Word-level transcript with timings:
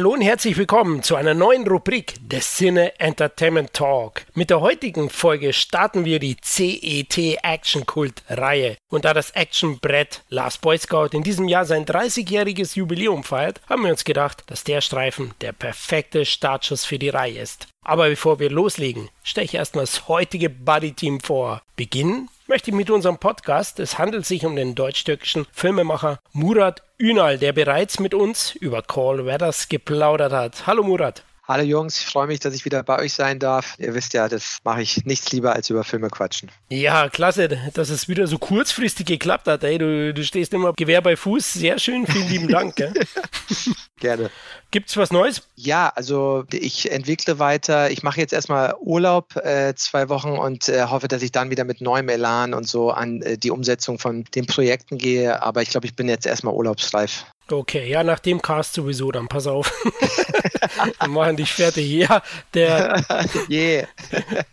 Hallo 0.00 0.14
und 0.14 0.22
herzlich 0.22 0.56
willkommen 0.56 1.02
zu 1.02 1.14
einer 1.14 1.34
neuen 1.34 1.68
Rubrik 1.68 2.14
des 2.26 2.54
Cine 2.54 2.98
Entertainment 2.98 3.74
Talk. 3.74 4.22
Mit 4.32 4.48
der 4.48 4.62
heutigen 4.62 5.10
Folge 5.10 5.52
starten 5.52 6.06
wir 6.06 6.18
die 6.18 6.38
CET 6.40 7.18
Action 7.42 7.84
Kult 7.84 8.22
Reihe. 8.30 8.78
Und 8.88 9.04
da 9.04 9.12
das 9.12 9.32
Actionbrett 9.32 10.22
Last 10.30 10.62
Boy 10.62 10.78
Scout 10.78 11.08
in 11.12 11.22
diesem 11.22 11.48
Jahr 11.48 11.66
sein 11.66 11.84
30-jähriges 11.84 12.76
Jubiläum 12.76 13.24
feiert, 13.24 13.60
haben 13.68 13.82
wir 13.82 13.90
uns 13.90 14.04
gedacht, 14.04 14.42
dass 14.46 14.64
der 14.64 14.80
Streifen 14.80 15.34
der 15.42 15.52
perfekte 15.52 16.24
Startschuss 16.24 16.86
für 16.86 16.98
die 16.98 17.10
Reihe 17.10 17.38
ist. 17.38 17.68
Aber 17.84 18.08
bevor 18.08 18.38
wir 18.38 18.48
loslegen, 18.48 19.10
stelle 19.22 19.44
ich 19.44 19.54
erstmal 19.54 19.84
das 19.84 20.08
heutige 20.08 20.48
Buddy 20.48 20.92
Team 20.92 21.20
vor. 21.20 21.60
Beginnen 21.76 22.30
möchte 22.50 22.72
ich 22.72 22.76
mit 22.76 22.90
unserem 22.90 23.18
Podcast. 23.18 23.78
Es 23.78 23.96
handelt 23.96 24.26
sich 24.26 24.44
um 24.44 24.56
den 24.56 24.74
deutsch-türkischen 24.74 25.46
Filmemacher 25.52 26.18
Murat 26.32 26.82
Ünal, 26.98 27.38
der 27.38 27.52
bereits 27.52 28.00
mit 28.00 28.12
uns 28.12 28.56
über 28.56 28.82
Call 28.82 29.24
Weathers 29.24 29.68
geplaudert 29.68 30.32
hat. 30.32 30.66
Hallo 30.66 30.82
Murat. 30.82 31.22
Hallo 31.50 31.64
Jungs, 31.64 31.98
ich 31.98 32.06
freue 32.06 32.28
mich, 32.28 32.38
dass 32.38 32.54
ich 32.54 32.64
wieder 32.64 32.84
bei 32.84 33.00
euch 33.00 33.12
sein 33.12 33.40
darf. 33.40 33.74
Ihr 33.76 33.92
wisst 33.92 34.14
ja, 34.14 34.28
das 34.28 34.58
mache 34.62 34.82
ich 34.82 35.04
nichts 35.04 35.32
lieber 35.32 35.52
als 35.52 35.68
über 35.68 35.82
Filme 35.82 36.08
quatschen. 36.08 36.48
Ja, 36.68 37.08
klasse, 37.08 37.48
dass 37.74 37.90
es 37.90 38.08
wieder 38.08 38.28
so 38.28 38.38
kurzfristig 38.38 39.04
geklappt 39.04 39.48
hat. 39.48 39.64
Ey, 39.64 39.76
du, 39.76 40.14
du 40.14 40.22
stehst 40.22 40.54
immer 40.54 40.72
Gewehr 40.74 41.02
bei 41.02 41.16
Fuß. 41.16 41.54
Sehr 41.54 41.80
schön, 41.80 42.06
vielen 42.06 42.28
lieben 42.28 42.46
Dank. 42.46 42.76
Gerne. 43.98 44.30
Gibt 44.70 44.90
es 44.90 44.96
was 44.96 45.10
Neues? 45.10 45.42
Ja, 45.56 45.92
also 45.96 46.44
ich 46.52 46.92
entwickle 46.92 47.40
weiter. 47.40 47.90
Ich 47.90 48.04
mache 48.04 48.20
jetzt 48.20 48.32
erstmal 48.32 48.76
Urlaub 48.78 49.34
äh, 49.34 49.74
zwei 49.74 50.08
Wochen 50.08 50.38
und 50.38 50.68
äh, 50.68 50.84
hoffe, 50.84 51.08
dass 51.08 51.20
ich 51.20 51.32
dann 51.32 51.50
wieder 51.50 51.64
mit 51.64 51.80
neuem 51.80 52.08
Elan 52.08 52.54
und 52.54 52.68
so 52.68 52.92
an 52.92 53.22
äh, 53.22 53.36
die 53.36 53.50
Umsetzung 53.50 53.98
von 53.98 54.22
den 54.36 54.46
Projekten 54.46 54.98
gehe. 54.98 55.42
Aber 55.42 55.62
ich 55.62 55.70
glaube, 55.70 55.86
ich 55.88 55.96
bin 55.96 56.08
jetzt 56.08 56.26
erstmal 56.26 56.54
urlaubsreif. 56.54 57.26
Okay, 57.52 57.88
ja, 57.90 58.04
nach 58.04 58.20
dem 58.20 58.40
Cast 58.40 58.74
sowieso, 58.74 59.10
dann 59.10 59.26
pass 59.26 59.46
auf. 59.46 59.72
Wir 61.00 61.08
machen 61.08 61.36
dich 61.36 61.52
fertig. 61.52 61.90
Ja, 61.90 62.22
der, 62.54 63.04
yeah. 63.48 63.88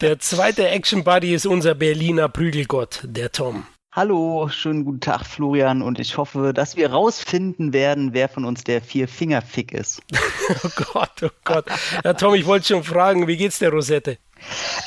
der 0.01 0.19
zweite 0.19 0.67
Action 0.67 1.03
Buddy 1.03 1.33
ist 1.33 1.45
unser 1.45 1.75
Berliner 1.75 2.27
Prügelgott, 2.27 3.01
der 3.03 3.31
Tom. 3.31 3.65
Hallo, 3.91 4.47
schönen 4.49 4.85
guten 4.85 4.99
Tag, 4.99 5.25
Florian, 5.25 5.81
und 5.81 5.99
ich 5.99 6.17
hoffe, 6.17 6.53
dass 6.53 6.75
wir 6.75 6.91
rausfinden 6.91 7.73
werden, 7.73 8.13
wer 8.13 8.29
von 8.29 8.45
uns 8.45 8.63
der 8.63 8.81
Vier-Finger-Fick 8.81 9.73
ist. 9.73 10.01
oh 10.63 10.69
Gott, 10.93 11.23
oh 11.23 11.29
Gott. 11.43 11.65
Ja, 12.03 12.13
Tom, 12.13 12.35
ich 12.35 12.45
wollte 12.45 12.67
schon 12.67 12.83
fragen, 12.83 13.27
wie 13.27 13.37
geht's 13.37 13.59
der 13.59 13.71
Rosette? 13.71 14.17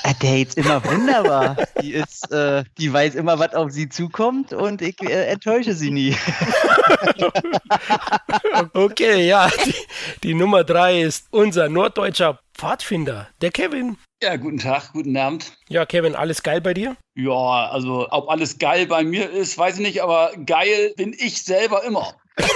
Äh, 0.04 0.14
der 0.22 0.42
ist 0.42 0.56
immer 0.56 0.84
wunderbar. 0.84 1.56
Die, 1.82 1.92
ist, 1.92 2.30
äh, 2.30 2.64
die 2.78 2.92
weiß 2.92 3.14
immer, 3.14 3.38
was 3.38 3.54
auf 3.54 3.70
sie 3.70 3.88
zukommt 3.88 4.52
und 4.52 4.82
ich 4.82 5.00
äh, 5.02 5.26
enttäusche 5.26 5.74
sie 5.74 5.90
nie. 5.90 6.14
okay, 8.74 9.26
ja, 9.26 9.50
die, 9.64 9.74
die 10.22 10.34
Nummer 10.34 10.64
drei 10.64 11.00
ist 11.00 11.26
unser 11.30 11.68
norddeutscher 11.68 12.40
Pfadfinder, 12.54 13.28
der 13.40 13.50
Kevin. 13.50 13.96
Ja, 14.22 14.36
guten 14.36 14.58
Tag, 14.58 14.92
guten 14.92 15.16
Abend. 15.16 15.52
Ja, 15.68 15.86
Kevin, 15.86 16.14
alles 16.14 16.42
geil 16.42 16.60
bei 16.60 16.74
dir? 16.74 16.96
Ja, 17.14 17.70
also 17.70 18.06
ob 18.10 18.28
alles 18.28 18.58
geil 18.58 18.86
bei 18.86 19.02
mir 19.02 19.30
ist, 19.30 19.56
weiß 19.56 19.76
ich 19.76 19.80
nicht, 19.80 20.02
aber 20.02 20.32
geil 20.44 20.92
bin 20.96 21.14
ich 21.18 21.42
selber 21.42 21.82
immer. 21.84 22.14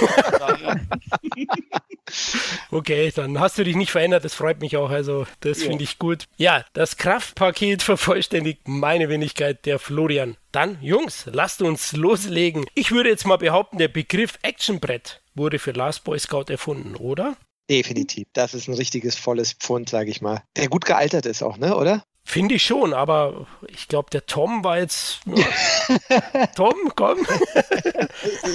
okay, 2.75 3.11
dann 3.15 3.39
hast 3.39 3.57
du 3.57 3.63
dich 3.63 3.75
nicht 3.75 3.91
verändert, 3.91 4.25
das 4.25 4.33
freut 4.33 4.61
mich 4.61 4.77
auch, 4.77 4.89
also 4.89 5.25
das 5.39 5.61
ja. 5.61 5.67
finde 5.67 5.83
ich 5.83 5.97
gut. 5.97 6.25
Ja, 6.37 6.65
das 6.73 6.97
Kraftpaket 6.97 7.81
vervollständigt 7.81 8.67
meine 8.67 9.09
Wenigkeit, 9.09 9.65
der 9.65 9.79
Florian. 9.79 10.37
Dann, 10.51 10.77
Jungs, 10.81 11.25
lasst 11.31 11.61
uns 11.61 11.93
loslegen. 11.93 12.65
Ich 12.75 12.91
würde 12.91 13.09
jetzt 13.09 13.25
mal 13.25 13.37
behaupten, 13.37 13.77
der 13.77 13.87
Begriff 13.87 14.37
Actionbrett 14.41 15.21
wurde 15.33 15.59
für 15.59 15.71
Last 15.71 16.03
Boy 16.03 16.19
Scout 16.19 16.45
erfunden, 16.49 16.95
oder? 16.95 17.35
Definitiv. 17.69 18.27
Das 18.33 18.53
ist 18.53 18.67
ein 18.67 18.75
richtiges 18.75 19.15
volles 19.15 19.53
Pfund, 19.53 19.89
sage 19.89 20.11
ich 20.11 20.21
mal. 20.21 20.43
Der 20.55 20.67
gut 20.67 20.85
gealtert 20.85 21.25
ist 21.25 21.41
auch, 21.41 21.57
ne, 21.57 21.75
oder? 21.75 22.03
Finde 22.27 22.55
ich 22.55 22.63
schon, 22.63 22.93
aber 22.93 23.45
ich 23.67 23.87
glaube, 23.87 24.09
der 24.09 24.25
Tom 24.25 24.63
war 24.63 24.79
jetzt. 24.79 25.19
Tom, 26.55 26.73
komm. 26.95 27.19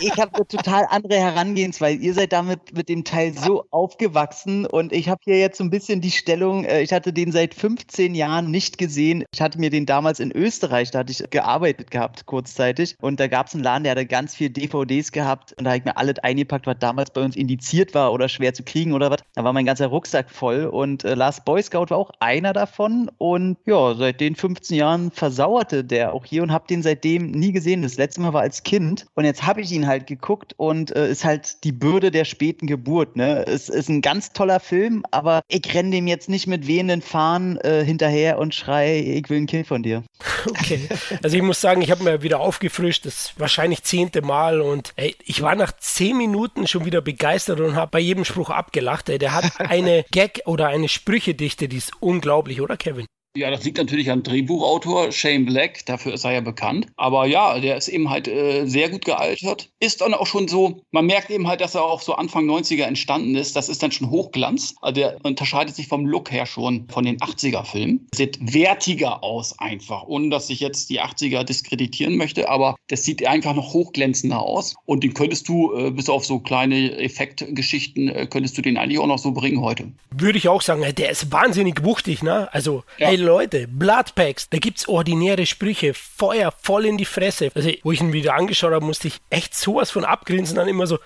ich 0.03 0.11
habe 0.19 0.35
eine 0.35 0.47
total 0.47 0.87
andere 0.91 1.15
Herangehensweise. 1.15 2.03
Ihr 2.03 2.13
seid 2.13 2.33
damit 2.33 2.77
mit 2.77 2.89
dem 2.89 3.05
Teil 3.05 3.33
so 3.33 3.65
aufgewachsen 3.71 4.67
und 4.67 4.93
ich 4.93 5.09
habe 5.09 5.21
hier 5.25 5.39
jetzt 5.39 5.57
so 5.57 5.65
ein 5.65 5.71
bisschen 5.71 6.01
die 6.01 6.11
Stellung, 6.11 6.65
äh, 6.65 6.83
ich 6.83 6.93
hatte 6.93 7.13
den 7.13 7.31
seit 7.31 7.55
15 7.55 8.17
Jahren 8.17 8.51
nicht 8.51 8.77
gesehen. 8.77 9.25
Ich 9.33 9.41
hatte 9.41 9.61
mir 9.61 9.71
den 9.71 9.87
damals 9.87 10.19
in 10.19 10.33
Österreich, 10.33 10.91
da 10.91 10.99
hatte 10.99 11.13
ich 11.13 11.31
gearbeitet 11.31 11.93
gehabt, 11.93 12.27
kurzzeitig. 12.27 12.97
Und 13.01 13.21
da 13.21 13.29
gab 13.29 13.47
es 13.47 13.55
einen 13.55 13.63
Laden, 13.63 13.85
der 13.85 13.93
hatte 13.93 14.05
ganz 14.05 14.35
viele 14.35 14.51
DVDs 14.51 15.13
gehabt 15.13 15.55
und 15.57 15.65
da 15.65 15.71
habe 15.71 15.79
ich 15.79 15.85
mir 15.85 15.97
alles 15.97 16.19
eingepackt, 16.19 16.67
was 16.67 16.77
damals 16.81 17.13
bei 17.13 17.23
uns 17.23 17.37
indiziert 17.37 17.95
war 17.95 18.13
oder 18.13 18.29
schwer 18.29 18.53
zu 18.53 18.65
kriegen 18.65 18.93
oder 18.93 19.13
was. 19.13 19.21
Da 19.37 19.45
war 19.45 19.53
mein 19.53 19.65
ganzer 19.65 19.87
Rucksack 19.87 20.29
voll 20.29 20.65
und 20.65 21.05
äh, 21.05 21.15
Last 21.15 21.45
Boy 21.45 21.63
Scout 21.63 21.87
war 21.91 21.99
auch 21.99 22.11
einer 22.19 22.53
davon 22.53 23.11
und 23.17 23.60
ja, 23.67 23.95
seit 23.95 24.21
den 24.21 24.35
15 24.35 24.77
Jahren 24.77 25.11
versauerte 25.11 25.85
der 25.85 26.13
auch 26.13 26.25
hier 26.25 26.43
und 26.43 26.53
habe 26.53 26.67
den 26.69 26.83
seitdem 26.83 27.31
nie 27.31 27.53
gesehen. 27.53 27.83
Das 27.83 27.97
letzte 27.97 28.21
Mal 28.21 28.33
war 28.33 28.43
als 28.43 28.63
Kind 28.63 29.07
und 29.15 29.25
jetzt 29.25 29.47
habe 29.47 29.61
ich 29.61 29.73
ihn 29.73 29.87
halt 29.87 30.07
geguckt 30.07 30.55
und 30.57 30.95
äh, 30.95 31.11
ist 31.11 31.25
halt 31.25 31.65
die 31.65 31.73
Bürde 31.73 32.11
der 32.11 32.25
späten 32.25 32.67
Geburt. 32.67 33.17
Ne? 33.17 33.45
Es 33.47 33.69
ist 33.69 33.89
ein 33.89 34.01
ganz 34.03 34.33
toller 34.33 34.61
Film, 34.61 35.05
aber 35.11 35.43
ich 35.49 35.75
renne 35.75 35.91
dem 35.91 36.07
jetzt 36.07 36.29
nicht 36.29 36.47
mit 36.47 36.67
wehenden 36.67 37.03
Fahnen 37.03 37.57
äh, 37.59 37.85
hinterher 37.85 38.39
und 38.39 38.55
schrei, 38.55 38.99
ich 38.99 39.29
will 39.31 39.39
ein 39.39 39.47
Kind 39.47 39.67
von 39.67 39.83
dir. 39.83 40.03
Okay, 40.49 40.89
also 41.23 41.37
ich 41.37 41.43
muss 41.43 41.61
sagen, 41.61 41.83
ich 41.83 41.91
habe 41.91 42.03
mir 42.03 42.23
wieder 42.23 42.41
aufgefrischt, 42.41 43.05
das 43.05 43.35
wahrscheinlich 43.37 43.83
zehnte 43.83 44.23
Mal 44.23 44.63
und 44.63 44.93
ey, 44.97 45.15
ich 45.25 45.43
war 45.43 45.55
nach 45.55 45.73
zehn 45.73 46.17
Minuten 46.17 46.67
schon 46.67 46.87
wieder 46.87 47.03
begeistert 47.03 47.61
und 47.61 47.75
habe 47.75 47.91
bei 47.91 47.99
jedem 47.99 48.25
Spruch 48.25 48.49
abgelacht. 48.49 49.09
Ey. 49.11 49.19
Der 49.19 49.35
hat 49.35 49.53
eine 49.59 50.05
Gag 50.11 50.43
oder 50.47 50.69
eine 50.69 50.89
Sprüchedichte, 50.89 51.69
die 51.69 51.77
ist 51.77 51.93
unglaublich, 52.01 52.61
oder 52.61 52.77
Kevin? 52.77 53.07
Ja, 53.37 53.49
das 53.49 53.63
liegt 53.63 53.79
natürlich 53.79 54.11
am 54.11 54.25
Drehbuchautor 54.25 55.13
Shane 55.13 55.47
Black, 55.47 55.87
dafür 55.87 56.15
ist 56.15 56.25
er 56.25 56.33
ja 56.33 56.41
bekannt. 56.41 56.89
Aber 56.97 57.27
ja, 57.27 57.61
der 57.61 57.77
ist 57.77 57.87
eben 57.87 58.11
halt 58.11 58.27
äh, 58.27 58.67
sehr 58.67 58.89
gut 58.89 59.05
gealtert. 59.05 59.69
Ist 59.79 60.01
dann 60.01 60.15
auch 60.15 60.27
schon 60.27 60.49
so, 60.49 60.83
man 60.91 61.07
merkt 61.07 61.31
eben 61.31 61.47
halt, 61.47 61.61
dass 61.61 61.77
er 61.77 61.85
auch 61.85 62.01
so 62.01 62.15
Anfang 62.15 62.51
90er 62.51 62.83
entstanden 62.83 63.37
ist. 63.37 63.55
Das 63.55 63.69
ist 63.69 63.85
dann 63.85 63.93
schon 63.93 64.11
Hochglanz. 64.11 64.75
Also 64.83 65.01
der 65.01 65.17
unterscheidet 65.23 65.77
sich 65.77 65.87
vom 65.87 66.07
Look 66.07 66.33
her 66.33 66.45
schon 66.45 66.89
von 66.89 67.05
den 67.05 67.19
80er-Filmen. 67.19 68.09
Sieht 68.13 68.37
wertiger 68.41 69.23
aus 69.23 69.57
einfach, 69.61 70.03
ohne 70.09 70.31
dass 70.31 70.51
ich 70.51 70.59
jetzt 70.59 70.91
die 70.91 71.01
80er 71.01 71.45
diskreditieren 71.45 72.17
möchte, 72.17 72.49
aber 72.49 72.75
das 72.89 73.05
sieht 73.05 73.25
einfach 73.25 73.55
noch 73.55 73.73
hochglänzender 73.73 74.41
aus. 74.41 74.75
Und 74.87 75.05
den 75.05 75.15
könntest 75.15 75.49
du, 75.49 75.73
äh, 75.77 75.93
bis 75.93 76.09
auf 76.09 76.27
so 76.27 76.41
kleine 76.41 76.99
Effektgeschichten, 76.99 78.09
äh, 78.09 78.27
könntest 78.27 78.59
du 78.59 78.63
den 78.63 78.77
eigentlich 78.77 78.99
auch 78.99 79.07
noch 79.07 79.19
so 79.19 79.31
bringen 79.31 79.61
heute. 79.61 79.93
Würde 80.11 80.37
ich 80.37 80.49
auch 80.49 80.63
sagen, 80.63 80.83
der 80.99 81.11
ist 81.11 81.31
wahnsinnig 81.31 81.85
wuchtig, 81.85 82.25
ne? 82.25 82.53
Also, 82.53 82.83
ja. 82.99 83.07
hey, 83.07 83.20
Leute, 83.21 83.69
Bloodpacks, 83.69 84.49
da 84.49 84.59
gibt's 84.59 84.89
ordinäre 84.89 85.47
Sprüche, 85.47 85.95
Feuer 85.95 86.53
voll 86.63 86.87
in 86.87 86.99
die 86.99 87.05
Fresse. 87.05 87.51
Also, 87.55 87.71
wo 87.83 87.93
ich 87.93 88.01
ihn 88.01 88.13
wieder 88.13 88.35
angeschaut 88.35 88.73
habe, 88.73 88.85
musste 88.85 89.09
ich 89.09 89.21
echt 89.31 89.55
sowas 89.55 89.91
von 89.91 90.05
abgrinsen, 90.05 90.57
dann 90.57 90.69
immer 90.69 90.87
so, 90.87 90.99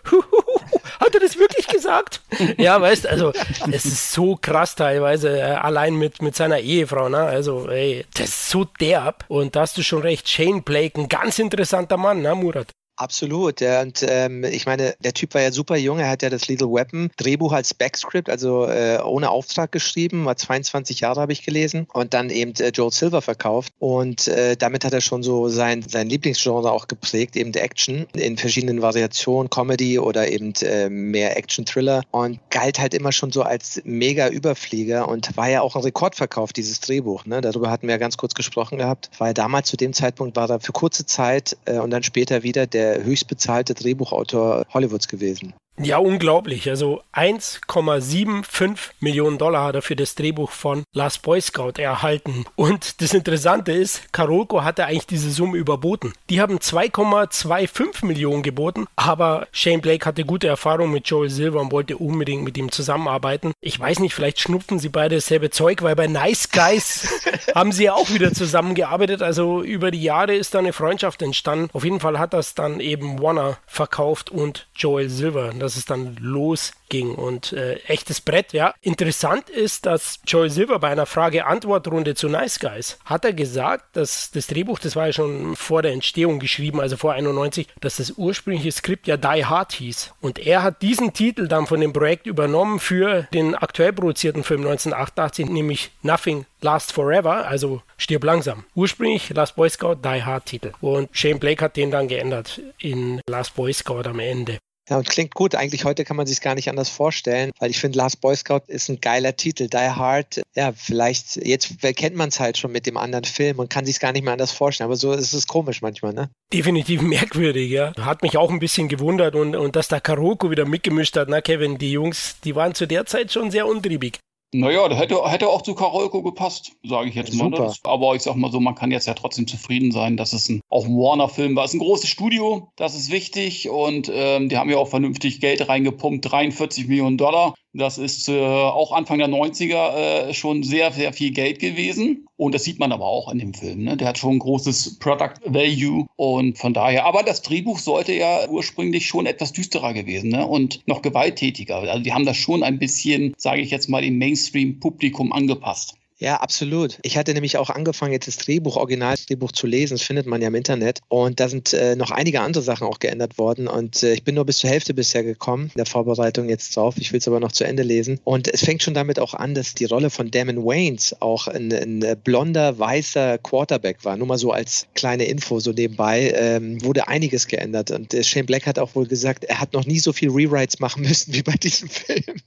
hat 1.00 1.14
er 1.14 1.20
das 1.20 1.38
wirklich 1.38 1.66
gesagt? 1.66 2.22
ja, 2.58 2.80
weißt, 2.80 3.06
also, 3.06 3.32
es 3.70 3.84
ist 3.84 4.12
so 4.12 4.36
krass 4.41 4.75
teilweise, 4.75 5.38
äh, 5.38 5.42
allein 5.42 5.94
mit, 5.94 6.22
mit 6.22 6.34
seiner 6.36 6.60
Ehefrau, 6.60 7.08
ne? 7.08 7.19
Also, 7.19 7.69
ey, 7.69 8.04
das 8.14 8.28
ist 8.28 8.50
so 8.50 8.64
derb. 8.64 9.25
Und 9.28 9.56
da 9.56 9.60
hast 9.60 9.76
du 9.76 9.82
schon 9.82 10.02
recht, 10.02 10.28
Shane 10.28 10.62
Blake, 10.62 11.00
ein 11.00 11.08
ganz 11.08 11.38
interessanter 11.38 11.96
Mann, 11.96 12.22
ne, 12.22 12.34
Murat? 12.34 12.69
Absolut. 12.97 13.60
Ja, 13.60 13.82
und 13.82 14.05
ähm, 14.09 14.44
ich 14.44 14.66
meine, 14.66 14.94
der 15.00 15.12
Typ 15.12 15.34
war 15.34 15.43
ja 15.43 15.50
super 15.50 15.77
jung. 15.77 15.99
Er 15.99 16.09
hat 16.09 16.22
ja 16.22 16.31
das 16.31 16.47
Little 16.47 16.69
Weapon 16.69 17.10
Drehbuch 17.16 17.53
als 17.53 17.75
Backscript, 17.75 18.31
also 18.31 18.67
äh, 18.67 19.00
ohne 19.05 19.31
Auftrag 19.31 19.73
geschrieben. 19.73 20.25
War 20.26 20.37
22 20.37 21.00
Jahre, 21.00 21.20
habe 21.20 21.32
ich 21.32 21.44
gelesen. 21.44 21.88
Und 21.93 22.14
dann 22.14 22.31
eben 22.31 22.55
äh, 22.61 22.69
Joel 22.69 22.93
Silver 22.93 23.20
verkauft. 23.20 23.73
Und 23.81 24.29
äh, 24.29 24.56
damit 24.56 24.85
hat 24.85 24.93
er 24.93 25.00
schon 25.00 25.25
so 25.25 25.49
sein, 25.49 25.82
sein 25.82 26.08
Lieblingsgenre 26.08 26.70
auch 26.70 26.87
geprägt, 26.87 27.35
eben 27.35 27.52
Action 27.55 28.06
in 28.14 28.37
verschiedenen 28.37 28.81
Variationen, 28.81 29.50
Comedy 29.50 29.99
oder 29.99 30.29
eben 30.29 30.52
äh, 30.62 30.88
mehr 30.88 31.37
Action-Thriller. 31.37 32.02
Und 32.12 32.38
galt 32.50 32.79
halt 32.79 32.94
immer 32.94 33.11
schon 33.11 33.32
so 33.32 33.43
als 33.43 33.82
mega 33.85 34.29
Überflieger 34.29 35.08
und 35.08 35.37
war 35.37 35.49
ja 35.49 35.62
auch 35.62 35.75
ein 35.75 35.82
Rekordverkauf, 35.82 36.52
dieses 36.52 36.79
Drehbuch. 36.79 37.26
Ne? 37.26 37.41
Darüber 37.41 37.70
hatten 37.70 37.88
wir 37.88 37.94
ja 37.94 37.99
ganz 37.99 38.17
kurz 38.17 38.35
gesprochen 38.35 38.79
gehabt. 38.79 39.11
Weil 39.19 39.35
damals 39.35 39.69
zu 39.69 39.76
dem 39.76 39.93
Zeitpunkt 39.93 40.37
war 40.37 40.49
er 40.49 40.61
für 40.61 40.73
kurze 40.73 41.06
Zeit 41.06 41.56
äh, 41.64 41.79
und 41.79 41.91
dann 41.91 42.05
später 42.05 42.44
wieder 42.44 42.69
der 42.69 42.83
der 42.84 43.04
höchstbezahlte 43.04 43.72
Drehbuchautor 43.75 44.64
Hollywoods 44.72 45.08
gewesen. 45.08 45.54
Ja, 45.76 45.99
unglaublich. 45.99 46.71
Also 46.71 47.03
1,75 47.15 48.76
Millionen 49.00 49.38
Dollar 49.38 49.65
hat 49.65 49.75
er 49.75 49.82
für 49.82 49.97
das 49.97 50.15
Drehbuch 50.15 50.53
von 50.53 50.85
Last 50.93 51.23
Boy 51.23 51.41
Scout 51.41 51.73
erhalten. 51.79 52.44
Und 52.55 53.03
das 53.03 53.12
Interessante 53.12 53.73
ist, 53.73 54.12
Karolko 54.12 54.62
hatte 54.62 54.87
eigentlich 54.87 55.06
diese 55.06 55.32
Summe 55.32 55.56
überboten. 55.59 56.12
Die 56.31 56.41
haben 56.41 56.59
2,25 56.59 58.06
Millionen 58.06 58.44
geboten, 58.44 58.87
aber 58.94 59.49
Shane 59.50 59.81
Blake 59.81 60.06
hatte 60.06 60.25
gute 60.25 60.47
Erfahrung 60.47 60.93
mit 60.93 61.09
Joel 61.09 61.29
Silver 61.29 61.61
und 61.61 61.73
wollte 61.73 61.97
unbedingt 61.97 62.44
mit 62.44 62.56
ihm 62.56 62.70
zusammenarbeiten. 62.70 63.53
Ich 63.61 63.79
weiß 63.79 63.99
nicht, 63.99 64.15
vielleicht 64.15 64.38
schnupfen 64.38 64.79
sie 64.79 64.91
beide 64.91 65.17
dasselbe 65.17 65.50
Zeug, 65.50 65.82
weil 65.82 65.97
bei 65.97 66.06
Nice 66.06 66.50
Guys 66.53 67.09
haben 67.55 67.73
sie 67.73 67.85
ja 67.85 67.94
auch 67.94 68.11
wieder 68.11 68.32
zusammengearbeitet. 68.32 69.23
Also 69.23 69.62
über 69.62 69.91
die 69.91 70.03
Jahre 70.03 70.37
ist 70.37 70.55
da 70.55 70.61
eine 70.61 70.73
Freundschaft 70.73 71.20
entstanden. 71.20 71.69
Auf 71.73 71.82
jeden 71.82 71.99
Fall 71.99 72.20
hat 72.20 72.32
das 72.32 72.55
dann 72.55 72.79
eben 72.79 73.20
Warner 73.20 73.59
verkauft 73.67 74.31
und 74.31 74.69
Joel 74.77 75.09
Silver 75.09 75.53
dass 75.64 75.76
es 75.76 75.84
dann 75.84 76.16
losging 76.20 77.14
und 77.14 77.52
äh, 77.52 77.75
echtes 77.87 78.20
Brett, 78.20 78.52
ja. 78.52 78.75
Interessant 78.81 79.50
ist, 79.50 79.87
dass 79.87 80.20
Joey 80.26 80.50
Silver 80.50 80.78
bei 80.78 80.88
einer 80.88 81.06
Frage-Antwort-Runde 81.06 82.14
zu 82.14 82.28
Nice 82.28 82.61
Guys 82.61 82.99
hat 83.05 83.25
er 83.25 83.32
gesagt, 83.32 83.96
dass 83.96 84.31
das 84.31 84.46
Drehbuch, 84.46 84.78
das 84.78 84.94
war 84.94 85.06
ja 85.06 85.12
schon 85.12 85.56
vor 85.56 85.82
der 85.82 85.93
Entstehung 85.93 86.38
geschrieben, 86.38 86.81
also 86.81 86.96
vor 86.96 87.14
91, 87.14 87.69
dass 87.81 87.96
das 87.96 88.12
ursprüngliche 88.12 88.72
Skript 88.72 89.06
ja 89.06 89.16
Die 89.16 89.44
Hard 89.44 89.72
hieß. 89.72 90.14
Und 90.20 90.38
er 90.38 90.62
hat 90.62 90.82
diesen 90.82 91.12
Titel 91.12 91.49
dann 91.49 91.67
von 91.67 91.81
dem 91.81 91.93
Projekt 91.93 92.26
übernommen 92.26 92.78
für 92.78 93.26
den 93.32 93.55
aktuell 93.55 93.93
produzierten 93.93 94.44
Film 94.44 94.60
1988, 94.60 95.46
nämlich 95.49 95.90
Nothing 96.02 96.46
Last 96.60 96.93
Forever, 96.93 97.46
also 97.46 97.82
Stirb 97.96 98.25
langsam. 98.25 98.64
Ursprünglich 98.75 99.31
Last 99.31 99.56
Boy 99.56 99.69
Scout 99.70 99.96
Die 100.05 100.22
Hard 100.22 100.46
Titel. 100.46 100.72
Und 100.81 101.08
Shane 101.12 101.38
Blake 101.38 101.64
hat 101.64 101.76
den 101.76 101.90
dann 101.90 102.08
geändert 102.08 102.60
in 102.78 103.20
Last 103.28 103.55
Boy 103.55 103.72
Scout 103.72 104.06
am 104.06 104.19
Ende. 104.19 104.58
Ja, 104.88 104.98
und 104.98 105.08
klingt 105.08 105.34
gut. 105.34 105.54
Eigentlich 105.54 105.84
heute 105.84 106.04
kann 106.04 106.16
man 106.16 106.26
sich 106.26 106.40
gar 106.40 106.54
nicht 106.54 106.69
anders 106.69 106.90
vorstellen, 106.90 107.52
weil 107.58 107.70
ich 107.70 107.78
finde, 107.78 107.98
Last 107.98 108.20
Boy 108.20 108.36
Scout 108.36 108.62
ist 108.66 108.88
ein 108.88 109.00
geiler 109.00 109.34
Titel. 109.36 109.69
Die 109.69 109.76
Hard, 109.76 110.42
ja, 110.54 110.72
vielleicht, 110.72 111.36
jetzt 111.36 111.81
kennt 111.96 112.16
man 112.16 112.28
es 112.28 112.38
halt 112.38 112.58
schon 112.58 112.72
mit 112.72 112.86
dem 112.86 112.96
anderen 112.96 113.25
Film 113.25 113.58
und 113.58 113.70
kann 113.70 113.86
sich 113.86 113.98
gar 113.98 114.12
nicht 114.12 114.25
mehr 114.25 114.32
anders 114.32 114.52
vorstellen. 114.52 114.86
Aber 114.86 114.96
so 114.96 115.12
ist 115.12 115.32
es 115.32 115.46
komisch 115.46 115.81
manchmal, 115.81 116.12
ne? 116.12 116.28
Definitiv 116.52 117.00
merkwürdig, 117.02 117.70
ja. 117.70 117.94
Hat 117.98 118.22
mich 118.22 118.36
auch 118.36 118.50
ein 118.50 118.58
bisschen 118.58 118.88
gewundert 118.88 119.34
und, 119.34 119.56
und 119.56 119.75
dass 119.76 119.88
da 119.88 120.00
Karoko 120.00 120.50
wieder 120.50 120.66
mitgemischt 120.66 121.16
hat, 121.16 121.28
na 121.28 121.40
Kevin, 121.40 121.78
die 121.78 121.92
Jungs, 121.92 122.36
die 122.44 122.54
waren 122.54 122.75
zu 122.75 122.86
der 122.86 123.06
Zeit 123.06 123.32
schon 123.32 123.50
sehr 123.50 123.66
untriebig. 123.66 124.19
Naja, 124.55 124.89
der 124.89 124.97
hätte, 124.97 125.21
hätte 125.29 125.49
auch 125.49 125.62
zu 125.62 125.75
Karolko 125.75 126.23
gepasst, 126.23 126.77
sage 126.85 127.09
ich 127.09 127.17
jetzt 127.17 127.35
mal. 127.35 127.51
Ne? 127.51 127.56
Das, 127.56 127.81
aber 127.83 128.15
ich 128.15 128.23
sag 128.23 128.37
mal 128.37 128.53
so, 128.53 128.61
man 128.61 128.77
kann 128.77 128.93
jetzt 128.93 129.06
ja 129.09 129.15
trotzdem 129.15 129.49
zufrieden 129.49 129.91
sein, 129.91 130.17
dass 130.17 130.33
es 130.33 130.49
ein, 130.49 130.61
auch 130.69 130.85
ein 130.85 130.97
Warner-Film 130.97 131.56
war. 131.56 131.65
Es 131.65 131.73
ist 131.73 131.81
ein 131.81 131.85
großes 131.85 132.09
Studio, 132.09 132.69
das 132.77 132.95
ist 132.95 133.11
wichtig 133.11 133.69
und 133.69 134.09
ähm, 134.15 134.49
die 134.49 134.56
haben 134.56 134.71
ja 134.71 134.77
auch 134.77 134.87
vernünftig 134.87 135.41
Geld 135.41 135.69
reingepumpt, 135.69 136.31
43 136.31 136.87
Millionen 136.87 137.19
Dollar. 137.19 137.55
Das 137.76 137.99
ist 137.99 138.29
äh, 138.29 138.38
auch 138.38 138.93
Anfang 138.93 139.19
der 139.19 139.29
90er 139.29 140.29
äh, 140.29 140.35
schon 140.35 140.62
sehr, 140.62 140.93
sehr 140.93 141.12
viel 141.12 141.32
Geld 141.32 141.59
gewesen. 141.59 142.26
Und 142.37 142.55
das 142.55 142.62
sieht 142.62 142.79
man 142.79 142.93
aber 142.93 143.06
auch 143.06 143.31
in 143.32 143.41
dem 143.41 143.53
Film. 143.53 143.82
Ne? 143.82 143.97
Der 143.97 144.09
hat 144.09 144.19
schon 144.19 144.37
ein 144.37 144.38
großes 144.38 145.00
Product 145.00 145.35
Value 145.44 146.06
und 146.15 146.56
von 146.56 146.73
daher. 146.73 147.05
Aber 147.05 147.25
das 147.25 147.43
Drehbuch 147.43 147.81
sollte 147.81 148.12
ja 148.12 148.49
ursprünglich 148.49 149.06
schon 149.06 149.26
etwas 149.26 149.53
düsterer 149.53 149.93
gewesen 149.93 150.31
ne? 150.31 150.47
und 150.47 150.87
noch 150.87 151.03
gewalttätiger. 151.03 151.79
Also 151.79 152.03
die 152.03 152.12
haben 152.12 152.26
das 152.26 152.37
schon 152.37 152.62
ein 152.62 152.79
bisschen, 152.79 153.35
sage 153.37 153.61
ich 153.61 153.71
jetzt 153.71 153.88
mal, 153.88 154.03
dem 154.03 154.19
Mainstream-Publikum 154.19 155.32
angepasst. 155.32 155.97
Ja, 156.25 156.37
absolut. 156.37 156.99
Ich 157.03 157.19
hatte 157.19 157.35
nämlich 157.35 157.59
auch 157.59 157.69
angefangen, 157.69 158.15
jetzt 158.15 158.29
das 158.29 158.38
Drehbuch, 158.38 158.79
Originaldrehbuch 158.79 159.53
zu 159.53 159.67
lesen. 159.67 159.97
Das 159.99 160.06
findet 160.06 160.25
man 160.25 160.41
ja 160.41 160.49
im 160.49 160.55
Internet. 160.55 161.00
Und 161.09 161.38
da 161.38 161.50
sind 161.50 161.75
äh, 161.75 161.97
noch 161.97 162.11
einige 162.11 162.41
andere 162.41 162.62
Sachen 162.62 162.87
auch 162.87 162.99
geändert 162.99 163.37
worden. 163.37 163.69
Und 163.69 164.03
äh, 164.03 164.15
ich 164.15 164.25
bin 164.25 164.37
nur 164.37 164.47
bis 164.47 164.56
zur 164.56 164.71
Hälfte 164.71 164.94
bisher 164.94 165.23
gekommen, 165.23 165.65
in 165.65 165.76
der 165.76 165.85
Vorbereitung 165.85 166.49
jetzt 166.49 166.75
drauf. 166.75 166.94
Ich 166.97 167.12
will 167.12 167.19
es 167.19 167.29
aber 167.29 167.41
noch 167.41 167.53
zu 167.53 167.65
Ende 167.65 167.82
lesen. 167.82 168.21
Und 168.25 168.49
es 168.49 168.65
fängt 168.65 168.82
schon 168.82 168.94
damit 168.94 169.19
auch 169.19 169.35
an, 169.35 169.55
dass 169.55 169.75
die 169.75 169.85
Rolle 169.85 170.09
von 170.09 170.31
Damon 170.31 170.65
Waynes 170.65 171.15
auch 171.21 171.47
ein, 171.47 171.71
ein 171.71 172.00
äh, 172.00 172.17
blonder, 172.25 172.79
weißer 172.79 173.37
Quarterback 173.37 174.03
war. 174.06 174.17
Nur 174.17 174.27
mal 174.27 174.38
so 174.38 174.50
als 174.50 174.87
kleine 174.94 175.25
Info 175.25 175.61
so 175.61 175.73
nebenbei. 175.73 176.32
Ähm, 176.35 176.82
wurde 176.82 177.06
einiges 177.06 177.49
geändert. 177.49 177.91
Und 177.91 178.15
äh, 178.15 178.25
Shane 178.25 178.47
Black 178.47 178.65
hat 178.65 178.79
auch 178.79 178.94
wohl 178.94 179.06
gesagt, 179.06 179.44
er 179.44 179.61
hat 179.61 179.75
noch 179.75 179.85
nie 179.85 179.99
so 179.99 180.15
viel 180.15 180.31
Rewrites 180.31 180.81
machen 180.81 181.03
müssen 181.03 181.35
wie 181.35 181.43
bei 181.43 181.53
diesem 181.53 181.91
Film. 181.91 182.41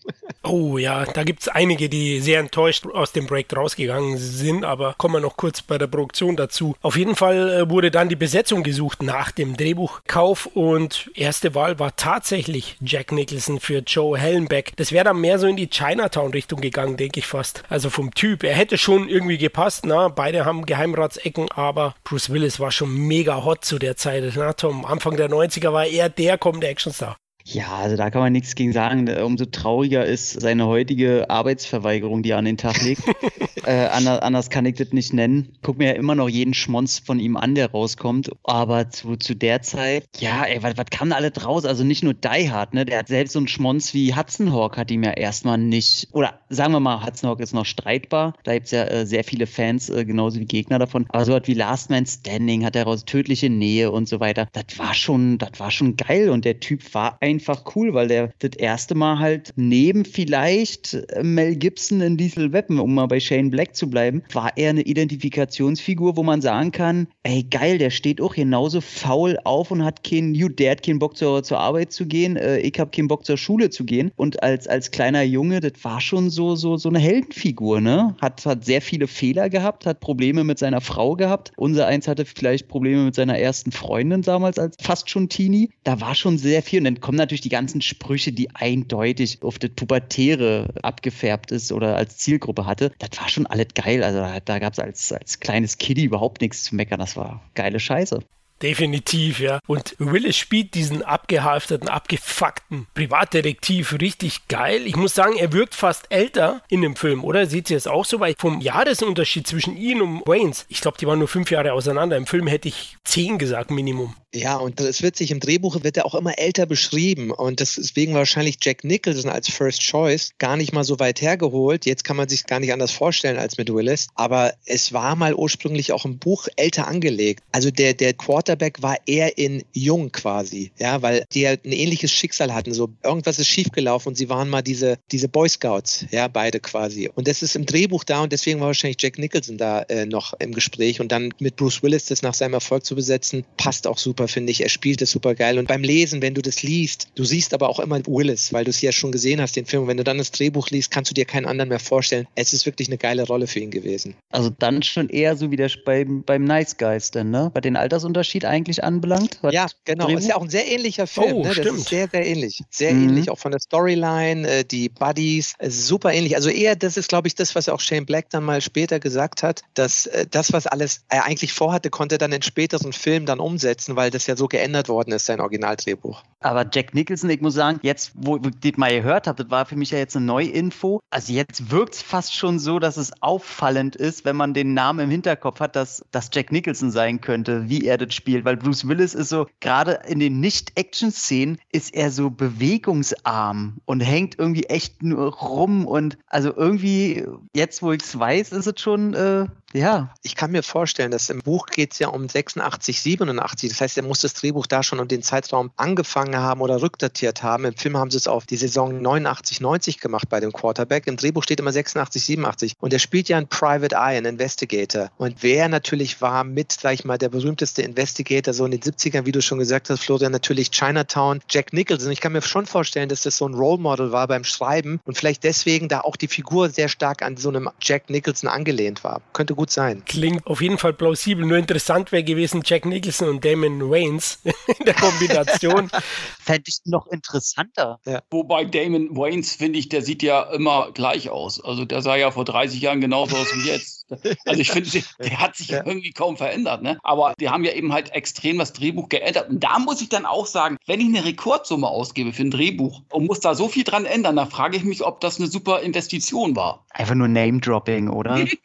Oh 0.50 0.78
ja, 0.78 1.06
da 1.06 1.24
gibt 1.24 1.42
es 1.42 1.48
einige, 1.50 1.90
die 1.90 2.22
sehr 2.22 2.40
enttäuscht 2.40 2.86
aus 2.88 3.12
dem 3.12 3.28
Break 3.28 3.50
rausgegangen 3.68 4.18
sind, 4.18 4.64
aber 4.64 4.96
kommen 4.98 5.16
wir 5.16 5.20
noch 5.20 5.36
kurz 5.36 5.62
bei 5.62 5.78
der 5.78 5.88
Produktion 5.88 6.38
dazu. 6.38 6.76
Auf 6.82 6.96
jeden 6.96 7.16
Fall 7.16 7.50
äh, 7.50 7.70
wurde 7.70 7.92
dann 7.92 8.08
die 8.08 8.16
Besetzung 8.16 8.64
gesucht 8.64 9.04
nach 9.04 9.32
dem 9.32 9.58
Drehbuchkauf 9.58 10.46
und 10.46 11.12
erste 11.16 11.54
Wahl 11.54 11.80
war 11.80 11.96
tatsächlich 11.98 12.78
Jack 12.80 13.12
Nicholson 13.12 13.60
für 13.60 13.80
Joe 13.80 14.18
Hellenbeck. 14.18 14.72
Das 14.78 14.94
wäre 14.94 15.04
dann 15.04 15.20
mehr 15.20 15.38
so 15.38 15.48
in 15.48 15.58
die 15.58 15.70
Chinatown-Richtung 15.70 16.62
gegangen, 16.62 16.96
denke 16.96 17.20
ich 17.20 17.28
fast. 17.28 17.64
Also 17.68 17.90
vom 17.90 18.14
Typ. 18.14 18.44
Er 18.44 18.56
hätte 18.56 18.78
schon 18.78 19.10
irgendwie 19.10 19.38
gepasst, 19.38 19.86
na, 19.86 20.08
beide 20.08 20.46
haben 20.46 20.66
Geheimratsecken, 20.66 21.52
aber 21.52 21.96
Bruce 22.06 22.30
Willis 22.30 22.62
war 22.62 22.72
schon 22.72 22.94
mega 22.96 23.44
hot 23.44 23.66
zu 23.66 23.80
der 23.80 23.98
Zeit. 23.98 24.24
Na, 24.38 24.54
Tom, 24.54 24.86
Anfang 24.86 25.18
der 25.18 25.30
90er 25.30 25.74
war 25.74 25.86
er 25.86 26.08
der 26.08 26.38
kommende 26.38 26.68
Actionstar. 26.68 27.18
Ja, 27.50 27.78
also 27.78 27.96
da 27.96 28.10
kann 28.10 28.22
man 28.22 28.34
nichts 28.34 28.56
gegen 28.56 28.74
sagen. 28.74 29.08
Umso 29.24 29.46
trauriger 29.46 30.06
ist 30.06 30.42
seine 30.42 30.68
heutige 30.68 31.30
Arbeitsverweigerung, 31.30 32.22
die 32.22 32.32
er 32.32 32.40
an 32.40 32.46
den 32.46 32.58
Tag 32.58 32.82
legt. 32.84 33.04
äh, 33.66 33.86
anders, 33.86 34.20
anders, 34.20 34.50
kann 34.50 34.66
ich 34.66 34.76
das 34.76 34.92
nicht 34.92 35.14
nennen. 35.14 35.56
Guck 35.62 35.78
mir 35.78 35.88
ja 35.88 35.94
immer 35.94 36.14
noch 36.14 36.28
jeden 36.28 36.54
Schmonz 36.54 37.00
von 37.00 37.22
ihm 37.22 37.38
an, 37.38 37.56
der 37.56 37.72
rauskommt. 37.72 38.32
Aber 38.44 38.90
zu, 38.90 39.16
zu 39.16 39.34
der 39.34 39.62
Zeit, 39.62 40.04
ja, 40.20 40.44
ey, 40.44 40.62
was, 40.62 40.74
kam 40.92 41.12
da 41.12 41.16
alles 41.16 41.46
raus? 41.46 41.64
Also 41.64 41.86
nicht 41.86 42.04
nur 42.04 42.14
Die 42.14 42.52
Hard, 42.52 42.74
ne? 42.74 42.84
Der 42.84 43.00
hat 43.00 43.08
selbst 43.08 43.32
so 43.32 43.40
einen 43.40 43.48
Schmonz 43.48 43.94
wie 43.94 44.14
Hudson 44.14 44.52
Hawk 44.52 44.76
hat 44.76 44.92
ihm 44.92 45.04
ja 45.04 45.12
erstmal 45.12 45.58
nicht, 45.58 46.10
oder 46.12 46.42
sagen 46.50 46.74
wir 46.74 46.82
mal, 46.82 47.06
Hudson 47.06 47.30
Hawk 47.30 47.40
ist 47.40 47.54
noch 47.54 47.66
streitbar. 47.66 48.34
Da 48.44 48.56
gibt 48.56 48.66
es 48.66 48.72
ja 48.72 48.84
äh, 48.84 49.06
sehr 49.06 49.24
viele 49.24 49.48
Fans, 49.48 49.90
äh, 49.90 50.04
genauso 50.04 50.42
wie 50.42 50.46
Gegner 50.46 50.80
davon. 50.80 51.06
Aber 51.10 51.24
so 51.24 51.32
was 51.32 51.44
wie 51.46 51.54
Last 51.54 51.90
Man 51.90 52.06
Standing 52.06 52.66
hat 52.66 52.76
er 52.76 52.84
raus, 52.84 53.06
tödliche 53.06 53.50
Nähe 53.50 53.90
und 53.90 54.10
so 54.10 54.20
weiter. 54.20 54.50
Das 54.52 54.78
war 54.78 54.94
schon, 54.94 55.38
das 55.38 55.52
war 55.60 55.72
schon 55.72 55.96
geil. 55.96 56.30
Und 56.30 56.44
der 56.44 56.60
Typ 56.60 56.94
war 56.94 57.18
ein 57.22 57.37
einfach 57.38 57.76
cool, 57.76 57.94
weil 57.94 58.08
der 58.08 58.34
das 58.40 58.52
erste 58.58 58.96
Mal 58.96 59.20
halt 59.20 59.52
neben 59.56 60.06
vielleicht 60.06 60.94
äh, 60.94 61.24
Mel 61.24 61.56
Gibson 61.56 62.02
in 62.02 62.18
Lethal 62.18 62.52
Weapon, 62.52 62.80
um 62.80 62.96
mal 62.96 63.06
bei 63.06 63.20
Shane 63.20 63.52
Black 63.52 63.76
zu 63.76 63.90
bleiben, 63.90 64.24
war 64.34 64.52
er 64.56 64.72
eine 64.72 64.82
Identifikationsfigur, 64.82 66.18
wo 66.18 66.24
man 66.24 66.42
sagen 66.42 66.72
kann, 66.72 67.08
ey 67.24 67.44
geil, 67.44 67.78
der 67.78 67.92
steht 67.92 68.22
auch 68.22 68.34
genauso 68.34 68.82
faul 68.82 69.38
auf 69.44 69.70
und 69.70 69.84
hat 69.84 70.04
keinen, 70.04 70.34
der 70.34 70.72
hat 70.72 70.84
keinen 70.84 71.00
Bock 71.00 71.16
zur, 71.16 71.44
zur 71.44 71.60
Arbeit 71.60 71.92
zu 71.92 72.08
gehen, 72.08 72.38
äh, 72.38 72.58
ich 72.60 72.80
habe 72.80 72.90
keinen 72.90 73.08
Bock 73.08 73.26
zur 73.26 73.38
Schule 73.38 73.70
zu 73.70 73.86
gehen 73.86 74.12
und 74.16 74.42
als, 74.42 74.68
als 74.68 74.90
kleiner 74.90 75.22
Junge, 75.22 75.60
das 75.60 75.84
war 75.84 76.02
schon 76.02 76.32
so, 76.32 76.56
so, 76.56 76.78
so 76.78 76.90
eine 76.90 77.00
Heldenfigur, 77.00 77.82
ne? 77.82 78.16
Hat, 78.20 78.46
hat 78.46 78.66
sehr 78.66 78.82
viele 78.82 79.08
Fehler 79.08 79.50
gehabt, 79.50 79.86
hat 79.86 80.00
Probleme 80.00 80.44
mit 80.44 80.58
seiner 80.58 80.82
Frau 80.82 81.16
gehabt. 81.16 81.52
Unser 81.56 81.86
eins 81.86 82.08
hatte 82.08 82.26
vielleicht 82.26 82.68
Probleme 82.68 83.04
mit 83.04 83.16
seiner 83.16 83.38
ersten 83.38 83.72
Freundin 83.72 84.24
damals 84.24 84.58
als 84.58 84.76
fast 84.82 85.10
schon 85.10 85.30
Teenie. 85.30 85.70
Da 85.84 86.02
war 86.02 86.16
schon 86.16 86.38
sehr 86.38 86.64
viel 86.64 86.80
und 86.80 86.86
dann 86.86 87.02
kommen 87.02 87.18
natürlich 87.28 87.42
die 87.42 87.50
ganzen 87.50 87.82
Sprüche, 87.82 88.32
die 88.32 88.56
eindeutig 88.56 89.44
auf 89.44 89.60
das 89.60 89.72
Pubertäre 89.72 90.74
abgefärbt 90.82 91.52
ist 91.52 91.74
oder 91.74 91.98
als 91.98 92.18
Zielgruppe 92.18 92.66
hatte. 92.66 92.94
Das 93.00 93.20
war 93.20 93.28
schon 93.28 93.46
alles 93.46 93.68
geil. 93.76 94.04
Also 94.04 94.20
da, 94.46 94.60
gab 94.60 94.74
es 94.74 94.80
als, 94.80 95.12
als 95.12 95.40
kleines 95.42 95.78
Kiddie 95.78 96.06
überhaupt 96.06 96.42
nichts 96.42 96.64
zu 96.64 96.76
meckern. 96.76 97.00
Das 97.00 97.18
war 97.18 97.42
geile 97.54 97.80
Scheiße. 97.80 98.20
Definitiv, 98.62 99.40
ja. 99.40 99.60
Und 99.68 99.96
Willis 100.00 100.36
spielt 100.36 100.74
diesen 100.74 101.04
abgehalfterten, 101.04 101.90
abgefuckten 101.90 102.88
Privatdetektiv 102.96 103.94
richtig 104.02 104.48
geil. 104.48 104.88
Ich 104.88 104.96
muss 104.96 105.14
sagen, 105.14 105.38
er 105.38 105.54
wirkt 105.54 105.76
fast 105.76 106.06
älter 106.10 106.62
in 106.70 106.82
dem 106.82 106.96
Film, 106.96 107.24
oder? 107.24 107.46
Sieht 107.46 107.70
ihr 107.70 107.78
es 107.78 107.88
auch 107.88 108.06
so? 108.06 108.20
Weil 108.20 108.34
vom 108.38 108.60
Jahresunterschied 108.60 109.46
zwischen 109.46 109.78
ihm 109.78 110.02
und 110.02 110.28
Waynes, 110.28 110.66
ich 110.70 110.82
glaube, 110.82 110.98
die 110.98 111.06
waren 111.06 111.20
nur 111.20 111.28
fünf 111.28 111.52
Jahre 111.52 111.74
auseinander. 111.74 112.18
Im 112.18 112.26
Film 112.26 112.48
hätte 112.48 112.68
ich 112.68 112.98
zehn 113.04 113.38
gesagt, 113.38 113.70
Minimum. 113.70 114.16
Ja, 114.34 114.58
und 114.58 114.80
es 114.82 115.02
wird 115.02 115.16
sich 115.16 115.32
im 115.32 115.40
Drehbuch 115.40 115.84
wird 115.84 115.96
er 115.98 116.06
auch 116.06 116.14
immer 116.14 116.38
älter 116.38 116.66
beschrieben 116.66 117.32
und 117.32 117.60
deswegen 117.60 118.14
wahrscheinlich 118.14 118.58
Jack 118.62 118.84
Nicholson 118.84 119.32
als 119.32 119.50
First 119.50 119.82
Choice 119.82 120.32
gar 120.38 120.58
nicht 120.58 120.74
mal 120.74 120.84
so 120.84 121.00
weit 121.00 121.22
hergeholt. 121.22 121.86
Jetzt 121.86 122.04
kann 122.04 122.18
man 122.18 122.28
sich 122.28 122.46
gar 122.46 122.60
nicht 122.60 122.74
anders 122.74 122.92
vorstellen 122.92 123.38
als 123.38 123.58
mit 123.58 123.74
Willis, 123.74 124.08
aber 124.16 124.54
es 124.66 124.92
war 124.92 125.16
mal 125.16 125.34
ursprünglich 125.34 125.94
auch 125.94 126.04
im 126.04 126.20
Buch 126.20 126.48
älter 126.58 126.88
angelegt. 126.88 127.42
Also 127.52 127.72
der 127.72 127.94
der 127.94 128.14
Quarterback 128.48 128.82
war 128.82 128.98
eher 129.06 129.38
in 129.38 129.64
jung 129.74 130.12
quasi, 130.12 130.72
ja, 130.80 131.02
weil 131.02 131.26
die 131.34 131.46
halt 131.46 131.66
ein 131.66 131.74
ähnliches 131.74 132.12
Schicksal 132.12 132.54
hatten. 132.54 132.74
So 132.74 132.90
irgendwas 133.04 133.40
ist 133.40 133.48
schiefgelaufen 133.48 134.10
und 134.10 134.16
sie 134.16 134.30
waren 134.30 134.50
mal 134.50 134.62
diese 134.62 134.98
diese 135.12 135.28
Boy 135.28 135.50
Scouts, 135.50 136.06
ja, 136.12 136.30
beide 136.30 136.62
quasi. 136.62 137.10
Und 137.14 137.28
das 137.28 137.42
ist 137.42 137.56
im 137.58 137.66
Drehbuch 137.66 138.06
da 138.06 138.22
und 138.24 138.32
deswegen 138.32 138.62
war 138.62 138.68
wahrscheinlich 138.68 139.02
Jack 139.02 139.18
Nicholson 139.18 139.58
da 139.58 139.82
äh, 139.84 140.06
noch 140.06 140.34
im 140.40 140.54
Gespräch 140.54 141.02
und 141.02 141.12
dann 141.12 141.34
mit 141.40 141.58
Bruce 141.58 141.84
Willis 141.84 142.06
das 142.06 142.22
nach 142.22 142.34
seinem 142.34 142.54
Erfolg 142.54 142.86
zu 142.86 142.96
besetzen, 142.96 143.44
passt 143.58 143.86
auch 143.86 143.98
super 143.98 144.28
finde 144.30 144.52
ich. 144.52 144.62
Er 144.62 144.70
spielt 144.70 145.02
es 145.02 145.12
super 145.12 145.36
geil. 145.36 145.60
Und 145.60 145.68
beim 145.68 145.84
Lesen, 145.84 146.22
wenn 146.22 146.34
du 146.34 146.42
das 146.42 146.64
liest, 146.64 147.10
du 147.16 147.26
siehst 147.26 147.54
aber 147.54 147.68
auch 147.68 147.80
immer 147.80 148.00
Willis, 148.06 148.54
weil 148.54 148.64
du 148.64 148.70
es 148.70 148.82
ja 148.82 148.94
schon 148.94 149.12
gesehen 149.12 149.42
hast, 149.42 149.58
den 149.58 149.66
Film. 149.66 149.84
Und 149.84 149.90
wenn 149.90 149.98
du 149.98 150.04
dann 150.06 150.20
das 150.20 150.32
Drehbuch 150.32 150.70
liest, 150.70 150.92
kannst 150.92 151.12
du 151.12 151.16
dir 151.16 151.26
keinen 151.26 151.46
anderen 151.46 151.70
mehr 151.70 151.80
vorstellen. 151.80 152.28
Es 152.36 152.54
ist 152.54 152.66
wirklich 152.66 152.88
eine 152.88 152.98
geile 152.98 153.24
Rolle 153.24 153.48
für 153.48 153.60
ihn 153.60 153.72
gewesen. 153.72 154.16
Also 154.32 154.50
dann 154.50 154.84
schon 154.84 155.10
eher 155.10 155.36
so 155.36 155.52
wie 155.52 155.58
der 155.58 155.68
beim, 155.84 156.24
beim 156.24 156.46
Nice 156.46 156.78
Guys 156.78 157.12
denn, 157.12 157.30
ne? 157.30 157.52
Bei 157.54 157.62
den 157.62 157.76
Altersunterschieden 157.76 158.37
Unterschied 158.38 158.46
eigentlich 158.46 158.84
anbelangt? 158.84 159.40
Ja, 159.50 159.68
genau. 159.86 160.06
Drehbuch? 160.06 160.20
Ist 160.20 160.28
ja 160.28 160.36
auch 160.36 160.44
ein 160.44 160.50
sehr 160.50 160.68
ähnlicher 160.68 161.08
Film. 161.08 161.34
Oh, 161.34 161.44
ne? 161.44 161.54
Das 161.56 161.66
ist 161.66 161.90
sehr, 161.90 162.08
sehr 162.10 162.26
ähnlich. 162.26 162.64
Sehr 162.70 162.94
mhm. 162.94 163.10
ähnlich, 163.10 163.30
auch 163.30 163.40
von 163.40 163.52
der 163.52 163.60
Storyline, 163.60 164.48
äh, 164.48 164.64
die 164.64 164.90
Buddies, 164.90 165.54
super 165.62 166.14
ähnlich. 166.14 166.36
Also 166.36 166.50
eher, 166.50 166.76
das 166.76 166.98
ist, 166.98 167.10
glaube 167.10 167.28
ich, 167.28 167.36
das, 167.36 167.56
was 167.56 167.70
auch 167.70 167.80
Shane 167.80 168.06
Black 168.06 168.30
dann 168.30 168.44
mal 168.44 168.62
später 168.62 169.00
gesagt 169.00 169.44
hat, 169.44 169.62
dass 169.74 170.06
äh, 170.08 170.26
das, 170.30 170.54
was 170.54 170.68
alles 170.68 171.02
er 171.10 171.26
eigentlich 171.26 171.54
vorhatte, 171.54 171.90
konnte 171.90 172.16
er 172.16 172.20
dann 172.20 172.32
in 172.32 172.42
späteren 172.42 172.94
Filmen 172.94 173.26
dann 173.26 173.40
umsetzen, 173.40 173.96
weil 173.96 174.12
das 174.12 174.28
ja 174.28 174.36
so 174.36 174.48
geändert 174.48 174.90
worden 174.90 175.12
ist, 175.12 175.26
sein 175.26 175.40
Originaldrehbuch. 175.40 176.24
Aber 176.40 176.66
Jack 176.72 176.94
Nicholson, 176.94 177.30
ich 177.30 177.42
muss 177.42 177.56
sagen, 177.56 177.80
jetzt, 177.82 178.12
wo 178.16 178.38
das 178.38 178.52
mal 178.78 178.92
gehört 178.92 179.28
habt, 179.28 179.40
das 179.40 179.50
war 179.50 179.66
für 179.66 179.76
mich 179.76 179.92
ja 179.92 179.98
jetzt 179.98 180.16
eine 180.16 180.26
Neuinfo. 180.26 181.00
Also 181.10 181.34
jetzt 181.34 181.72
wirkt 181.72 181.96
es 181.96 182.02
fast 182.02 182.36
schon 182.36 182.60
so, 182.60 182.80
dass 182.80 182.98
es 182.98 183.22
auffallend 183.22 183.96
ist, 183.96 184.26
wenn 184.26 184.36
man 184.36 184.54
den 184.54 184.74
Namen 184.74 185.00
im 185.00 185.10
Hinterkopf 185.10 185.60
hat, 185.60 185.76
dass 185.76 186.06
das 186.12 186.30
Jack 186.32 186.52
Nicholson 186.52 186.92
sein 186.92 187.22
könnte, 187.22 187.70
wie 187.70 187.86
er 187.86 187.98
das 187.98 188.14
spielt. 188.14 188.27
Weil 188.28 188.58
Bruce 188.58 188.88
Willis 188.88 189.14
ist 189.14 189.30
so, 189.30 189.48
gerade 189.60 190.00
in 190.08 190.20
den 190.20 190.40
Nicht-Action-Szenen 190.40 191.60
ist 191.72 191.94
er 191.94 192.12
so 192.12 192.30
bewegungsarm 192.30 193.78
und 193.86 194.02
hängt 194.02 194.38
irgendwie 194.38 194.66
echt 194.66 195.04
nur 195.04 195.34
rum. 195.34 195.86
Und 195.86 196.18
also 196.28 196.54
irgendwie, 196.56 197.26
jetzt 197.56 197.82
wo 197.82 197.92
ich 197.92 198.04
es 198.04 198.18
weiß, 198.18 198.52
ist 198.52 198.68
es 198.68 198.82
schon 198.82 199.14
äh, 199.14 199.48
ja. 199.74 200.14
Ich 200.24 200.36
kann 200.36 200.52
mir 200.52 200.64
vorstellen, 200.64 201.12
dass 201.12 201.30
im 201.30 201.40
Buch 201.40 201.68
geht 201.68 201.92
es 201.92 202.00
ja 202.00 202.08
um 202.08 202.30
86, 202.30 203.02
87. 203.02 203.70
Das 203.70 203.82
heißt, 203.82 203.98
er 203.98 204.04
muss 204.04 204.20
das 204.20 204.34
Drehbuch 204.34 204.66
da 204.66 204.82
schon 204.82 205.00
um 205.00 205.10
den 205.10 205.22
Zeitraum 205.22 205.72
angefangen 205.76 206.38
haben 206.38 206.62
oder 206.62 206.82
rückdatiert 206.82 207.44
haben. 207.44 207.66
Im 207.66 207.76
Film 207.76 207.98
haben 207.98 208.10
sie 208.10 208.18
es 208.18 208.30
auf 208.30 208.46
die 208.46 208.56
Saison 208.56 209.02
89, 209.02 209.60
90 209.60 210.00
gemacht 210.00 210.30
bei 210.30 210.40
dem 210.40 210.54
Quarterback. 210.54 211.06
Im 211.08 211.18
Drehbuch 211.18 211.44
steht 211.44 211.60
immer 211.60 211.74
86, 211.74 212.24
87. 212.24 212.76
Und 212.80 212.94
er 212.94 213.00
spielt 213.00 213.28
ja 213.28 213.38
ein 213.38 213.48
Private 213.48 213.96
Eye, 213.96 214.18
ein 214.18 214.26
Investigator. 214.26 215.12
Und 215.18 215.44
wer 215.44 215.68
natürlich 215.68 216.22
war 216.22 216.46
mit, 216.46 216.72
sag 216.72 216.94
ich 216.94 217.04
mal, 217.04 217.18
der 217.18 217.30
berühmteste 217.30 217.82
Investigator 217.82 218.54
so 218.54 218.64
in 218.64 218.72
den 218.72 218.82
70ern, 218.82 219.26
wie 219.26 219.34
du 219.34 219.42
schon 219.42 219.60
gesagt 219.60 219.90
hast, 219.90 220.02
Florian, 220.02 220.32
natürlich 220.32 220.72
Chinatown, 220.72 221.42
Jack 221.50 221.74
Nicholson. 221.74 222.12
Ich 222.12 222.22
kann 222.22 222.32
mir 222.32 222.42
schon 222.42 222.66
vorstellen, 222.66 223.10
dass 223.10 223.24
das 223.24 223.36
so 223.36 223.48
ein 223.48 223.54
Role 223.54 223.82
Model 223.82 224.14
war 224.14 224.28
beim 224.28 224.46
Schreiben 224.46 225.02
und 225.04 225.18
vielleicht 225.18 225.44
deswegen 225.44 225.90
da 225.90 226.02
auch 226.02 226.16
die 226.16 226.30
Figur 226.30 226.70
sehr 226.70 226.88
stark 226.88 227.22
an 227.22 227.36
so 227.36 227.50
einem 227.50 227.70
Jack 227.82 228.10
Nicholson 228.10 228.50
angelehnt 228.50 229.04
war. 229.04 229.22
Könnte 229.34 229.57
gut 229.58 229.72
sein. 229.72 230.04
Klingt 230.06 230.48
auf 230.48 230.62
jeden 230.62 230.78
Fall 230.78 230.94
plausibel. 230.94 231.46
Nur 231.46 231.58
interessant 231.58 232.14
wäre 232.14 232.24
gewesen, 232.24 232.62
Jack 232.64 232.86
Nicholson 232.86 233.28
und 233.28 233.44
Damon 233.44 233.90
Waynes 233.90 234.40
in 234.44 234.86
der 234.86 234.94
Kombination. 234.94 235.90
Fände 236.40 236.64
ich 236.68 236.80
noch 236.86 237.08
interessanter. 237.08 238.00
Ja. 238.06 238.22
Wobei 238.32 238.64
Damon 238.64 239.18
Waynes, 239.18 239.54
finde 239.54 239.80
ich, 239.80 239.90
der 239.90 240.02
sieht 240.02 240.24
ja 240.24 240.44
immer 240.54 240.92
gleich 240.94 241.30
aus. 241.30 241.62
Also 241.62 241.84
der 241.84 242.02
sah 242.02 242.16
ja 242.16 242.32
vor 242.32 242.46
30 242.46 242.80
Jahren 242.80 243.02
genauso 243.02 243.36
aus 243.36 243.48
wie 243.54 243.68
jetzt. 243.68 243.97
Also 244.46 244.62
ich 244.62 244.72
finde, 244.72 244.90
der 245.20 245.40
hat 245.40 245.56
sich 245.56 245.70
ja. 245.70 245.86
irgendwie 245.86 246.12
kaum 246.12 246.38
verändert. 246.38 246.82
Ne? 246.82 246.98
Aber 247.04 247.34
die 247.40 247.50
haben 247.50 247.64
ja 247.64 247.74
eben 247.74 247.94
halt 247.94 248.14
extrem 248.14 248.58
das 248.58 248.74
Drehbuch 248.74 249.10
geändert. 249.10 249.50
Und 249.50 249.64
da 249.64 249.80
muss 249.80 250.02
ich 250.02 250.10
dann 250.10 250.26
auch 250.26 250.46
sagen, 250.46 250.78
wenn 250.86 251.00
ich 251.00 251.08
eine 251.08 251.26
Rekordsumme 251.26 251.88
ausgebe 251.88 252.34
für 252.34 252.44
ein 252.44 252.52
Drehbuch 252.52 253.02
und 253.12 253.26
muss 253.26 253.40
da 253.40 253.56
so 253.56 253.68
viel 253.68 253.84
dran 253.84 254.06
ändern, 254.06 254.36
dann 254.36 254.50
frage 254.50 254.78
ich 254.78 254.84
mich, 254.84 255.04
ob 255.04 255.20
das 255.22 255.40
eine 255.40 255.48
super 255.48 255.82
Investition 255.82 256.56
war. 256.56 256.86
Einfach 256.90 257.16
nur 257.16 257.28
Name-Dropping, 257.28 258.10
oder? 258.10 258.46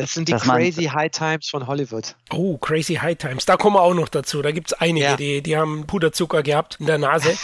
Das 0.00 0.14
sind 0.14 0.28
die 0.28 0.32
das 0.32 0.42
Crazy 0.44 0.84
High 0.84 1.10
Times 1.10 1.50
von 1.50 1.66
Hollywood. 1.66 2.16
Oh, 2.30 2.56
Crazy 2.56 2.94
High 2.94 3.18
Times. 3.18 3.44
Da 3.44 3.58
kommen 3.58 3.76
wir 3.76 3.82
auch 3.82 3.92
noch 3.92 4.08
dazu. 4.08 4.40
Da 4.40 4.50
gibt 4.50 4.68
es 4.68 4.72
einige, 4.72 5.04
ja. 5.04 5.16
die, 5.16 5.42
die 5.42 5.58
haben 5.58 5.86
Puderzucker 5.86 6.42
gehabt 6.42 6.78
in 6.80 6.86
der 6.86 6.96
Nase. 6.96 7.36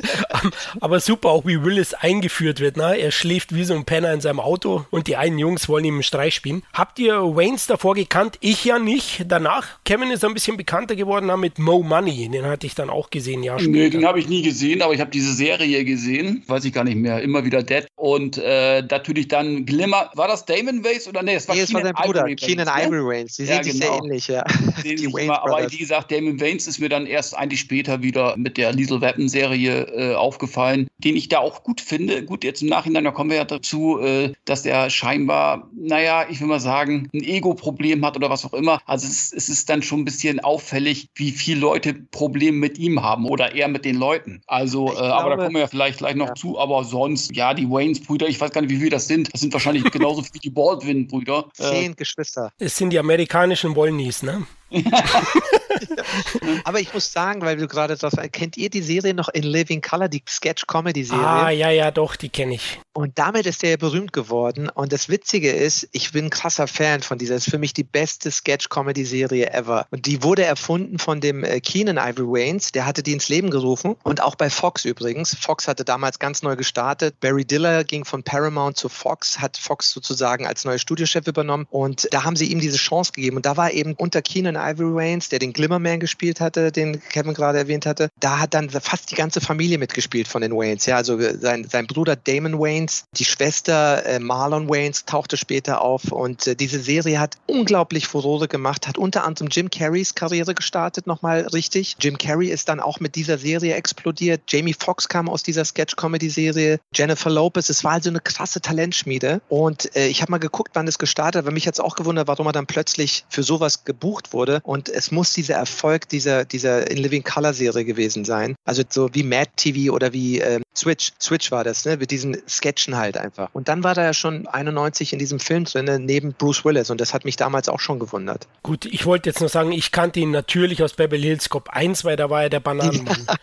Aber 0.80 1.00
super 1.00 1.28
auch, 1.28 1.44
wie 1.44 1.62
Willis 1.62 1.92
eingeführt 1.92 2.60
wird. 2.60 2.78
Ne? 2.78 2.96
Er 2.96 3.10
schläft 3.10 3.54
wie 3.54 3.64
so 3.64 3.74
ein 3.74 3.84
Penner 3.84 4.12
in 4.14 4.22
seinem 4.22 4.40
Auto 4.40 4.86
und 4.90 5.06
die 5.06 5.16
einen 5.16 5.38
Jungs 5.38 5.68
wollen 5.68 5.84
ihm 5.84 5.94
einen 5.94 6.02
Streich 6.02 6.34
spielen. 6.34 6.45
Habt 6.72 6.98
ihr 6.98 7.14
Waynes 7.14 7.66
davor 7.66 7.94
gekannt? 7.94 8.36
Ich 8.40 8.64
ja 8.64 8.78
nicht. 8.78 9.24
Danach, 9.28 9.78
Kevin 9.84 10.10
ist 10.10 10.24
ein 10.24 10.34
bisschen 10.34 10.56
bekannter 10.56 10.96
geworden 10.96 11.30
mit 11.40 11.58
Mo 11.58 11.82
Money. 11.82 12.28
Den 12.28 12.46
hatte 12.46 12.66
ich 12.66 12.74
dann 12.74 12.90
auch 12.90 13.10
gesehen, 13.10 13.42
ja. 13.42 13.56
Nee, 13.56 13.90
den 13.90 14.06
habe 14.06 14.18
ich 14.18 14.28
nie 14.28 14.42
gesehen, 14.42 14.82
aber 14.82 14.94
ich 14.94 15.00
habe 15.00 15.10
diese 15.10 15.32
Serie 15.32 15.84
gesehen. 15.84 16.42
Weiß 16.46 16.64
ich 16.64 16.72
gar 16.72 16.84
nicht 16.84 16.96
mehr. 16.96 17.20
Immer 17.22 17.44
wieder 17.44 17.62
Dead. 17.62 17.86
Und 17.96 18.38
äh, 18.38 18.82
natürlich 18.82 19.28
dann 19.28 19.66
Glimmer. 19.66 20.10
War 20.14 20.28
das 20.28 20.44
Damon 20.44 20.84
Waynes 20.84 21.08
oder 21.08 21.22
nee? 21.22 21.34
Das 21.34 21.48
war, 21.48 21.54
nee, 21.54 21.62
das 21.62 21.74
war 21.74 21.82
sein 21.82 21.94
Bruder, 21.94 22.20
Ivory 22.20 22.36
Keenan 22.36 22.66
ne? 22.66 22.86
Ivory 22.86 23.06
Waynes. 23.06 23.36
Die 23.36 23.44
ja, 23.44 23.54
sehen 23.54 23.64
sich 23.64 23.72
genau. 23.80 23.92
sehr 23.92 24.04
ähnlich, 24.04 24.28
ja. 24.28 24.44
Die 24.84 25.06
Waynes 25.12 25.36
aber 25.38 25.70
wie 25.70 25.78
gesagt, 25.78 26.10
Damon 26.12 26.40
Waynes 26.40 26.66
ist 26.66 26.78
mir 26.78 26.88
dann 26.88 27.06
erst 27.06 27.36
eigentlich 27.36 27.60
später 27.60 28.02
wieder 28.02 28.36
mit 28.36 28.56
der 28.56 28.72
Lethal 28.72 29.00
Weapon 29.00 29.28
Serie 29.28 29.82
äh, 29.82 30.14
aufgefallen, 30.14 30.88
den 30.98 31.16
ich 31.16 31.28
da 31.28 31.38
auch 31.38 31.62
gut 31.62 31.80
finde. 31.80 32.24
Gut, 32.24 32.44
jetzt 32.44 32.62
im 32.62 32.68
Nachhinein, 32.68 33.04
da 33.04 33.10
kommen 33.10 33.30
wir 33.30 33.36
ja 33.36 33.44
dazu, 33.44 33.98
äh, 34.00 34.32
dass 34.44 34.64
er 34.64 34.90
scheinbar, 34.90 35.70
naja, 35.74 36.26
ich 36.28 36.35
will 36.40 36.48
mal 36.48 36.60
sagen, 36.60 37.08
ein 37.12 37.22
Ego-Problem 37.22 38.04
hat 38.04 38.16
oder 38.16 38.30
was 38.30 38.44
auch 38.44 38.54
immer. 38.54 38.80
Also 38.86 39.06
es, 39.06 39.32
es, 39.32 39.48
ist 39.48 39.68
dann 39.68 39.82
schon 39.82 40.00
ein 40.00 40.04
bisschen 40.04 40.40
auffällig, 40.40 41.08
wie 41.14 41.30
viele 41.30 41.60
Leute 41.60 41.94
Probleme 41.94 42.56
mit 42.56 42.78
ihm 42.78 43.02
haben 43.02 43.26
oder 43.26 43.54
er 43.54 43.68
mit 43.68 43.84
den 43.84 43.96
Leuten. 43.96 44.42
Also, 44.46 44.92
äh, 44.92 44.98
aber 44.98 45.30
da 45.30 45.36
kommen 45.36 45.54
wir 45.54 45.60
ja 45.62 45.66
vielleicht 45.66 45.98
gleich 45.98 46.14
noch 46.14 46.28
ja. 46.28 46.34
zu. 46.34 46.58
Aber 46.58 46.84
sonst, 46.84 47.34
ja, 47.34 47.54
die 47.54 47.68
Waynes-Brüder, 47.68 48.28
ich 48.28 48.40
weiß 48.40 48.50
gar 48.50 48.60
nicht, 48.60 48.70
wie 48.70 48.78
viele 48.78 48.90
das 48.90 49.08
sind. 49.08 49.32
Das 49.32 49.40
sind 49.40 49.52
wahrscheinlich 49.52 49.84
genauso 49.90 50.22
wie 50.32 50.38
die 50.38 50.50
Baldwin-Brüder. 50.50 51.46
Zehn 51.54 51.92
äh, 51.92 51.94
Geschwister. 51.94 52.52
Es 52.58 52.76
sind 52.76 52.90
die 52.90 52.98
amerikanischen 52.98 53.74
Wollnies, 53.74 54.22
ne? 54.22 54.46
Aber 56.64 56.80
ich 56.80 56.92
muss 56.92 57.12
sagen, 57.12 57.42
weil 57.42 57.56
du 57.56 57.68
gerade 57.68 57.96
sagst, 57.96 58.18
kennt 58.32 58.56
ihr 58.56 58.68
die 58.68 58.82
Serie 58.82 59.14
noch 59.14 59.28
in 59.28 59.44
Living 59.44 59.80
Color, 59.80 60.08
die 60.08 60.22
Sketch-Comedy-Serie? 60.28 61.24
Ah, 61.24 61.50
ja, 61.50 61.70
ja, 61.70 61.90
doch, 61.92 62.16
die 62.16 62.28
kenne 62.28 62.54
ich. 62.54 62.80
Und 62.92 63.18
damit 63.18 63.46
ist 63.46 63.62
der 63.62 63.70
ja 63.70 63.76
berühmt 63.76 64.12
geworden. 64.12 64.68
Und 64.68 64.92
das 64.92 65.08
Witzige 65.08 65.52
ist, 65.52 65.88
ich 65.92 66.12
bin 66.12 66.26
ein 66.26 66.30
krasser 66.30 66.66
Fan 66.66 67.02
von 67.02 67.18
dieser. 67.18 67.34
Das 67.34 67.46
ist 67.46 67.50
für 67.50 67.58
mich 67.58 67.74
die 67.74 67.84
beste 67.84 68.30
Sketch-Comedy-Serie 68.30 69.52
ever. 69.52 69.86
Und 69.90 70.06
die 70.06 70.22
wurde 70.22 70.44
erfunden 70.44 70.98
von 70.98 71.20
dem 71.20 71.44
äh, 71.44 71.60
Keenan 71.60 71.98
Ivory 71.98 72.26
Waynes. 72.26 72.72
Der 72.72 72.86
hatte 72.86 73.02
die 73.02 73.12
ins 73.12 73.28
Leben 73.28 73.50
gerufen. 73.50 73.96
Und 74.02 74.20
auch 74.22 74.34
bei 74.34 74.50
Fox 74.50 74.84
übrigens. 74.84 75.36
Fox 75.38 75.68
hatte 75.68 75.84
damals 75.84 76.18
ganz 76.18 76.42
neu 76.42 76.56
gestartet. 76.56 77.20
Barry 77.20 77.44
Diller 77.44 77.84
ging 77.84 78.04
von 78.04 78.22
Paramount 78.22 78.76
zu 78.76 78.88
Fox, 78.88 79.38
hat 79.38 79.56
Fox 79.58 79.90
sozusagen 79.90 80.46
als 80.46 80.64
neuer 80.64 80.78
Studiochef 80.78 81.26
übernommen. 81.26 81.66
Und 81.70 82.08
da 82.10 82.24
haben 82.24 82.34
sie 82.34 82.50
ihm 82.50 82.60
diese 82.60 82.78
Chance 82.78 83.12
gegeben. 83.12 83.36
Und 83.36 83.46
da 83.46 83.56
war 83.56 83.70
eben 83.70 83.94
unter 83.94 84.22
Keenan 84.22 84.55
Ivory 84.56 84.94
Waynes, 84.94 85.28
der 85.28 85.38
den 85.38 85.52
Glimmerman 85.52 86.00
gespielt 86.00 86.40
hatte, 86.40 86.72
den 86.72 87.00
Kevin 87.08 87.34
gerade 87.34 87.58
erwähnt 87.58 87.86
hatte, 87.86 88.08
da 88.20 88.38
hat 88.38 88.54
dann 88.54 88.70
fast 88.70 89.10
die 89.10 89.16
ganze 89.16 89.40
Familie 89.40 89.78
mitgespielt 89.78 90.28
von 90.28 90.42
den 90.42 90.52
Waynes. 90.52 90.86
Ja, 90.86 90.96
also 90.96 91.18
sein, 91.20 91.66
sein 91.68 91.86
Bruder 91.86 92.16
Damon 92.16 92.58
Wayne 92.58 92.76
Waynes. 92.76 93.04
Die 93.16 93.24
Schwester 93.24 94.04
äh, 94.06 94.18
Marlon 94.18 94.68
Waynes 94.68 95.04
tauchte 95.04 95.36
später 95.36 95.82
auf 95.82 96.12
und 96.12 96.46
äh, 96.46 96.56
diese 96.56 96.80
Serie 96.80 97.20
hat 97.20 97.36
unglaublich 97.46 98.06
Furore 98.06 98.48
gemacht, 98.48 98.86
hat 98.86 98.98
unter 98.98 99.24
anderem 99.24 99.48
Jim 99.50 99.70
Carreys 99.70 100.14
Karriere 100.14 100.54
gestartet, 100.54 101.06
nochmal 101.06 101.46
richtig. 101.52 101.96
Jim 102.00 102.18
Carrey 102.18 102.48
ist 102.48 102.68
dann 102.68 102.80
auch 102.80 103.00
mit 103.00 103.14
dieser 103.14 103.38
Serie 103.38 103.74
explodiert. 103.74 104.42
Jamie 104.48 104.74
Foxx 104.74 105.08
kam 105.08 105.28
aus 105.28 105.42
dieser 105.42 105.64
Sketch-Comedy-Serie. 105.64 106.78
Jennifer 106.94 107.30
Lopez, 107.30 107.68
es 107.68 107.84
war 107.84 107.92
also 107.92 108.10
eine 108.10 108.20
krasse 108.20 108.60
Talentschmiede. 108.60 109.40
Und 109.48 109.94
äh, 109.96 110.08
ich 110.08 110.22
habe 110.22 110.32
mal 110.32 110.38
geguckt, 110.38 110.72
wann 110.74 110.88
es 110.88 110.98
gestartet 110.98 111.40
hat, 111.40 111.46
weil 111.46 111.52
mich 111.52 111.64
jetzt 111.64 111.80
auch 111.80 111.96
gewundert, 111.96 112.28
warum 112.28 112.46
er 112.46 112.52
dann 112.52 112.66
plötzlich 112.66 113.24
für 113.28 113.42
sowas 113.42 113.84
gebucht 113.84 114.32
wurde. 114.32 114.45
Und 114.62 114.88
es 114.88 115.10
muss 115.10 115.32
dieser 115.32 115.54
Erfolg 115.54 116.08
dieser, 116.08 116.44
dieser 116.44 116.90
In 116.90 116.98
Living 116.98 117.24
Color 117.24 117.52
Serie 117.52 117.84
gewesen 117.84 118.24
sein. 118.24 118.54
Also 118.64 118.82
so 118.88 119.10
wie 119.12 119.22
Mad 119.22 119.50
TV 119.56 119.92
oder 119.92 120.12
wie 120.12 120.38
ähm, 120.40 120.62
Switch. 120.76 121.12
Switch 121.20 121.50
war 121.50 121.64
das, 121.64 121.84
ne? 121.84 121.96
Mit 121.96 122.10
diesen 122.10 122.36
Sketch 122.48 122.76
Action 122.76 122.96
halt 122.96 123.16
einfach. 123.16 123.48
Und 123.54 123.68
dann 123.68 123.82
war 123.82 123.96
er 123.96 124.04
ja 124.04 124.12
schon 124.12 124.46
91 124.46 125.14
in 125.14 125.18
diesem 125.18 125.40
Film 125.40 125.64
drin, 125.64 126.04
neben 126.04 126.34
Bruce 126.34 126.62
Willis. 126.64 126.90
Und 126.90 127.00
das 127.00 127.14
hat 127.14 127.24
mich 127.24 127.36
damals 127.36 127.70
auch 127.70 127.80
schon 127.80 127.98
gewundert. 127.98 128.46
Gut, 128.62 128.84
ich 128.84 129.06
wollte 129.06 129.30
jetzt 129.30 129.40
noch 129.40 129.48
sagen, 129.48 129.72
ich 129.72 129.92
kannte 129.92 130.20
ihn 130.20 130.30
natürlich 130.30 130.82
aus 130.82 130.92
Beverly 130.92 131.22
Hills 131.22 131.48
Cop 131.48 131.70
1, 131.70 132.04
weil 132.04 132.16
da 132.16 132.28
war 132.28 132.42
er 132.42 132.50
der 132.50 132.60
Bananenmann. 132.60 133.26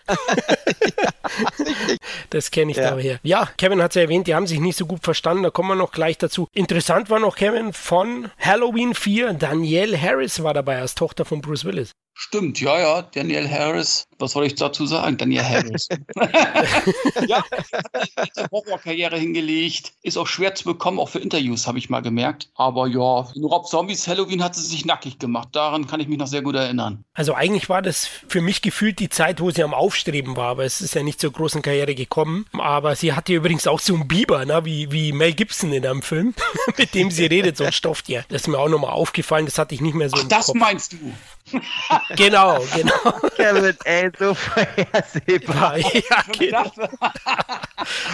das 2.29 2.51
kenne 2.51 2.72
ich 2.72 2.77
ja. 2.77 2.91
daher. 2.91 3.19
Ja, 3.24 3.50
Kevin 3.57 3.81
hat 3.81 3.91
es 3.91 3.95
ja 3.95 4.03
erwähnt, 4.03 4.27
die 4.27 4.36
haben 4.36 4.45
sich 4.45 4.60
nicht 4.60 4.77
so 4.77 4.86
gut 4.86 5.03
verstanden, 5.03 5.43
da 5.43 5.50
kommen 5.50 5.69
wir 5.69 5.75
noch 5.75 5.91
gleich 5.91 6.17
dazu. 6.17 6.48
Interessant 6.53 7.10
war 7.10 7.19
noch 7.19 7.36
Kevin 7.36 7.74
von 7.74 8.29
Halloween 8.39 8.93
4, 8.93 9.33
Danielle 9.33 10.00
Harris 10.00 10.43
war 10.43 10.53
dabei 10.53 10.79
als 10.79 10.92
Tochter 10.95 11.25
von 11.25 11.41
Bruce 11.41 11.65
Willis. 11.65 11.91
Stimmt, 12.15 12.62
ja, 12.62 12.79
ja, 12.79 13.01
Daniel 13.01 13.50
Harris. 13.50 14.05
Was 14.19 14.33
soll 14.33 14.45
ich 14.45 14.55
dazu 14.55 14.85
sagen? 14.85 15.17
Daniel 15.17 15.43
Harris. 15.43 15.88
ja, 17.27 17.43
hat 17.43 18.38
eine 18.38 18.47
Horrorkarriere 18.51 19.17
hingelegt. 19.17 19.93
Ist 20.03 20.17
auch 20.17 20.27
schwer 20.27 20.53
zu 20.53 20.65
bekommen, 20.65 21.00
auch 21.00 21.09
für 21.09 21.19
Interviews, 21.19 21.65
habe 21.65 21.79
ich 21.79 21.89
mal 21.89 22.01
gemerkt. 22.01 22.51
Aber 22.53 22.88
ja, 22.88 23.27
in 23.35 23.43
Rob 23.43 23.67
Zombies 23.67 24.07
Halloween 24.07 24.43
hat 24.43 24.55
sie 24.55 24.62
sich 24.62 24.85
nackig 24.85 25.17
gemacht. 25.17 25.50
Daran 25.53 25.88
kann 25.88 26.00
ich 26.00 26.07
mich 26.07 26.19
noch 26.19 26.27
sehr 26.27 26.43
gut 26.43 26.55
erinnern. 26.55 27.03
Also 27.15 27.36
eigentlich 27.36 27.70
war 27.70 27.84
das 27.84 28.08
für 28.27 28.41
mich 28.41 28.63
gefühlt 28.63 28.98
die 28.98 29.10
Zeit, 29.10 29.39
wo 29.39 29.51
sie 29.51 29.63
am 29.63 29.75
Aufstreben 29.75 30.36
war. 30.36 30.48
Aber 30.50 30.65
es 30.65 30.82
ist 30.82 30.96
ja 30.96 31.03
nicht 31.03 31.20
zur 31.22 31.32
großen 31.32 31.62
Karriere 31.62 31.93
gekommen. 31.93 32.48
Aber 32.53 32.96
sie 32.96 33.13
hatte 33.13 33.34
übrigens 33.34 33.67
auch 33.67 33.79
so 33.79 33.93
einen 33.93 34.08
Biber, 34.08 34.46
ne? 34.46 34.65
wie, 34.65 34.91
wie 34.91 35.12
Mel 35.12 35.34
Gibson 35.34 35.72
in 35.74 35.86
einem 35.86 36.01
Film, 36.01 36.34
mit 36.77 36.96
dem 36.96 37.12
sie 37.12 37.27
redet, 37.27 37.58
so 37.58 37.65
ein 37.65 37.72
Stofftier. 37.72 38.25
Das 38.29 38.41
ist 38.41 38.48
mir 38.48 38.58
auch 38.58 38.70
nochmal 38.70 38.91
aufgefallen. 38.91 39.46
Das 39.46 39.60
hatte 39.60 39.75
ich 39.75 39.82
nicht 39.82 39.93
mehr 39.93 40.10
so 40.10 40.17
Ach, 40.20 40.27
das 40.27 40.48
Kopf. 40.48 40.55
meinst 40.55 40.93
du? 40.93 40.98
genau, 42.15 42.65
genau. 42.75 42.93
Kevin, 43.36 43.75
ey, 43.84 44.10
so 44.17 44.34
vorhersehbar. 44.34 45.77
Ja, 45.77 46.24
genau. 46.39 46.72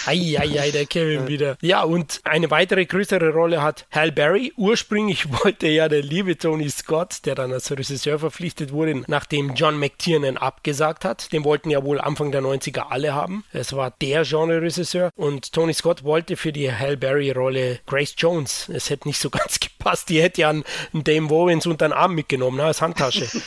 Eieiei, 0.07 0.71
der 0.71 0.85
Kevin 0.87 1.27
wieder. 1.27 1.57
Ja, 1.61 1.83
und 1.83 2.21
eine 2.23 2.49
weitere 2.51 2.85
größere 2.85 3.31
Rolle 3.31 3.61
hat 3.61 3.85
Hal 3.91 4.11
Berry. 4.11 4.51
Ursprünglich 4.57 5.31
wollte 5.43 5.67
ja 5.67 5.87
der 5.87 6.01
liebe 6.01 6.37
Tony 6.37 6.69
Scott, 6.69 7.25
der 7.25 7.35
dann 7.35 7.53
als 7.53 7.69
Regisseur 7.71 8.19
verpflichtet 8.19 8.71
wurde, 8.71 8.88
nachdem 9.07 9.53
John 9.55 9.79
McTiernan 9.79 10.37
abgesagt 10.37 11.05
hat. 11.05 11.31
Den 11.33 11.43
wollten 11.43 11.69
ja 11.69 11.83
wohl 11.83 11.99
Anfang 11.99 12.31
der 12.31 12.41
90er 12.41 12.89
alle 12.89 13.13
haben. 13.13 13.43
Es 13.53 13.73
war 13.73 13.91
der 14.01 14.23
Genre-Regisseur 14.23 15.11
und 15.15 15.53
Tony 15.53 15.73
Scott 15.73 16.03
wollte 16.03 16.37
für 16.37 16.51
die 16.51 16.71
Hal 16.71 16.97
Berry-Rolle 16.97 17.79
Grace 17.85 18.15
Jones. 18.17 18.69
Es 18.69 18.89
hätte 18.89 19.07
nicht 19.07 19.19
so 19.19 19.29
ganz 19.39 19.59
gepasst. 19.59 20.09
Die 20.09 20.21
hätte 20.21 20.41
ja 20.41 20.49
einen 20.49 20.63
Dame 20.93 21.29
Owens 21.29 21.65
unter 21.65 21.87
den 21.87 21.93
Arm 21.93 22.15
mitgenommen, 22.15 22.57
ne, 22.57 22.63
als 22.63 22.81
Handtasche. 22.81 23.27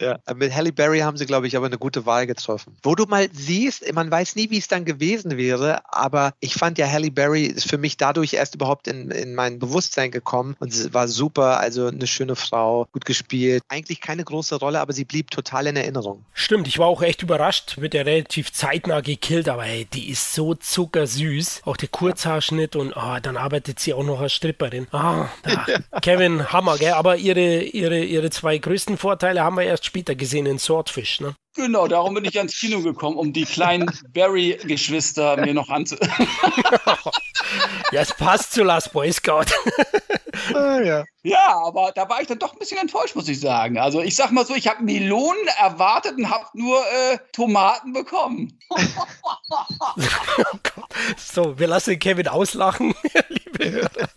Ja. 0.00 0.18
Mit 0.34 0.54
Halle 0.54 0.72
Berry 0.72 1.00
haben 1.00 1.16
sie, 1.16 1.26
glaube 1.26 1.46
ich, 1.46 1.56
aber 1.56 1.66
eine 1.66 1.78
gute 1.78 2.04
Wahl 2.06 2.26
getroffen. 2.26 2.76
Wo 2.82 2.94
du 2.94 3.04
mal 3.04 3.28
siehst, 3.32 3.92
man 3.94 4.10
weiß 4.10 4.36
nie, 4.36 4.50
wie 4.50 4.58
es 4.58 4.68
dann 4.68 4.84
gewesen 4.84 5.36
wäre, 5.36 5.80
aber 5.92 6.34
ich 6.40 6.54
fand 6.54 6.78
ja 6.78 6.86
Halle 6.86 7.10
Berry 7.10 7.44
ist 7.44 7.68
für 7.68 7.78
mich 7.78 7.96
dadurch 7.96 8.34
erst 8.34 8.54
überhaupt 8.54 8.88
in, 8.88 9.10
in 9.10 9.34
mein 9.34 9.58
Bewusstsein 9.58 10.10
gekommen 10.10 10.56
und 10.60 10.72
sie 10.72 10.92
war 10.92 11.08
super, 11.08 11.60
also 11.60 11.86
eine 11.86 12.06
schöne 12.06 12.36
Frau, 12.36 12.86
gut 12.92 13.04
gespielt. 13.04 13.62
Eigentlich 13.68 14.00
keine 14.00 14.24
große 14.24 14.56
Rolle, 14.56 14.80
aber 14.80 14.92
sie 14.92 15.04
blieb 15.04 15.30
total 15.30 15.66
in 15.66 15.76
Erinnerung. 15.76 16.24
Stimmt, 16.34 16.68
ich 16.68 16.78
war 16.78 16.86
auch 16.86 17.02
echt 17.02 17.22
überrascht, 17.22 17.78
wird 17.78 17.94
ja 17.94 18.02
relativ 18.02 18.52
zeitnah 18.52 19.00
gekillt, 19.00 19.48
aber 19.48 19.64
ey, 19.64 19.86
die 19.86 20.10
ist 20.10 20.34
so 20.34 20.54
zuckersüß. 20.54 21.62
Auch 21.64 21.76
der 21.76 21.88
Kurzhaarschnitt 21.88 22.76
und 22.76 22.94
oh, 22.96 23.16
dann 23.22 23.36
arbeitet 23.36 23.80
sie 23.80 23.94
auch 23.94 24.04
noch 24.04 24.20
als 24.20 24.34
Stripperin. 24.34 24.88
Ah, 24.92 25.28
da. 25.42 25.66
Kevin, 26.02 26.52
Hammer, 26.52 26.76
gell? 26.76 26.92
Aber 26.92 27.16
ihre, 27.16 27.62
ihre, 27.62 28.02
ihre 28.04 28.30
zwei 28.30 28.58
größten 28.58 28.98
Vorteile 28.98 29.42
haben 29.42 29.56
wir 29.56 29.64
erst 29.64 29.85
später 29.86 30.14
gesehen 30.14 30.46
in 30.46 30.58
Swordfish, 30.58 31.20
ne? 31.20 31.34
Genau, 31.56 31.88
darum 31.88 32.12
bin 32.12 32.24
ich 32.26 32.36
ans 32.36 32.54
Kino 32.58 32.82
gekommen, 32.82 33.16
um 33.16 33.32
die 33.32 33.46
kleinen 33.46 33.90
Barry-Geschwister 34.12 35.38
mir 35.38 35.54
noch 35.54 35.70
anzu. 35.70 35.96
ja, 37.92 38.02
es 38.02 38.12
passt 38.12 38.52
zu 38.52 38.62
Last 38.62 38.92
Boy 38.92 39.10
Scout. 39.10 39.46
ah, 40.54 40.80
ja. 40.80 41.04
ja, 41.22 41.58
aber 41.64 41.92
da 41.94 42.06
war 42.10 42.20
ich 42.20 42.28
dann 42.28 42.38
doch 42.38 42.52
ein 42.52 42.58
bisschen 42.58 42.78
enttäuscht, 42.78 43.16
muss 43.16 43.28
ich 43.28 43.40
sagen. 43.40 43.78
Also 43.78 44.02
ich 44.02 44.14
sag 44.14 44.32
mal 44.32 44.44
so, 44.44 44.54
ich 44.54 44.68
habe 44.68 44.82
Melonen 44.84 45.48
erwartet 45.58 46.18
und 46.18 46.28
habe 46.28 46.44
nur 46.52 46.78
äh, 46.78 47.16
Tomaten 47.32 47.94
bekommen. 47.94 48.58
oh 48.68 48.78
so, 51.16 51.58
wir 51.58 51.68
lassen 51.68 51.98
Kevin 51.98 52.28
auslachen, 52.28 52.94
liebe 53.28 53.70
Hörer. 53.70 54.08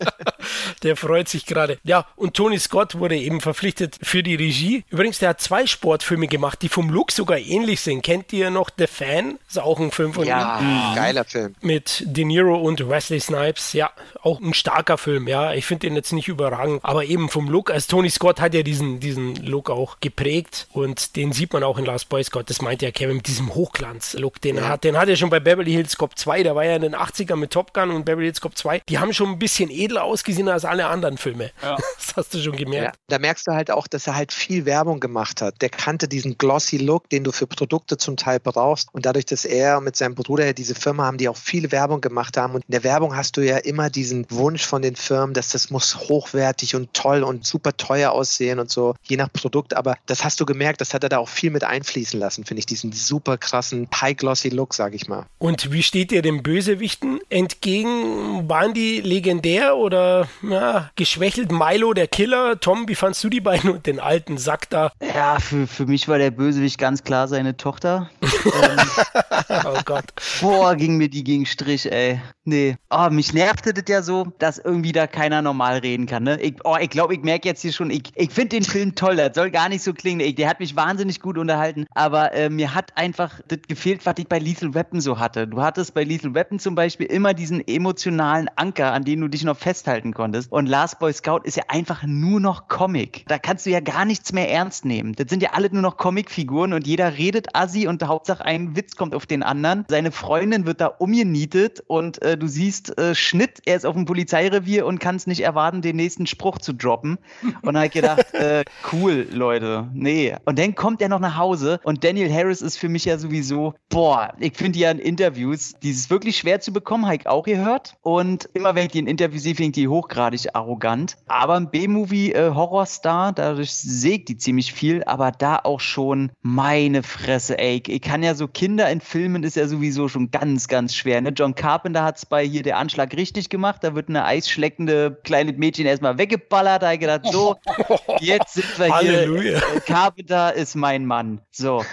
Der 0.83 0.95
freut 0.95 1.27
sich 1.27 1.45
gerade. 1.45 1.77
Ja, 1.83 2.05
und 2.15 2.33
Tony 2.35 2.59
Scott 2.59 2.97
wurde 2.97 3.17
eben 3.17 3.41
verpflichtet 3.41 3.97
für 4.01 4.23
die 4.23 4.35
Regie. 4.35 4.83
Übrigens, 4.89 5.19
der 5.19 5.29
hat 5.29 5.41
zwei 5.41 5.65
Sportfilme 5.65 6.27
gemacht, 6.27 6.61
die 6.61 6.69
vom 6.69 6.89
Look 6.89 7.11
sogar 7.11 7.37
ähnlich 7.37 7.81
sind. 7.81 8.01
Kennt 8.01 8.31
ihr 8.33 8.49
noch 8.49 8.69
The 8.77 8.87
Fan? 8.87 9.39
Ist 9.47 9.59
auch 9.59 9.79
ein 9.79 9.91
Film 9.91 10.13
von 10.13 10.25
ja, 10.25 10.59
ihm. 10.59 10.95
geiler 10.95 11.25
Film. 11.25 11.55
Mit 11.61 12.03
De 12.05 12.23
Niro 12.25 12.57
und 12.57 12.87
Wesley 12.87 13.19
Snipes. 13.19 13.73
Ja, 13.73 13.91
auch 14.21 14.39
ein 14.39 14.53
starker 14.53 14.97
Film. 14.97 15.27
Ja, 15.27 15.53
ich 15.53 15.65
finde 15.65 15.87
den 15.87 15.95
jetzt 15.95 16.13
nicht 16.13 16.27
überragend, 16.27 16.79
aber 16.83 17.05
eben 17.05 17.29
vom 17.29 17.49
Look. 17.49 17.71
Also 17.71 17.87
Tony 17.89 18.09
Scott 18.09 18.39
hat 18.39 18.53
ja 18.53 18.63
diesen, 18.63 18.99
diesen 18.99 19.35
Look 19.35 19.69
auch 19.69 19.97
geprägt 19.99 20.67
und 20.71 21.15
den 21.15 21.33
sieht 21.33 21.53
man 21.53 21.63
auch 21.63 21.77
in 21.77 21.85
Last 21.85 22.09
Boy 22.09 22.23
Scott. 22.23 22.49
Das 22.49 22.61
meint 22.61 22.81
ja 22.81 22.91
Kevin 22.91 23.17
mit 23.17 23.27
diesem 23.27 23.53
Hochglanz-Look, 23.53 24.41
den 24.41 24.55
ja. 24.55 24.63
er 24.63 24.69
hat. 24.69 24.83
Den 24.83 24.97
hat 24.97 25.09
er 25.09 25.15
schon 25.15 25.29
bei 25.29 25.39
Beverly 25.39 25.71
Hills 25.71 25.97
Cop 25.97 26.17
2. 26.17 26.43
Da 26.43 26.55
war 26.55 26.65
ja 26.65 26.75
in 26.75 26.81
den 26.81 26.95
80ern 26.95 27.35
mit 27.35 27.51
Top 27.51 27.73
Gun 27.73 27.91
und 27.91 28.05
Beverly 28.05 28.27
Hills 28.27 28.41
Cop 28.41 28.57
2. 28.57 28.81
Die 28.87 28.99
haben 28.99 29.13
schon 29.13 29.29
ein 29.29 29.39
bisschen 29.39 29.69
edler 29.69 30.03
ausgesehen 30.03 30.28
als 30.49 30.65
alle 30.65 30.87
anderen 30.87 31.17
Filme. 31.17 31.51
Ja. 31.61 31.77
Das 32.09 32.25
hast 32.25 32.33
du 32.33 32.39
schon 32.39 32.55
gemerkt. 32.55 32.95
Ja, 32.95 33.01
da 33.07 33.19
merkst 33.19 33.45
du 33.45 33.51
halt 33.51 33.69
auch, 33.69 33.85
dass 33.85 34.07
er 34.07 34.15
halt 34.15 34.33
viel 34.33 34.65
Werbung 34.65 34.99
gemacht 34.99 35.43
hat. 35.43 35.61
Der 35.61 35.69
kannte 35.69 36.07
diesen 36.07 36.39
glossy 36.39 36.77
Look, 36.77 37.07
den 37.09 37.23
du 37.23 37.31
für 37.31 37.45
Produkte 37.45 37.97
zum 37.97 38.17
Teil 38.17 38.39
brauchst. 38.39 38.89
Und 38.93 39.05
dadurch, 39.05 39.25
dass 39.25 39.45
er 39.45 39.79
mit 39.79 39.95
seinem 39.95 40.15
Bruder 40.15 40.53
diese 40.53 40.73
Firma 40.73 41.05
haben, 41.05 41.19
die 41.19 41.29
auch 41.29 41.37
viel 41.37 41.71
Werbung 41.71 42.01
gemacht 42.01 42.35
haben. 42.35 42.55
Und 42.55 42.65
in 42.67 42.71
der 42.71 42.83
Werbung 42.83 43.15
hast 43.15 43.37
du 43.37 43.41
ja 43.45 43.57
immer 43.57 43.91
diesen 43.91 44.25
Wunsch 44.31 44.65
von 44.65 44.81
den 44.81 44.95
Firmen, 44.95 45.35
dass 45.35 45.49
das 45.49 45.69
muss 45.69 45.95
hochwertig 45.95 46.75
und 46.75 46.93
toll 46.93 47.21
und 47.21 47.45
super 47.45 47.77
teuer 47.77 48.11
aussehen 48.11 48.59
und 48.59 48.71
so, 48.71 48.95
je 49.03 49.17
nach 49.17 49.31
Produkt. 49.31 49.75
Aber 49.75 49.95
das 50.07 50.23
hast 50.23 50.39
du 50.39 50.45
gemerkt, 50.45 50.81
das 50.81 50.95
hat 50.95 51.03
er 51.03 51.09
da 51.09 51.19
auch 51.19 51.29
viel 51.29 51.51
mit 51.51 51.63
einfließen 51.63 52.19
lassen, 52.19 52.43
finde 52.43 52.59
ich, 52.59 52.65
diesen 52.65 52.91
super 52.91 53.37
krassen 53.37 53.87
high-glossy 53.93 54.49
Look, 54.49 54.73
sage 54.73 54.95
ich 54.95 55.07
mal. 55.07 55.25
Und 55.37 55.71
wie 55.71 55.83
steht 55.83 56.11
ihr 56.11 56.21
den 56.21 56.41
Bösewichten 56.41 57.19
entgegen? 57.29 58.49
Waren 58.49 58.73
die 58.73 59.01
legendär 59.01 59.75
oder 59.75 60.18
ja, 60.41 60.89
geschwächelt? 60.95 61.51
Milo, 61.51 61.93
der 61.93 62.07
Killer. 62.07 62.59
Tom, 62.59 62.87
wie 62.87 62.95
fandst 62.95 63.23
du 63.23 63.29
die 63.29 63.41
beiden 63.41 63.69
und 63.71 63.85
den 63.85 63.99
alten 63.99 64.37
Sack 64.37 64.69
da? 64.69 64.91
Ja, 65.01 65.39
für, 65.39 65.67
für 65.67 65.85
mich 65.85 66.07
war 66.07 66.17
der 66.17 66.31
Bösewicht 66.31 66.77
ganz 66.77 67.03
klar 67.03 67.27
seine 67.27 67.57
Tochter. 67.57 68.09
ähm, 68.21 69.63
oh 69.65 69.79
Gott. 69.85 70.05
Boah, 70.41 70.75
ging 70.75 70.97
mir 70.97 71.09
die 71.09 71.23
gegen 71.23 71.45
Strich, 71.45 71.91
ey. 71.91 72.19
Nee. 72.45 72.77
Oh, 72.89 73.09
mich 73.11 73.33
nervte 73.33 73.73
das 73.73 73.83
ja 73.87 74.01
so, 74.01 74.27
dass 74.39 74.57
irgendwie 74.57 74.91
da 74.91 75.07
keiner 75.07 75.41
normal 75.41 75.79
reden 75.79 76.07
kann. 76.07 76.23
Ne? 76.23 76.41
Ich, 76.41 76.55
oh, 76.63 76.77
ich 76.79 76.89
glaube, 76.89 77.13
ich 77.13 77.21
merke 77.21 77.47
jetzt 77.47 77.61
hier 77.61 77.71
schon, 77.71 77.91
ich, 77.91 78.11
ich 78.15 78.31
finde 78.31 78.57
den 78.57 78.63
Film 78.63 78.95
toll. 78.95 79.17
Das 79.17 79.35
soll 79.35 79.51
gar 79.51 79.69
nicht 79.69 79.83
so 79.83 79.93
klingen. 79.93 80.19
Ich, 80.19 80.35
der 80.35 80.49
hat 80.49 80.59
mich 80.59 80.75
wahnsinnig 80.75 81.19
gut 81.19 81.37
unterhalten. 81.37 81.85
Aber 81.93 82.33
äh, 82.33 82.49
mir 82.49 82.73
hat 82.73 82.97
einfach 82.97 83.39
das 83.47 83.59
gefehlt, 83.67 84.05
was 84.05 84.15
ich 84.17 84.27
bei 84.27 84.39
Lethal 84.39 84.73
Weapon 84.73 85.01
so 85.01 85.19
hatte. 85.19 85.47
Du 85.47 85.61
hattest 85.61 85.93
bei 85.93 86.03
Lethal 86.03 86.33
Weapon 86.33 86.59
zum 86.59 86.75
Beispiel 86.75 87.05
immer 87.07 87.33
diesen 87.33 87.65
emotionalen 87.67 88.49
Anker, 88.55 88.93
an 88.93 89.03
den 89.03 89.21
du 89.21 89.27
dich 89.27 89.43
noch 89.43 89.57
festhalten 89.57 90.08
konntest. 90.13 90.51
Und 90.51 90.67
Last 90.67 90.99
Boy 90.99 91.13
Scout 91.13 91.41
ist 91.43 91.57
ja 91.57 91.63
einfach 91.67 92.03
nur 92.03 92.39
noch 92.39 92.67
Comic. 92.67 93.25
Da 93.27 93.37
kannst 93.37 93.65
du 93.65 93.69
ja 93.69 93.79
gar 93.79 94.05
nichts 94.05 94.33
mehr 94.33 94.49
ernst 94.49 94.85
nehmen. 94.85 95.13
Das 95.13 95.27
sind 95.29 95.43
ja 95.43 95.51
alle 95.53 95.69
nur 95.71 95.81
noch 95.81 95.97
Comicfiguren 95.97 96.73
und 96.73 96.87
jeder 96.87 97.17
redet 97.17 97.55
assi 97.55 97.87
und 97.87 98.03
Hauptsache 98.03 98.43
ein 98.43 98.75
Witz 98.75 98.95
kommt 98.95 99.15
auf 99.15 99.25
den 99.25 99.43
anderen. 99.43 99.85
Seine 99.89 100.11
Freundin 100.11 100.65
wird 100.65 100.81
da 100.81 100.87
umgenietet 100.87 101.83
und 101.87 102.21
äh, 102.21 102.37
du 102.37 102.47
siehst 102.47 102.97
äh, 102.97 103.15
Schnitt, 103.15 103.59
er 103.65 103.75
ist 103.75 103.85
auf 103.85 103.95
dem 103.95 104.05
Polizeirevier 104.05 104.85
und 104.85 104.99
kann 104.99 105.15
es 105.15 105.27
nicht 105.27 105.41
erwarten, 105.41 105.81
den 105.81 105.95
nächsten 105.95 106.27
Spruch 106.27 106.57
zu 106.57 106.73
droppen. 106.73 107.17
Und 107.43 107.65
dann 107.65 107.77
habe 107.77 107.87
ich 107.87 107.93
gedacht, 107.93 108.25
äh, 108.33 108.63
cool, 108.91 109.27
Leute, 109.31 109.89
nee. 109.93 110.35
Und 110.45 110.59
dann 110.59 110.75
kommt 110.75 111.01
er 111.01 111.09
noch 111.09 111.19
nach 111.19 111.37
Hause 111.37 111.79
und 111.83 112.03
Daniel 112.03 112.31
Harris 112.33 112.61
ist 112.61 112.77
für 112.77 112.89
mich 112.89 113.05
ja 113.05 113.17
sowieso, 113.17 113.73
boah, 113.89 114.33
ich 114.39 114.55
finde 114.55 114.79
ja 114.79 114.91
in 114.91 114.99
Interviews, 114.99 115.75
dieses 115.81 116.09
wirklich 116.09 116.37
schwer 116.37 116.59
zu 116.59 116.71
bekommen, 116.73 117.05
habe 117.05 117.15
ich 117.15 117.27
auch 117.27 117.43
gehört. 117.43 117.95
Und 118.01 118.49
immer 118.53 118.75
wenn 118.75 118.85
ich 118.85 118.91
die 118.91 118.99
in 118.99 119.07
Interviews 119.07 119.43
sehe, 119.43 119.55
finde 119.55 119.69
ich 119.69 119.83
die 119.83 119.87
hochgradig 119.99 120.55
arrogant. 120.55 121.17
Aber 121.27 121.55
ein 121.55 121.69
B-Movie 121.69 122.33
äh, 122.33 122.51
Horrorstar, 122.53 123.33
dadurch 123.33 123.73
sägt 123.73 124.29
die 124.29 124.37
ziemlich 124.37 124.73
viel, 124.73 125.03
aber 125.03 125.31
da 125.31 125.59
auch 125.63 125.79
schon 125.79 126.31
meine 126.41 127.03
Fresse, 127.03 127.57
ey. 127.57 127.81
Ich 127.85 128.01
kann 128.01 128.23
ja 128.23 128.35
so 128.35 128.47
Kinder 128.47 128.89
in 128.89 129.01
Filmen 129.01 129.43
ist 129.43 129.55
ja 129.55 129.67
sowieso 129.67 130.07
schon 130.07 130.31
ganz, 130.31 130.67
ganz 130.67 130.95
schwer. 130.95 131.21
Ne? 131.21 131.29
John 131.29 131.55
Carpenter 131.55 132.03
hat 132.03 132.17
es 132.17 132.25
bei 132.25 132.45
hier 132.45 132.63
der 132.63 132.77
Anschlag 132.77 133.15
richtig 133.15 133.49
gemacht. 133.49 133.83
Da 133.83 133.95
wird 133.95 134.09
eine 134.09 134.25
eisschleckende 134.25 135.19
kleine 135.23 135.53
Mädchen 135.53 135.85
erstmal 135.85 136.17
weggeballert. 136.17 136.83
Da 136.83 136.93
ich 136.93 136.99
gedacht, 136.99 137.25
so, 137.31 137.55
jetzt 138.19 138.53
sind 138.53 138.79
wir 138.79 138.99
hier. 138.99 139.57
Äh, 139.57 139.79
Carpenter 139.85 140.53
ist 140.53 140.75
mein 140.75 141.05
Mann. 141.05 141.41
So. 141.51 141.83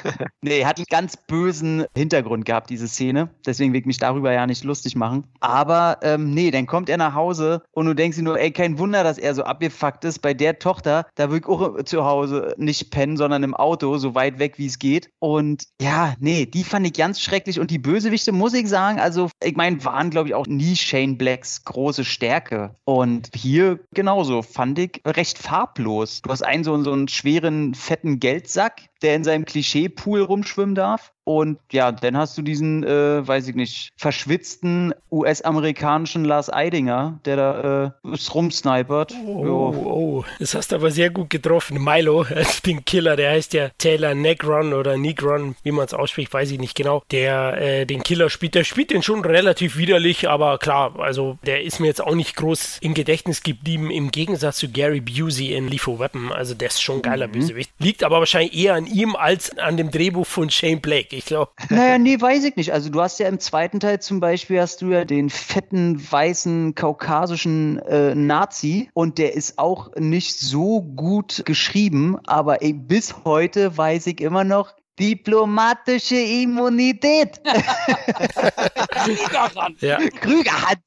Nee, 0.42 0.64
hat 0.64 0.78
einen 0.78 0.86
ganz 0.88 1.16
bösen 1.16 1.86
Hintergrund 1.96 2.44
gehabt, 2.44 2.70
diese 2.70 2.88
Szene. 2.88 3.30
Deswegen 3.44 3.72
will 3.72 3.80
ich 3.80 3.86
mich 3.86 3.98
darüber 3.98 4.32
ja 4.32 4.46
nicht 4.46 4.64
lustig 4.64 4.94
machen. 4.96 5.24
Aber 5.40 5.98
ähm, 6.02 6.30
nee, 6.30 6.50
dann 6.50 6.66
kommt 6.66 6.88
er 6.88 6.96
nach 6.96 7.14
Hause 7.14 7.62
und 7.72 7.86
du 7.86 7.94
denkst 7.96 8.18
dir 8.18 8.22
nur, 8.22 8.38
ey, 8.38 8.50
kein 8.50 8.78
Wunder, 8.78 9.02
dass 9.04 9.18
er 9.18 9.34
so 9.34 9.44
abgefuckt 9.44 10.04
ist. 10.04 10.20
Bei 10.20 10.34
der 10.34 10.58
Tochter, 10.58 11.06
da 11.14 11.30
will 11.30 11.38
ich 11.38 11.46
auch 11.46 11.82
zu 11.84 12.04
Hause 12.04 12.54
nicht 12.56 12.90
pennen, 12.90 13.16
sondern 13.16 13.42
im 13.42 13.54
Auto, 13.54 13.98
so 13.98 14.14
weit 14.14 14.38
weg 14.38 14.58
wie 14.58 14.66
es 14.66 14.78
geht. 14.78 15.10
Und 15.18 15.64
ja, 15.80 16.14
nee, 16.20 16.46
die 16.46 16.64
fand 16.64 16.86
ich 16.86 16.92
ganz 16.92 17.20
schrecklich. 17.20 17.60
Und 17.60 17.70
die 17.70 17.78
Bösewichte, 17.78 18.32
muss 18.32 18.54
ich 18.54 18.68
sagen, 18.68 19.00
also 19.00 19.30
ich 19.42 19.56
meine, 19.56 19.84
waren, 19.84 20.10
glaube 20.10 20.28
ich, 20.28 20.34
auch 20.34 20.46
nie 20.46 20.76
Shane 20.76 21.18
Blacks 21.18 21.64
große 21.64 22.04
Stärke. 22.04 22.76
Und 22.84 23.30
hier 23.34 23.80
genauso 23.92 24.42
fand 24.42 24.78
ich 24.78 25.02
recht 25.06 25.38
farblos. 25.38 26.22
Du 26.22 26.30
hast 26.30 26.42
einen 26.42 26.64
so, 26.64 26.82
so 26.82 26.92
einen 26.92 27.08
schweren, 27.08 27.74
fetten 27.74 28.20
Geldsack, 28.20 28.82
der 29.02 29.16
in 29.16 29.24
seinem 29.24 29.44
Klischee-Pool 29.44 30.22
rumschwimmen 30.22 30.74
darf. 30.74 31.12
Und 31.28 31.58
ja, 31.72 31.90
dann 31.90 32.16
hast 32.16 32.38
du 32.38 32.42
diesen, 32.42 32.84
äh, 32.84 33.26
weiß 33.26 33.48
ich 33.48 33.56
nicht, 33.56 33.90
verschwitzten 33.96 34.94
US-amerikanischen 35.10 36.24
Lars 36.24 36.52
Eidinger, 36.52 37.18
der 37.24 37.36
da 37.36 37.92
äh, 38.04 38.16
rumsnipert. 38.32 39.12
Oh, 39.26 39.44
oh, 39.44 39.74
oh, 39.74 40.24
das 40.38 40.54
hast 40.54 40.70
du 40.70 40.76
aber 40.76 40.92
sehr 40.92 41.10
gut 41.10 41.28
getroffen. 41.28 41.82
Milo, 41.82 42.24
den 42.66 42.84
Killer, 42.84 43.16
der 43.16 43.32
heißt 43.32 43.54
ja 43.54 43.70
Taylor 43.76 44.14
Negron 44.14 44.72
oder 44.72 44.96
Negron, 44.96 45.56
wie 45.64 45.72
man 45.72 45.86
es 45.86 45.94
ausspricht, 45.94 46.32
weiß 46.32 46.52
ich 46.52 46.60
nicht 46.60 46.76
genau. 46.76 47.02
Der 47.10 47.60
äh, 47.60 47.86
den 47.86 48.04
Killer 48.04 48.30
spielt, 48.30 48.54
der 48.54 48.62
spielt 48.62 48.92
den 48.92 49.02
schon 49.02 49.24
relativ 49.24 49.76
widerlich, 49.76 50.28
aber 50.28 50.58
klar, 50.58 50.96
also 51.00 51.38
der 51.44 51.64
ist 51.64 51.80
mir 51.80 51.88
jetzt 51.88 52.02
auch 52.04 52.14
nicht 52.14 52.36
groß 52.36 52.78
im 52.82 52.94
Gedächtnis 52.94 53.42
geblieben, 53.42 53.90
im 53.90 54.12
Gegensatz 54.12 54.58
zu 54.58 54.68
Gary 54.68 55.00
Busey 55.00 55.54
in 55.54 55.66
Lethal 55.66 55.98
Weapon. 55.98 56.30
Also 56.30 56.54
der 56.54 56.68
ist 56.68 56.80
schon 56.80 56.96
ein 56.98 57.02
geiler 57.02 57.26
mhm. 57.26 57.32
Bösewicht. 57.32 57.72
Liegt 57.80 58.04
aber 58.04 58.20
wahrscheinlich 58.20 58.56
eher 58.56 58.74
an 58.74 58.85
ihm 58.86 59.16
als 59.16 59.56
an 59.58 59.76
dem 59.76 59.90
Drehbuch 59.90 60.26
von 60.26 60.50
Shane 60.50 60.80
Blake, 60.80 61.14
ich 61.14 61.26
glaube. 61.26 61.50
Naja, 61.68 61.98
nee, 61.98 62.20
weiß 62.20 62.44
ich 62.44 62.56
nicht. 62.56 62.72
Also 62.72 62.90
du 62.90 63.00
hast 63.00 63.18
ja 63.18 63.28
im 63.28 63.40
zweiten 63.40 63.80
Teil 63.80 64.00
zum 64.00 64.20
Beispiel 64.20 64.60
hast 64.60 64.82
du 64.82 64.92
ja 64.92 65.04
den 65.04 65.30
fetten, 65.30 66.00
weißen, 66.10 66.74
kaukasischen 66.74 67.78
äh, 67.80 68.14
Nazi 68.14 68.88
und 68.94 69.18
der 69.18 69.34
ist 69.34 69.58
auch 69.58 69.94
nicht 69.96 70.38
so 70.38 70.82
gut 70.82 71.42
geschrieben, 71.44 72.18
aber 72.26 72.62
ey, 72.62 72.72
bis 72.72 73.24
heute 73.24 73.76
weiß 73.76 74.06
ich 74.06 74.20
immer 74.20 74.44
noch, 74.44 74.74
Diplomatische 74.98 76.16
Immunität. 76.16 77.40
Krügerhand. 78.90 79.82
Ja. 79.82 79.98
Krügerhand. 80.20 80.80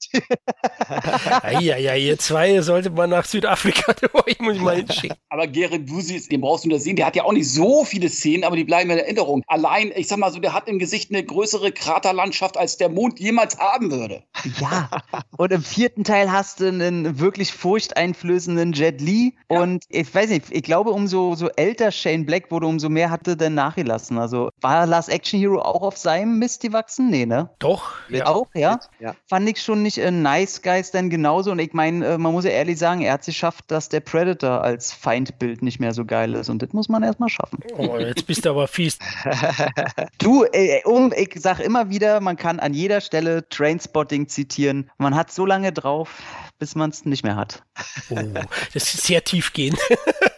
ja, 1.62 1.78
ja, 1.78 1.93
ihr 1.93 2.17
zwei 2.17 2.60
sollte 2.62 2.89
man 2.89 3.12
nach 3.12 3.26
Südafrika, 3.26 3.93
ich 4.26 4.39
muss 4.39 4.58
mal 4.58 4.78
hinschicken. 4.78 5.15
Aber 5.30 5.45
Gerrit 5.45 5.86
Busis, 5.86 6.28
den 6.28 6.41
brauchst 6.41 6.65
du 6.65 6.69
nur 6.69 6.80
sehen, 6.80 6.95
der 6.95 7.06
hat 7.06 7.15
ja 7.15 7.24
auch 7.24 7.34
nicht 7.34 7.52
so 7.52 7.86
viele 7.86 8.10
Szenen, 8.10 8.43
aber 8.43 8.56
die 8.56 8.63
bleiben 8.63 8.89
in 8.89 8.98
Erinnerung. 8.98 9.43
Allein, 9.45 9.91
ich 9.95 10.08
sag 10.08 10.17
mal 10.17 10.32
so, 10.32 10.39
der 10.39 10.54
hat 10.54 10.67
im 10.67 10.80
Gesicht 10.80 11.12
eine 11.12 11.24
größere 11.24 11.72
Kraterlandschaft, 11.72 12.58
als 12.58 12.78
der 12.78 12.89
Mond 12.89 13.19
jemals 13.19 13.60
haben 13.60 13.91
würde. 13.91 14.24
Ja, 14.60 14.89
und 15.38 15.52
im 15.52 15.63
vierten 15.63 16.04
Teil 16.04 16.32
hast 16.32 16.62
du 16.62 16.67
einen 16.67 17.19
wirklich 17.19 17.54
furchteinflößenden 17.54 18.74
Jet 18.74 19.02
Li. 19.02 19.36
Ja. 19.52 19.62
Und 19.62 19.84
ich 19.89 20.13
weiß 20.13 20.32
nicht, 20.32 20.45
ich 20.50 20.63
glaube, 20.63 20.89
umso 20.89 21.36
so 21.36 21.50
älter 21.50 21.91
Shane 21.91 22.26
Black 22.26 22.50
wurde, 22.50 22.65
umso 22.65 22.89
mehr 22.89 23.12
hatte 23.12 23.38
der 23.38 23.52
nachgelassen. 23.52 23.98
Also 24.12 24.49
war 24.62 24.85
Last 24.85 25.09
Action 25.09 25.39
Hero 25.39 25.62
auch 25.62 25.81
auf 25.81 25.97
seinem 25.97 26.39
Mist 26.39 26.62
gewachsen? 26.62 27.09
Nee, 27.09 27.25
ne? 27.25 27.49
Doch, 27.59 27.93
ja. 28.09 28.27
Auch, 28.27 28.47
ja? 28.53 28.79
Ja. 28.99 29.15
Fand 29.27 29.47
ich 29.49 29.62
schon 29.62 29.83
nicht 29.83 29.97
äh, 29.97 30.12
Nice 30.12 30.62
Guys 30.62 30.91
denn 30.91 31.09
genauso. 31.09 31.51
Und 31.51 31.59
ich 31.59 31.73
meine, 31.73 32.05
äh, 32.05 32.17
man 32.17 32.31
muss 32.31 32.45
ja 32.45 32.51
ehrlich 32.51 32.77
sagen, 32.77 33.01
er 33.01 33.13
hat 33.13 33.21
es 33.21 33.27
geschafft, 33.27 33.65
dass 33.67 33.89
der 33.89 33.99
Predator 33.99 34.62
als 34.62 34.93
Feindbild 34.93 35.62
nicht 35.62 35.79
mehr 35.79 35.93
so 35.93 36.05
geil 36.05 36.33
ist. 36.35 36.49
Und 36.49 36.62
das 36.62 36.73
muss 36.73 36.89
man 36.89 37.03
erstmal 37.03 37.29
schaffen. 37.29 37.59
Oh, 37.77 37.97
jetzt 37.97 38.25
bist 38.25 38.45
du 38.45 38.49
aber 38.49 38.67
fies. 38.67 38.97
Du, 40.17 40.45
äh, 40.51 40.81
um, 40.85 41.13
ich 41.15 41.33
sag 41.38 41.59
immer 41.59 41.89
wieder, 41.89 42.19
man 42.19 42.35
kann 42.35 42.59
an 42.59 42.73
jeder 42.73 43.01
Stelle 43.01 43.47
Trainspotting 43.49 44.27
zitieren. 44.27 44.89
Man 44.97 45.15
hat 45.15 45.31
so 45.31 45.45
lange 45.45 45.71
drauf, 45.71 46.21
bis 46.57 46.75
man 46.75 46.89
es 46.89 47.05
nicht 47.05 47.23
mehr 47.23 47.35
hat. 47.35 47.63
Oh, 48.09 48.15
das 48.73 48.93
ist 48.93 49.03
sehr 49.05 49.23
tiefgehend. 49.23 49.77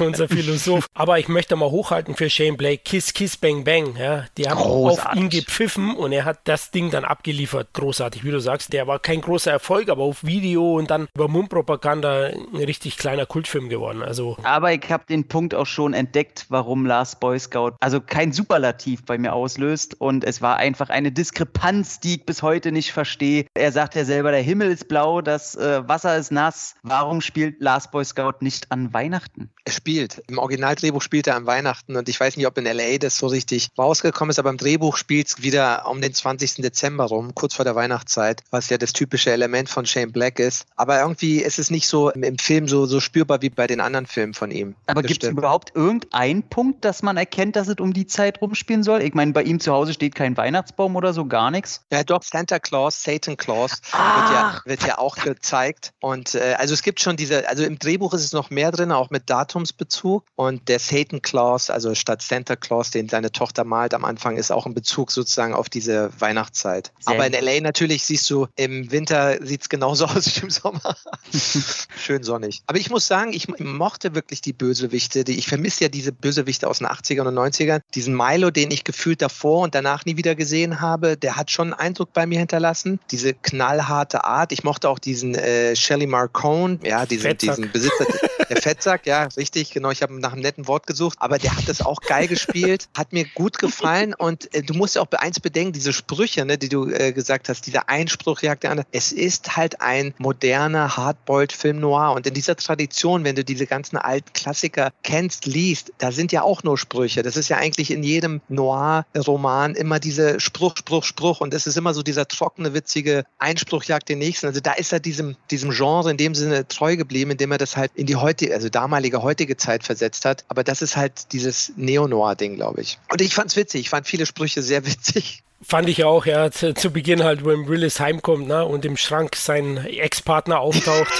Unser 0.00 0.28
Philosoph. 0.28 0.86
Aber 0.94 1.18
ich 1.18 1.28
möchte 1.28 1.56
mal 1.56 1.70
hochhalten 1.70 2.14
für 2.14 2.30
Shane 2.30 2.56
Blake. 2.56 2.82
Kiss, 2.84 3.12
Kiss, 3.12 3.36
Bang, 3.36 3.64
Bang. 3.64 3.96
Ja, 3.96 4.24
die 4.36 4.48
haben 4.48 4.58
auf 4.58 4.66
Großartig. 4.66 5.20
ihn 5.20 5.28
gepfiffen 5.28 5.96
und 5.96 6.12
er 6.12 6.24
hat 6.24 6.40
das 6.44 6.70
Ding 6.70 6.90
dann 6.90 7.04
abgeliefert. 7.04 7.68
Großartig, 7.72 8.24
wie 8.24 8.30
du 8.30 8.40
sagst. 8.40 8.72
Der 8.72 8.86
war 8.86 8.98
kein 8.98 9.20
großer 9.20 9.50
Erfolg, 9.50 9.88
aber 9.88 10.02
auf 10.02 10.24
Video 10.24 10.76
und 10.76 10.90
dann 10.90 11.08
über 11.14 11.28
Mundpropaganda 11.28 12.26
ein 12.26 12.56
richtig 12.56 12.96
kleiner 12.96 13.26
Kultfilm 13.26 13.68
geworden. 13.68 14.02
Also, 14.02 14.36
Aber 14.42 14.72
ich 14.72 14.90
habe 14.90 15.04
den 15.08 15.28
Punkt 15.28 15.54
auch 15.54 15.66
schon 15.66 15.94
entdeckt, 15.94 16.46
warum 16.48 16.86
Last 16.86 17.20
Boy 17.20 17.38
Scout 17.38 17.72
also 17.80 18.00
kein 18.00 18.32
Superlativ 18.32 19.04
bei 19.04 19.18
mir 19.18 19.32
auslöst. 19.32 20.00
Und 20.00 20.24
es 20.24 20.42
war 20.42 20.56
einfach 20.56 20.90
eine 20.90 21.12
Diskrepanz, 21.12 22.00
die 22.00 22.16
ich 22.16 22.26
bis 22.26 22.42
heute 22.42 22.72
nicht 22.72 22.92
verstehe. 22.92 23.46
Er 23.54 23.72
sagt 23.72 23.94
ja 23.94 24.04
selber, 24.04 24.30
der 24.30 24.42
Himmel 24.42 24.70
ist 24.70 24.88
blau, 24.88 25.20
das 25.20 25.54
äh, 25.56 25.86
Wasser 25.88 26.16
ist 26.16 26.30
nass. 26.32 26.74
Warum 26.82 27.20
spielt 27.20 27.60
Last 27.60 27.90
Boy 27.90 28.04
Scout 28.04 28.34
nicht 28.40 28.70
an 28.70 28.92
Weihnachten? 28.92 29.47
Er 29.64 29.72
spielt. 29.72 30.22
Im 30.28 30.38
Originaldrehbuch 30.38 31.02
spielt 31.02 31.26
er 31.26 31.36
an 31.36 31.46
Weihnachten 31.46 31.96
und 31.96 32.08
ich 32.08 32.18
weiß 32.18 32.36
nicht, 32.36 32.46
ob 32.46 32.56
in 32.56 32.64
LA 32.64 32.98
das 32.98 33.18
so 33.18 33.26
richtig 33.26 33.68
rausgekommen 33.76 34.30
ist, 34.30 34.38
aber 34.38 34.50
im 34.50 34.56
Drehbuch 34.56 34.96
spielt 34.96 35.28
es 35.28 35.42
wieder 35.42 35.86
um 35.88 36.00
den 36.00 36.14
20. 36.14 36.56
Dezember 36.56 37.04
rum, 37.04 37.34
kurz 37.34 37.54
vor 37.54 37.64
der 37.64 37.74
Weihnachtszeit, 37.74 38.42
was 38.50 38.70
ja 38.70 38.78
das 38.78 38.92
typische 38.92 39.30
Element 39.30 39.68
von 39.68 39.84
Shane 39.84 40.10
Black 40.10 40.38
ist. 40.38 40.66
Aber 40.76 41.00
irgendwie 41.00 41.38
ist 41.38 41.58
es 41.58 41.70
nicht 41.70 41.86
so 41.86 42.10
im, 42.10 42.38
Film 42.38 42.66
so, 42.68 42.86
so 42.86 43.00
spürbar 43.00 43.42
wie 43.42 43.50
bei 43.50 43.66
den 43.66 43.80
anderen 43.80 44.06
Filmen 44.06 44.32
von 44.32 44.50
ihm. 44.50 44.74
Aber 44.86 45.02
gibt 45.02 45.22
es 45.22 45.30
überhaupt 45.30 45.74
irgendeinen 45.74 46.42
Punkt, 46.42 46.84
dass 46.84 47.02
man 47.02 47.16
erkennt, 47.16 47.56
dass 47.56 47.68
es 47.68 47.76
um 47.78 47.92
die 47.92 48.06
Zeit 48.06 48.40
rumspielen 48.40 48.82
soll? 48.82 49.02
Ich 49.02 49.14
meine, 49.14 49.32
bei 49.32 49.42
ihm 49.42 49.60
zu 49.60 49.72
Hause 49.72 49.92
steht 49.92 50.14
kein 50.14 50.36
Weihnachtsbaum 50.36 50.96
oder 50.96 51.12
so, 51.12 51.26
gar 51.26 51.50
nichts. 51.50 51.82
Ja, 51.92 52.04
doch, 52.04 52.22
Santa 52.22 52.58
Claus, 52.58 53.02
Satan 53.02 53.36
Claus 53.36 53.72
wird, 53.72 53.92
ja, 53.92 54.60
wird 54.64 54.86
ja 54.86 54.98
auch 54.98 55.16
gezeigt. 55.16 55.92
Und 56.00 56.34
äh, 56.34 56.54
also 56.58 56.74
es 56.74 56.82
gibt 56.82 57.00
schon 57.00 57.16
diese, 57.16 57.48
also 57.48 57.64
im 57.64 57.78
Drehbuch 57.78 58.14
ist 58.14 58.24
es 58.24 58.32
noch 58.32 58.50
mehr 58.50 58.70
drin, 58.70 58.92
auch 58.92 59.10
mit 59.10 59.28
Datumsbezug. 59.38 60.24
Und 60.34 60.68
der 60.68 60.78
Satan 60.78 61.22
Claus, 61.22 61.70
also 61.70 61.94
statt 61.94 62.22
Santa 62.22 62.56
Claus, 62.56 62.90
den 62.90 63.08
seine 63.08 63.30
Tochter 63.30 63.64
malt 63.64 63.94
am 63.94 64.04
Anfang, 64.04 64.36
ist 64.36 64.50
auch 64.50 64.66
ein 64.66 64.74
Bezug 64.74 65.12
sozusagen 65.12 65.54
auf 65.54 65.68
diese 65.68 66.10
Weihnachtszeit. 66.18 66.92
Sehr 67.00 67.14
Aber 67.14 67.26
in 67.26 67.32
LA 67.32 67.60
natürlich 67.60 68.04
siehst 68.04 68.28
du, 68.30 68.48
im 68.56 68.90
Winter 68.90 69.44
sieht 69.44 69.62
es 69.62 69.68
genauso 69.68 70.04
aus 70.06 70.34
wie 70.34 70.40
im 70.40 70.50
Sommer. 70.50 70.96
Schön 71.96 72.22
sonnig. 72.22 72.62
Aber 72.66 72.78
ich 72.78 72.90
muss 72.90 73.06
sagen, 73.06 73.32
ich 73.32 73.48
mochte 73.58 74.14
wirklich 74.14 74.40
die 74.40 74.52
Bösewichte. 74.52 75.20
Ich 75.28 75.46
vermisse 75.46 75.84
ja 75.84 75.88
diese 75.88 76.12
Bösewichte 76.12 76.68
aus 76.68 76.78
den 76.78 76.88
80ern 76.88 77.28
und 77.28 77.34
90ern. 77.34 77.80
Diesen 77.94 78.14
Milo, 78.16 78.50
den 78.50 78.70
ich 78.70 78.84
gefühlt 78.84 79.22
davor 79.22 79.62
und 79.62 79.74
danach 79.74 80.04
nie 80.04 80.16
wieder 80.16 80.34
gesehen 80.34 80.80
habe, 80.80 81.16
der 81.16 81.36
hat 81.36 81.50
schon 81.50 81.72
einen 81.72 81.88
Eindruck 81.88 82.12
bei 82.12 82.26
mir 82.26 82.38
hinterlassen. 82.38 82.98
Diese 83.10 83.34
knallharte 83.34 84.24
Art. 84.24 84.52
Ich 84.52 84.64
mochte 84.64 84.88
auch 84.88 84.98
diesen 84.98 85.34
äh, 85.34 85.76
Shelly 85.76 86.06
Marcone, 86.06 86.80
ja, 86.82 87.06
diesen, 87.06 87.22
Fettsack. 87.22 87.56
diesen 87.56 87.72
Besitzer, 87.72 88.06
der 88.48 88.56
Fettsack, 88.56 89.06
ja, 89.06 89.24
richtig, 89.36 89.70
genau. 89.70 89.90
Ich 89.90 90.02
habe 90.02 90.18
nach 90.18 90.32
einem 90.32 90.42
netten 90.42 90.66
Wort 90.66 90.86
gesucht, 90.86 91.18
aber 91.20 91.38
der 91.38 91.56
hat 91.56 91.68
das 91.68 91.80
auch 91.80 92.00
geil 92.00 92.28
gespielt, 92.28 92.88
hat 92.96 93.12
mir 93.12 93.24
gut 93.34 93.58
gefallen 93.58 94.14
und 94.14 94.52
äh, 94.54 94.62
du 94.62 94.74
musst 94.74 94.96
ja 94.96 95.02
auch 95.02 95.08
eins 95.12 95.40
bedenken, 95.40 95.72
diese 95.72 95.92
Sprüche, 95.92 96.44
ne, 96.44 96.58
die 96.58 96.68
du 96.68 96.90
äh, 96.90 97.12
gesagt 97.12 97.48
hast, 97.48 97.66
dieser 97.66 97.88
Einspruch 97.88 98.42
jagt 98.42 98.62
der 98.62 98.72
andere. 98.72 98.86
Es 98.92 99.12
ist 99.12 99.56
halt 99.56 99.80
ein 99.80 100.14
moderner 100.18 100.96
Hardboiled-Film 100.96 101.80
noir 101.80 102.12
und 102.12 102.26
in 102.26 102.34
dieser 102.34 102.56
Tradition, 102.56 103.24
wenn 103.24 103.34
du 103.34 103.44
diese 103.44 103.66
ganzen 103.66 103.96
alten 103.96 104.32
Klassiker 104.32 104.90
kennst, 105.02 105.46
liest, 105.46 105.92
da 105.98 106.12
sind 106.12 106.32
ja 106.32 106.42
auch 106.42 106.62
nur 106.62 106.78
Sprüche. 106.78 107.22
Das 107.22 107.36
ist 107.36 107.48
ja 107.48 107.56
eigentlich 107.56 107.90
in 107.90 108.02
jedem 108.02 108.40
Noir-Roman 108.48 109.74
immer 109.74 109.98
diese 109.98 110.40
Spruch, 110.40 110.76
Spruch, 110.76 111.04
Spruch 111.04 111.40
und 111.40 111.54
es 111.54 111.66
ist 111.66 111.76
immer 111.76 111.94
so 111.94 112.02
dieser 112.02 112.28
trockene, 112.28 112.74
witzige 112.74 113.24
Einspruch 113.38 113.84
jagt 113.84 114.08
den 114.08 114.18
nächsten. 114.18 114.46
Also 114.46 114.60
da 114.60 114.72
ist 114.72 114.92
er 114.92 115.00
diesem, 115.00 115.36
diesem 115.50 115.70
Genre 115.70 116.10
in 116.10 116.16
dem 116.16 116.34
Sinne 116.34 116.66
treu 116.68 116.96
geblieben, 116.96 117.32
indem 117.32 117.52
er 117.52 117.58
das 117.58 117.76
halt 117.76 117.92
in 117.94 118.06
die 118.06 118.16
heutige, 118.38 118.54
also 118.54 118.68
damalige, 118.68 119.22
heutige 119.22 119.56
Zeit 119.56 119.84
versetzt 119.84 120.24
hat. 120.24 120.44
Aber 120.48 120.64
das 120.64 120.82
ist 120.82 120.96
halt 120.96 121.32
dieses 121.32 121.72
Neo-Noir-Ding, 121.76 122.54
glaube 122.56 122.80
ich. 122.80 122.98
Und 123.10 123.20
ich 123.20 123.34
fand's 123.34 123.56
witzig. 123.56 123.82
Ich 123.82 123.90
fand 123.90 124.06
viele 124.06 124.26
Sprüche 124.26 124.62
sehr 124.62 124.86
witzig. 124.86 125.42
Fand 125.60 125.88
ich 125.88 126.04
auch, 126.04 126.24
ja, 126.24 126.52
zu, 126.52 126.72
zu 126.72 126.92
Beginn 126.92 127.24
halt, 127.24 127.44
wenn 127.44 127.66
Willis 127.66 127.98
heimkommt, 127.98 128.46
ne, 128.46 128.64
und 128.64 128.84
im 128.84 128.96
Schrank 128.96 129.34
sein 129.34 129.84
Ex-Partner 129.86 130.60
auftaucht. 130.60 131.12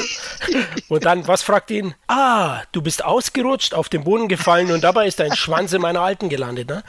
und 0.88 1.04
dann, 1.04 1.26
was 1.26 1.42
fragt 1.42 1.72
ihn? 1.72 1.94
Ah, 2.06 2.62
du 2.70 2.80
bist 2.80 3.04
ausgerutscht, 3.04 3.74
auf 3.74 3.88
den 3.88 4.04
Boden 4.04 4.28
gefallen 4.28 4.70
und 4.70 4.84
dabei 4.84 5.08
ist 5.08 5.18
dein 5.18 5.34
Schwanz 5.34 5.72
in 5.72 5.82
meiner 5.82 6.02
Alten 6.02 6.28
gelandet, 6.28 6.68
ne? 6.68 6.84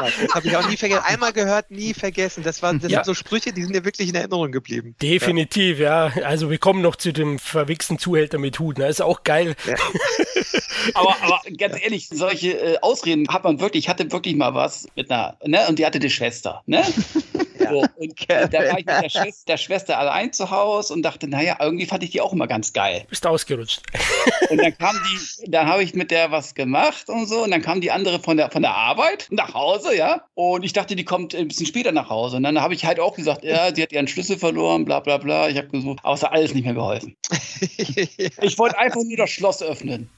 Das 0.00 0.34
habe 0.34 0.48
ich 0.48 0.56
auch 0.56 0.68
nie 0.68 0.76
vergessen. 0.76 1.04
Einmal 1.04 1.32
gehört, 1.32 1.70
nie 1.70 1.94
vergessen. 1.94 2.42
Das, 2.42 2.62
war, 2.62 2.74
das 2.74 2.90
Ja. 2.90 2.98
sind 2.98 3.06
so 3.06 3.14
Sprüche, 3.14 3.52
die 3.52 3.62
sind 3.62 3.72
mir 3.72 3.84
wirklich 3.84 4.08
in 4.08 4.16
Erinnerung 4.16 4.50
geblieben. 4.50 4.96
Definitiv, 5.00 5.78
ja. 5.78 6.12
Also 6.24 6.50
wir 6.50 6.58
kommen 6.58 6.82
noch 6.82 6.96
zu 6.96 7.12
dem 7.12 7.38
verwichsten 7.38 7.98
Zuhälter 7.98 8.38
mit 8.38 8.58
Hut, 8.58 8.78
ne? 8.78 8.88
Ist 8.88 9.02
auch 9.02 9.22
geil. 9.22 9.54
Ja. 9.66 9.74
Aber, 10.92 11.16
aber 11.22 11.40
ganz 11.56 11.80
ehrlich, 11.82 12.08
solche 12.10 12.52
äh, 12.58 12.78
Ausreden 12.82 13.26
hat 13.28 13.42
man 13.44 13.58
wirklich, 13.58 13.84
ich 13.84 13.88
hatte 13.88 14.12
wirklich 14.12 14.36
mal 14.36 14.54
was 14.54 14.86
mit 14.96 15.10
einer, 15.10 15.36
ne, 15.42 15.60
und 15.68 15.78
die 15.78 15.86
hatte 15.86 15.98
die 15.98 16.10
Schwester, 16.24 16.62
ne? 16.66 16.82
So, 17.70 17.80
und 17.96 18.14
da 18.28 18.52
war 18.52 18.78
ich 18.78 18.84
mit 18.84 18.88
der 18.88 19.08
Schwester, 19.08 19.44
der 19.46 19.56
Schwester 19.56 19.98
allein 19.98 20.32
zu 20.32 20.50
Hause 20.50 20.92
und 20.92 21.02
dachte, 21.02 21.28
naja, 21.28 21.56
irgendwie 21.60 21.86
fand 21.86 22.02
ich 22.02 22.10
die 22.10 22.20
auch 22.20 22.32
immer 22.32 22.46
ganz 22.46 22.72
geil. 22.72 23.06
Bist 23.08 23.26
ausgerutscht. 23.26 23.80
Und 24.50 24.58
dann 24.58 24.76
kam 24.76 24.96
die, 25.06 25.50
dann 25.50 25.66
habe 25.66 25.82
ich 25.82 25.94
mit 25.94 26.10
der 26.10 26.30
was 26.30 26.54
gemacht 26.54 27.08
und 27.08 27.26
so, 27.26 27.44
und 27.44 27.50
dann 27.50 27.62
kam 27.62 27.80
die 27.80 27.90
andere 27.90 28.20
von 28.20 28.36
der, 28.36 28.50
von 28.50 28.60
der 28.60 28.74
Arbeit 28.74 29.28
nach 29.30 29.54
Hause, 29.54 29.96
ja. 29.96 30.22
Und 30.34 30.64
ich 30.64 30.74
dachte, 30.74 30.96
die 30.96 31.04
kommt 31.04 31.34
ein 31.34 31.48
bisschen 31.48 31.66
später 31.66 31.92
nach 31.92 32.10
Hause. 32.10 32.36
Und 32.36 32.42
dann 32.42 32.60
habe 32.60 32.74
ich 32.74 32.84
halt 32.84 33.00
auch 33.00 33.16
gesagt, 33.16 33.42
ja, 33.42 33.74
sie 33.74 33.82
hat 33.82 33.92
ihren 33.92 34.06
Schlüssel 34.06 34.36
verloren, 34.36 34.84
bla 34.84 35.00
bla 35.00 35.16
bla. 35.16 35.48
Ich 35.48 35.56
habe 35.56 35.68
gesucht, 35.68 36.00
aber 36.02 36.14
es 36.14 36.22
hat 36.22 36.32
alles 36.32 36.52
nicht 36.52 36.64
mehr 36.64 36.74
geholfen. 36.74 37.16
Ich 38.42 38.58
wollte 38.58 38.78
einfach 38.78 39.00
nur 39.02 39.16
das 39.16 39.30
Schloss 39.30 39.62
öffnen. 39.62 40.10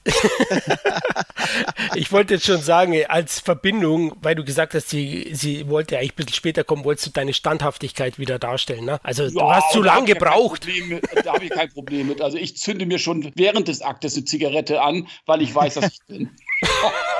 Ich 1.95 2.11
wollte 2.11 2.35
jetzt 2.35 2.45
schon 2.45 2.61
sagen, 2.61 2.95
als 3.07 3.39
Verbindung, 3.39 4.13
weil 4.21 4.35
du 4.35 4.43
gesagt 4.43 4.73
hast, 4.73 4.89
sie, 4.89 5.29
sie 5.33 5.69
wollte 5.69 5.96
eigentlich 5.99 6.13
ein 6.13 6.15
bisschen 6.17 6.33
später 6.33 6.63
kommen, 6.63 6.83
wolltest 6.83 7.07
du 7.07 7.11
deine 7.11 7.33
Standhaftigkeit 7.33 8.19
wieder 8.19 8.39
darstellen, 8.39 8.85
ne? 8.85 8.99
Also 9.03 9.29
du 9.29 9.39
Ja, 9.39 9.55
hast 9.55 9.71
zu 9.71 9.79
und 9.79 9.85
da 9.85 9.93
lang 9.93 10.01
hab 10.01 10.09
ich 10.09 10.13
ja 10.13 10.19
kein 10.21 10.33
gebraucht. 10.33 10.61
Problem 10.61 11.01
Da 11.23 11.33
habe 11.33 11.45
ich 11.45 11.51
kein 11.51 11.71
Problem 11.71 12.07
mit. 12.07 12.21
Also 12.21 12.37
ich 12.37 12.57
zünde 12.57 12.85
mir 12.85 12.99
schon 12.99 13.31
während 13.35 13.67
des 13.67 13.81
Aktes 13.81 14.15
eine 14.15 14.25
Zigarette 14.25 14.81
an, 14.81 15.07
weil 15.25 15.41
ich 15.41 15.53
weiß, 15.53 15.75
dass 15.75 15.93
ich 15.93 15.99
bin. 16.07 16.29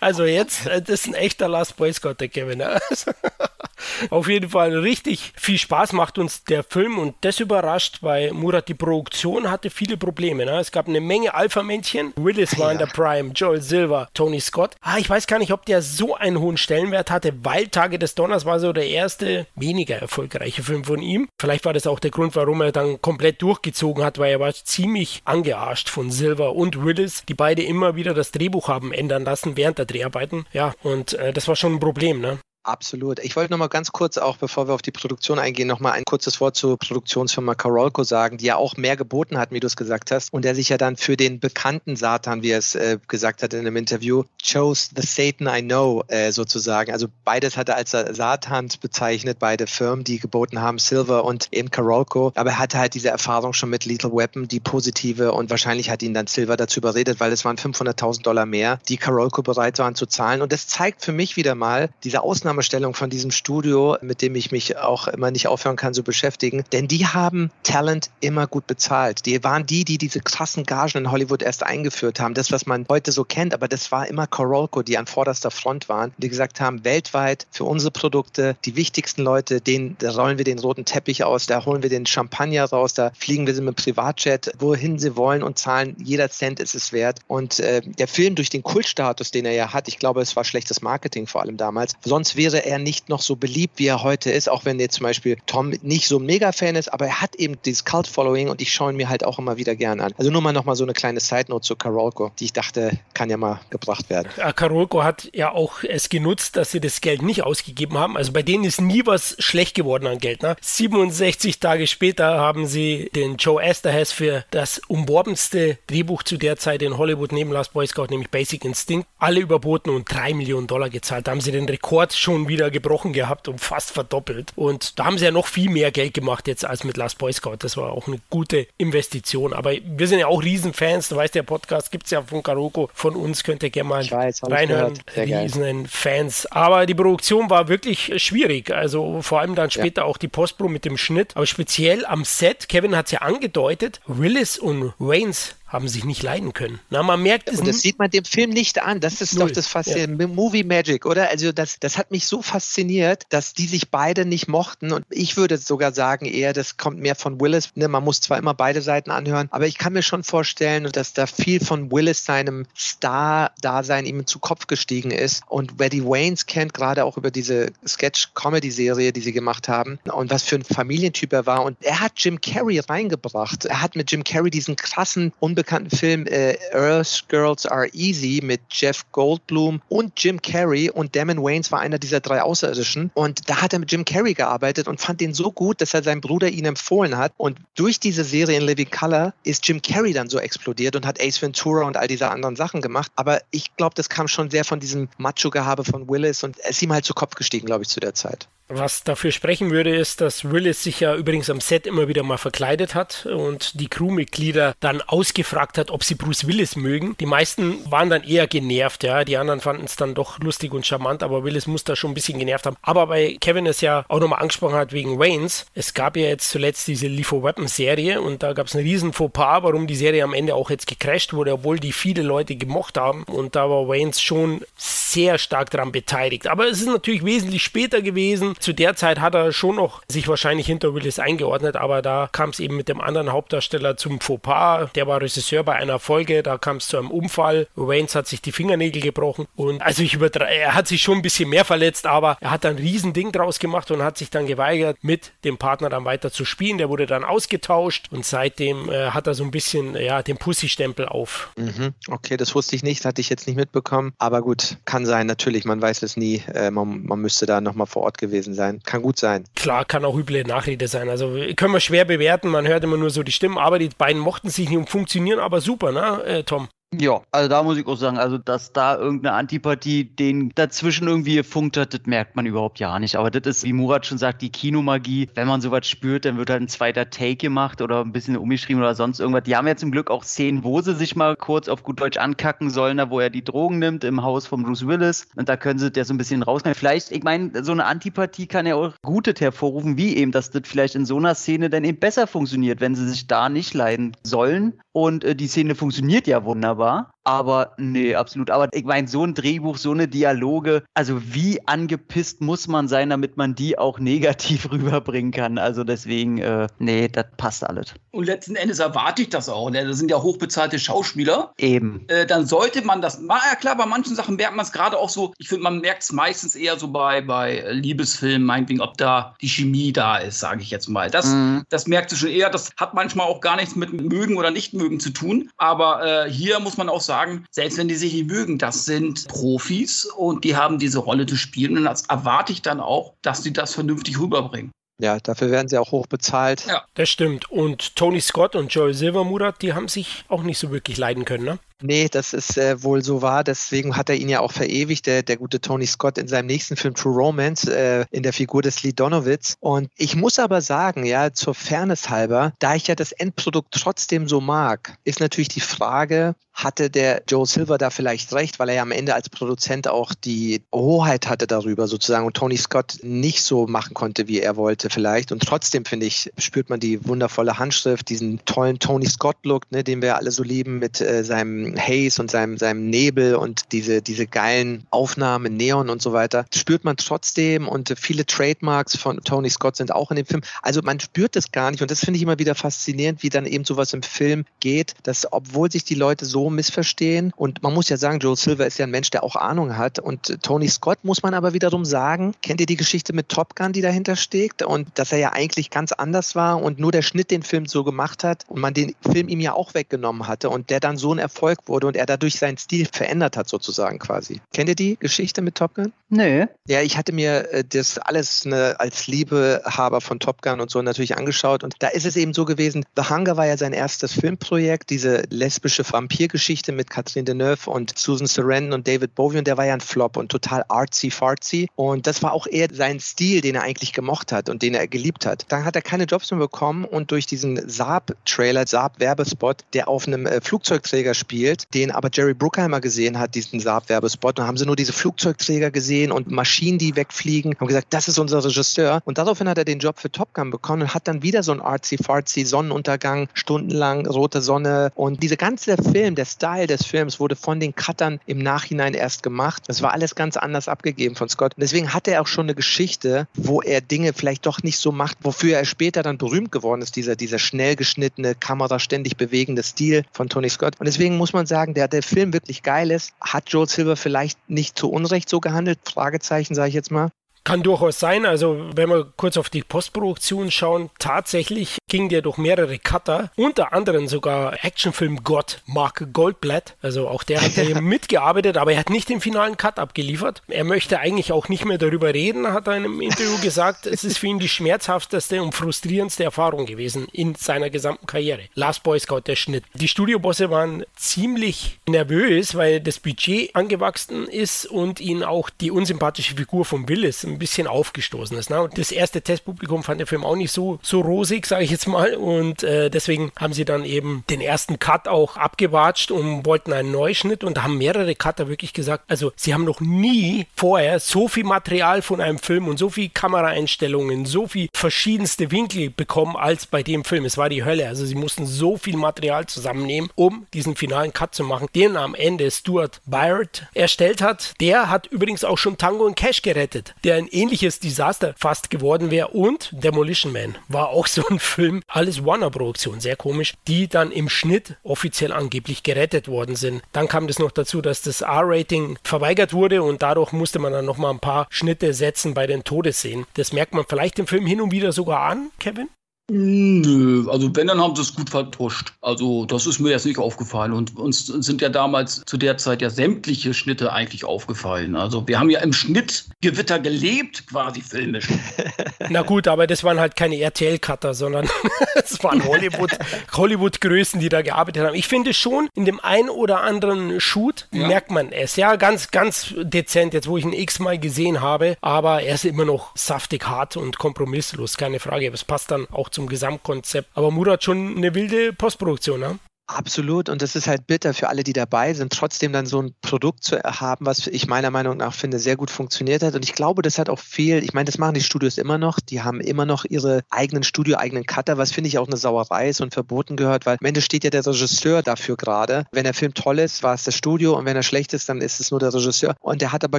Also 0.00 0.24
jetzt, 0.24 0.66
äh, 0.66 0.82
das 0.82 1.00
ist 1.00 1.06
ein 1.08 1.14
echter 1.14 1.48
Last 1.48 1.76
Boy 1.76 1.92
Scout, 1.92 2.14
der 2.20 2.28
Kevin. 2.28 2.58
ne? 2.58 2.80
Also, 2.90 3.12
Auf 4.10 4.28
jeden 4.28 4.50
Fall 4.50 4.76
richtig 4.78 5.32
viel 5.36 5.58
Spaß 5.58 5.92
macht 5.92 6.18
uns 6.18 6.44
der 6.44 6.62
Film 6.62 6.98
und 6.98 7.14
das 7.20 7.40
überrascht, 7.40 7.98
weil 8.00 8.32
Murat 8.32 8.68
die 8.68 8.74
Produktion 8.74 9.50
hatte 9.50 9.70
viele 9.70 9.96
Probleme. 9.96 10.44
Ne? 10.44 10.58
Es 10.58 10.72
gab 10.72 10.88
eine 10.88 11.00
Menge 11.00 11.34
Alpha-Männchen. 11.34 12.12
Willis 12.16 12.58
war 12.58 12.72
in 12.72 12.78
der 12.78 12.86
Prime, 12.86 13.32
Joel 13.34 13.60
Silver, 13.60 14.08
Tony 14.14 14.40
Scott. 14.40 14.76
Ah, 14.80 14.96
ich 14.98 15.08
weiß 15.08 15.26
gar 15.26 15.38
nicht, 15.38 15.52
ob 15.52 15.66
der 15.66 15.82
so 15.82 16.14
einen 16.14 16.40
hohen 16.40 16.56
Stellenwert 16.56 17.10
hatte, 17.10 17.32
weil 17.42 17.68
Tage 17.68 17.98
des 17.98 18.14
Donners 18.14 18.44
war 18.44 18.60
so 18.60 18.72
der 18.72 18.88
erste 18.88 19.46
weniger 19.54 19.96
erfolgreiche 19.96 20.62
Film 20.62 20.84
von 20.84 21.00
ihm. 21.00 21.28
Vielleicht 21.40 21.64
war 21.64 21.72
das 21.72 21.86
auch 21.86 22.00
der 22.00 22.10
Grund, 22.10 22.36
warum 22.36 22.60
er 22.62 22.72
dann 22.72 23.00
komplett 23.00 23.42
durchgezogen 23.42 24.04
hat, 24.04 24.18
weil 24.18 24.32
er 24.32 24.40
war 24.40 24.52
ziemlich 24.54 25.22
angearscht 25.24 25.88
von 25.88 26.10
Silver 26.10 26.54
und 26.54 26.82
Willis, 26.84 27.24
die 27.28 27.34
beide 27.34 27.62
immer 27.62 27.96
wieder 27.96 28.14
das 28.14 28.30
Drehbuch 28.30 28.68
haben 28.68 28.92
ändern 28.92 29.24
lassen 29.24 29.56
während 29.56 29.75
der 29.78 29.86
Dreharbeiten. 29.86 30.46
Ja, 30.52 30.74
und 30.82 31.14
äh, 31.14 31.32
das 31.32 31.48
war 31.48 31.56
schon 31.56 31.74
ein 31.74 31.80
Problem, 31.80 32.20
ne? 32.20 32.38
Absolut. 32.66 33.20
Ich 33.20 33.36
wollte 33.36 33.52
noch 33.52 33.58
mal 33.58 33.68
ganz 33.68 33.92
kurz 33.92 34.18
auch, 34.18 34.38
bevor 34.38 34.66
wir 34.66 34.74
auf 34.74 34.82
die 34.82 34.90
Produktion 34.90 35.38
eingehen, 35.38 35.68
noch 35.68 35.78
mal 35.78 35.92
ein 35.92 36.04
kurzes 36.04 36.40
Wort 36.40 36.56
zur 36.56 36.76
Produktionsfirma 36.76 37.54
Carolco 37.54 38.02
sagen, 38.02 38.38
die 38.38 38.46
ja 38.46 38.56
auch 38.56 38.76
mehr 38.76 38.96
geboten 38.96 39.38
hat, 39.38 39.52
wie 39.52 39.60
du 39.60 39.68
es 39.68 39.76
gesagt 39.76 40.10
hast, 40.10 40.32
und 40.32 40.44
der 40.44 40.56
sich 40.56 40.68
ja 40.68 40.76
dann 40.76 40.96
für 40.96 41.16
den 41.16 41.38
bekannten 41.38 41.94
Satan, 41.94 42.42
wie 42.42 42.50
er 42.50 42.58
es 42.58 42.74
äh, 42.74 42.98
gesagt 43.06 43.44
hat 43.44 43.54
in 43.54 43.60
einem 43.60 43.76
Interview, 43.76 44.24
chose 44.44 44.88
the 44.96 45.06
Satan 45.06 45.46
I 45.46 45.62
know 45.62 46.02
äh, 46.08 46.32
sozusagen. 46.32 46.92
Also 46.92 47.06
beides 47.24 47.56
hat 47.56 47.68
er 47.68 47.76
als 47.76 47.92
Satan 47.92 48.68
bezeichnet, 48.80 49.38
beide 49.38 49.68
Firmen, 49.68 50.02
die 50.02 50.18
geboten 50.18 50.60
haben, 50.60 50.80
Silver 50.80 51.24
und 51.24 51.46
eben 51.52 51.70
Carolco. 51.70 52.32
Aber 52.34 52.50
er 52.50 52.58
hatte 52.58 52.78
halt 52.78 52.94
diese 52.94 53.10
Erfahrung 53.10 53.52
schon 53.52 53.70
mit 53.70 53.84
Lethal 53.84 54.10
Weapon, 54.10 54.48
die 54.48 54.58
positive, 54.58 55.30
und 55.30 55.50
wahrscheinlich 55.50 55.88
hat 55.88 56.02
ihn 56.02 56.14
dann 56.14 56.26
Silver 56.26 56.56
dazu 56.56 56.80
überredet, 56.80 57.20
weil 57.20 57.30
es 57.30 57.44
waren 57.44 57.58
500.000 57.58 58.22
Dollar 58.22 58.44
mehr, 58.44 58.80
die 58.88 58.96
Carolco 58.96 59.42
bereit 59.42 59.78
waren 59.78 59.94
zu 59.94 60.06
zahlen. 60.06 60.42
Und 60.42 60.50
das 60.52 60.66
zeigt 60.66 61.04
für 61.04 61.12
mich 61.12 61.36
wieder 61.36 61.54
mal 61.54 61.90
diese 62.02 62.24
Ausnahme 62.24 62.55
Aufnahmestellung 62.56 62.94
von 62.94 63.10
diesem 63.10 63.32
Studio, 63.32 63.98
mit 64.00 64.22
dem 64.22 64.34
ich 64.34 64.50
mich 64.50 64.78
auch 64.78 65.08
immer 65.08 65.30
nicht 65.30 65.46
aufhören 65.46 65.76
kann 65.76 65.92
zu 65.92 66.02
beschäftigen. 66.02 66.64
Denn 66.72 66.88
die 66.88 67.06
haben 67.06 67.50
Talent 67.64 68.08
immer 68.20 68.46
gut 68.46 68.66
bezahlt. 68.66 69.26
Die 69.26 69.44
waren 69.44 69.66
die, 69.66 69.84
die 69.84 69.98
diese 69.98 70.20
krassen 70.20 70.64
Gagen 70.64 70.96
in 70.96 71.10
Hollywood 71.10 71.42
erst 71.42 71.62
eingeführt 71.62 72.18
haben. 72.18 72.32
Das, 72.32 72.50
was 72.52 72.64
man 72.64 72.86
heute 72.88 73.12
so 73.12 73.24
kennt, 73.24 73.52
aber 73.52 73.68
das 73.68 73.92
war 73.92 74.06
immer 74.06 74.26
Corolco, 74.26 74.82
die 74.82 74.96
an 74.96 75.06
vorderster 75.06 75.50
Front 75.50 75.90
waren, 75.90 76.14
die 76.16 76.30
gesagt 76.30 76.58
haben, 76.58 76.82
weltweit 76.82 77.46
für 77.50 77.64
unsere 77.64 77.90
Produkte 77.90 78.56
die 78.64 78.74
wichtigsten 78.74 79.22
Leute, 79.22 79.60
denen 79.60 79.96
da 79.98 80.12
rollen 80.12 80.38
wir 80.38 80.44
den 80.46 80.58
roten 80.58 80.86
Teppich 80.86 81.24
aus, 81.24 81.44
da 81.44 81.66
holen 81.66 81.82
wir 81.82 81.90
den 81.90 82.06
Champagner 82.06 82.64
raus, 82.64 82.94
da 82.94 83.10
fliegen 83.18 83.46
wir 83.46 83.54
sie 83.54 83.60
mit 83.60 83.76
Privatjet, 83.76 84.52
wohin 84.58 84.98
sie 84.98 85.14
wollen 85.14 85.42
und 85.42 85.58
zahlen 85.58 85.94
jeder 86.02 86.30
Cent 86.30 86.58
ist 86.58 86.74
es 86.74 86.92
wert. 86.92 87.18
Und 87.26 87.60
äh, 87.60 87.82
der 87.82 88.08
Film 88.08 88.34
durch 88.34 88.48
den 88.48 88.62
Kultstatus, 88.62 89.30
den 89.30 89.44
er 89.44 89.52
ja 89.52 89.74
hat, 89.74 89.88
ich 89.88 89.98
glaube, 89.98 90.22
es 90.22 90.36
war 90.36 90.44
schlechtes 90.44 90.80
Marketing 90.80 91.26
vor 91.26 91.42
allem 91.42 91.58
damals. 91.58 91.92
Sonst 92.02 92.36
wäre 92.36 92.45
wäre 92.52 92.64
er 92.64 92.78
nicht 92.78 93.08
noch 93.08 93.22
so 93.22 93.36
beliebt, 93.36 93.78
wie 93.78 93.86
er 93.86 94.02
heute 94.02 94.30
ist, 94.30 94.48
auch 94.48 94.64
wenn 94.64 94.78
jetzt 94.78 94.96
zum 94.96 95.04
Beispiel 95.04 95.36
Tom 95.46 95.70
nicht 95.82 96.08
so 96.08 96.18
ein 96.18 96.26
Mega-Fan 96.26 96.76
ist, 96.76 96.92
aber 96.92 97.06
er 97.06 97.20
hat 97.20 97.34
eben 97.36 97.56
dieses 97.64 97.84
Cult-Following 97.84 98.48
und 98.48 98.62
ich 98.62 98.72
schaue 98.72 98.92
ihn 98.92 98.96
mir 98.96 99.08
halt 99.08 99.24
auch 99.24 99.38
immer 99.38 99.56
wieder 99.56 99.74
gern 99.74 100.00
an. 100.00 100.12
Also 100.16 100.30
nur 100.30 100.42
mal 100.42 100.52
noch 100.52 100.64
mal 100.64 100.76
so 100.76 100.84
eine 100.84 100.92
kleine 100.92 101.20
Side-Note 101.20 101.66
zu 101.66 101.76
Carolco, 101.76 102.32
die 102.38 102.44
ich 102.44 102.52
dachte, 102.52 102.98
kann 103.14 103.30
ja 103.30 103.36
mal 103.36 103.60
gebracht 103.70 104.10
werden. 104.10 104.28
Ja, 104.36 104.52
Carolco 104.52 105.02
hat 105.02 105.28
ja 105.32 105.52
auch 105.52 105.82
es 105.82 106.08
genutzt, 106.08 106.56
dass 106.56 106.70
sie 106.70 106.80
das 106.80 107.00
Geld 107.00 107.22
nicht 107.22 107.42
ausgegeben 107.42 107.98
haben. 107.98 108.16
Also 108.16 108.32
bei 108.32 108.42
denen 108.42 108.64
ist 108.64 108.80
nie 108.80 109.04
was 109.04 109.36
schlecht 109.38 109.74
geworden 109.74 110.06
an 110.06 110.18
Geld. 110.18 110.42
Ne? 110.42 110.56
67 110.60 111.60
Tage 111.60 111.86
später 111.86 112.38
haben 112.38 112.66
sie 112.66 113.10
den 113.14 113.36
Joe 113.36 113.62
Esterhaz 113.62 114.12
für 114.12 114.44
das 114.50 114.80
umworbenste 114.88 115.78
Drehbuch 115.86 116.22
zu 116.22 116.36
der 116.36 116.56
Zeit 116.56 116.82
in 116.82 116.98
Hollywood 116.98 117.32
neben 117.32 117.52
Last 117.52 117.72
Boy 117.72 117.86
Scout, 117.86 118.06
nämlich 118.10 118.30
Basic 118.30 118.64
Instinct, 118.64 119.08
alle 119.18 119.40
überboten 119.40 119.90
und 119.90 120.04
drei 120.12 120.34
Millionen 120.34 120.66
Dollar 120.66 120.90
gezahlt. 120.90 121.26
Da 121.26 121.32
haben 121.32 121.40
sie 121.40 121.52
den 121.52 121.68
Rekord 121.68 122.12
schon 122.12 122.35
schon 122.36 122.48
wieder 122.48 122.70
gebrochen 122.70 123.12
gehabt 123.12 123.48
und 123.48 123.60
fast 123.60 123.90
verdoppelt. 123.90 124.52
Und 124.56 124.98
da 124.98 125.06
haben 125.06 125.18
sie 125.18 125.24
ja 125.24 125.30
noch 125.30 125.46
viel 125.46 125.70
mehr 125.70 125.90
Geld 125.90 126.14
gemacht 126.14 126.46
jetzt 126.46 126.64
als 126.64 126.84
mit 126.84 126.96
Last 126.96 127.18
Boy 127.18 127.32
Scout. 127.32 127.56
Das 127.60 127.76
war 127.76 127.92
auch 127.92 128.06
eine 128.06 128.18
gute 128.28 128.66
Investition. 128.76 129.52
Aber 129.52 129.72
wir 129.72 130.08
sind 130.08 130.18
ja 130.18 130.26
auch 130.26 130.42
Riesenfans. 130.42 131.08
Du 131.08 131.16
weißt, 131.16 131.34
der 131.34 131.42
Podcast 131.42 131.90
gibt 131.90 132.04
es 132.04 132.10
ja 132.10 132.22
von 132.22 132.42
Karoko. 132.42 132.90
Von 132.92 133.16
uns 133.16 133.42
könnt 133.42 133.62
ihr 133.62 133.70
gerne 133.70 133.88
mal 133.88 134.10
weiß, 134.10 134.42
reinhören. 134.44 134.98
Riesenfans. 135.16 136.46
Aber 136.46 136.84
die 136.84 136.94
Produktion 136.94 137.48
war 137.48 137.68
wirklich 137.68 138.12
schwierig. 138.22 138.70
Also 138.70 139.22
vor 139.22 139.40
allem 139.40 139.54
dann 139.54 139.70
später 139.70 140.02
ja. 140.02 140.06
auch 140.06 140.18
die 140.18 140.28
Postpro 140.28 140.68
mit 140.68 140.84
dem 140.84 140.98
Schnitt. 140.98 141.36
Aber 141.36 141.46
speziell 141.46 142.04
am 142.04 142.24
Set, 142.24 142.68
Kevin 142.68 142.96
hat 142.96 143.06
es 143.06 143.12
ja 143.12 143.20
angedeutet, 143.20 144.00
Willis 144.06 144.58
und 144.58 144.92
Waynes 144.98 145.54
haben 145.66 145.88
sich 145.88 146.04
nicht 146.04 146.22
leiden 146.22 146.52
können. 146.52 146.78
Na, 146.90 147.02
man 147.02 147.22
merkt 147.22 147.48
es. 147.48 147.58
Und 147.58 147.66
das 147.66 147.80
sieht 147.80 147.98
man 147.98 148.10
dem 148.10 148.24
Film 148.24 148.50
nicht 148.50 148.82
an. 148.82 149.00
Das 149.00 149.20
ist 149.20 149.34
Null. 149.34 149.48
doch 149.48 149.54
das 149.54 149.66
Faszinierende. 149.66 150.24
Ja. 150.24 150.28
Movie 150.28 150.62
Magic, 150.62 151.04
oder? 151.06 151.28
Also 151.28 151.50
das, 151.50 151.80
das 151.80 151.98
hat 151.98 152.12
mich 152.12 152.26
so 152.26 152.40
fasziniert, 152.40 153.24
dass 153.30 153.52
die 153.52 153.66
sich 153.66 153.90
beide 153.90 154.24
nicht 154.24 154.46
mochten. 154.46 154.92
Und 154.92 155.04
ich 155.10 155.36
würde 155.36 155.58
sogar 155.58 155.92
sagen, 155.92 156.26
eher, 156.26 156.52
das 156.52 156.76
kommt 156.76 157.00
mehr 157.00 157.16
von 157.16 157.40
Willis. 157.40 157.70
Ne, 157.74 157.88
man 157.88 158.04
muss 158.04 158.20
zwar 158.20 158.38
immer 158.38 158.54
beide 158.54 158.80
Seiten 158.80 159.10
anhören, 159.10 159.48
aber 159.50 159.66
ich 159.66 159.76
kann 159.76 159.92
mir 159.92 160.02
schon 160.02 160.22
vorstellen, 160.22 160.88
dass 160.92 161.12
da 161.14 161.26
viel 161.26 161.58
von 161.58 161.90
Willis 161.90 162.24
seinem 162.24 162.66
Star-Dasein 162.76 164.06
ihm 164.06 164.26
zu 164.26 164.38
Kopf 164.38 164.68
gestiegen 164.68 165.10
ist. 165.10 165.42
Und 165.48 165.74
wer 165.78 165.88
die 165.88 166.04
Waynes 166.04 166.46
kennt, 166.46 166.74
gerade 166.74 167.04
auch 167.04 167.16
über 167.16 167.32
diese 167.32 167.72
Sketch-Comedy-Serie, 167.86 169.12
die 169.12 169.20
sie 169.20 169.32
gemacht 169.32 169.68
haben, 169.68 169.98
und 170.04 170.30
was 170.30 170.44
für 170.44 170.56
ein 170.56 170.64
Familientyp 170.64 171.32
er 171.32 171.46
war. 171.46 171.64
Und 171.64 171.76
er 171.80 172.00
hat 172.00 172.12
Jim 172.16 172.40
Carrey 172.40 172.78
reingebracht. 172.78 173.64
Er 173.64 173.82
hat 173.82 173.96
mit 173.96 174.12
Jim 174.12 174.22
Carrey 174.22 174.50
diesen 174.50 174.76
krassen, 174.76 175.32
unbekannten 175.56 175.88
Film 175.88 176.26
äh, 176.26 176.58
Earth 176.74 177.24
Girls 177.28 177.64
Are 177.64 177.88
Easy 177.94 178.40
mit 178.42 178.60
Jeff 178.68 179.06
Goldblum 179.12 179.80
und 179.88 180.12
Jim 180.22 180.42
Carrey 180.42 180.90
und 180.90 181.16
Damon 181.16 181.42
Waynes 181.42 181.72
war 181.72 181.80
einer 181.80 181.98
dieser 181.98 182.20
drei 182.20 182.42
Außerirdischen. 182.42 183.10
Und 183.14 183.48
da 183.48 183.62
hat 183.62 183.72
er 183.72 183.78
mit 183.78 183.90
Jim 183.90 184.04
Carrey 184.04 184.34
gearbeitet 184.34 184.86
und 184.86 185.00
fand 185.00 185.22
den 185.22 185.32
so 185.32 185.50
gut, 185.50 185.80
dass 185.80 185.94
er 185.94 186.02
seinem 186.02 186.20
Bruder 186.20 186.50
ihn 186.50 186.66
empfohlen 186.66 187.16
hat. 187.16 187.32
Und 187.38 187.58
durch 187.74 187.98
diese 187.98 188.22
Serie 188.22 188.58
in 188.58 188.66
Living 188.66 188.90
Color 188.90 189.32
ist 189.44 189.66
Jim 189.66 189.80
Carrey 189.80 190.12
dann 190.12 190.28
so 190.28 190.38
explodiert 190.38 190.94
und 190.94 191.06
hat 191.06 191.22
Ace 191.22 191.40
Ventura 191.40 191.86
und 191.86 191.96
all 191.96 192.06
diese 192.06 192.28
anderen 192.28 192.54
Sachen 192.54 192.82
gemacht, 192.82 193.10
aber 193.16 193.40
ich 193.50 193.74
glaube, 193.76 193.94
das 193.94 194.10
kam 194.10 194.28
schon 194.28 194.50
sehr 194.50 194.64
von 194.64 194.78
diesem 194.78 195.08
Macho-Gehabe 195.16 195.84
von 195.84 196.06
Willis 196.10 196.44
und 196.44 196.58
es 196.58 196.70
ist 196.70 196.82
ihm 196.82 196.92
halt 196.92 197.06
zu 197.06 197.14
Kopf 197.14 197.34
gestiegen, 197.34 197.64
glaube 197.64 197.84
ich, 197.84 197.88
zu 197.88 198.00
der 198.00 198.12
Zeit. 198.12 198.46
Was 198.68 199.04
dafür 199.04 199.30
sprechen 199.30 199.70
würde, 199.70 199.94
ist, 199.94 200.20
dass 200.20 200.50
Willis 200.50 200.82
sich 200.82 200.98
ja 200.98 201.14
übrigens 201.14 201.48
am 201.50 201.60
Set 201.60 201.86
immer 201.86 202.08
wieder 202.08 202.24
mal 202.24 202.36
verkleidet 202.36 202.96
hat 202.96 203.26
und 203.26 203.78
die 203.78 203.86
Crewmitglieder 203.86 204.74
dann 204.80 205.02
ausgefragt 205.02 205.78
hat, 205.78 205.92
ob 205.92 206.02
sie 206.02 206.16
Bruce 206.16 206.48
Willis 206.48 206.74
mögen. 206.74 207.16
Die 207.20 207.26
meisten 207.26 207.88
waren 207.88 208.10
dann 208.10 208.24
eher 208.24 208.48
genervt, 208.48 209.04
ja. 209.04 209.24
Die 209.24 209.36
anderen 209.36 209.60
fanden 209.60 209.84
es 209.84 209.94
dann 209.94 210.14
doch 210.14 210.40
lustig 210.40 210.72
und 210.72 210.84
charmant, 210.84 211.22
aber 211.22 211.44
Willis 211.44 211.68
muss 211.68 211.84
da 211.84 211.94
schon 211.94 212.10
ein 212.10 212.14
bisschen 212.14 212.40
genervt 212.40 212.66
haben. 212.66 212.76
Aber 212.82 213.06
bei 213.06 213.36
Kevin 213.40 213.66
es 213.66 213.80
ja 213.80 214.04
auch 214.08 214.18
nochmal 214.18 214.40
angesprochen 214.40 214.74
hat 214.74 214.92
wegen 214.92 215.20
Waynes, 215.20 215.66
es 215.74 215.94
gab 215.94 216.16
ja 216.16 216.24
jetzt 216.24 216.50
zuletzt 216.50 216.88
diese 216.88 217.06
Lethal 217.06 217.44
Weapon 217.44 217.68
Serie 217.68 218.20
und 218.20 218.42
da 218.42 218.52
gab 218.52 218.66
es 218.66 218.74
einen 218.74 218.84
riesen 218.84 219.12
Fauxpas, 219.12 219.62
warum 219.62 219.86
die 219.86 219.94
Serie 219.94 220.24
am 220.24 220.34
Ende 220.34 220.56
auch 220.56 220.70
jetzt 220.70 220.88
gecrashed 220.88 221.32
wurde, 221.32 221.52
obwohl 221.52 221.78
die 221.78 221.92
viele 221.92 222.22
Leute 222.22 222.56
gemocht 222.56 222.98
haben 222.98 223.22
und 223.24 223.54
da 223.54 223.70
war 223.70 223.86
Waynes 223.86 224.20
schon 224.20 224.62
sehr 224.76 225.38
stark 225.38 225.70
daran 225.70 225.92
beteiligt. 225.92 226.48
Aber 226.48 226.66
es 226.66 226.80
ist 226.80 226.88
natürlich 226.88 227.24
wesentlich 227.24 227.62
später 227.62 228.02
gewesen 228.02 228.55
zu 228.60 228.72
der 228.72 228.96
Zeit 228.96 229.20
hat 229.20 229.34
er 229.34 229.52
schon 229.52 229.76
noch 229.76 230.02
sich 230.08 230.28
wahrscheinlich 230.28 230.66
hinter 230.66 230.94
Willis 230.94 231.18
eingeordnet, 231.18 231.76
aber 231.76 232.02
da 232.02 232.28
kam 232.32 232.50
es 232.50 232.60
eben 232.60 232.76
mit 232.76 232.88
dem 232.88 233.00
anderen 233.00 233.32
Hauptdarsteller 233.32 233.96
zum 233.96 234.20
Fauxpas. 234.20 234.90
Der 234.94 235.06
war 235.06 235.20
Regisseur 235.20 235.62
bei 235.64 235.74
einer 235.74 235.98
Folge, 235.98 236.42
da 236.42 236.58
kam 236.58 236.76
es 236.76 236.88
zu 236.88 236.98
einem 236.98 237.10
Unfall. 237.10 237.68
Waynes 237.76 238.14
hat 238.14 238.26
sich 238.26 238.42
die 238.42 238.52
Fingernägel 238.52 239.02
gebrochen 239.02 239.46
und 239.56 239.82
also 239.82 240.02
ich 240.02 240.14
übertreibe, 240.14 240.54
er 240.54 240.74
hat 240.74 240.88
sich 240.88 241.02
schon 241.02 241.18
ein 241.18 241.22
bisschen 241.22 241.48
mehr 241.48 241.64
verletzt, 241.64 242.06
aber 242.06 242.36
er 242.40 242.50
hat 242.50 242.64
ein 242.66 242.76
Riesending 242.76 243.32
draus 243.32 243.58
gemacht 243.58 243.90
und 243.90 244.02
hat 244.02 244.18
sich 244.18 244.30
dann 244.30 244.46
geweigert, 244.46 244.98
mit 245.02 245.32
dem 245.44 245.58
Partner 245.58 245.88
dann 245.88 246.04
weiter 246.04 246.30
zu 246.30 246.44
spielen. 246.44 246.78
Der 246.78 246.88
wurde 246.88 247.06
dann 247.06 247.24
ausgetauscht 247.24 248.06
und 248.10 248.24
seitdem 248.24 248.90
äh, 248.90 249.10
hat 249.10 249.26
er 249.26 249.34
so 249.34 249.44
ein 249.44 249.50
bisschen 249.50 249.94
ja, 249.96 250.22
den 250.22 250.36
Pussy-Stempel 250.36 251.06
auf. 251.06 251.52
Mhm. 251.56 251.94
Okay, 252.08 252.36
das 252.36 252.54
wusste 252.54 252.76
ich 252.76 252.82
nicht, 252.82 253.04
hatte 253.04 253.20
ich 253.20 253.28
jetzt 253.28 253.46
nicht 253.46 253.56
mitbekommen, 253.56 254.12
aber 254.18 254.42
gut, 254.42 254.76
kann 254.84 255.06
sein, 255.06 255.26
natürlich, 255.26 255.64
man 255.64 255.80
weiß 255.80 256.02
es 256.02 256.16
nie. 256.16 256.42
Äh, 256.52 256.70
man, 256.70 257.04
man 257.04 257.20
müsste 257.20 257.46
da 257.46 257.60
nochmal 257.60 257.86
vor 257.86 258.02
Ort 258.02 258.18
gewesen 258.18 258.45
sein. 258.54 258.80
Kann 258.84 259.02
gut 259.02 259.18
sein. 259.18 259.44
Klar, 259.54 259.84
kann 259.84 260.04
auch 260.04 260.16
üble 260.16 260.42
Nachrede 260.44 260.88
sein. 260.88 261.08
Also 261.08 261.36
können 261.56 261.72
wir 261.72 261.80
schwer 261.80 262.04
bewerten. 262.04 262.48
Man 262.48 262.66
hört 262.66 262.84
immer 262.84 262.96
nur 262.96 263.10
so 263.10 263.22
die 263.22 263.32
Stimmen, 263.32 263.58
aber 263.58 263.78
die 263.78 263.90
beiden 263.96 264.20
mochten 264.20 264.48
sich 264.48 264.68
nicht 264.68 264.78
und 264.78 264.90
funktionieren 264.90 265.38
aber 265.38 265.60
super, 265.60 265.92
ne, 265.92 266.22
äh, 266.24 266.42
Tom? 266.42 266.68
Ja, 266.94 267.20
also 267.32 267.48
da 267.48 267.64
muss 267.64 267.76
ich 267.78 267.86
auch 267.86 267.96
sagen, 267.96 268.16
also 268.16 268.38
dass 268.38 268.72
da 268.72 268.96
irgendeine 268.96 269.34
Antipathie 269.34 270.04
den 270.04 270.52
dazwischen 270.54 271.08
irgendwie 271.08 271.34
gefunkt 271.34 271.76
hat, 271.76 271.92
das 271.92 272.02
merkt 272.06 272.36
man 272.36 272.46
überhaupt 272.46 272.78
ja 272.78 272.96
nicht. 273.00 273.16
Aber 273.16 273.30
das 273.30 273.44
ist, 273.44 273.64
wie 273.64 273.72
Murat 273.72 274.06
schon 274.06 274.18
sagt, 274.18 274.40
die 274.40 274.50
Kinomagie. 274.50 275.28
Wenn 275.34 275.48
man 275.48 275.60
sowas 275.60 275.86
spürt, 275.88 276.24
dann 276.24 276.38
wird 276.38 276.48
halt 276.48 276.62
ein 276.62 276.68
zweiter 276.68 277.10
Take 277.10 277.36
gemacht 277.36 277.82
oder 277.82 278.02
ein 278.02 278.12
bisschen 278.12 278.36
umgeschrieben 278.36 278.80
oder 278.80 278.94
sonst 278.94 279.18
irgendwas. 279.18 279.42
Die 279.42 279.56
haben 279.56 279.66
ja 279.66 279.74
zum 279.74 279.90
Glück 279.90 280.12
auch 280.12 280.22
Szenen, 280.22 280.62
wo 280.62 280.80
sie 280.80 280.94
sich 280.94 281.16
mal 281.16 281.34
kurz 281.34 281.68
auf 281.68 281.82
gut 281.82 282.00
Deutsch 282.00 282.18
ankacken 282.18 282.70
sollen, 282.70 282.98
da 282.98 283.10
wo 283.10 283.18
er 283.18 283.30
die 283.30 283.44
Drogen 283.44 283.80
nimmt 283.80 284.04
im 284.04 284.22
Haus 284.22 284.46
von 284.46 284.62
Bruce 284.62 284.86
Willis. 284.86 285.26
Und 285.34 285.48
da 285.48 285.56
können 285.56 285.80
sie 285.80 285.90
der 285.90 286.04
so 286.04 286.14
ein 286.14 286.18
bisschen 286.18 286.44
rausnehmen. 286.44 286.76
Vielleicht, 286.76 287.10
ich 287.10 287.24
meine, 287.24 287.64
so 287.64 287.72
eine 287.72 287.84
Antipathie 287.84 288.46
kann 288.46 288.64
ja 288.64 288.76
auch 288.76 288.94
Gutes 289.02 289.40
hervorrufen, 289.40 289.96
wie 289.98 290.16
eben, 290.16 290.30
dass 290.30 290.50
das 290.50 290.62
vielleicht 290.64 290.94
in 290.94 291.04
so 291.04 291.16
einer 291.16 291.34
Szene 291.34 291.68
dann 291.68 291.84
eben 291.84 291.98
besser 291.98 292.28
funktioniert, 292.28 292.80
wenn 292.80 292.94
sie 292.94 293.08
sich 293.08 293.26
da 293.26 293.48
nicht 293.48 293.74
leiden 293.74 294.16
sollen. 294.22 294.80
Und 294.92 295.24
äh, 295.24 295.34
die 295.34 295.48
Szene 295.48 295.74
funktioniert 295.74 296.26
ja 296.26 296.44
wunderbar 296.44 296.75
war. 296.78 297.15
Aber 297.26 297.72
nee, 297.76 298.14
absolut. 298.14 298.50
Aber 298.52 298.68
ich 298.72 298.84
meine, 298.84 299.08
so 299.08 299.24
ein 299.24 299.34
Drehbuch, 299.34 299.78
so 299.78 299.90
eine 299.90 300.06
Dialoge, 300.06 300.84
also 300.94 301.20
wie 301.34 301.58
angepisst 301.66 302.40
muss 302.40 302.68
man 302.68 302.86
sein, 302.86 303.10
damit 303.10 303.36
man 303.36 303.56
die 303.56 303.76
auch 303.76 303.98
negativ 303.98 304.70
rüberbringen 304.70 305.32
kann. 305.32 305.58
Also 305.58 305.82
deswegen, 305.82 306.38
äh, 306.38 306.68
nee, 306.78 307.08
das 307.08 307.26
passt 307.36 307.64
alles. 307.64 307.94
Und 308.12 308.26
letzten 308.26 308.54
Endes 308.54 308.78
erwarte 308.78 309.22
ich 309.22 309.30
das 309.30 309.48
auch. 309.48 309.70
Ne? 309.70 309.84
Das 309.84 309.98
sind 309.98 310.08
ja 310.08 310.22
hochbezahlte 310.22 310.78
Schauspieler. 310.78 311.52
Eben. 311.58 312.04
Äh, 312.06 312.26
dann 312.26 312.46
sollte 312.46 312.82
man 312.82 313.02
das. 313.02 313.18
Na 313.20 313.40
ja, 313.50 313.56
klar, 313.56 313.76
bei 313.76 313.86
manchen 313.86 314.14
Sachen 314.14 314.36
merkt 314.36 314.54
man 314.54 314.64
es 314.64 314.70
gerade 314.70 314.96
auch 314.96 315.10
so. 315.10 315.34
Ich 315.38 315.48
finde, 315.48 315.64
man 315.64 315.80
merkt 315.80 316.04
es 316.04 316.12
meistens 316.12 316.54
eher 316.54 316.78
so 316.78 316.86
bei, 316.86 317.22
bei 317.22 317.64
Liebesfilmen, 317.72 318.46
meinetwegen, 318.46 318.80
ob 318.80 318.96
da 318.98 319.34
die 319.40 319.48
Chemie 319.48 319.92
da 319.92 320.18
ist, 320.18 320.38
sage 320.38 320.62
ich 320.62 320.70
jetzt 320.70 320.88
mal. 320.88 321.10
Das, 321.10 321.26
mhm. 321.26 321.64
das 321.70 321.88
merkt 321.88 322.12
du 322.12 322.16
schon 322.16 322.30
eher. 322.30 322.50
Das 322.50 322.70
hat 322.76 322.94
manchmal 322.94 323.26
auch 323.26 323.40
gar 323.40 323.56
nichts 323.56 323.74
mit 323.74 323.92
mögen 323.92 324.36
oder 324.36 324.52
nicht 324.52 324.74
mögen 324.74 325.00
zu 325.00 325.10
tun. 325.10 325.50
Aber 325.56 326.26
äh, 326.26 326.30
hier 326.30 326.60
muss 326.60 326.76
man 326.76 326.88
auch 326.88 327.00
sagen, 327.00 327.15
selbst 327.50 327.78
wenn 327.78 327.88
die 327.88 327.94
sich 327.94 328.12
nicht 328.12 328.28
mögen, 328.28 328.58
das 328.58 328.84
sind 328.84 329.28
Profis 329.28 330.04
und 330.04 330.44
die 330.44 330.56
haben 330.56 330.78
diese 330.78 330.98
Rolle 330.98 331.26
zu 331.26 331.36
spielen. 331.36 331.76
Und 331.78 331.84
das 331.84 332.06
erwarte 332.06 332.52
ich 332.52 332.62
dann 332.62 332.80
auch, 332.80 333.14
dass 333.22 333.42
sie 333.42 333.52
das 333.52 333.74
vernünftig 333.74 334.18
rüberbringen. 334.18 334.70
Ja, 334.98 335.18
dafür 335.20 335.50
werden 335.50 335.68
sie 335.68 335.78
auch 335.78 335.92
hoch 335.92 336.06
bezahlt. 336.06 336.66
Ja, 336.66 336.84
das 336.94 337.08
stimmt. 337.10 337.50
Und 337.50 337.96
Tony 337.96 338.20
Scott 338.20 338.56
und 338.56 338.72
Joel 338.72 338.94
Silvermurat, 338.94 339.60
die 339.60 339.74
haben 339.74 339.88
sich 339.88 340.24
auch 340.28 340.42
nicht 340.42 340.58
so 340.58 340.70
wirklich 340.70 340.96
leiden 340.96 341.24
können, 341.26 341.44
ne? 341.44 341.58
Nee, 341.82 342.08
das 342.10 342.32
ist 342.32 342.56
äh, 342.56 342.82
wohl 342.82 343.04
so 343.04 343.20
wahr. 343.20 343.44
Deswegen 343.44 343.96
hat 343.96 344.08
er 344.08 344.16
ihn 344.16 344.30
ja 344.30 344.40
auch 344.40 344.52
verewigt, 344.52 345.06
der, 345.06 345.22
der 345.22 345.36
gute 345.36 345.60
Tony 345.60 345.84
Scott, 345.86 346.16
in 346.16 346.26
seinem 346.26 346.46
nächsten 346.46 346.76
Film 346.76 346.94
True 346.94 347.14
Romance, 347.14 347.70
äh, 347.70 348.06
in 348.10 348.22
der 348.22 348.32
Figur 348.32 348.62
des 348.62 348.82
Lee 348.82 348.92
Donowitz. 348.92 349.56
Und 349.60 349.88
ich 349.96 350.16
muss 350.16 350.38
aber 350.38 350.62
sagen, 350.62 351.04
ja, 351.04 351.34
zur 351.34 351.54
Fairness 351.54 352.08
halber, 352.08 352.54
da 352.60 352.74
ich 352.74 352.86
ja 352.86 352.94
das 352.94 353.12
Endprodukt 353.12 353.72
trotzdem 353.72 354.26
so 354.26 354.40
mag, 354.40 354.96
ist 355.04 355.20
natürlich 355.20 355.48
die 355.48 355.60
Frage, 355.60 356.34
hatte 356.56 356.88
der 356.88 357.22
Joe 357.28 357.46
Silver 357.46 357.76
da 357.76 357.90
vielleicht 357.90 358.32
recht, 358.32 358.58
weil 358.58 358.70
er 358.70 358.76
ja 358.76 358.82
am 358.82 358.90
Ende 358.90 359.14
als 359.14 359.28
Produzent 359.28 359.88
auch 359.88 360.14
die 360.14 360.62
Hoheit 360.74 361.28
hatte 361.28 361.46
darüber 361.46 361.86
sozusagen 361.86 362.24
und 362.24 362.34
Tony 362.34 362.56
Scott 362.56 362.98
nicht 363.02 363.42
so 363.42 363.66
machen 363.66 363.92
konnte, 363.92 364.26
wie 364.26 364.40
er 364.40 364.56
wollte 364.56 364.88
vielleicht. 364.88 365.32
Und 365.32 365.42
trotzdem, 365.42 365.84
finde 365.84 366.06
ich, 366.06 366.32
spürt 366.38 366.70
man 366.70 366.80
die 366.80 367.06
wundervolle 367.06 367.58
Handschrift, 367.58 368.08
diesen 368.08 368.42
tollen 368.46 368.78
Tony 368.78 369.04
Scott-Look, 369.04 369.70
ne, 369.70 369.84
den 369.84 370.00
wir 370.00 370.16
alle 370.16 370.30
so 370.30 370.42
lieben 370.42 370.78
mit 370.78 371.02
äh, 371.02 371.22
seinem 371.24 371.65
Haze 371.74 372.20
und 372.20 372.30
seinem, 372.30 372.58
seinem 372.58 372.88
Nebel 372.88 373.34
und 373.36 373.72
diese, 373.72 374.02
diese 374.02 374.26
geilen 374.26 374.86
Aufnahmen, 374.90 375.56
Neon 375.56 375.90
und 375.90 376.02
so 376.02 376.12
weiter, 376.12 376.46
spürt 376.54 376.84
man 376.84 376.96
trotzdem 376.96 377.66
und 377.66 377.94
viele 377.98 378.26
Trademarks 378.26 378.96
von 378.96 379.20
Tony 379.24 379.50
Scott 379.50 379.76
sind 379.76 379.92
auch 379.92 380.10
in 380.10 380.16
dem 380.16 380.26
Film. 380.26 380.42
Also 380.62 380.82
man 380.82 381.00
spürt 381.00 381.36
das 381.36 381.52
gar 381.52 381.70
nicht 381.70 381.82
und 381.82 381.90
das 381.90 382.00
finde 382.00 382.18
ich 382.18 382.22
immer 382.22 382.38
wieder 382.38 382.54
faszinierend, 382.54 383.22
wie 383.22 383.28
dann 383.28 383.46
eben 383.46 383.64
sowas 383.64 383.92
im 383.92 384.02
Film 384.02 384.44
geht, 384.60 384.94
dass 385.02 385.26
obwohl 385.32 385.70
sich 385.70 385.84
die 385.84 385.94
Leute 385.94 386.24
so 386.24 386.50
missverstehen 386.50 387.32
und 387.36 387.62
man 387.62 387.74
muss 387.74 387.88
ja 387.88 387.96
sagen, 387.96 388.18
Joel 388.18 388.36
Silver 388.36 388.66
ist 388.66 388.78
ja 388.78 388.86
ein 388.86 388.90
Mensch, 388.90 389.10
der 389.10 389.24
auch 389.24 389.36
Ahnung 389.36 389.76
hat 389.76 389.98
und 389.98 390.42
Tony 390.42 390.68
Scott 390.68 390.98
muss 391.02 391.22
man 391.22 391.34
aber 391.34 391.52
wiederum 391.52 391.84
sagen, 391.84 392.34
kennt 392.42 392.60
ihr 392.60 392.66
die 392.66 392.76
Geschichte 392.76 393.12
mit 393.12 393.28
Top 393.28 393.56
Gun, 393.56 393.72
die 393.72 393.80
dahinter 393.80 394.16
steckt 394.16 394.62
und 394.62 394.88
dass 394.94 395.12
er 395.12 395.18
ja 395.18 395.32
eigentlich 395.32 395.70
ganz 395.70 395.92
anders 395.92 396.34
war 396.34 396.62
und 396.62 396.78
nur 396.78 396.92
der 396.92 397.02
Schnitt 397.02 397.30
den 397.30 397.42
Film 397.42 397.66
so 397.66 397.84
gemacht 397.84 398.24
hat 398.24 398.44
und 398.48 398.60
man 398.60 398.74
den 398.74 398.94
Film 399.00 399.28
ihm 399.28 399.40
ja 399.40 399.52
auch 399.52 399.74
weggenommen 399.74 400.26
hatte 400.26 400.50
und 400.50 400.70
der 400.70 400.80
dann 400.80 400.96
so 400.96 401.12
ein 401.12 401.18
Erfolg 401.18 401.55
Erfolg 401.56 401.68
wurde 401.68 401.86
und 401.86 401.96
er 401.96 402.06
dadurch 402.06 402.38
seinen 402.38 402.58
Stil 402.58 402.86
verändert 402.90 403.36
hat, 403.36 403.48
sozusagen 403.48 403.98
quasi. 403.98 404.40
Kennt 404.52 404.68
ihr 404.68 404.74
die 404.74 404.96
Geschichte 404.98 405.42
mit 405.42 405.54
Top 405.54 405.74
Gun? 405.74 405.92
Nö. 406.08 406.46
Ja, 406.68 406.82
ich 406.82 406.96
hatte 406.96 407.12
mir 407.12 407.52
äh, 407.52 407.64
das 407.68 407.98
alles 407.98 408.44
ne, 408.44 408.76
als 408.78 409.06
Liebehaber 409.06 410.00
von 410.00 410.20
Top 410.20 410.42
Gun 410.42 410.60
und 410.60 410.70
so 410.70 410.80
natürlich 410.82 411.16
angeschaut 411.16 411.64
und 411.64 411.74
da 411.80 411.88
ist 411.88 412.06
es 412.06 412.16
eben 412.16 412.32
so 412.32 412.44
gewesen, 412.44 412.84
The 412.96 413.08
Hunger 413.10 413.36
war 413.36 413.46
ja 413.46 413.56
sein 413.56 413.72
erstes 413.72 414.12
Filmprojekt, 414.12 414.90
diese 414.90 415.22
lesbische 415.30 415.84
Vampirgeschichte 415.90 416.72
mit 416.72 416.90
Catherine 416.90 417.24
Deneuve 417.24 417.70
und 417.70 417.98
Susan 417.98 418.26
Sarandon 418.26 418.72
und 418.72 418.88
David 418.88 419.14
Bowie 419.14 419.38
und 419.38 419.46
der 419.46 419.56
war 419.56 419.66
ja 419.66 419.74
ein 419.74 419.80
Flop 419.80 420.16
und 420.16 420.30
total 420.30 420.64
artsy-fartsy 420.68 421.68
und 421.74 422.06
das 422.06 422.22
war 422.22 422.32
auch 422.32 422.46
eher 422.46 422.68
sein 422.72 423.00
Stil, 423.00 423.40
den 423.40 423.56
er 423.56 423.62
eigentlich 423.62 423.92
gemocht 423.92 424.32
hat 424.32 424.48
und 424.48 424.62
den 424.62 424.74
er 424.74 424.86
geliebt 424.86 425.26
hat. 425.26 425.46
Dann 425.48 425.64
hat 425.64 425.76
er 425.76 425.82
keine 425.82 426.04
Jobs 426.04 426.30
mehr 426.30 426.40
bekommen 426.40 426.84
und 426.84 427.10
durch 427.10 427.26
diesen 427.26 427.68
Saab-Trailer, 427.68 428.66
Saab-Werbespot, 428.66 429.64
der 429.72 429.88
auf 429.88 430.06
einem 430.06 430.26
äh, 430.26 430.40
Flugzeugträger 430.40 431.14
spielt, 431.14 431.45
gespielt, 431.46 431.74
den 431.74 431.90
aber 431.90 432.08
Jerry 432.12 432.34
Bruckheimer 432.34 432.80
gesehen 432.80 433.18
hat, 433.18 433.34
diesen 433.34 433.60
Saab-Werbespot. 433.60 434.38
Und 434.38 434.46
haben 434.46 434.56
sie 434.56 434.66
nur 434.66 434.76
diese 434.76 434.92
Flugzeugträger 434.92 435.70
gesehen 435.70 436.12
und 436.12 436.30
Maschinen, 436.30 436.78
die 436.78 436.96
wegfliegen. 436.96 437.54
Haben 437.58 437.66
gesagt, 437.68 437.88
das 437.90 438.08
ist 438.08 438.18
unser 438.18 438.44
Regisseur. 438.44 439.00
Und 439.04 439.18
daraufhin 439.18 439.48
hat 439.48 439.58
er 439.58 439.64
den 439.64 439.78
Job 439.78 439.98
für 439.98 440.10
Top 440.10 440.34
Gun 440.34 440.50
bekommen 440.50 440.82
und 440.82 440.94
hat 440.94 441.06
dann 441.08 441.22
wieder 441.22 441.42
so 441.42 441.52
ein 441.52 441.60
artsy-fartsy 441.60 442.44
Sonnenuntergang, 442.44 443.28
stundenlang 443.34 444.06
rote 444.06 444.42
Sonne. 444.42 444.90
Und 444.94 445.22
dieser 445.22 445.36
ganze 445.36 445.76
Film, 445.76 446.14
der 446.14 446.24
Style 446.24 446.66
des 446.66 446.84
Films 446.84 447.20
wurde 447.20 447.36
von 447.36 447.60
den 447.60 447.74
Cuttern 447.74 448.20
im 448.26 448.38
Nachhinein 448.38 448.94
erst 448.94 449.22
gemacht. 449.22 449.64
Das 449.66 449.82
war 449.82 449.92
alles 449.92 450.14
ganz 450.14 450.36
anders 450.36 450.68
abgegeben 450.68 451.16
von 451.16 451.28
Scott. 451.28 451.54
Und 451.56 451.60
deswegen 451.60 451.92
hat 451.92 452.08
er 452.08 452.20
auch 452.22 452.26
schon 452.26 452.46
eine 452.46 452.54
Geschichte, 452.54 453.28
wo 453.34 453.62
er 453.62 453.80
Dinge 453.80 454.12
vielleicht 454.12 454.46
doch 454.46 454.62
nicht 454.62 454.78
so 454.78 454.92
macht, 454.92 455.18
wofür 455.22 455.56
er 455.56 455.64
später 455.64 456.02
dann 456.02 456.18
berühmt 456.18 456.52
geworden 456.52 456.82
ist, 456.82 456.96
dieser, 456.96 457.16
dieser 457.16 457.38
schnell 457.38 457.76
geschnittene, 457.76 458.34
Kamera 458.34 458.78
ständig 458.78 459.16
bewegende 459.16 459.62
Stil 459.62 460.04
von 460.12 460.28
Tony 460.28 460.48
Scott. 460.48 460.74
Und 460.78 460.86
deswegen 460.86 461.16
muss 461.16 461.32
man 461.32 461.35
man 461.36 461.46
sagen, 461.46 461.74
der, 461.74 461.88
der 461.88 462.02
Film 462.02 462.32
wirklich 462.32 462.62
geil 462.62 462.90
ist. 462.90 463.12
Hat 463.20 463.50
Joel 463.50 463.68
Silver 463.68 463.96
vielleicht 463.96 464.38
nicht 464.48 464.78
zu 464.78 464.90
Unrecht 464.90 465.28
so 465.28 465.40
gehandelt? 465.40 465.78
Fragezeichen, 465.84 466.54
sage 466.54 466.68
ich 466.68 466.74
jetzt 466.74 466.90
mal. 466.90 467.10
Kann 467.46 467.62
durchaus 467.62 468.00
sein. 468.00 468.26
Also, 468.26 468.58
wenn 468.74 468.88
wir 468.88 469.06
kurz 469.16 469.36
auf 469.36 469.48
die 469.48 469.62
Postproduktion 469.62 470.50
schauen, 470.50 470.90
tatsächlich 470.98 471.78
ging 471.88 472.08
der 472.08 472.20
durch 472.20 472.38
mehrere 472.38 472.80
Cutter, 472.80 473.30
unter 473.36 473.72
anderem 473.72 474.08
sogar 474.08 474.64
Actionfilm-Gott 474.64 475.62
Mark 475.64 476.08
Goldblatt. 476.12 476.74
Also, 476.82 477.06
auch 477.06 477.22
der 477.22 477.40
hat 477.40 477.52
hier 477.52 477.80
mitgearbeitet, 477.80 478.56
aber 478.56 478.72
er 478.72 478.80
hat 478.80 478.90
nicht 478.90 479.08
den 479.08 479.20
finalen 479.20 479.56
Cut 479.56 479.78
abgeliefert. 479.78 480.42
Er 480.48 480.64
möchte 480.64 480.98
eigentlich 480.98 481.30
auch 481.30 481.48
nicht 481.48 481.64
mehr 481.64 481.78
darüber 481.78 482.12
reden, 482.12 482.52
hat 482.52 482.66
er 482.66 482.78
in 482.78 482.84
einem 482.84 483.00
Interview 483.00 483.38
gesagt. 483.40 483.86
es 483.86 484.02
ist 484.02 484.18
für 484.18 484.26
ihn 484.26 484.40
die 484.40 484.48
schmerzhafteste 484.48 485.40
und 485.40 485.54
frustrierendste 485.54 486.24
Erfahrung 486.24 486.66
gewesen 486.66 487.06
in 487.12 487.36
seiner 487.36 487.70
gesamten 487.70 488.06
Karriere. 488.06 488.42
Last 488.54 488.82
Boy 488.82 488.98
Scout, 488.98 489.20
der 489.28 489.36
Schnitt. 489.36 489.62
Die 489.74 489.86
Studiobosse 489.86 490.50
waren 490.50 490.82
ziemlich 490.96 491.78
nervös, 491.88 492.56
weil 492.56 492.80
das 492.80 492.98
Budget 492.98 493.54
angewachsen 493.54 494.26
ist 494.26 494.66
und 494.66 494.98
ihnen 494.98 495.22
auch 495.22 495.48
die 495.48 495.70
unsympathische 495.70 496.34
Figur 496.34 496.64
von 496.64 496.88
Willis 496.88 497.22
ein 497.22 497.35
bisschen 497.38 497.66
aufgestoßen 497.66 498.36
ist. 498.36 498.50
Ne? 498.50 498.62
Und 498.62 498.78
das 498.78 498.92
erste 498.92 499.22
Testpublikum 499.22 499.82
fand 499.82 500.00
der 500.00 500.06
Film 500.06 500.24
auch 500.24 500.36
nicht 500.36 500.52
so, 500.52 500.78
so 500.82 501.00
rosig, 501.00 501.46
sage 501.46 501.64
ich 501.64 501.70
jetzt 501.70 501.86
mal. 501.86 502.14
Und 502.14 502.62
äh, 502.62 502.90
deswegen 502.90 503.32
haben 503.38 503.52
sie 503.52 503.64
dann 503.64 503.84
eben 503.84 504.24
den 504.30 504.40
ersten 504.40 504.78
Cut 504.78 505.08
auch 505.08 505.36
abgewatscht 505.36 506.10
und 506.10 506.46
wollten 506.46 506.72
einen 506.72 506.90
Neuschnitt. 506.90 507.44
Und 507.44 507.56
da 507.56 507.62
haben 507.62 507.78
mehrere 507.78 508.14
Cutter 508.14 508.48
wirklich 508.48 508.72
gesagt, 508.72 509.04
also 509.08 509.32
sie 509.36 509.54
haben 509.54 509.64
noch 509.64 509.80
nie 509.80 510.46
vorher 510.54 511.00
so 511.00 511.28
viel 511.28 511.44
Material 511.44 512.02
von 512.02 512.20
einem 512.20 512.38
Film 512.38 512.68
und 512.68 512.78
so 512.78 512.90
viel 512.90 513.08
Kameraeinstellungen, 513.08 514.26
so 514.26 514.46
viel 514.46 514.68
verschiedenste 514.72 515.50
Winkel 515.50 515.90
bekommen 515.90 516.36
als 516.36 516.66
bei 516.66 516.82
dem 516.82 517.04
Film. 517.04 517.24
Es 517.24 517.38
war 517.38 517.48
die 517.48 517.64
Hölle. 517.64 517.88
Also 517.88 518.06
sie 518.06 518.14
mussten 518.14 518.46
so 518.46 518.76
viel 518.76 518.96
Material 518.96 519.46
zusammennehmen, 519.46 520.10
um 520.14 520.46
diesen 520.54 520.76
finalen 520.76 521.12
Cut 521.12 521.34
zu 521.34 521.44
machen, 521.44 521.68
den 521.74 521.96
am 521.96 522.14
Ende 522.14 522.50
Stuart 522.50 523.00
Byard 523.06 523.66
erstellt 523.74 524.22
hat. 524.22 524.54
Der 524.60 524.90
hat 524.90 525.06
übrigens 525.06 525.44
auch 525.44 525.58
schon 525.58 525.78
Tango 525.78 526.04
und 526.04 526.16
Cash 526.16 526.42
gerettet, 526.42 526.94
der 527.04 527.15
in 527.18 527.26
ein 527.26 527.28
ähnliches 527.32 527.80
Desaster 527.80 528.34
fast 528.36 528.70
geworden 528.70 529.10
wäre. 529.10 529.28
Und 529.28 529.70
Demolition 529.72 530.32
Man 530.32 530.56
war 530.68 530.88
auch 530.90 531.06
so 531.06 531.26
ein 531.28 531.38
Film, 531.56 531.82
alles 531.88 532.24
Warner-Produktion, 532.24 533.00
sehr 533.00 533.16
komisch, 533.16 533.54
die 533.68 533.88
dann 533.88 534.12
im 534.12 534.28
Schnitt 534.28 534.76
offiziell 534.82 535.32
angeblich 535.32 535.82
gerettet 535.82 536.28
worden 536.28 536.56
sind. 536.56 536.82
Dann 536.92 537.08
kam 537.08 537.26
das 537.26 537.38
noch 537.38 537.50
dazu, 537.50 537.80
dass 537.80 538.02
das 538.02 538.20
R-Rating 538.20 538.98
verweigert 539.02 539.52
wurde 539.52 539.82
und 539.82 540.02
dadurch 540.02 540.32
musste 540.32 540.58
man 540.58 540.72
dann 540.72 540.84
nochmal 540.84 541.12
ein 541.12 541.20
paar 541.20 541.46
Schnitte 541.50 541.94
setzen 541.94 542.34
bei 542.34 542.46
den 542.46 542.64
Todesszenen. 542.64 543.26
Das 543.34 543.52
merkt 543.52 543.74
man 543.74 543.84
vielleicht 543.88 544.18
im 544.18 544.26
Film 544.26 544.46
hin 544.46 544.60
und 544.60 544.70
wieder 544.70 544.92
sogar 544.92 545.22
an, 545.22 545.50
Kevin? 545.58 545.88
Nö, 546.28 547.28
also 547.30 547.54
wenn, 547.54 547.68
dann 547.68 547.80
haben 547.80 547.94
sie 547.94 548.02
es 548.02 548.12
gut 548.14 548.30
vertuscht. 548.30 548.94
Also 549.00 549.46
das 549.46 549.64
ist 549.66 549.78
mir 549.78 549.90
jetzt 549.90 550.06
nicht 550.06 550.18
aufgefallen. 550.18 550.72
Und 550.72 550.96
uns 550.96 551.26
sind 551.26 551.60
ja 551.60 551.68
damals 551.68 552.22
zu 552.26 552.36
der 552.36 552.56
Zeit 552.58 552.82
ja 552.82 552.90
sämtliche 552.90 553.54
Schnitte 553.54 553.92
eigentlich 553.92 554.24
aufgefallen. 554.24 554.96
Also 554.96 555.28
wir 555.28 555.38
haben 555.38 555.50
ja 555.50 555.60
im 555.60 555.72
Schnittgewitter 555.72 556.80
gelebt, 556.80 557.46
quasi 557.46 557.80
filmisch. 557.80 558.26
Na 559.08 559.22
gut, 559.22 559.46
aber 559.46 559.68
das 559.68 559.84
waren 559.84 560.00
halt 560.00 560.16
keine 560.16 560.40
RTL-Cutter, 560.40 561.14
sondern 561.14 561.48
es 561.94 562.20
waren 562.24 562.44
Hollywood, 562.44 562.90
Hollywood-Größen, 563.32 564.18
die 564.18 564.28
da 564.28 564.42
gearbeitet 564.42 564.84
haben. 564.84 564.96
Ich 564.96 565.06
finde 565.06 565.32
schon, 565.32 565.68
in 565.74 565.84
dem 565.84 566.00
einen 566.00 566.28
oder 566.28 566.62
anderen 566.62 567.20
Shoot 567.20 567.68
ja. 567.70 567.86
merkt 567.86 568.10
man 568.10 568.32
es. 568.32 568.56
Ja, 568.56 568.74
ganz, 568.74 569.12
ganz 569.12 569.54
dezent, 569.58 570.12
jetzt 570.12 570.26
wo 570.26 570.36
ich 570.38 570.44
ihn 570.44 570.52
x-mal 570.52 570.98
gesehen 570.98 571.40
habe, 571.40 571.76
aber 571.82 572.22
er 572.22 572.34
ist 572.34 572.44
immer 572.44 572.64
noch 572.64 572.96
saftig 572.96 573.46
hart 573.46 573.76
und 573.76 573.98
kompromisslos, 573.98 574.76
keine 574.76 574.98
Frage. 574.98 575.30
Es 575.32 575.44
passt 575.44 575.70
dann 575.70 575.86
auch 575.92 576.08
zum 576.16 576.26
Gesamtkonzept. 576.28 577.10
Aber 577.14 577.30
Murat 577.30 577.62
schon 577.62 577.96
eine 577.98 578.14
wilde 578.14 578.54
Postproduktion, 578.54 579.20
ne? 579.20 579.38
Absolut. 579.68 580.28
Und 580.28 580.42
das 580.42 580.54
ist 580.54 580.68
halt 580.68 580.86
bitter 580.86 581.12
für 581.12 581.28
alle, 581.28 581.42
die 581.42 581.52
dabei 581.52 581.92
sind, 581.92 582.12
trotzdem 582.12 582.52
dann 582.52 582.66
so 582.66 582.80
ein 582.80 582.94
Produkt 583.00 583.42
zu 583.42 583.58
haben, 583.58 584.06
was 584.06 584.28
ich 584.28 584.46
meiner 584.46 584.70
Meinung 584.70 584.96
nach 584.96 585.12
finde, 585.12 585.40
sehr 585.40 585.56
gut 585.56 585.70
funktioniert 585.70 586.22
hat. 586.22 586.34
Und 586.36 586.44
ich 586.44 586.54
glaube, 586.54 586.82
das 586.82 586.98
hat 586.98 587.08
auch 587.08 587.18
viel, 587.18 587.64
ich 587.64 587.74
meine, 587.74 587.86
das 587.86 587.98
machen 587.98 588.14
die 588.14 588.20
Studios 588.20 588.58
immer 588.58 588.78
noch. 588.78 589.00
Die 589.00 589.22
haben 589.22 589.40
immer 589.40 589.66
noch 589.66 589.84
ihre 589.84 590.22
eigenen 590.30 590.62
Studio, 590.62 590.96
eigenen 590.98 591.26
Cutter, 591.26 591.58
was 591.58 591.72
finde 591.72 591.88
ich 591.88 591.98
auch 591.98 592.06
eine 592.06 592.16
Sauerei 592.16 592.68
ist 592.68 592.80
und 592.80 592.94
verboten 592.94 593.36
gehört, 593.36 593.66
weil 593.66 593.76
am 593.80 593.86
Ende 593.86 594.02
steht 594.02 594.22
ja 594.22 594.30
der 594.30 594.46
Regisseur 594.46 595.02
dafür 595.02 595.36
gerade. 595.36 595.84
Wenn 595.90 596.04
der 596.04 596.14
Film 596.14 596.32
toll 596.32 596.60
ist, 596.60 596.84
war 596.84 596.94
es 596.94 597.02
das 597.02 597.16
Studio 597.16 597.58
und 597.58 597.64
wenn 597.64 597.76
er 597.76 597.82
schlecht 597.82 598.14
ist, 598.14 598.28
dann 598.28 598.40
ist 598.40 598.60
es 598.60 598.70
nur 598.70 598.78
der 598.78 598.94
Regisseur. 598.94 599.34
Und 599.40 599.62
der 599.62 599.72
hat 599.72 599.82
aber 599.82 599.98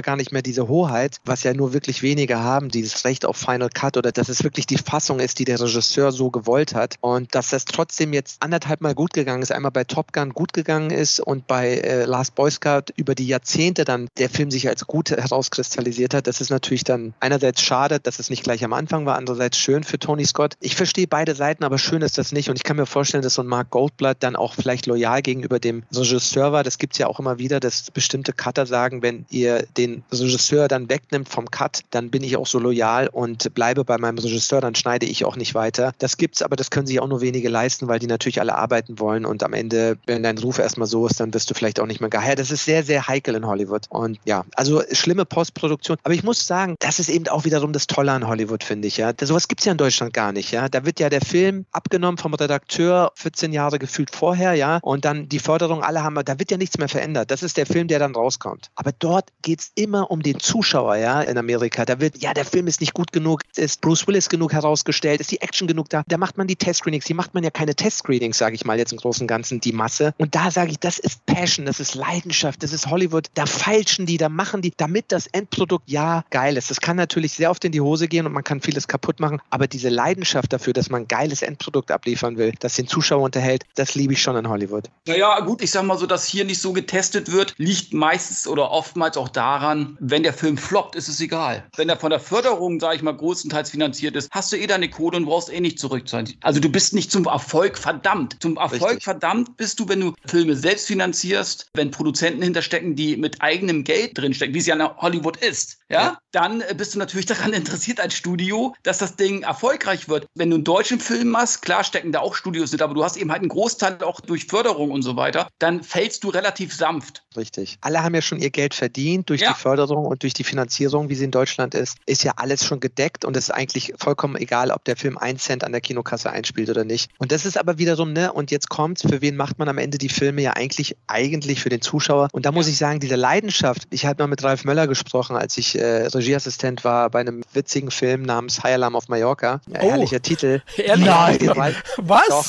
gar 0.00 0.16
nicht 0.16 0.32
mehr 0.32 0.42
diese 0.42 0.68
Hoheit, 0.68 1.18
was 1.26 1.42
ja 1.42 1.52
nur 1.52 1.74
wirklich 1.74 2.02
wenige 2.02 2.38
haben, 2.38 2.70
dieses 2.70 3.04
Recht 3.04 3.26
auf 3.26 3.36
Final 3.36 3.68
Cut 3.68 3.98
oder 3.98 4.12
dass 4.12 4.30
es 4.30 4.42
wirklich 4.44 4.66
die 4.66 4.78
Fassung 4.78 5.20
ist, 5.20 5.38
die 5.38 5.44
der 5.44 5.60
Regisseur 5.60 6.10
so 6.10 6.30
gewollt 6.30 6.74
hat. 6.74 6.94
Und 7.00 7.34
dass 7.34 7.50
das 7.50 7.66
trotzdem 7.66 8.14
jetzt 8.14 8.42
anderthalb 8.42 8.80
Mal 8.80 8.94
gut 8.94 9.12
gegangen 9.12 9.42
ist, 9.42 9.57
einmal 9.58 9.72
bei 9.72 9.84
Top 9.84 10.12
Gun 10.12 10.30
gut 10.30 10.52
gegangen 10.52 10.90
ist 10.90 11.20
und 11.20 11.46
bei 11.46 11.74
äh, 11.74 12.04
Last 12.04 12.34
Boy 12.34 12.50
Scout 12.50 12.92
über 12.96 13.14
die 13.14 13.26
Jahrzehnte 13.26 13.84
dann 13.84 14.08
der 14.16 14.30
Film 14.30 14.50
sich 14.50 14.68
als 14.68 14.86
gut 14.86 15.10
herauskristallisiert 15.10 16.14
hat, 16.14 16.26
das 16.26 16.40
ist 16.40 16.50
natürlich 16.50 16.84
dann 16.84 17.12
einerseits 17.20 17.60
schade, 17.60 18.00
dass 18.00 18.18
es 18.18 18.30
nicht 18.30 18.44
gleich 18.44 18.64
am 18.64 18.72
Anfang 18.72 19.04
war, 19.04 19.16
andererseits 19.16 19.58
schön 19.58 19.84
für 19.84 19.98
Tony 19.98 20.24
Scott. 20.24 20.54
Ich 20.60 20.76
verstehe 20.76 21.06
beide 21.06 21.34
Seiten, 21.34 21.64
aber 21.64 21.78
schön 21.78 22.02
ist 22.02 22.18
das 22.18 22.32
nicht 22.32 22.48
und 22.48 22.56
ich 22.56 22.64
kann 22.64 22.76
mir 22.76 22.86
vorstellen, 22.86 23.22
dass 23.22 23.34
so 23.34 23.42
ein 23.42 23.48
Mark 23.48 23.70
Goldblatt 23.70 24.18
dann 24.20 24.36
auch 24.36 24.54
vielleicht 24.54 24.86
loyal 24.86 25.22
gegenüber 25.22 25.58
dem 25.58 25.82
Regisseur 25.92 26.52
war. 26.52 26.62
Das 26.62 26.78
gibt 26.78 26.94
es 26.94 26.98
ja 26.98 27.08
auch 27.08 27.18
immer 27.18 27.38
wieder, 27.38 27.60
dass 27.60 27.90
bestimmte 27.90 28.32
Cutter 28.32 28.66
sagen, 28.66 29.02
wenn 29.02 29.26
ihr 29.30 29.66
den 29.76 30.04
Regisseur 30.12 30.68
dann 30.68 30.88
wegnimmt 30.88 31.28
vom 31.28 31.50
Cut, 31.50 31.80
dann 31.90 32.10
bin 32.10 32.22
ich 32.22 32.36
auch 32.36 32.46
so 32.46 32.58
loyal 32.58 33.08
und 33.08 33.52
bleibe 33.54 33.84
bei 33.84 33.98
meinem 33.98 34.18
Regisseur, 34.18 34.60
dann 34.60 34.74
schneide 34.74 35.06
ich 35.06 35.24
auch 35.24 35.36
nicht 35.36 35.54
weiter. 35.54 35.92
Das 35.98 36.16
gibt's, 36.16 36.42
aber 36.42 36.56
das 36.56 36.70
können 36.70 36.86
sich 36.86 37.00
auch 37.00 37.08
nur 37.08 37.20
wenige 37.20 37.48
leisten, 37.48 37.88
weil 37.88 37.98
die 37.98 38.06
natürlich 38.06 38.40
alle 38.40 38.56
arbeiten 38.56 38.98
wollen 38.98 39.24
und 39.24 39.42
am 39.48 39.54
Ende, 39.54 39.98
wenn 40.06 40.22
dein 40.22 40.38
Ruf 40.38 40.58
erstmal 40.58 40.86
so 40.86 41.06
ist, 41.06 41.20
dann 41.20 41.32
wirst 41.34 41.50
du 41.50 41.54
vielleicht 41.54 41.80
auch 41.80 41.86
nicht 41.86 42.00
mehr 42.00 42.10
geil. 42.10 42.36
Das 42.36 42.50
ist 42.50 42.64
sehr, 42.64 42.84
sehr 42.84 43.08
heikel 43.08 43.34
in 43.34 43.46
Hollywood. 43.46 43.86
Und 43.88 44.18
ja, 44.24 44.44
also 44.54 44.82
schlimme 44.92 45.24
Postproduktion. 45.24 45.96
Aber 46.04 46.14
ich 46.14 46.22
muss 46.22 46.46
sagen, 46.46 46.76
das 46.78 46.98
ist 46.98 47.08
eben 47.08 47.26
auch 47.28 47.44
wiederum 47.44 47.72
das 47.72 47.86
Tolle 47.86 48.12
an 48.12 48.28
Hollywood, 48.28 48.62
finde 48.62 48.88
ich. 48.88 48.98
Ja, 48.98 49.12
sowas 49.20 49.48
gibt 49.48 49.62
es 49.62 49.64
ja 49.64 49.72
in 49.72 49.78
Deutschland 49.78 50.12
gar 50.12 50.32
nicht. 50.32 50.52
Ja, 50.52 50.68
da 50.68 50.84
wird 50.84 51.00
ja 51.00 51.08
der 51.08 51.22
Film 51.22 51.64
abgenommen 51.72 52.18
vom 52.18 52.34
Redakteur 52.34 53.12
14 53.14 53.52
Jahre 53.52 53.78
gefühlt 53.78 54.14
vorher, 54.14 54.54
ja, 54.54 54.78
und 54.82 55.04
dann 55.04 55.28
die 55.28 55.38
Förderung, 55.38 55.82
alle 55.82 56.02
haben, 56.02 56.14
da 56.24 56.38
wird 56.38 56.50
ja 56.50 56.58
nichts 56.58 56.78
mehr 56.78 56.88
verändert. 56.88 57.30
Das 57.30 57.42
ist 57.42 57.56
der 57.56 57.66
Film, 57.66 57.88
der 57.88 57.98
dann 57.98 58.14
rauskommt. 58.14 58.70
Aber 58.74 58.92
dort 58.98 59.30
geht 59.42 59.60
es 59.60 59.72
immer 59.74 60.10
um 60.10 60.22
den 60.22 60.40
Zuschauer, 60.40 60.96
ja, 60.96 61.22
in 61.22 61.38
Amerika. 61.38 61.84
Da 61.84 62.00
wird, 62.00 62.22
ja, 62.22 62.34
der 62.34 62.44
Film 62.44 62.66
ist 62.66 62.80
nicht 62.80 62.92
gut 62.92 63.12
genug, 63.12 63.42
ist 63.56 63.80
Bruce 63.80 64.06
Willis 64.06 64.28
genug 64.28 64.52
herausgestellt, 64.52 65.20
ist 65.20 65.30
die 65.30 65.40
Action 65.40 65.66
genug 65.66 65.88
da. 65.88 66.02
Da 66.06 66.18
macht 66.18 66.36
man 66.36 66.46
die 66.46 66.56
Test-Screenings. 66.56 67.06
Hier 67.06 67.16
macht 67.16 67.34
man 67.34 67.44
ja 67.44 67.50
keine 67.50 67.74
Test-Screenings, 67.74 68.36
sage 68.36 68.54
ich 68.54 68.64
mal 68.64 68.78
jetzt 68.78 68.92
im 68.92 68.98
Großen 68.98 69.22
und 69.22 69.28
Ganzen, 69.38 69.60
die 69.60 69.72
Masse. 69.72 70.14
Und 70.18 70.34
da 70.34 70.50
sage 70.50 70.72
ich, 70.72 70.80
das 70.80 70.98
ist 70.98 71.24
Passion, 71.26 71.64
das 71.64 71.78
ist 71.78 71.94
Leidenschaft, 71.94 72.60
das 72.64 72.72
ist 72.72 72.90
Hollywood. 72.90 73.28
Da 73.34 73.46
feilschen 73.46 74.04
die, 74.04 74.16
da 74.16 74.28
machen 74.28 74.62
die, 74.62 74.72
damit 74.76 75.12
das 75.12 75.28
Endprodukt 75.28 75.88
ja 75.88 76.24
geil 76.30 76.56
ist. 76.56 76.70
Das 76.70 76.80
kann 76.80 76.96
natürlich 76.96 77.34
sehr 77.34 77.48
oft 77.48 77.64
in 77.64 77.70
die 77.70 77.80
Hose 77.80 78.08
gehen 78.08 78.26
und 78.26 78.32
man 78.32 78.42
kann 78.42 78.60
vieles 78.60 78.88
kaputt 78.88 79.20
machen, 79.20 79.40
aber 79.50 79.68
diese 79.68 79.90
Leidenschaft 79.90 80.52
dafür, 80.52 80.72
dass 80.72 80.90
man 80.90 81.02
ein 81.02 81.08
geiles 81.08 81.42
Endprodukt 81.42 81.92
abliefern 81.92 82.36
will, 82.36 82.52
das 82.58 82.74
den 82.74 82.88
Zuschauer 82.88 83.22
unterhält, 83.22 83.64
das 83.76 83.94
liebe 83.94 84.14
ich 84.14 84.20
schon 84.20 84.34
in 84.34 84.48
Hollywood. 84.48 84.90
Naja, 85.06 85.38
gut, 85.38 85.62
ich 85.62 85.70
sag 85.70 85.84
mal 85.84 85.96
so, 85.96 86.06
dass 86.06 86.26
hier 86.26 86.44
nicht 86.44 86.60
so 86.60 86.72
getestet 86.72 87.30
wird, 87.30 87.54
liegt 87.58 87.94
meistens 87.94 88.48
oder 88.48 88.72
oftmals 88.72 89.16
auch 89.16 89.28
daran, 89.28 89.96
wenn 90.00 90.24
der 90.24 90.32
Film 90.32 90.58
floppt, 90.58 90.96
ist 90.96 91.06
es 91.06 91.20
egal. 91.20 91.64
Wenn 91.76 91.88
er 91.88 91.96
von 91.96 92.10
der 92.10 92.18
Förderung, 92.18 92.80
sage 92.80 92.96
ich 92.96 93.02
mal, 93.02 93.16
größtenteils 93.16 93.70
finanziert 93.70 94.16
ist, 94.16 94.28
hast 94.32 94.50
du 94.50 94.56
eh 94.56 94.66
deine 94.66 94.90
Kohle 94.90 95.18
und 95.18 95.26
brauchst 95.26 95.52
eh 95.52 95.60
nicht 95.60 95.78
zurück 95.78 96.08
sein. 96.08 96.28
Also 96.40 96.58
du 96.58 96.68
bist 96.68 96.92
nicht 96.92 97.12
zum 97.12 97.26
Erfolg 97.26 97.78
verdammt. 97.78 98.36
Zum 98.40 98.56
Erfolg 98.56 98.82
Richtig. 98.82 99.04
verdammt 99.04 99.27
bist 99.56 99.80
du, 99.80 99.88
wenn 99.88 100.00
du 100.00 100.14
Filme 100.26 100.56
selbst 100.56 100.86
finanzierst, 100.86 101.70
wenn 101.74 101.90
Produzenten 101.90 102.42
hinterstecken, 102.42 102.96
die 102.96 103.16
mit 103.16 103.40
eigenem 103.40 103.84
Geld 103.84 104.16
drinstecken, 104.16 104.54
wie 104.54 104.58
es 104.58 104.66
ja 104.66 104.74
in 104.74 104.82
Hollywood 104.82 105.36
ist. 105.38 105.78
Ja? 105.88 106.00
ja? 106.00 106.18
Dann 106.32 106.62
bist 106.76 106.94
du 106.94 106.98
natürlich 106.98 107.26
daran 107.26 107.52
interessiert 107.52 108.00
als 108.00 108.14
Studio, 108.14 108.74
dass 108.82 108.98
das 108.98 109.16
Ding 109.16 109.42
erfolgreich 109.42 110.08
wird. 110.08 110.26
Wenn 110.34 110.50
du 110.50 110.56
einen 110.56 110.64
deutschen 110.64 111.00
Film 111.00 111.28
machst, 111.28 111.62
klar 111.62 111.84
stecken 111.84 112.12
da 112.12 112.20
auch 112.20 112.34
Studios 112.34 112.72
mit, 112.72 112.82
aber 112.82 112.94
du 112.94 113.04
hast 113.04 113.16
eben 113.16 113.30
halt 113.30 113.42
einen 113.42 113.48
Großteil 113.48 114.02
auch 114.02 114.20
durch 114.20 114.46
Förderung 114.46 114.90
und 114.90 115.02
so 115.02 115.16
weiter, 115.16 115.48
dann 115.58 115.82
fällst 115.82 116.24
du 116.24 116.28
relativ 116.28 116.74
sanft. 116.74 117.24
Richtig. 117.36 117.78
Alle 117.80 118.02
haben 118.02 118.14
ja 118.14 118.22
schon 118.22 118.40
ihr 118.40 118.50
Geld 118.50 118.74
verdient 118.74 119.28
durch 119.28 119.40
ja. 119.40 119.52
die 119.52 119.60
Förderung 119.60 120.06
und 120.06 120.22
durch 120.22 120.34
die 120.34 120.44
Finanzierung, 120.44 121.08
wie 121.08 121.14
sie 121.14 121.24
in 121.24 121.30
Deutschland 121.30 121.74
ist. 121.74 121.96
Ist 122.06 122.24
ja 122.24 122.32
alles 122.36 122.64
schon 122.64 122.80
gedeckt 122.80 123.24
und 123.24 123.36
es 123.36 123.44
ist 123.44 123.50
eigentlich 123.50 123.92
vollkommen 123.96 124.36
egal, 124.36 124.70
ob 124.70 124.84
der 124.84 124.96
Film 124.96 125.18
einen 125.18 125.38
Cent 125.38 125.64
an 125.64 125.72
der 125.72 125.80
Kinokasse 125.80 126.30
einspielt 126.30 126.68
oder 126.70 126.84
nicht. 126.84 127.10
Und 127.18 127.32
das 127.32 127.46
ist 127.46 127.56
aber 127.56 127.78
wiederum, 127.78 128.12
ne, 128.12 128.32
und 128.32 128.50
jetzt 128.50 128.68
kommt's, 128.68 129.02
für 129.02 129.17
wen 129.20 129.36
macht 129.36 129.58
man 129.58 129.68
am 129.68 129.78
Ende 129.78 129.98
die 129.98 130.08
Filme 130.08 130.42
ja 130.42 130.52
eigentlich, 130.52 130.96
eigentlich 131.06 131.60
für 131.60 131.68
den 131.68 131.80
Zuschauer. 131.80 132.28
Und 132.32 132.46
da 132.46 132.52
muss 132.52 132.68
ich 132.68 132.76
sagen, 132.76 133.00
diese 133.00 133.16
Leidenschaft, 133.16 133.82
ich 133.90 134.06
habe 134.06 134.22
mal 134.22 134.28
mit 134.28 134.42
Ralf 134.42 134.64
Möller 134.64 134.86
gesprochen, 134.86 135.36
als 135.36 135.56
ich 135.58 135.78
äh, 135.78 136.06
Regieassistent 136.06 136.84
war 136.84 137.10
bei 137.10 137.20
einem 137.20 137.42
witzigen 137.52 137.90
Film 137.90 138.22
namens 138.22 138.62
High 138.62 138.74
Alarm 138.74 138.96
auf 138.96 139.08
Mallorca. 139.08 139.60
Oh. 139.70 139.74
Herrlicher 139.74 140.22
Titel. 140.22 140.62
Ehrlich? 140.76 141.06
Nein. 141.06 141.74
Was? 141.96 142.28
Doch. 142.28 142.46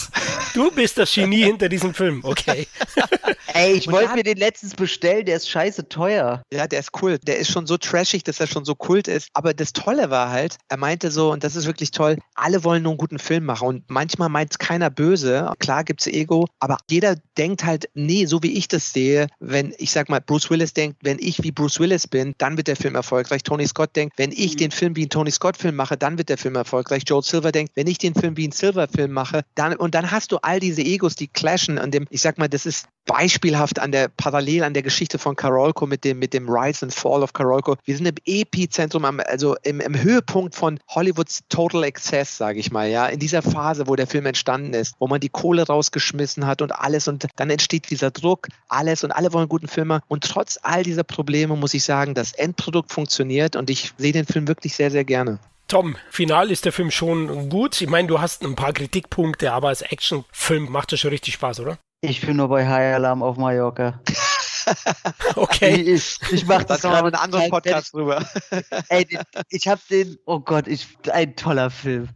Du 0.53 0.71
bist 0.71 0.97
das 0.97 1.13
Genie 1.13 1.43
hinter 1.43 1.69
diesem 1.69 1.93
Film, 1.93 2.21
okay. 2.23 2.67
Ey, 3.53 3.73
ich 3.73 3.91
wollte 3.91 4.13
mir 4.13 4.23
den 4.23 4.37
letztens 4.37 4.75
bestellen, 4.75 5.25
der 5.25 5.37
ist 5.37 5.49
scheiße 5.49 5.89
teuer. 5.89 6.43
Ja, 6.51 6.67
der 6.67 6.79
ist 6.79 6.91
cool. 7.01 7.17
Der 7.19 7.37
ist 7.37 7.51
schon 7.51 7.65
so 7.65 7.77
trashig, 7.77 8.23
dass 8.23 8.39
er 8.39 8.47
schon 8.47 8.63
so 8.63 8.75
kult 8.75 9.07
ist. 9.07 9.29
Aber 9.33 9.53
das 9.53 9.73
Tolle 9.73 10.09
war 10.09 10.29
halt, 10.29 10.57
er 10.67 10.77
meinte 10.77 11.11
so, 11.11 11.31
und 11.31 11.43
das 11.43 11.55
ist 11.55 11.65
wirklich 11.65 11.91
toll, 11.91 12.17
alle 12.35 12.63
wollen 12.63 12.83
nur 12.83 12.91
einen 12.91 12.97
guten 12.97 13.19
Film 13.19 13.45
machen. 13.45 13.67
Und 13.67 13.83
manchmal 13.89 14.29
meint 14.29 14.51
es 14.51 14.59
keiner 14.59 14.89
böse. 14.89 15.51
Klar 15.59 15.83
gibt 15.83 16.01
es 16.01 16.07
Ego, 16.07 16.47
aber 16.59 16.77
jeder 16.89 17.15
denkt 17.37 17.65
halt, 17.65 17.89
nee, 17.93 18.25
so 18.25 18.43
wie 18.43 18.57
ich 18.57 18.67
das 18.67 18.93
sehe, 18.93 19.27
wenn 19.39 19.73
ich 19.77 19.91
sag 19.91 20.09
mal, 20.09 20.21
Bruce 20.21 20.49
Willis 20.49 20.73
denkt, 20.73 20.97
wenn 21.01 21.17
ich 21.19 21.43
wie 21.43 21.51
Bruce 21.51 21.79
Willis 21.79 22.07
bin, 22.07 22.35
dann 22.37 22.57
wird 22.57 22.67
der 22.67 22.75
Film 22.75 22.95
erfolgreich. 22.95 23.43
Tony 23.43 23.67
Scott 23.67 23.95
denkt, 23.95 24.17
wenn 24.17 24.31
ich 24.31 24.53
mhm. 24.53 24.57
den 24.57 24.71
Film 24.71 24.95
wie 24.95 25.05
ein 25.05 25.09
Tony 25.09 25.31
Scott-Film 25.31 25.75
mache, 25.75 25.97
dann 25.97 26.17
wird 26.17 26.29
der 26.29 26.37
Film 26.37 26.55
erfolgreich. 26.55 27.03
Joe 27.05 27.23
Silver 27.23 27.51
denkt, 27.51 27.73
wenn 27.75 27.87
ich 27.87 27.97
den 27.97 28.13
Film 28.13 28.37
wie 28.37 28.47
ein 28.47 28.51
Silver-Film 28.51 29.11
mache, 29.11 29.41
dann 29.55 29.75
und 29.75 29.95
dann 29.95 30.11
hast 30.11 30.31
du 30.31 30.38
all 30.43 30.59
diese 30.59 30.81
Egos, 30.81 31.15
die 31.15 31.27
clashen 31.27 31.77
an 31.77 31.91
dem, 31.91 32.05
ich 32.09 32.21
sag 32.21 32.37
mal, 32.37 32.49
das 32.49 32.65
ist 32.65 32.87
beispielhaft 33.05 33.79
an 33.79 33.91
der 33.91 34.07
parallel 34.07 34.63
an 34.63 34.73
der 34.73 34.83
Geschichte 34.83 35.17
von 35.17 35.35
Karolko 35.35 35.87
mit 35.87 36.03
dem 36.03 36.19
mit 36.19 36.33
dem 36.33 36.47
Rise 36.47 36.85
and 36.85 36.93
Fall 36.93 37.23
of 37.23 37.33
Karolko. 37.33 37.75
Wir 37.83 37.97
sind 37.97 38.07
im 38.07 38.15
Epizentrum, 38.25 39.03
also 39.03 39.55
im, 39.63 39.79
im 39.79 39.99
Höhepunkt 39.99 40.53
von 40.53 40.79
Hollywoods 40.89 41.41
Total 41.49 41.83
Excess, 41.83 42.37
sage 42.37 42.59
ich 42.59 42.71
mal, 42.71 42.87
ja, 42.87 43.07
in 43.07 43.19
dieser 43.19 43.41
Phase, 43.41 43.87
wo 43.87 43.95
der 43.95 44.05
Film 44.05 44.27
entstanden 44.27 44.73
ist, 44.75 44.95
wo 44.99 45.07
man 45.07 45.19
die 45.19 45.29
Kohle 45.29 45.65
rausgeschmissen 45.65 46.45
hat 46.45 46.61
und 46.61 46.71
alles 46.71 47.07
und 47.07 47.25
dann 47.35 47.49
entsteht 47.49 47.89
dieser 47.89 48.11
Druck, 48.11 48.47
alles 48.67 49.03
und 49.03 49.11
alle 49.11 49.33
wollen 49.33 49.49
guten 49.49 49.67
Filme 49.67 50.01
und 50.07 50.23
trotz 50.23 50.59
all 50.61 50.83
dieser 50.83 51.03
Probleme 51.03 51.55
muss 51.55 51.73
ich 51.73 51.83
sagen, 51.83 52.13
das 52.13 52.33
Endprodukt 52.33 52.91
funktioniert 52.91 53.55
und 53.55 53.71
ich 53.71 53.93
sehe 53.97 54.13
den 54.13 54.25
Film 54.25 54.47
wirklich 54.47 54.75
sehr 54.75 54.91
sehr 54.91 55.03
gerne. 55.03 55.39
Tom, 55.69 55.97
final 56.09 56.49
ist 56.49 56.65
der 56.65 56.71
Film 56.71 56.89
schon 56.89 57.47
gut. 57.47 57.79
Ich 57.79 57.87
meine, 57.87 58.07
du 58.07 58.19
hast 58.19 58.43
ein 58.43 58.55
paar 58.55 58.73
Kritikpunkte, 58.73 59.53
aber 59.53 59.67
als 59.67 59.83
Actionfilm 59.83 60.71
macht 60.71 60.91
das 60.91 60.99
schon 60.99 61.11
richtig 61.11 61.35
Spaß, 61.35 61.59
oder? 61.59 61.77
Ich 62.01 62.21
bin 62.21 62.37
nur 62.37 62.47
bei 62.47 62.67
High 62.67 62.95
Alarm 62.95 63.21
auf 63.21 63.37
Mallorca. 63.37 64.01
okay. 65.35 65.75
Ich, 65.75 66.19
ich 66.31 66.45
mach 66.45 66.63
das 66.63 66.81
gerade 66.81 67.07
einen 67.07 67.15
anderen 67.15 67.49
Podcast 67.49 67.93
drüber. 67.93 68.25
Ey, 68.89 69.07
ich 69.49 69.67
hab 69.67 69.85
den, 69.87 70.17
oh 70.25 70.39
Gott, 70.39 70.67
ich, 70.67 70.87
ein 71.11 71.35
toller 71.35 71.69
Film. 71.69 72.09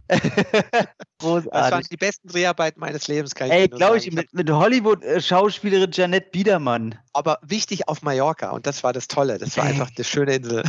Großartig. 1.19 1.51
Das 1.53 1.71
waren 1.71 1.83
die 1.89 1.97
besten 1.97 2.27
Dreharbeiten 2.27 2.79
meines 2.79 3.07
Lebens, 3.07 3.33
kann 3.33 3.47
ich 3.47 3.53
Ey, 3.53 3.67
glaube 3.69 3.97
ich, 3.97 4.11
mit, 4.11 4.33
mit 4.33 4.49
Hollywood-Schauspielerin 4.49 5.91
Janette 5.93 6.29
Biedermann. 6.31 6.99
Aber 7.13 7.39
wichtig 7.43 7.87
auf 7.87 8.01
Mallorca 8.01 8.49
und 8.49 8.67
das 8.67 8.83
war 8.83 8.91
das 8.91 9.07
Tolle. 9.07 9.37
Das 9.37 9.55
war 9.55 9.65
Ey. 9.65 9.71
einfach 9.71 9.89
eine 9.95 10.03
schöne 10.03 10.35
Insel. 10.35 10.63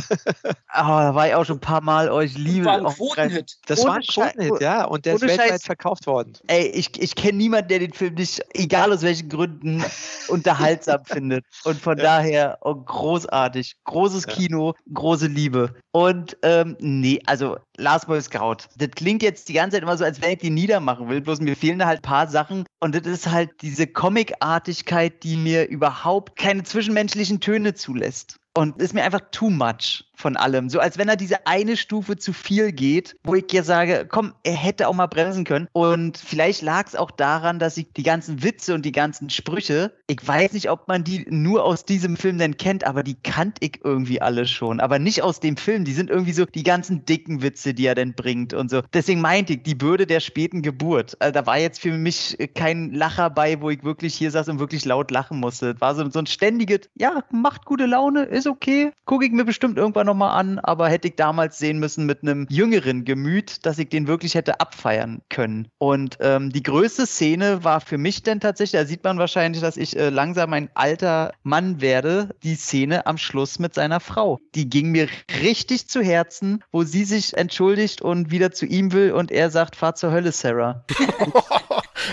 oh, 0.45 0.53
da 0.73 1.13
war 1.13 1.27
ich 1.27 1.33
auch 1.33 1.43
schon 1.43 1.57
ein 1.57 1.61
paar 1.61 1.81
Mal. 1.81 2.09
Oh, 2.09 2.21
ich 2.21 2.37
liebe 2.37 2.65
das 2.65 2.81
war 2.81 2.89
ein 2.89 2.95
Quotenhit. 2.95 3.57
Das 3.65 3.83
war 3.83 3.95
ein 3.95 4.01
Quotenhit, 4.03 4.61
ja. 4.61 4.85
Und 4.85 5.05
der 5.05 5.15
ist 5.15 5.21
weltweit 5.21 5.49
Scheiß. 5.49 5.63
verkauft 5.63 6.07
worden. 6.07 6.33
Ey, 6.47 6.67
ich, 6.67 7.01
ich 7.01 7.15
kenne 7.15 7.37
niemanden, 7.37 7.67
der 7.69 7.79
den 7.79 7.93
Film 7.93 8.13
nicht, 8.13 8.41
egal 8.53 8.93
aus 8.93 9.01
welchen 9.01 9.27
Gründen, 9.27 9.83
unterhaltsam 10.27 11.03
findet. 11.05 11.45
Und 11.63 11.74
von 11.75 11.97
ja. 11.97 12.03
daher 12.03 12.57
oh, 12.61 12.75
großartig. 12.75 13.75
Großes 13.83 14.25
ja. 14.25 14.33
Kino, 14.33 14.73
große 14.93 15.27
Liebe. 15.27 15.75
Und 15.91 16.37
ähm, 16.43 16.75
nee, 16.79 17.21
also 17.25 17.57
Last 17.77 18.07
Boy 18.07 18.21
Scout. 18.21 18.67
Das 18.77 18.89
klingt 18.95 19.23
jetzt 19.23 19.49
die 19.49 19.53
ganze 19.53 19.75
Zeit 19.75 19.83
immer 19.83 19.97
so, 19.97 20.03
als 20.03 20.21
wenn 20.21 20.31
ich 20.31 20.39
die 20.39 20.49
niedermachen 20.49 21.09
will. 21.09 21.21
Bloß 21.21 21.39
mir 21.39 21.55
fehlen 21.55 21.79
da 21.79 21.87
halt 21.87 21.99
ein 21.99 22.09
paar 22.09 22.27
Sachen. 22.27 22.65
Und 22.79 22.95
das 22.95 23.05
ist 23.05 23.31
halt 23.31 23.49
diese 23.61 23.87
Comicartigkeit, 23.87 25.23
die 25.23 25.37
mir 25.37 25.67
überhaupt 25.67 26.37
keine 26.37 26.63
zwischenmenschlichen 26.63 27.39
Töne 27.39 27.73
zulässt. 27.73 28.37
Und 28.57 28.81
ist 28.81 28.93
mir 28.93 29.03
einfach 29.03 29.21
too 29.31 29.49
much. 29.49 30.05
Von 30.15 30.37
allem. 30.37 30.69
So 30.69 30.79
als 30.79 30.97
wenn 30.97 31.09
er 31.09 31.15
diese 31.15 31.47
eine 31.47 31.77
Stufe 31.77 32.17
zu 32.17 32.33
viel 32.33 32.71
geht, 32.71 33.15
wo 33.23 33.35
ich 33.35 33.51
ja 33.51 33.63
sage, 33.63 34.05
komm, 34.09 34.33
er 34.43 34.53
hätte 34.53 34.87
auch 34.87 34.93
mal 34.93 35.07
bremsen 35.07 35.43
können. 35.43 35.67
Und 35.73 36.17
vielleicht 36.17 36.61
lag 36.61 36.87
es 36.87 36.95
auch 36.95 37.11
daran, 37.11 37.59
dass 37.59 37.77
ich 37.77 37.87
die 37.95 38.03
ganzen 38.03 38.43
Witze 38.43 38.73
und 38.73 38.85
die 38.85 38.91
ganzen 38.91 39.29
Sprüche, 39.29 39.93
ich 40.07 40.25
weiß 40.25 40.53
nicht, 40.53 40.69
ob 40.69 40.87
man 40.87 41.03
die 41.03 41.25
nur 41.29 41.63
aus 41.63 41.85
diesem 41.85 42.17
Film 42.17 42.37
denn 42.37 42.57
kennt, 42.57 42.85
aber 42.85 43.03
die 43.03 43.15
kannte 43.15 43.65
ich 43.65 43.81
irgendwie 43.83 44.21
alle 44.21 44.47
schon. 44.47 44.79
Aber 44.79 44.99
nicht 44.99 45.21
aus 45.21 45.39
dem 45.39 45.57
Film. 45.57 45.85
Die 45.85 45.93
sind 45.93 46.09
irgendwie 46.09 46.33
so 46.33 46.45
die 46.45 46.63
ganzen 46.63 47.05
dicken 47.05 47.41
Witze, 47.41 47.73
die 47.73 47.85
er 47.85 47.95
denn 47.95 48.13
bringt 48.13 48.53
und 48.53 48.69
so. 48.69 48.81
Deswegen 48.93 49.21
meinte 49.21 49.53
ich, 49.53 49.63
die 49.63 49.75
Bürde 49.75 50.07
der 50.07 50.19
späten 50.19 50.61
Geburt. 50.61 51.17
Also 51.19 51.33
da 51.33 51.45
war 51.45 51.57
jetzt 51.57 51.79
für 51.79 51.91
mich 51.91 52.37
kein 52.55 52.93
Lacher 52.93 53.29
bei, 53.29 53.61
wo 53.61 53.69
ich 53.69 53.83
wirklich 53.83 54.15
hier 54.15 54.31
saß 54.31 54.49
und 54.49 54.59
wirklich 54.59 54.85
laut 54.85 55.11
lachen 55.11 55.39
musste. 55.39 55.73
Das 55.73 55.81
war 55.81 55.95
so, 55.95 56.09
so 56.09 56.19
ein 56.19 56.27
ständiges, 56.27 56.81
ja, 56.95 57.23
macht 57.31 57.65
gute 57.65 57.85
Laune, 57.85 58.23
ist 58.23 58.47
okay. 58.47 58.91
Gucke 59.05 59.25
ich 59.25 59.31
mir 59.31 59.45
bestimmt 59.45 59.77
irgendwann 59.77 60.04
nochmal 60.05 60.39
an, 60.39 60.59
aber 60.59 60.89
hätte 60.89 61.07
ich 61.09 61.15
damals 61.15 61.57
sehen 61.57 61.79
müssen 61.79 62.05
mit 62.05 62.21
einem 62.21 62.47
jüngeren 62.49 63.05
Gemüt, 63.05 63.65
dass 63.65 63.79
ich 63.79 63.89
den 63.89 64.07
wirklich 64.07 64.35
hätte 64.35 64.59
abfeiern 64.59 65.21
können. 65.29 65.67
Und 65.77 66.17
ähm, 66.21 66.51
die 66.51 66.63
größte 66.63 67.05
Szene 67.05 67.63
war 67.63 67.81
für 67.81 67.97
mich 67.97 68.23
denn 68.23 68.39
tatsächlich, 68.39 68.79
da 68.81 68.87
sieht 68.87 69.03
man 69.03 69.17
wahrscheinlich, 69.17 69.61
dass 69.61 69.77
ich 69.77 69.97
äh, 69.97 70.09
langsam 70.09 70.53
ein 70.53 70.69
alter 70.73 71.33
Mann 71.43 71.81
werde, 71.81 72.35
die 72.43 72.55
Szene 72.55 73.05
am 73.05 73.17
Schluss 73.17 73.59
mit 73.59 73.73
seiner 73.73 73.99
Frau. 73.99 74.39
Die 74.55 74.69
ging 74.69 74.91
mir 74.91 75.07
richtig 75.41 75.89
zu 75.89 76.01
Herzen, 76.01 76.63
wo 76.71 76.83
sie 76.83 77.03
sich 77.03 77.35
entschuldigt 77.35 78.01
und 78.01 78.31
wieder 78.31 78.51
zu 78.51 78.65
ihm 78.65 78.93
will 78.93 79.11
und 79.11 79.31
er 79.31 79.49
sagt, 79.49 79.75
fahr 79.75 79.95
zur 79.95 80.11
Hölle, 80.11 80.31
Sarah. 80.31 80.85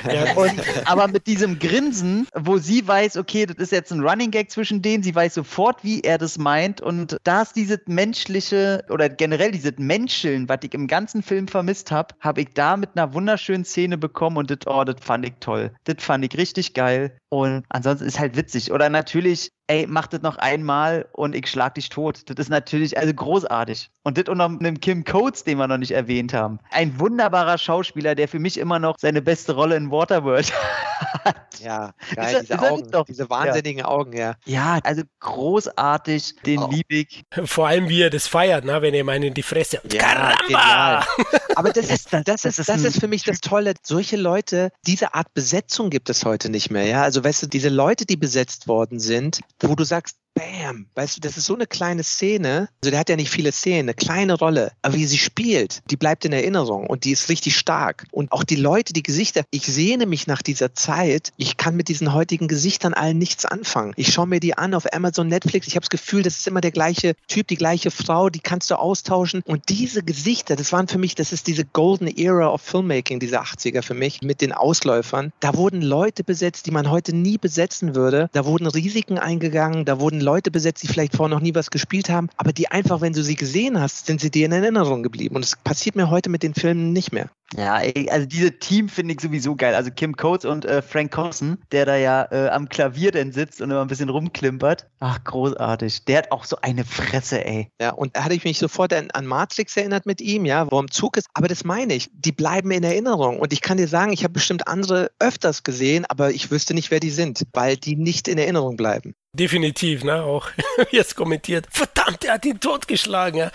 Ja. 0.05 0.33
Und, 0.37 0.61
aber 0.87 1.09
mit 1.09 1.27
diesem 1.27 1.59
Grinsen, 1.59 2.27
wo 2.35 2.59
sie 2.59 2.87
weiß, 2.87 3.17
okay, 3.17 3.47
das 3.47 3.57
ist 3.57 3.73
jetzt 3.73 3.93
ein 3.93 4.01
Running 4.01 4.31
Gag 4.31 4.51
zwischen 4.51 4.83
denen, 4.83 5.03
sie 5.03 5.15
weiß 5.15 5.35
sofort, 5.35 5.83
wie 5.83 6.01
er 6.01 6.19
das 6.19 6.39
meint. 6.39 6.81
Und 6.81 7.17
da 7.25 7.43
ist 7.43 7.57
dieses 7.57 7.79
menschliche 7.87 8.85
oder 8.89 9.09
generell 9.09 9.53
dieses 9.53 9.73
Menscheln, 9.79 10.49
was 10.49 10.59
ich 10.63 10.75
im 10.75 10.87
ganzen 10.87 11.23
Film 11.23 11.49
vermisst 11.49 11.91
habe, 11.91 12.15
habe 12.21 12.43
ich 12.43 12.49
da 12.55 12.77
mit 12.77 12.91
einer 12.95 13.15
wunderschönen 13.15 13.65
Szene 13.65 13.99
bekommen 13.99 14.37
und 14.37 14.51
das, 14.51 14.59
oh, 14.67 14.85
das 14.85 14.97
fand 15.01 15.27
ich 15.27 15.35
toll. 15.41 15.73
Das 15.85 15.97
fand 15.99 16.25
ich 16.25 16.39
richtig 16.39 16.75
geil. 16.75 17.17
Und 17.29 17.65
ansonsten 17.69 18.07
ist 18.07 18.19
halt 18.19 18.37
witzig. 18.37 18.73
Oder 18.73 18.89
natürlich 18.91 19.51
ey, 19.67 19.87
mach 19.89 20.07
das 20.07 20.23
noch 20.23 20.37
einmal 20.37 21.07
und 21.13 21.35
ich 21.35 21.49
schlag 21.49 21.75
dich 21.75 21.89
tot. 21.89 22.23
Das 22.27 22.39
ist 22.39 22.49
natürlich 22.49 22.99
also 22.99 23.15
großartig. 23.15 23.91
Und 24.03 24.19
das 24.19 24.25
unter 24.29 24.47
einem 24.47 24.81
Kim 24.81 25.05
Coates, 25.05 25.45
den 25.45 25.59
wir 25.59 25.69
noch 25.69 25.79
nicht 25.79 25.93
erwähnt 25.93 26.35
haben. 26.35 26.59
Ein 26.71 26.99
wunderbarer 26.99 27.57
Schauspieler, 27.57 28.15
der 28.15 28.27
für 28.29 28.41
mich 28.41 28.59
immer 28.59 28.79
noch 28.79 28.97
seine 28.99 29.23
beste 29.23 29.55
Rolle 29.55 29.77
in 29.77 29.91
Waterworld 29.91 30.53
hat. 31.25 31.37
Ja, 31.61 31.93
geil, 32.17 32.41
diese 32.43 32.61
Augen, 32.61 33.05
diese 33.09 33.31
wahnsinnigen 33.31 33.81
ja. 33.81 33.85
Augen, 33.85 34.17
ja. 34.17 34.35
Ja, 34.45 34.81
also 34.83 35.03
großartig, 35.21 36.35
den 36.45 36.59
oh. 36.59 36.71
liebe 36.71 36.95
ich. 36.95 37.23
Vor 37.45 37.69
allem, 37.69 37.89
wie 37.89 38.03
er 38.03 38.11
das 38.11 38.27
feiert, 38.27 38.65
ne? 38.65 38.83
wenn 38.83 38.95
er 38.95 39.05
meinen 39.05 39.25
in 39.25 39.35
die 39.35 39.43
Fresse. 39.43 39.81
Ja, 39.93 40.35
genial. 40.47 41.05
Aber 41.55 41.73
das 41.73 41.91
ist, 41.91 42.13
das, 42.13 42.25
das, 42.25 42.45
ist, 42.45 42.59
das, 42.59 42.59
ist, 42.59 42.69
das 42.69 42.85
ist 42.85 43.01
für 43.01 43.07
mich 43.07 43.23
das 43.23 43.41
Tolle. 43.41 43.75
Solche 43.83 44.17
Leute, 44.17 44.73
diese 44.87 45.15
Art 45.15 45.33
Besetzung 45.35 45.91
gibt 45.91 46.11
es 46.11 46.25
heute 46.25 46.49
nicht 46.49 46.71
mehr. 46.71 46.85
Ja, 46.85 47.03
also 47.03 47.23
weißt 47.23 47.45
du, 47.45 47.47
diese 47.47 47.69
Leute, 47.69 48.07
die 48.07 48.17
besetzt 48.17 48.67
worden 48.67 48.99
sind, 48.99 49.41
wo 49.69 49.75
du 49.75 49.85
sagst, 49.85 50.19
Bam. 50.35 50.87
Weißt 50.95 51.17
du, 51.17 51.21
das 51.21 51.37
ist 51.37 51.47
so 51.47 51.55
eine 51.55 51.67
kleine 51.67 52.03
Szene. 52.03 52.69
Also 52.83 52.91
der 52.91 53.01
hat 53.01 53.09
ja 53.09 53.17
nicht 53.17 53.31
viele 53.31 53.53
Szenen, 53.53 53.81
eine 53.81 53.95
kleine 53.95 54.35
Rolle. 54.35 54.73
Aber 54.83 54.95
wie 54.95 55.07
sie 55.07 55.19
spielt, 55.19 55.83
die 55.91 55.97
bleibt 55.97 56.25
in 56.25 56.33
Erinnerung 56.33 56.87
und 56.87 57.05
die 57.05 57.13
ist 57.13 57.29
richtig 57.29 57.57
stark. 57.57 58.07
Und 58.11 58.33
auch 58.33 58.45
die 58.45 58.57
Leute, 58.57 58.93
die 58.93 59.03
Gesichter. 59.03 59.43
Ich 59.51 59.67
sehne 59.67 60.07
mich 60.07 60.27
nach 60.27 60.43
dieser 60.43 60.75
Zeit. 60.75 61.33
Ich 61.37 61.57
kann 61.57 61.77
mit 61.77 61.89
diesen 61.89 62.15
heutigen 62.15 62.49
Gesichtern 62.49 62.95
allen 62.95 63.19
nichts 63.19 63.45
anfangen. 63.45 63.93
Ich 63.97 64.13
schaue 64.13 64.27
mir 64.27 64.41
die 64.41 64.57
an 64.57 64.75
auf 64.75 64.91
Amazon, 64.93 65.29
Netflix. 65.29 65.67
Ich 65.67 65.77
habe 65.77 65.83
das 65.83 65.91
Gefühl, 65.91 66.23
das 66.23 66.39
ist 66.39 66.47
immer 66.47 66.61
der 66.61 66.71
gleiche 66.71 67.15
Typ, 67.29 67.49
die 67.49 67.57
gleiche 67.57 67.91
Frau. 67.91 68.31
Die 68.31 68.41
kannst 68.41 68.71
du 68.71 68.77
austauschen. 68.77 69.43
Und 69.45 69.69
diese 69.69 70.03
Gesichter, 70.03 70.57
das 70.57 70.73
waren 70.73 70.89
für 70.89 70.99
mich, 70.99 71.15
das 71.15 71.33
ist 71.33 71.47
diese 71.47 71.65
Golden 71.65 72.07
Era 72.07 72.49
of 72.49 72.63
Filmmaking, 72.63 73.21
diese 73.21 73.43
80er 73.43 73.83
für 73.83 73.95
mich, 73.95 74.23
mit 74.23 74.41
den 74.41 74.53
Ausläufern. 74.53 75.33
Da 75.41 75.55
wurden 75.55 75.83
Leute 75.83 76.25
besetzt, 76.25 76.67
die 76.67 76.71
man 76.71 76.91
heute 76.91 77.15
nie 77.15 77.39
besetzen 77.39 77.95
würde. 77.95 78.31
Da 78.33 78.47
wurden 78.47 78.67
Risiken 78.67 79.19
eingegangen. 79.19 79.85
Da 79.85 80.01
wurden 80.01 80.22
Leute 80.23 80.51
besetzt, 80.51 80.83
die 80.83 80.89
vielleicht 80.89 81.17
vorher 81.17 81.35
noch 81.35 81.43
nie 81.43 81.55
was 81.55 81.71
gespielt 81.71 82.09
haben, 82.09 82.29
aber 82.37 82.53
die 82.53 82.71
einfach, 82.71 83.01
wenn 83.01 83.13
du 83.13 83.23
sie 83.23 83.37
gesehen 83.37 83.81
hast, 83.81 84.07
sind 84.07 84.21
sie 84.21 84.31
dir 84.31 84.47
in 84.47 84.53
Erinnerung 84.53 85.03
geblieben. 85.03 85.37
Und 85.37 85.45
das 85.45 85.57
passiert 85.57 85.97
mir 85.97 86.11
heute 86.11 86.31
mit 86.31 86.43
den 86.43 86.55
Filmen 86.55 86.93
nicht 86.93 87.13
mehr. 87.13 87.31
Ja, 87.57 87.81
also 88.11 88.27
diese 88.27 88.59
Team 88.59 88.89
finde 88.89 89.15
ich 89.15 89.21
sowieso 89.21 89.57
geil. 89.57 89.75
Also 89.75 89.91
Kim 89.91 90.17
Coates 90.17 90.45
und 90.45 90.65
äh, 90.65 90.81
Frank 90.81 91.13
Cosson, 91.13 91.59
der 91.71 91.85
da 91.85 91.97
ja 91.97 92.27
äh, 92.31 92.49
am 92.49 92.69
Klavier 92.69 93.11
denn 93.11 93.33
sitzt 93.33 93.61
und 93.61 93.71
immer 93.71 93.83
ein 93.83 93.89
bisschen 93.89 94.09
rumklimpert. 94.09 94.87
Ach, 95.01 95.23
großartig. 95.23 96.05
Der 96.07 96.19
hat 96.19 96.33
auch 96.33 96.45
so 96.45 96.57
eine 96.63 96.85
Fresse, 96.85 97.45
ey. 97.45 97.69
Ja, 97.81 97.91
und 97.91 98.17
da 98.17 98.25
hatte 98.25 98.35
ich 98.35 98.45
mich 98.45 98.59
sofort 98.59 98.93
an, 98.93 99.11
an 99.11 99.27
Matrix 99.27 99.77
erinnert 99.77 100.07
mit 100.07 100.21
ihm, 100.21 100.47
ja, 100.47 100.71
wo 100.71 100.81
im 100.81 100.91
Zug 100.91 101.17
ist. 101.17 101.29
Aber 101.35 101.49
das 101.49 101.65
meine 101.65 101.95
ich, 101.95 102.11
die 102.15 102.33
bleiben 102.33 102.71
in 102.71 102.85
Erinnerung. 102.85 103.39
Und 103.39 103.53
ich 103.53 103.61
kann 103.61 103.77
dir 103.77 103.89
sagen, 103.89 104.13
ich 104.13 104.25
habe 104.25 104.33
bestimmt 104.33 104.67
andere 104.67 105.11
öfters 105.19 105.63
gesehen, 105.63 106.07
aber 106.07 106.31
ich 106.31 106.51
wüsste 106.51 106.75
nicht, 106.75 106.91
wer 106.91 107.01
die 107.01 107.11
sind, 107.11 107.43
weil 107.53 107.77
die 107.77 107.97
nicht 107.97 108.29
in 108.29 108.39
Erinnerung 108.39 108.77
bleiben. 108.77 109.15
Definitiv, 109.35 110.05
ne? 110.05 110.25
Auch 110.25 110.49
jetzt 110.91 111.17
kommentiert, 111.17 111.67
verdammt, 111.71 112.23
er 112.23 112.35
hat 112.35 112.45
ihn 112.45 112.61
totgeschlagen. 112.61 113.39
Ja? 113.39 113.51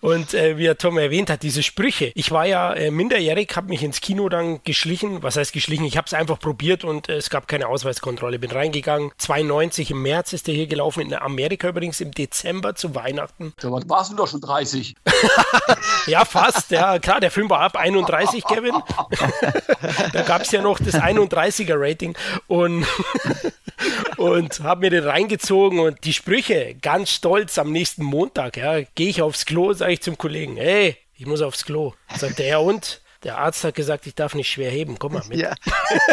Und, 0.00 0.02
und 0.02 0.34
äh, 0.34 0.56
wie 0.56 0.66
er 0.66 0.78
Tom 0.78 0.98
erwähnt 0.98 1.30
hat, 1.30 1.42
diese 1.42 1.64
Sprüche. 1.64 2.12
Ich 2.14 2.30
war 2.30 2.46
ja 2.46 2.72
äh, 2.72 2.92
minderjährig, 2.92 3.56
habe 3.56 3.70
mich 3.70 3.82
ins 3.82 4.00
Kino 4.00 4.28
dann 4.28 4.62
geschlichen. 4.62 5.24
Was 5.24 5.36
heißt 5.36 5.52
geschlichen? 5.52 5.84
Ich 5.84 5.96
habe 5.96 6.06
es 6.06 6.14
einfach 6.14 6.38
probiert 6.38 6.84
und 6.84 7.08
äh, 7.08 7.16
es 7.16 7.28
gab 7.28 7.48
keine 7.48 7.66
Ausweiskontrolle. 7.66 8.38
Bin 8.38 8.52
reingegangen. 8.52 9.10
92 9.18 9.90
im 9.90 10.02
März 10.02 10.32
ist 10.32 10.46
der 10.46 10.54
hier 10.54 10.68
gelaufen, 10.68 11.00
in 11.00 11.12
Amerika 11.12 11.68
übrigens 11.70 12.00
im 12.00 12.12
Dezember 12.12 12.76
zu 12.76 12.94
Weihnachten. 12.94 13.52
Da 13.60 13.68
warst 13.72 14.12
du 14.12 14.16
doch 14.16 14.28
schon 14.28 14.42
30. 14.42 14.94
ja, 16.06 16.24
fast. 16.24 16.70
Ja, 16.70 17.00
klar, 17.00 17.18
der 17.18 17.32
Film 17.32 17.50
war 17.50 17.62
ab 17.62 17.74
31, 17.74 18.44
Kevin. 18.44 18.74
da 20.12 20.22
gab 20.22 20.42
es 20.42 20.52
ja 20.52 20.62
noch 20.62 20.78
das 20.78 20.94
31er 20.94 21.74
Rating. 21.76 22.16
Und 22.46 22.86
und 24.36 24.60
habe 24.60 24.82
mir 24.82 24.90
den 24.90 25.04
reingezogen 25.04 25.80
und 25.80 26.04
die 26.04 26.12
Sprüche 26.12 26.76
ganz 26.80 27.10
stolz 27.10 27.58
am 27.58 27.72
nächsten 27.72 28.04
Montag, 28.04 28.56
ja, 28.56 28.82
gehe 28.94 29.08
ich 29.08 29.22
aufs 29.22 29.46
Klo, 29.46 29.72
sage 29.72 29.94
ich 29.94 30.02
zum 30.02 30.18
Kollegen, 30.18 30.56
hey, 30.56 30.96
ich 31.14 31.26
muss 31.26 31.42
aufs 31.42 31.64
Klo. 31.64 31.94
Sagt 32.14 32.40
er, 32.40 32.60
und? 32.60 33.00
Der 33.26 33.38
Arzt 33.38 33.64
hat 33.64 33.74
gesagt, 33.74 34.06
ich 34.06 34.14
darf 34.14 34.36
nicht 34.36 34.48
schwer 34.48 34.70
heben. 34.70 35.00
Komm 35.00 35.14
mal 35.14 35.22
mit. 35.28 35.38
Ja. 35.38 35.52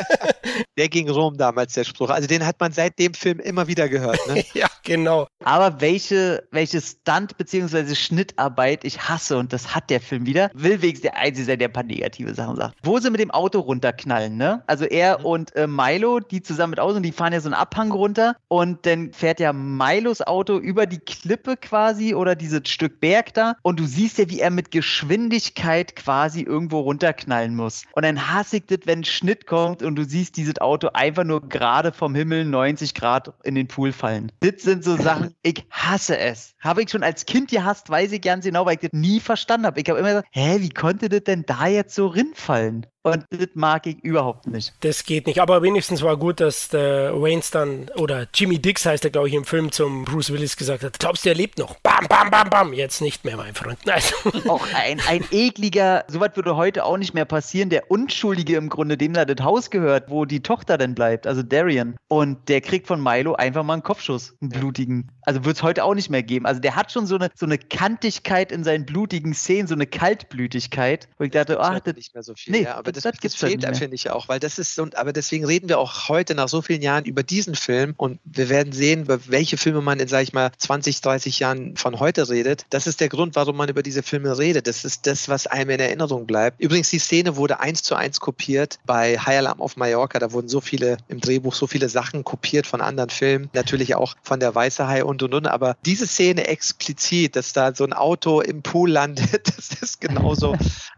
der 0.77 0.89
ging 0.89 1.07
rum 1.11 1.37
damals, 1.37 1.73
der 1.73 1.83
Spruch. 1.83 2.09
Also 2.09 2.27
den 2.27 2.43
hat 2.43 2.59
man 2.59 2.71
seit 2.71 2.97
dem 2.97 3.13
Film 3.13 3.39
immer 3.39 3.67
wieder 3.67 3.87
gehört. 3.87 4.17
Ne? 4.27 4.43
ja, 4.55 4.65
genau. 4.83 5.27
Aber 5.43 5.79
welche, 5.79 6.47
welche 6.49 6.81
Stunt- 6.81 7.37
bzw. 7.37 7.93
Schnittarbeit 7.93 8.83
ich 8.83 8.99
hasse, 9.07 9.37
und 9.37 9.53
das 9.53 9.75
hat 9.75 9.91
der 9.91 10.01
Film 10.01 10.25
wieder, 10.25 10.49
will 10.55 10.81
wenigstens 10.81 11.11
der 11.11 11.17
Einzige 11.17 11.45
sein, 11.45 11.59
der 11.59 11.67
ein 11.67 11.73
paar 11.73 11.83
negative 11.83 12.33
Sachen 12.33 12.55
sagt. 12.55 12.77
Wo 12.81 12.97
sie 12.97 13.11
mit 13.11 13.19
dem 13.19 13.29
Auto 13.29 13.59
runterknallen, 13.59 14.35
ne? 14.35 14.63
Also 14.65 14.85
er 14.85 15.19
mhm. 15.19 15.25
und 15.25 15.55
äh, 15.55 15.67
Milo, 15.67 16.19
die 16.19 16.41
zusammen 16.41 16.71
mit 16.71 16.79
Auto, 16.79 16.95
und 16.95 17.03
die 17.03 17.11
fahren 17.11 17.33
ja 17.33 17.41
so 17.41 17.47
einen 17.47 17.53
Abhang 17.53 17.91
runter 17.91 18.35
und 18.47 18.87
dann 18.87 19.13
fährt 19.13 19.39
ja 19.39 19.53
Milos 19.53 20.23
Auto 20.23 20.57
über 20.57 20.87
die 20.87 20.97
Klippe 20.99 21.57
quasi 21.57 22.15
oder 22.15 22.35
dieses 22.35 22.67
Stück 22.69 22.99
Berg 22.99 23.35
da 23.35 23.55
und 23.61 23.79
du 23.79 23.85
siehst 23.85 24.17
ja, 24.17 24.27
wie 24.31 24.39
er 24.39 24.49
mit 24.49 24.71
Geschwindigkeit 24.71 25.95
quasi 25.95 26.41
irgendwo 26.41 26.79
runter 26.79 27.02
runterknallen 27.03 27.55
muss. 27.55 27.83
Und 27.93 28.05
dann 28.05 28.31
hasse 28.33 28.57
ich 28.57 28.65
das, 28.67 28.79
wenn 28.85 28.99
ein 28.99 29.03
Schnitt 29.03 29.45
kommt 29.45 29.83
und 29.83 29.95
du 29.95 30.05
siehst 30.05 30.37
dieses 30.37 30.59
Auto 30.59 30.89
einfach 30.93 31.23
nur 31.23 31.47
gerade 31.47 31.91
vom 31.91 32.15
Himmel 32.15 32.45
90 32.45 32.93
Grad 32.93 33.33
in 33.43 33.55
den 33.55 33.67
Pool 33.67 33.91
fallen. 33.91 34.31
Das 34.39 34.61
sind 34.61 34.83
so 34.83 34.95
Sachen, 34.95 35.35
ich 35.43 35.65
hasse 35.69 36.17
es. 36.17 36.55
Habe 36.59 36.83
ich 36.83 36.89
schon 36.89 37.03
als 37.03 37.25
Kind 37.25 37.49
gehasst, 37.49 37.89
weiß 37.89 38.11
ich 38.13 38.21
ganz 38.21 38.45
genau, 38.45 38.65
weil 38.65 38.75
ich 38.75 38.81
das 38.81 38.93
nie 38.93 39.19
verstanden 39.19 39.67
habe. 39.67 39.81
Ich 39.81 39.89
habe 39.89 39.99
immer 39.99 40.09
gesagt, 40.09 40.29
hä, 40.31 40.57
wie 40.59 40.69
konnte 40.69 41.09
das 41.09 41.23
denn 41.23 41.43
da 41.45 41.67
jetzt 41.67 41.95
so 41.95 42.07
rinfallen? 42.07 42.85
Und 43.03 43.25
das 43.31 43.49
mag 43.53 43.85
ich 43.85 44.01
überhaupt 44.01 44.47
nicht. 44.47 44.73
Das 44.79 45.03
geht 45.03 45.27
nicht. 45.27 45.41
Aber 45.41 45.61
wenigstens 45.61 46.01
war 46.01 46.15
gut, 46.15 46.39
dass 46.39 46.69
der 46.69 47.13
Waynes 47.21 47.51
dann, 47.51 47.89
oder 47.97 48.27
Jimmy 48.33 48.59
Dix 48.59 48.85
heißt 48.85 49.03
er, 49.03 49.11
glaube 49.11 49.27
ich, 49.27 49.33
im 49.33 49.43
Film 49.43 49.73
zum 49.73 50.05
Bruce 50.05 50.31
Willis 50.31 50.55
gesagt 50.55 50.83
hat, 50.83 50.99
glaubst 50.99 51.25
du, 51.25 51.29
er 51.29 51.35
lebt 51.35 51.59
noch? 51.59 51.75
Bam, 51.79 52.07
bam, 52.07 52.31
bam, 52.31 52.49
bam. 52.49 52.73
Jetzt 52.73 53.01
nicht 53.01 53.25
mehr, 53.25 53.35
mein 53.35 53.53
Freund. 53.55 53.77
Nein. 53.85 54.01
Auch 54.47 54.65
ein, 54.73 55.01
ein 55.09 55.25
ekliger, 55.31 56.05
sowas 56.07 56.31
würde 56.35 56.55
heute 56.55 56.85
auch 56.85 56.97
nicht 56.97 57.13
mehr 57.13 57.25
passieren, 57.25 57.69
der 57.69 57.91
Unschuldige 57.91 58.55
im 58.55 58.69
Grunde, 58.69 58.97
dem 58.97 59.13
da 59.13 59.25
das 59.25 59.43
Haus 59.45 59.69
gehört, 59.69 60.09
wo 60.09 60.23
die 60.23 60.41
Tochter 60.41 60.77
dann 60.77 60.95
bleibt, 60.95 61.27
also 61.27 61.43
Darian. 61.43 61.97
Und 62.07 62.47
der 62.47 62.61
kriegt 62.61 62.87
von 62.87 63.01
Milo 63.03 63.33
einfach 63.35 63.63
mal 63.63 63.73
einen 63.73 63.83
Kopfschuss, 63.83 64.35
einen 64.41 64.49
blutigen. 64.49 65.11
Also 65.23 65.43
wird 65.43 65.57
es 65.57 65.63
heute 65.63 65.83
auch 65.83 65.93
nicht 65.93 66.09
mehr 66.09 66.23
geben. 66.23 66.45
Also 66.45 66.61
der 66.61 66.75
hat 66.75 66.91
schon 66.91 67.05
so 67.05 67.15
eine, 67.15 67.29
so 67.35 67.45
eine 67.45 67.57
Kantigkeit 67.57 68.51
in 68.51 68.63
seinen 68.63 68.85
blutigen 68.85 69.33
Szenen, 69.33 69.67
so 69.67 69.75
eine 69.75 69.87
Kaltblütigkeit, 69.87 71.09
wo 71.17 71.25
ich 71.25 71.31
dachte, 71.31 71.59
ach, 71.59 71.79
das, 71.81 71.95
nicht 71.95 72.13
mehr 72.13 72.23
so 72.23 72.33
viel. 72.35 72.53
Nee, 72.53 72.63
ja, 72.63 72.75
aber 72.75 72.92
das, 72.93 73.03
das, 73.03 73.13
das 73.21 73.35
fehlt, 73.35 73.63
finde 73.77 73.95
ich 73.95 74.09
auch, 74.09 74.29
weil 74.29 74.39
das 74.39 74.59
ist, 74.59 74.79
und, 74.79 74.95
aber 74.97 75.13
deswegen 75.13 75.45
reden 75.45 75.69
wir 75.69 75.79
auch 75.79 76.09
heute 76.09 76.35
nach 76.35 76.47
so 76.47 76.61
vielen 76.61 76.81
Jahren 76.81 77.05
über 77.05 77.23
diesen 77.23 77.55
Film 77.55 77.93
und 77.97 78.19
wir 78.23 78.49
werden 78.49 78.73
sehen, 78.73 79.07
welche 79.07 79.57
Filme 79.57 79.81
man 79.81 79.99
in, 79.99 80.07
sag 80.07 80.23
ich 80.23 80.33
mal, 80.33 80.51
20, 80.57 81.01
30 81.01 81.39
Jahren 81.39 81.77
von 81.77 81.99
heute 81.99 82.29
redet. 82.29 82.65
Das 82.69 82.87
ist 82.87 83.01
der 83.01 83.09
Grund, 83.09 83.35
warum 83.35 83.57
man 83.57 83.69
über 83.69 83.83
diese 83.83 84.03
Filme 84.03 84.37
redet. 84.37 84.67
Das 84.67 84.85
ist 84.85 85.07
das, 85.07 85.29
was 85.29 85.47
einem 85.47 85.71
in 85.71 85.79
Erinnerung 85.79 86.25
bleibt. 86.25 86.61
Übrigens, 86.61 86.89
die 86.89 86.99
Szene 86.99 87.35
wurde 87.35 87.59
eins 87.59 87.83
zu 87.83 87.95
eins 87.95 88.19
kopiert 88.19 88.79
bei 88.85 89.17
High 89.17 89.39
Alarm 89.39 89.61
auf 89.61 89.77
Mallorca. 89.77 90.19
Da 90.19 90.31
wurden 90.31 90.47
so 90.47 90.61
viele 90.61 90.97
im 91.07 91.19
Drehbuch 91.19 91.53
so 91.53 91.67
viele 91.67 91.89
Sachen 91.89 92.23
kopiert 92.23 92.67
von 92.67 92.81
anderen 92.81 93.09
Filmen, 93.09 93.49
natürlich 93.53 93.95
auch 93.95 94.15
von 94.21 94.39
der 94.39 94.53
Weiße 94.53 94.87
Hai 94.87 95.03
und 95.03 95.23
und 95.23 95.33
und. 95.33 95.47
Aber 95.47 95.75
diese 95.85 96.07
Szene 96.07 96.47
explizit, 96.47 97.35
dass 97.35 97.53
da 97.53 97.73
so 97.73 97.83
ein 97.83 97.93
Auto 97.93 98.41
im 98.41 98.61
Pool 98.61 98.91
landet, 98.91 99.47
das 99.57 99.69
ist 99.81 100.01
genauso 100.01 100.55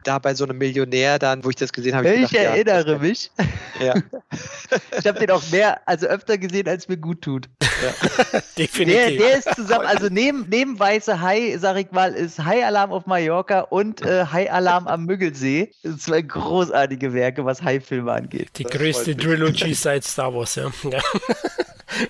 da 0.08 0.20
bei 0.20 0.34
so 0.34 0.44
einem 0.46 0.58
Millionär 0.58 1.20
dann, 1.20 1.44
wo 1.44 1.50
ich 1.50 1.56
das 1.56 1.74
gesehen 1.74 1.96
habe. 1.96 2.14
Ich, 2.14 2.24
ich 2.24 2.30
gedacht, 2.32 2.46
erinnere 2.46 2.94
ja, 2.94 2.98
mich. 3.00 3.32
Ja. 3.80 3.94
ich 5.00 5.06
habe 5.06 5.20
den 5.20 5.32
auch 5.32 5.44
mehr, 5.52 5.82
also 5.88 6.08
öfter 6.08 6.38
gesehen, 6.38 6.68
als 6.68 6.88
mir 6.88 6.98
gut 6.98 7.22
tut. 7.22 7.50
Ja. 7.62 8.40
Definitiv. 8.58 8.96
Der, 8.96 9.12
der, 9.12 9.38
ist 9.38 9.50
zusammen, 9.56 9.86
also 9.86 10.08
neben, 10.10 10.46
neben 10.50 10.80
Weiße 10.80 11.22
Hai, 11.22 11.58
sag 11.58 11.78
ich 11.78 11.92
mal, 11.92 12.14
ist 12.14 12.44
Hai 12.44 12.66
Alarm 12.66 12.92
auf 12.92 13.06
Mallorca 13.06 13.62
und 13.62 14.02
äh, 14.02 14.26
Hai 14.32 14.52
Alarm 14.52 14.88
am 14.88 15.06
Müggelsee. 15.06 15.72
Das 15.84 15.92
sind 15.92 16.02
zwei 16.02 16.22
großartige 16.22 17.14
Werke, 17.14 17.46
was 17.46 17.62
Hai-Filme 17.62 18.12
angeht. 18.12 18.50
Die 18.58 18.64
größte 18.64 19.16
Trilogy 19.16 19.74
seit 19.74 20.04
Star 20.04 20.34
Wars, 20.34 20.56
ja. 20.56 20.72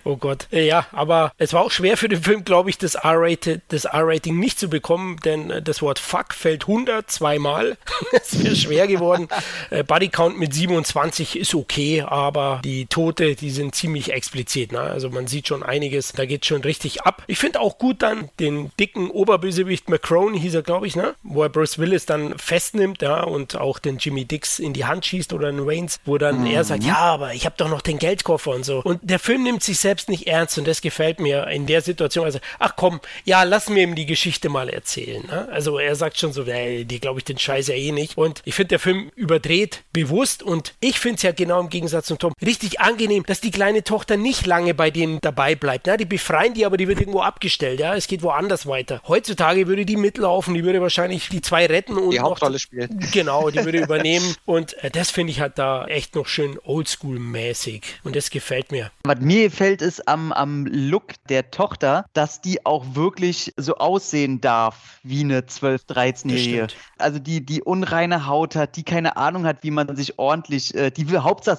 Oh 0.04 0.18
Gott. 0.18 0.48
Ja, 0.52 0.88
aber 0.92 1.32
es 1.38 1.54
war 1.54 1.62
auch 1.62 1.72
schwer 1.72 1.98
für 1.98 2.08
den 2.08 2.22
Film, 2.22 2.44
glaube 2.44 2.70
ich, 2.70 2.78
das 2.78 2.96
R-Rating 2.96 4.40
nicht 4.40 4.60
zu 4.60 4.70
bekommen, 4.70 5.18
denn 5.24 5.50
äh, 5.50 5.62
das 5.62 5.82
Wort 5.82 6.00
Fuck 6.00 6.34
fällt 6.34 6.64
100 6.64 7.10
zweimal. 7.10 7.78
es 8.12 8.44
wäre 8.44 8.56
schwer 8.56 8.88
geworden. 8.88 9.28
Äh, 9.70 9.84
Body 9.84 10.10
Count 10.10 10.38
mit 10.38 10.54
27 10.54 11.38
ist 11.38 11.56
okay, 11.56 12.02
aber 12.02 12.62
die 12.64 12.86
Tote, 12.88 13.36
die 13.36 13.52
sind 13.52 13.76
ziemlich 13.76 14.12
explizit. 14.12 14.72
Ne? 14.72 14.80
Also 14.80 15.10
man 15.10 15.28
sieht 15.28 15.48
schon 15.48 15.64
einiges, 15.64 16.12
da 16.14 16.26
geht 16.26 16.46
schon 16.46 16.62
richtig 16.62 17.04
ab. 17.04 17.24
Ich 17.28 17.38
finde 17.38 17.60
auch 17.60 17.78
gut 17.78 18.02
dann 18.02 18.30
den 18.40 18.72
dicken 18.80 19.10
Oberbösewicht 19.10 19.90
McCrone, 19.90 20.38
hieß 20.38 20.56
er, 20.56 20.62
glaube 20.62 20.88
ich, 20.88 20.96
ne? 20.96 21.16
wo 21.24 21.44
er 21.44 21.50
Bruce 21.50 21.78
Willis 21.78 22.06
dann 22.06 22.38
festnimmt 22.38 23.02
ja, 23.02 23.24
und 23.24 23.56
auch 23.56 23.80
den 23.80 23.98
Jimmy 23.98 24.26
Dix 24.26 24.60
in 24.60 24.74
die 24.74 24.86
Hand 24.86 25.06
schießt 25.06 25.34
oder 25.34 25.52
den 25.52 25.66
Waynes, 25.66 26.00
wo 26.06 26.18
dann 26.18 26.42
mhm. 26.42 26.48
er 26.48 26.64
sagt, 26.64 26.84
ja, 26.84 26.98
aber 26.98 27.34
ich 27.34 27.46
habe 27.46 27.56
doch 27.58 27.70
noch 27.70 27.82
den 27.82 28.00
Geldkoffer 28.00 28.52
und 28.52 28.66
so. 28.66 28.82
Und 28.82 29.00
der 29.04 29.20
Film 29.20 29.44
nimmt 29.44 29.64
sich 29.64 29.80
selbst 29.80 30.10
nicht 30.10 30.28
ernst 30.28 30.58
und 30.58 30.68
das 30.68 30.82
gefällt 30.82 31.20
mir 31.20 31.48
in 31.48 31.66
der 31.66 31.82
Situation. 31.82 32.26
Also, 32.26 32.40
ach 32.60 32.76
komm, 32.76 33.00
ja, 33.24 33.44
lass 33.44 33.70
mir 33.70 33.84
ihm 33.84 33.96
die 33.96 34.06
Geschichte 34.06 34.50
mal 34.50 34.70
erzählen. 34.70 35.26
Ne? 35.28 35.48
Also 35.52 35.78
er 35.78 35.96
sagt 35.96 36.18
schon 36.18 36.34
so, 36.34 36.44
die 36.44 37.00
glaube 37.00 37.20
ich 37.20 37.26
den 37.26 37.38
Scheiß 37.38 37.70
ja 37.76 37.82
eh 37.82 37.92
nicht. 37.92 38.18
Und 38.18 38.42
ich 38.46 38.56
finde, 38.56 38.70
der 38.70 38.80
Film 38.80 39.12
überdreht 39.16 39.84
bewusst 39.94 40.44
und 40.44 40.74
ich 40.80 41.00
finde 41.00 41.18
es 41.18 41.22
ja 41.24 41.32
genau 41.32 41.60
im 41.60 41.70
Gegensatz 41.70 42.08
zum 42.08 42.18
Tom 42.18 42.34
richtig 42.44 42.80
angenehm, 42.80 43.24
dass 43.26 43.42
die 43.42 43.52
kleine 43.52 43.84
Tochter 43.84 44.18
nicht 44.18 44.46
lange 44.46 44.74
bei 44.74 44.92
denen 44.92 45.20
dabei 45.22 45.56
bleibt. 45.56 45.88
Ne? 45.88 45.98
Die 45.98 46.06
befreien 46.06 46.54
die, 46.54 46.66
aber 46.66 46.78
die 46.78 46.88
wird 46.88 47.00
irgendwo 47.00 47.22
abgestellt. 47.22 47.80
Ja, 47.80 47.96
es 47.96 48.08
geht 48.08 48.24
woanders 48.24 48.66
weiter. 48.66 49.02
Heutzutage 49.08 49.68
würde 49.68 49.86
die 49.86 49.98
mitlaufen, 49.98 50.54
die 50.54 50.64
würde 50.64 50.82
wahrscheinlich 50.82 51.30
die 51.30 51.42
zwei 51.42 51.66
retten 51.66 51.98
und 51.98 52.12
die 52.12 52.20
Hauptrolle 52.20 52.60
spielen. 52.60 53.00
Genau, 53.12 53.50
die 53.50 53.64
würde 53.64 53.80
übernehmen 53.84 54.36
und 54.46 54.74
äh, 54.84 54.90
das 54.90 55.12
finde 55.12 55.32
ich 55.32 55.40
halt 55.40 55.58
da 55.58 55.86
echt 55.86 56.16
noch 56.16 56.28
schön 56.28 56.58
Oldschool-mäßig 56.66 57.84
und 58.04 58.16
das 58.16 58.30
gefällt 58.30 58.72
mir. 58.72 58.92
Was 59.04 59.20
mir 59.20 59.50
gefällt, 59.50 59.82
ist 59.82 60.08
am, 60.08 60.32
am 60.32 60.66
Look 60.66 61.14
der 61.30 61.52
Tochter, 61.52 62.06
dass 62.14 62.42
die 62.42 62.66
auch 62.66 62.96
wirklich 62.96 63.54
so 63.58 63.76
aussehen 63.76 64.42
darf 64.42 65.00
wie 65.04 65.22
eine 65.22 65.42
12-, 65.42 65.88
13-Jährige. 65.88 66.68
Also 66.98 67.20
die, 67.20 67.46
die 67.46 67.65
unreine 67.66 68.28
Haut 68.28 68.56
hat, 68.56 68.76
die 68.76 68.84
keine 68.84 69.18
Ahnung 69.18 69.46
hat, 69.46 69.58
wie 69.62 69.72
man 69.72 69.96
sich 69.96 70.20
ordentlich, 70.20 70.76
äh, 70.76 70.92
die 70.92 71.06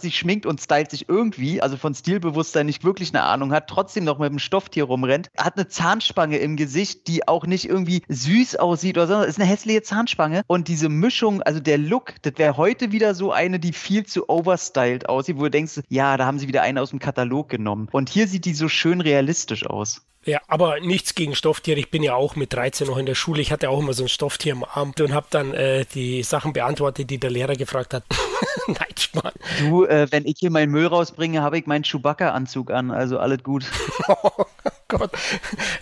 sich 0.00 0.16
schminkt 0.18 0.46
und 0.46 0.60
stylt 0.60 0.90
sich 0.90 1.08
irgendwie, 1.08 1.60
also 1.60 1.76
von 1.76 1.94
Stilbewusstsein 1.94 2.66
nicht 2.66 2.84
wirklich 2.84 3.14
eine 3.14 3.24
Ahnung 3.24 3.52
hat, 3.52 3.68
trotzdem 3.68 4.04
noch 4.04 4.18
mit 4.18 4.30
dem 4.30 4.38
Stofftier 4.38 4.84
rumrennt, 4.84 5.30
hat 5.36 5.56
eine 5.56 5.68
Zahnspange 5.68 6.38
im 6.38 6.56
Gesicht, 6.56 7.08
die 7.08 7.26
auch 7.26 7.46
nicht 7.46 7.68
irgendwie 7.68 8.02
süß 8.08 8.56
aussieht 8.56 8.96
oder 8.96 9.06
so, 9.06 9.22
ist 9.22 9.40
eine 9.40 9.48
hässliche 9.48 9.82
Zahnspange 9.82 10.42
und 10.46 10.68
diese 10.68 10.88
Mischung, 10.88 11.42
also 11.42 11.60
der 11.60 11.78
Look, 11.78 12.14
das 12.22 12.34
wäre 12.36 12.56
heute 12.56 12.92
wieder 12.92 13.14
so 13.14 13.32
eine, 13.32 13.58
die 13.58 13.72
viel 13.72 14.06
zu 14.06 14.28
overstyled 14.28 15.08
aussieht, 15.08 15.36
wo 15.36 15.44
du 15.44 15.50
denkst, 15.50 15.80
ja, 15.88 16.16
da 16.16 16.26
haben 16.26 16.38
sie 16.38 16.48
wieder 16.48 16.62
eine 16.62 16.80
aus 16.80 16.90
dem 16.90 16.98
Katalog 16.98 17.48
genommen. 17.48 17.88
Und 17.92 18.08
hier 18.08 18.28
sieht 18.28 18.44
die 18.44 18.54
so 18.54 18.68
schön 18.68 19.00
realistisch 19.00 19.66
aus. 19.66 20.02
Ja, 20.26 20.40
aber 20.48 20.80
nichts 20.80 21.14
gegen 21.14 21.36
Stofftiere. 21.36 21.78
Ich 21.78 21.90
bin 21.90 22.02
ja 22.02 22.14
auch 22.14 22.34
mit 22.34 22.52
13 22.52 22.88
noch 22.88 22.98
in 22.98 23.06
der 23.06 23.14
Schule. 23.14 23.40
Ich 23.40 23.52
hatte 23.52 23.70
auch 23.70 23.78
immer 23.78 23.92
so 23.92 24.02
ein 24.02 24.08
Stofftier 24.08 24.54
am 24.54 24.64
Arm 24.64 24.92
und 24.98 25.14
habe 25.14 25.26
dann 25.30 25.54
äh, 25.54 25.84
die 25.94 26.24
Sachen 26.24 26.52
beantwortet, 26.52 27.10
die 27.10 27.18
der 27.18 27.30
Lehrer 27.30 27.54
gefragt 27.54 27.94
hat. 27.94 28.02
Nein, 28.66 28.76
Mann. 29.14 29.32
Du, 29.60 29.84
äh, 29.84 30.08
wenn 30.10 30.26
ich 30.26 30.36
hier 30.40 30.50
meinen 30.50 30.72
Müll 30.72 30.86
rausbringe, 30.86 31.42
habe 31.42 31.58
ich 31.58 31.66
meinen 31.66 31.84
Chewbacca-Anzug 31.84 32.72
an. 32.72 32.90
Also 32.90 33.20
alles 33.20 33.44
gut. 33.44 33.64
oh 34.08 34.46
Gott. 34.88 35.12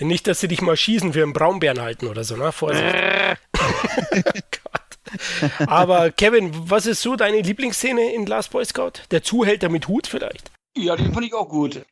Nicht, 0.01 0.26
dass 0.26 0.40
sie 0.40 0.49
dich 0.49 0.61
mal 0.61 0.76
schießen 0.76 1.14
für 1.14 1.22
einen 1.22 1.32
Braunbären 1.32 1.80
halten 1.80 2.07
oder 2.07 2.22
so, 2.22 2.36
ne? 2.36 2.53
Vorsicht. 2.53 2.84
Gott. 3.55 5.68
Aber 5.68 6.11
Kevin, 6.11 6.51
was 6.68 6.84
ist 6.84 7.01
so 7.01 7.16
deine 7.16 7.40
Lieblingsszene 7.40 8.12
in 8.12 8.26
Last 8.26 8.51
Boy 8.51 8.64
Scout? 8.64 8.92
Der 9.11 9.22
Zuhälter 9.22 9.70
mit 9.70 9.88
Hut 9.88 10.07
vielleicht? 10.07 10.51
Ja, 10.77 10.97
den 10.97 11.12
fand 11.12 11.27
ich 11.27 11.35
auch 11.35 11.49
gut. 11.49 11.85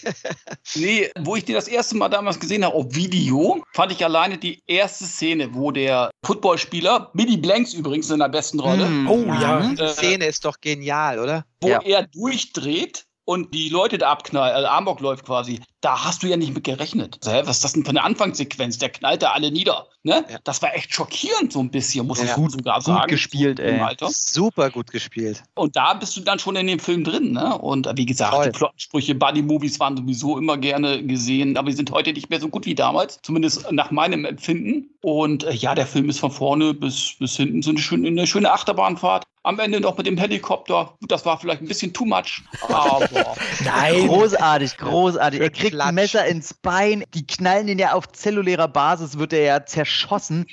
nee, 0.74 1.08
wo 1.20 1.36
ich 1.36 1.44
den 1.44 1.54
das 1.54 1.68
erste 1.68 1.96
Mal 1.96 2.08
damals 2.08 2.40
gesehen 2.40 2.64
habe 2.64 2.74
auf 2.74 2.86
Video, 2.90 3.62
fand 3.72 3.92
ich 3.92 4.04
alleine 4.04 4.38
die 4.38 4.60
erste 4.66 5.04
Szene, 5.04 5.54
wo 5.54 5.70
der 5.70 6.10
Footballspieler, 6.24 7.10
Billy 7.14 7.36
Blanks 7.36 7.74
übrigens 7.74 8.10
in 8.10 8.18
der 8.18 8.28
besten 8.28 8.58
Rolle. 8.58 8.86
Mm, 8.86 9.08
oh 9.08 9.24
ja. 9.40 9.60
Äh, 9.60 9.74
die 9.76 9.88
Szene 9.88 10.26
ist 10.26 10.44
doch 10.44 10.60
genial, 10.60 11.20
oder? 11.20 11.44
Wo 11.60 11.68
ja. 11.68 11.80
er 11.82 12.06
durchdreht 12.08 13.04
und 13.28 13.52
die 13.52 13.68
Leute 13.68 13.98
da 13.98 14.10
abknallen, 14.10 14.54
also 14.54 14.68
Amok 14.68 15.00
läuft 15.00 15.26
quasi, 15.26 15.60
da 15.82 16.02
hast 16.02 16.22
du 16.22 16.28
ja 16.28 16.38
nicht 16.38 16.54
mit 16.54 16.64
gerechnet. 16.64 17.18
Was 17.22 17.56
ist 17.56 17.64
das 17.64 17.74
denn 17.74 17.84
für 17.84 17.90
eine 17.90 18.02
Anfangssequenz? 18.02 18.78
Der 18.78 18.88
knallt 18.88 19.22
da 19.22 19.32
alle 19.32 19.50
nieder. 19.50 19.86
Ne? 20.02 20.24
Ja. 20.30 20.38
Das 20.44 20.62
war 20.62 20.74
echt 20.74 20.94
schockierend, 20.94 21.52
so 21.52 21.60
ein 21.60 21.70
bisschen, 21.70 22.06
muss 22.06 22.20
ja. 22.22 22.24
ich 22.24 22.50
sogar 22.50 22.80
sagen. 22.80 23.00
Gut 23.00 23.10
gespielt, 23.10 23.60
ey. 23.60 23.78
Super 24.08 24.70
gut 24.70 24.90
gespielt. 24.90 25.42
Und 25.56 25.76
da 25.76 25.92
bist 25.92 26.16
du 26.16 26.22
dann 26.22 26.38
schon 26.38 26.56
in 26.56 26.66
dem 26.68 26.78
Film 26.78 27.04
drin, 27.04 27.32
ne? 27.32 27.58
Und 27.58 27.86
wie 27.96 28.06
gesagt, 28.06 28.32
Toll. 28.32 28.46
die 28.46 28.50
Plotsprüche, 28.52 29.14
Buddy-Movies 29.14 29.78
waren 29.78 29.98
sowieso 29.98 30.38
immer 30.38 30.56
gerne 30.56 31.04
gesehen, 31.04 31.58
aber 31.58 31.68
die 31.68 31.76
sind 31.76 31.90
heute 31.90 32.14
nicht 32.14 32.30
mehr 32.30 32.40
so 32.40 32.48
gut 32.48 32.64
wie 32.64 32.74
damals, 32.74 33.20
zumindest 33.22 33.70
nach 33.70 33.90
meinem 33.90 34.24
Empfinden. 34.24 34.88
Und 35.02 35.44
äh, 35.44 35.52
ja, 35.52 35.74
der 35.74 35.86
Film 35.86 36.08
ist 36.08 36.20
von 36.20 36.30
vorne 36.30 36.72
bis, 36.72 37.16
bis 37.18 37.36
hinten 37.36 37.60
so 37.60 37.70
eine 37.70 37.78
schöne, 37.78 38.08
eine 38.08 38.26
schöne 38.26 38.50
Achterbahnfahrt. 38.50 39.24
Am 39.48 39.58
Ende 39.60 39.80
noch 39.80 39.96
mit 39.96 40.06
dem 40.06 40.18
Helikopter. 40.18 40.94
Das 41.08 41.24
war 41.24 41.40
vielleicht 41.40 41.62
ein 41.62 41.68
bisschen 41.68 41.94
too 41.94 42.04
much. 42.04 42.42
Aber 42.68 43.08
Nein. 43.64 44.06
Großartig, 44.06 44.76
großartig. 44.76 45.40
Er 45.40 45.48
kriegt 45.48 45.80
ein 45.80 45.94
Messer 45.94 46.26
ins 46.26 46.52
Bein. 46.52 47.02
Die 47.14 47.26
knallen 47.26 47.66
ihn 47.66 47.78
ja 47.78 47.94
auf 47.94 48.12
zellulärer 48.12 48.68
Basis, 48.68 49.18
wird 49.18 49.32
er 49.32 49.40
ja 49.40 49.64
zerschossen. 49.64 50.44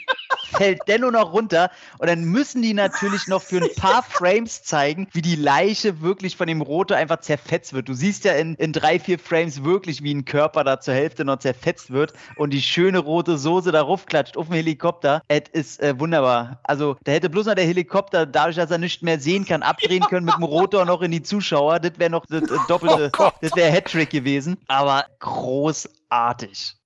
Fällt 0.58 0.82
dennoch 0.88 1.12
noch 1.12 1.34
runter. 1.34 1.72
Und 1.98 2.10
dann 2.10 2.24
müssen 2.24 2.62
die 2.62 2.74
natürlich 2.74 3.28
noch 3.28 3.41
für 3.41 3.58
ein 3.58 3.70
paar 3.76 4.04
Frames 4.04 4.64
zeigen, 4.64 5.08
wie 5.12 5.22
die 5.22 5.36
Leiche 5.36 6.02
wirklich 6.02 6.38
von 6.38 6.48
dem 6.48 6.62
Rote 6.62 6.96
einfach 6.96 7.20
zerfetzt 7.22 7.74
wird. 7.74 7.89
Du 7.89 7.93
siehst 7.93 8.26
ja 8.26 8.34
in, 8.34 8.56
in 8.56 8.74
drei, 8.74 9.00
vier 9.00 9.20
Frames 9.20 9.64
wirklich, 9.64 10.04
wie 10.04 10.14
ein 10.14 10.26
Körper 10.26 10.64
da 10.64 10.80
zur 10.80 10.93
Hälfte 10.93 11.26
noch 11.26 11.39
zerfetzt 11.39 11.91
wird 11.91 12.14
und 12.36 12.52
die 12.52 12.62
schöne 12.62 13.00
rote 13.00 13.38
Soße 13.38 13.72
da 13.72 13.82
raufklatscht 13.82 14.38
auf 14.38 14.48
dem 14.48 14.56
Helikopter. 14.56 15.22
Es 15.28 15.43
ist 15.52 15.82
äh, 15.82 16.00
wunderbar. 16.00 16.60
Also, 16.64 16.98
da 17.04 17.12
hätte 17.12 17.30
bloß 17.30 17.46
noch 17.48 17.56
der 17.56 17.66
Helikopter, 17.66 18.26
dadurch, 18.26 18.56
dass 18.56 18.72
er 18.72 18.78
nicht 18.78 19.04
mehr 19.04 19.20
sehen 19.20 19.46
kann, 19.46 19.64
abdrehen 19.64 20.04
können 20.10 20.26
mit 20.26 20.36
dem 20.36 20.43
Rotor 20.43 20.86
noch 20.86 21.02
in 21.02 21.12
die 21.12 21.24
Zuschauer. 21.24 21.80
Das 21.80 21.98
wäre 21.98 22.10
noch 22.10 22.26
das, 22.28 22.43
das 22.43 22.60
doppelte, 22.68 23.12
oh 23.18 23.30
das 23.41 23.56
wäre 23.56 23.72
Hattrick 23.72 24.10
gewesen. 24.10 24.58
Aber 24.68 25.06
großartig. 25.20 26.05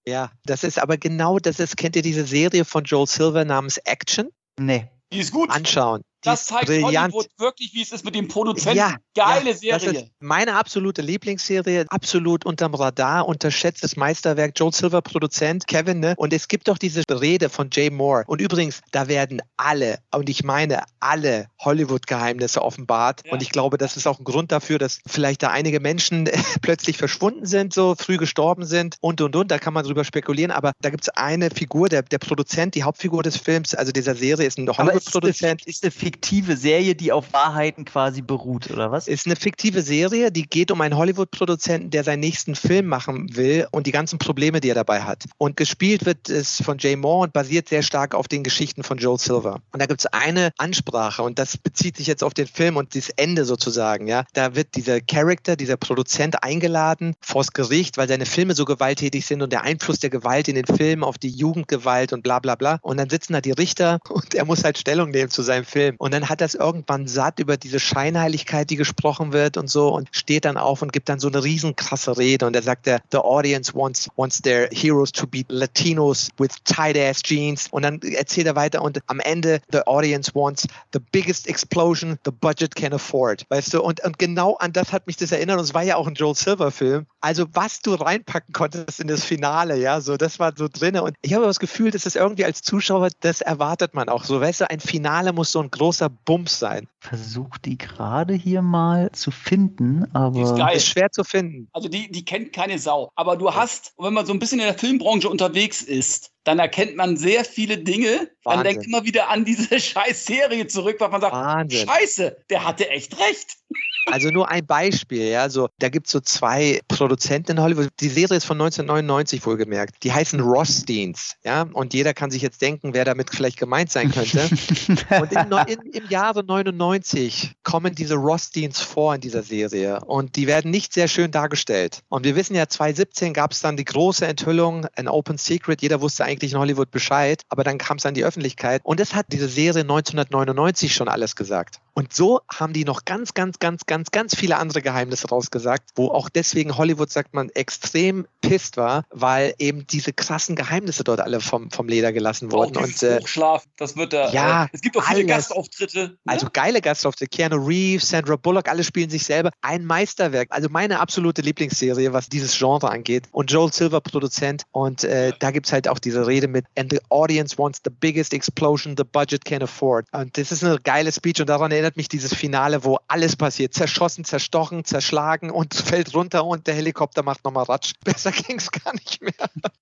Ja, 0.07 0.31
das 0.45 0.63
ist 0.63 0.79
aber 0.79 0.97
genau, 0.97 1.39
das 1.39 1.59
ist, 1.59 1.77
kennt 1.77 1.95
ihr 1.95 2.01
diese 2.01 2.25
Serie 2.25 2.65
von 2.65 2.83
Joel 2.83 3.07
Silver 3.07 3.45
namens 3.45 3.77
Action? 3.77 4.29
Nee. 4.59 4.89
Die 5.11 5.19
ist 5.19 5.31
gut. 5.31 5.49
Anschauen. 5.49 6.01
Das 6.21 6.45
zeigt 6.47 6.65
brillant. 6.65 7.13
Hollywood 7.13 7.27
wirklich, 7.37 7.73
wie 7.73 7.81
es 7.81 7.91
ist 7.91 8.03
mit 8.03 8.15
dem 8.15 8.27
Produzenten. 8.27 8.77
Ja, 8.77 8.95
Geile 9.15 9.51
ja, 9.51 9.55
Serie. 9.55 9.93
Das 9.93 10.03
ist 10.03 10.11
meine 10.19 10.55
absolute 10.55 11.01
Lieblingsserie, 11.01 11.85
absolut 11.89 12.45
unterm 12.45 12.73
Radar, 12.73 13.27
unterschätztes 13.27 13.95
Meisterwerk. 13.95 14.51
Joel 14.55 14.73
Silver, 14.73 15.01
Produzent, 15.01 15.67
Kevin, 15.67 15.99
ne? 15.99 16.13
Und 16.17 16.33
es 16.33 16.47
gibt 16.47 16.67
doch 16.67 16.77
diese 16.77 17.03
Rede 17.09 17.49
von 17.49 17.69
Jay 17.71 17.89
Moore. 17.89 18.23
Und 18.27 18.41
übrigens, 18.41 18.81
da 18.91 19.07
werden 19.07 19.41
alle, 19.55 19.99
und 20.13 20.29
ich 20.29 20.43
meine 20.43 20.83
alle 20.99 21.47
Hollywood-Geheimnisse 21.59 22.61
offenbart. 22.61 23.21
Ja. 23.25 23.33
Und 23.33 23.41
ich 23.41 23.51
glaube, 23.51 23.77
das 23.77 23.95
ist 23.95 24.07
auch 24.07 24.19
ein 24.19 24.25
Grund 24.25 24.51
dafür, 24.51 24.77
dass 24.77 24.99
vielleicht 25.07 25.43
da 25.43 25.49
einige 25.49 25.79
Menschen 25.79 26.29
plötzlich 26.61 26.97
verschwunden 26.97 27.45
sind, 27.45 27.73
so 27.73 27.95
früh 27.97 28.17
gestorben 28.17 28.65
sind 28.65 28.97
und 28.99 29.21
und 29.21 29.35
und. 29.35 29.51
Da 29.51 29.57
kann 29.57 29.73
man 29.73 29.85
drüber 29.85 30.03
spekulieren. 30.03 30.51
Aber 30.51 30.73
da 30.81 30.89
gibt 30.89 31.03
es 31.03 31.09
eine 31.09 31.49
Figur, 31.49 31.87
der, 31.87 32.03
der 32.03 32.19
Produzent, 32.19 32.75
die 32.75 32.83
Hauptfigur 32.83 33.23
des 33.23 33.37
Films, 33.37 33.73
also 33.73 33.91
dieser 33.91 34.15
Serie, 34.15 34.45
ist 34.45 34.57
ein 34.57 34.69
Hollywood-Produzent. 34.69 35.65
Ist, 35.65 35.85
ist, 35.85 35.95
fiktive 36.09 36.57
Serie, 36.57 36.95
die 36.95 37.11
auf 37.11 37.33
Wahrheiten 37.33 37.85
quasi 37.85 38.23
beruht, 38.23 38.71
oder 38.71 38.91
was? 38.91 39.07
Ist 39.07 39.27
eine 39.27 39.35
fiktive 39.35 39.83
Serie, 39.83 40.31
die 40.31 40.41
geht 40.41 40.71
um 40.71 40.81
einen 40.81 40.97
Hollywood-Produzenten, 40.97 41.91
der 41.91 42.03
seinen 42.03 42.21
nächsten 42.21 42.55
Film 42.55 42.87
machen 42.87 43.35
will 43.35 43.67
und 43.69 43.85
die 43.85 43.91
ganzen 43.91 44.17
Probleme, 44.17 44.59
die 44.59 44.69
er 44.69 44.75
dabei 44.75 45.03
hat. 45.03 45.25
Und 45.37 45.55
gespielt 45.55 46.07
wird 46.07 46.27
es 46.27 46.63
von 46.63 46.79
Jay 46.79 46.95
Moore 46.95 47.25
und 47.25 47.33
basiert 47.33 47.69
sehr 47.69 47.83
stark 47.83 48.15
auf 48.15 48.27
den 48.27 48.43
Geschichten 48.43 48.81
von 48.81 48.97
Joel 48.97 49.19
Silver. 49.19 49.61
Und 49.71 49.79
da 49.79 49.85
gibt 49.85 49.99
es 49.99 50.07
eine 50.07 50.51
Ansprache 50.57 51.21
und 51.21 51.37
das 51.37 51.57
bezieht 51.57 51.97
sich 51.97 52.07
jetzt 52.07 52.23
auf 52.23 52.33
den 52.33 52.47
Film 52.47 52.75
und 52.75 52.95
das 52.95 53.09
Ende 53.09 53.45
sozusagen. 53.45 54.07
Ja, 54.07 54.23
da 54.33 54.55
wird 54.55 54.75
dieser 54.75 55.01
Charakter, 55.01 55.55
dieser 55.55 55.77
Produzent 55.77 56.43
eingeladen 56.43 57.13
vors 57.21 57.53
Gericht, 57.53 57.99
weil 57.99 58.07
seine 58.07 58.25
Filme 58.25 58.55
so 58.55 58.65
gewalttätig 58.65 59.27
sind 59.27 59.43
und 59.43 59.53
der 59.53 59.61
Einfluss 59.61 59.99
der 59.99 60.09
Gewalt 60.09 60.47
in 60.47 60.55
den 60.55 60.65
Filmen 60.65 61.03
auf 61.03 61.19
die 61.19 61.29
Jugendgewalt 61.29 62.13
und 62.13 62.23
bla 62.23 62.39
bla 62.39 62.55
bla. 62.55 62.79
Und 62.81 62.97
dann 62.97 63.11
sitzen 63.11 63.33
da 63.33 63.41
die 63.41 63.51
Richter 63.51 63.99
und 64.09 64.33
er 64.33 64.45
muss 64.45 64.63
halt 64.63 64.79
Stellung 64.79 65.11
nehmen 65.11 65.29
zu 65.29 65.43
seinem 65.43 65.65
Film. 65.65 65.97
Und 65.99 66.13
dann 66.13 66.29
hat 66.29 66.41
er 66.41 66.45
es 66.45 66.55
irgendwann 66.55 67.07
satt 67.07 67.39
über 67.39 67.57
diese 67.57 67.79
Scheinheiligkeit, 67.79 68.69
die 68.69 68.77
gesprochen 68.77 69.33
wird 69.33 69.57
und 69.57 69.69
so 69.69 69.89
und 69.89 70.07
steht 70.11 70.45
dann 70.45 70.57
auf 70.57 70.81
und 70.81 70.93
gibt 70.93 71.09
dann 71.09 71.19
so 71.19 71.27
eine 71.27 71.43
riesen 71.43 71.75
krasse 71.75 72.17
Rede 72.17 72.47
und 72.47 72.55
er 72.55 72.63
sagt, 72.63 72.85
der, 72.85 73.01
the 73.11 73.17
audience 73.17 73.75
wants, 73.75 74.09
wants 74.15 74.41
their 74.41 74.69
heroes 74.71 75.11
to 75.11 75.27
be 75.27 75.43
Latinos 75.49 76.29
with 76.37 76.51
tight 76.63 76.97
ass 76.97 77.21
jeans. 77.21 77.67
Und 77.71 77.83
dann 77.83 78.01
erzählt 78.01 78.47
er 78.47 78.55
weiter 78.55 78.81
und 78.81 79.01
am 79.07 79.19
Ende, 79.19 79.59
the 79.73 79.85
audience 79.85 80.33
wants 80.33 80.67
the 80.93 80.99
biggest 81.11 81.47
explosion 81.47 82.17
the 82.23 82.31
budget 82.31 82.75
can 82.75 82.93
afford. 82.93 83.45
Weißt 83.49 83.73
du, 83.73 83.81
und, 83.81 84.01
und 84.03 84.17
genau 84.17 84.55
an 84.55 84.71
das 84.71 84.93
hat 84.93 85.05
mich 85.05 85.17
das 85.17 85.33
erinnert 85.33 85.57
und 85.57 85.65
es 85.65 85.73
war 85.73 85.83
ja 85.83 85.97
auch 85.97 86.07
ein 86.07 86.15
Joel 86.15 86.35
Silver 86.35 86.71
Film. 86.71 87.07
Also 87.19 87.45
was 87.51 87.81
du 87.81 87.95
reinpacken 87.95 88.53
konntest 88.53 89.01
in 89.01 89.09
das 89.09 89.25
Finale, 89.25 89.77
ja, 89.77 89.99
so 89.99 90.15
das 90.15 90.39
war 90.39 90.53
so 90.55 90.69
drin 90.71 90.97
und 90.97 91.15
ich 91.21 91.33
habe 91.33 91.45
das 91.45 91.59
Gefühl, 91.59 91.91
dass 91.91 92.03
das 92.03 92.15
irgendwie 92.15 92.45
als 92.45 92.61
Zuschauer, 92.61 93.09
das 93.19 93.41
erwartet 93.41 93.93
man 93.93 94.07
auch 94.07 94.23
so. 94.23 94.39
Weißt 94.39 94.61
du, 94.61 94.69
ein 94.69 94.79
Finale 94.79 95.33
muss 95.33 95.51
so 95.51 95.61
ein 95.61 95.69
großer 95.89 96.09
Bums 96.09 96.59
sein. 96.59 96.87
Versuch 96.99 97.57
die 97.57 97.75
gerade 97.75 98.35
hier 98.35 98.61
mal 98.61 99.11
zu 99.11 99.31
finden, 99.31 100.05
aber. 100.13 100.35
Die 100.35 100.41
ist 100.41 100.55
geil. 100.55 100.77
Ist 100.77 100.87
schwer 100.87 101.11
zu 101.11 101.23
finden. 101.23 101.67
Also 101.73 101.89
die, 101.89 102.11
die 102.11 102.23
kennt 102.23 102.53
keine 102.53 102.77
Sau. 102.77 103.11
Aber 103.15 103.35
du 103.35 103.51
hast, 103.51 103.93
wenn 103.97 104.13
man 104.13 104.27
so 104.27 104.33
ein 104.33 104.37
bisschen 104.37 104.59
in 104.59 104.65
der 104.65 104.77
Filmbranche 104.77 105.27
unterwegs 105.27 105.81
ist, 105.81 106.31
dann 106.43 106.59
erkennt 106.59 106.95
man 106.95 107.17
sehr 107.17 107.45
viele 107.45 107.77
Dinge. 107.77 108.29
Man 108.43 108.57
Wahnsinn. 108.57 108.63
denkt 108.63 108.85
immer 108.87 109.03
wieder 109.05 109.29
an 109.29 109.45
diese 109.45 109.79
scheiß 109.79 110.25
Serie 110.25 110.67
zurück, 110.67 110.97
weil 110.99 111.09
man 111.09 111.21
sagt, 111.21 111.33
Wahnsinn. 111.33 111.87
scheiße, 111.87 112.37
der 112.49 112.65
hatte 112.65 112.89
echt 112.89 113.19
recht. 113.19 113.57
Also 114.11 114.29
nur 114.29 114.49
ein 114.49 114.65
Beispiel, 114.65 115.27
ja, 115.27 115.49
so, 115.49 115.69
da 115.77 115.89
gibt 115.89 116.07
es 116.07 116.13
so 116.13 116.19
zwei 116.19 116.79
Produzenten 116.87 117.51
in 117.51 117.61
Hollywood. 117.61 117.89
Die 117.99 118.09
Serie 118.09 118.37
ist 118.37 118.45
von 118.45 118.59
1999 118.59 119.45
wohlgemerkt. 119.45 120.03
Die 120.03 120.11
heißen 120.11 120.39
Rothsteins, 120.39 121.35
ja, 121.43 121.67
und 121.73 121.93
jeder 121.93 122.13
kann 122.13 122.31
sich 122.31 122.41
jetzt 122.41 122.61
denken, 122.61 122.93
wer 122.93 123.05
damit 123.05 123.29
vielleicht 123.29 123.57
gemeint 123.57 123.91
sein 123.91 124.11
könnte. 124.11 124.49
und 125.21 125.31
in, 125.31 125.51
in, 125.67 125.91
im 125.91 126.09
Jahre 126.09 126.43
99 126.43 127.53
kommen 127.63 127.93
diese 127.93 128.15
Rothsteins 128.15 128.81
vor 128.81 129.15
in 129.15 129.21
dieser 129.21 129.43
Serie 129.43 129.99
und 130.05 130.35
die 130.35 130.47
werden 130.47 130.71
nicht 130.71 130.93
sehr 130.93 131.07
schön 131.07 131.29
dargestellt. 131.29 132.01
Und 132.09 132.25
wir 132.25 132.35
wissen 132.35 132.55
ja, 132.55 132.67
2017 132.67 133.33
gab 133.33 133.51
es 133.51 133.59
dann 133.59 133.77
die 133.77 133.85
große 133.85 134.25
Enthüllung, 134.25 134.87
ein 134.95 135.07
Open 135.07 135.37
Secret, 135.37 135.81
jeder 135.81 136.01
wusste 136.01 136.25
eigentlich 136.29 136.53
in 136.53 136.59
Hollywood 136.59 136.91
Bescheid, 136.91 137.41
aber 137.49 137.63
dann 137.63 137.77
kam 137.77 137.97
es 137.97 138.05
an 138.05 138.13
die 138.13 138.23
Öffentlichkeit 138.23 138.81
und 138.83 138.99
das 138.99 139.15
hat 139.15 139.27
diese 139.31 139.49
Serie 139.49 139.81
1999 139.81 140.93
schon 140.93 141.07
alles 141.07 141.35
gesagt. 141.35 141.79
Und 141.93 142.13
so 142.13 142.39
haben 142.49 142.71
die 142.71 142.85
noch 142.85 143.03
ganz, 143.03 143.33
ganz, 143.33 143.59
ganz, 143.59 143.85
ganz, 143.85 144.11
ganz 144.11 144.33
viele 144.33 144.55
andere 144.55 144.81
Geheimnisse 144.81 145.27
rausgesagt, 145.27 145.89
wo 145.95 146.07
auch 146.07 146.29
deswegen 146.29 146.77
Hollywood, 146.77 147.11
sagt 147.11 147.33
man, 147.33 147.49
extrem 147.49 148.25
pisst 148.39 148.77
war, 148.77 149.03
weil 149.09 149.53
eben 149.57 149.85
diese 149.85 150.13
krassen 150.13 150.55
Geheimnisse 150.55 151.03
dort 151.03 151.19
alle 151.19 151.41
vom, 151.41 151.69
vom 151.71 151.89
Leder 151.89 152.13
gelassen 152.13 152.53
wurden. 152.53 152.77
Auch 152.77 152.83
Und 152.83 153.03
äh, 153.03 153.19
Hochschlaf, 153.19 153.65
das 153.75 153.97
wird 153.97 154.13
da. 154.13 154.31
ja, 154.31 154.63
äh, 154.63 154.67
es 154.71 154.79
gibt 154.79 154.95
auch 154.95 155.03
viele 155.03 155.17
alles. 155.17 155.49
Gastauftritte. 155.49 155.99
Ne? 155.99 156.17
also 156.25 156.47
geile 156.53 156.79
Gastauftritte, 156.79 157.29
Keanu 157.29 157.57
Reeves, 157.57 158.07
Sandra 158.07 158.37
Bullock, 158.37 158.69
alle 158.69 158.85
spielen 158.85 159.09
sich 159.09 159.25
selber. 159.25 159.51
Ein 159.61 159.83
Meisterwerk. 159.83 160.47
Also 160.51 160.69
meine 160.69 161.01
absolute 161.01 161.41
Lieblingsserie, 161.41 162.13
was 162.13 162.29
dieses 162.29 162.57
Genre 162.57 162.89
angeht. 162.89 163.27
Und 163.31 163.51
Joel 163.51 163.73
Silver 163.73 163.99
Produzent. 163.99 164.63
Und 164.71 165.03
äh, 165.03 165.33
da 165.37 165.51
gibt 165.51 165.65
es 165.65 165.73
halt 165.73 165.89
auch 165.89 165.99
diese 165.99 166.18
Rede 166.27 166.47
mit 166.47 166.65
And 166.77 166.91
the 166.91 166.99
audience 167.09 167.57
wants 167.57 167.79
the 167.83 167.89
biggest 167.91 168.33
explosion 168.33 168.95
the 168.97 169.03
budget 169.03 169.45
can 169.45 169.61
afford. 169.63 170.05
Und 170.11 170.37
das 170.37 170.51
ist 170.51 170.63
eine 170.63 170.79
geile 170.79 171.11
Speech 171.11 171.41
und 171.41 171.49
daran 171.49 171.71
erinnert 171.71 171.97
mich 171.97 172.07
dieses 172.09 172.33
Finale, 172.33 172.83
wo 172.83 172.99
alles 173.07 173.35
passiert. 173.35 173.73
Zerschossen, 173.73 174.23
zerstochen, 174.25 174.85
zerschlagen 174.85 175.49
und 175.51 175.73
fällt 175.73 176.13
runter 176.13 176.45
und 176.45 176.67
der 176.67 176.75
Helikopter 176.75 177.23
macht 177.23 177.43
nochmal 177.45 177.63
Ratsch. 177.65 177.93
Besser 178.03 178.31
ging 178.31 178.57
es 178.57 178.71
gar 178.71 178.93
nicht 178.93 179.21
mehr. 179.21 179.33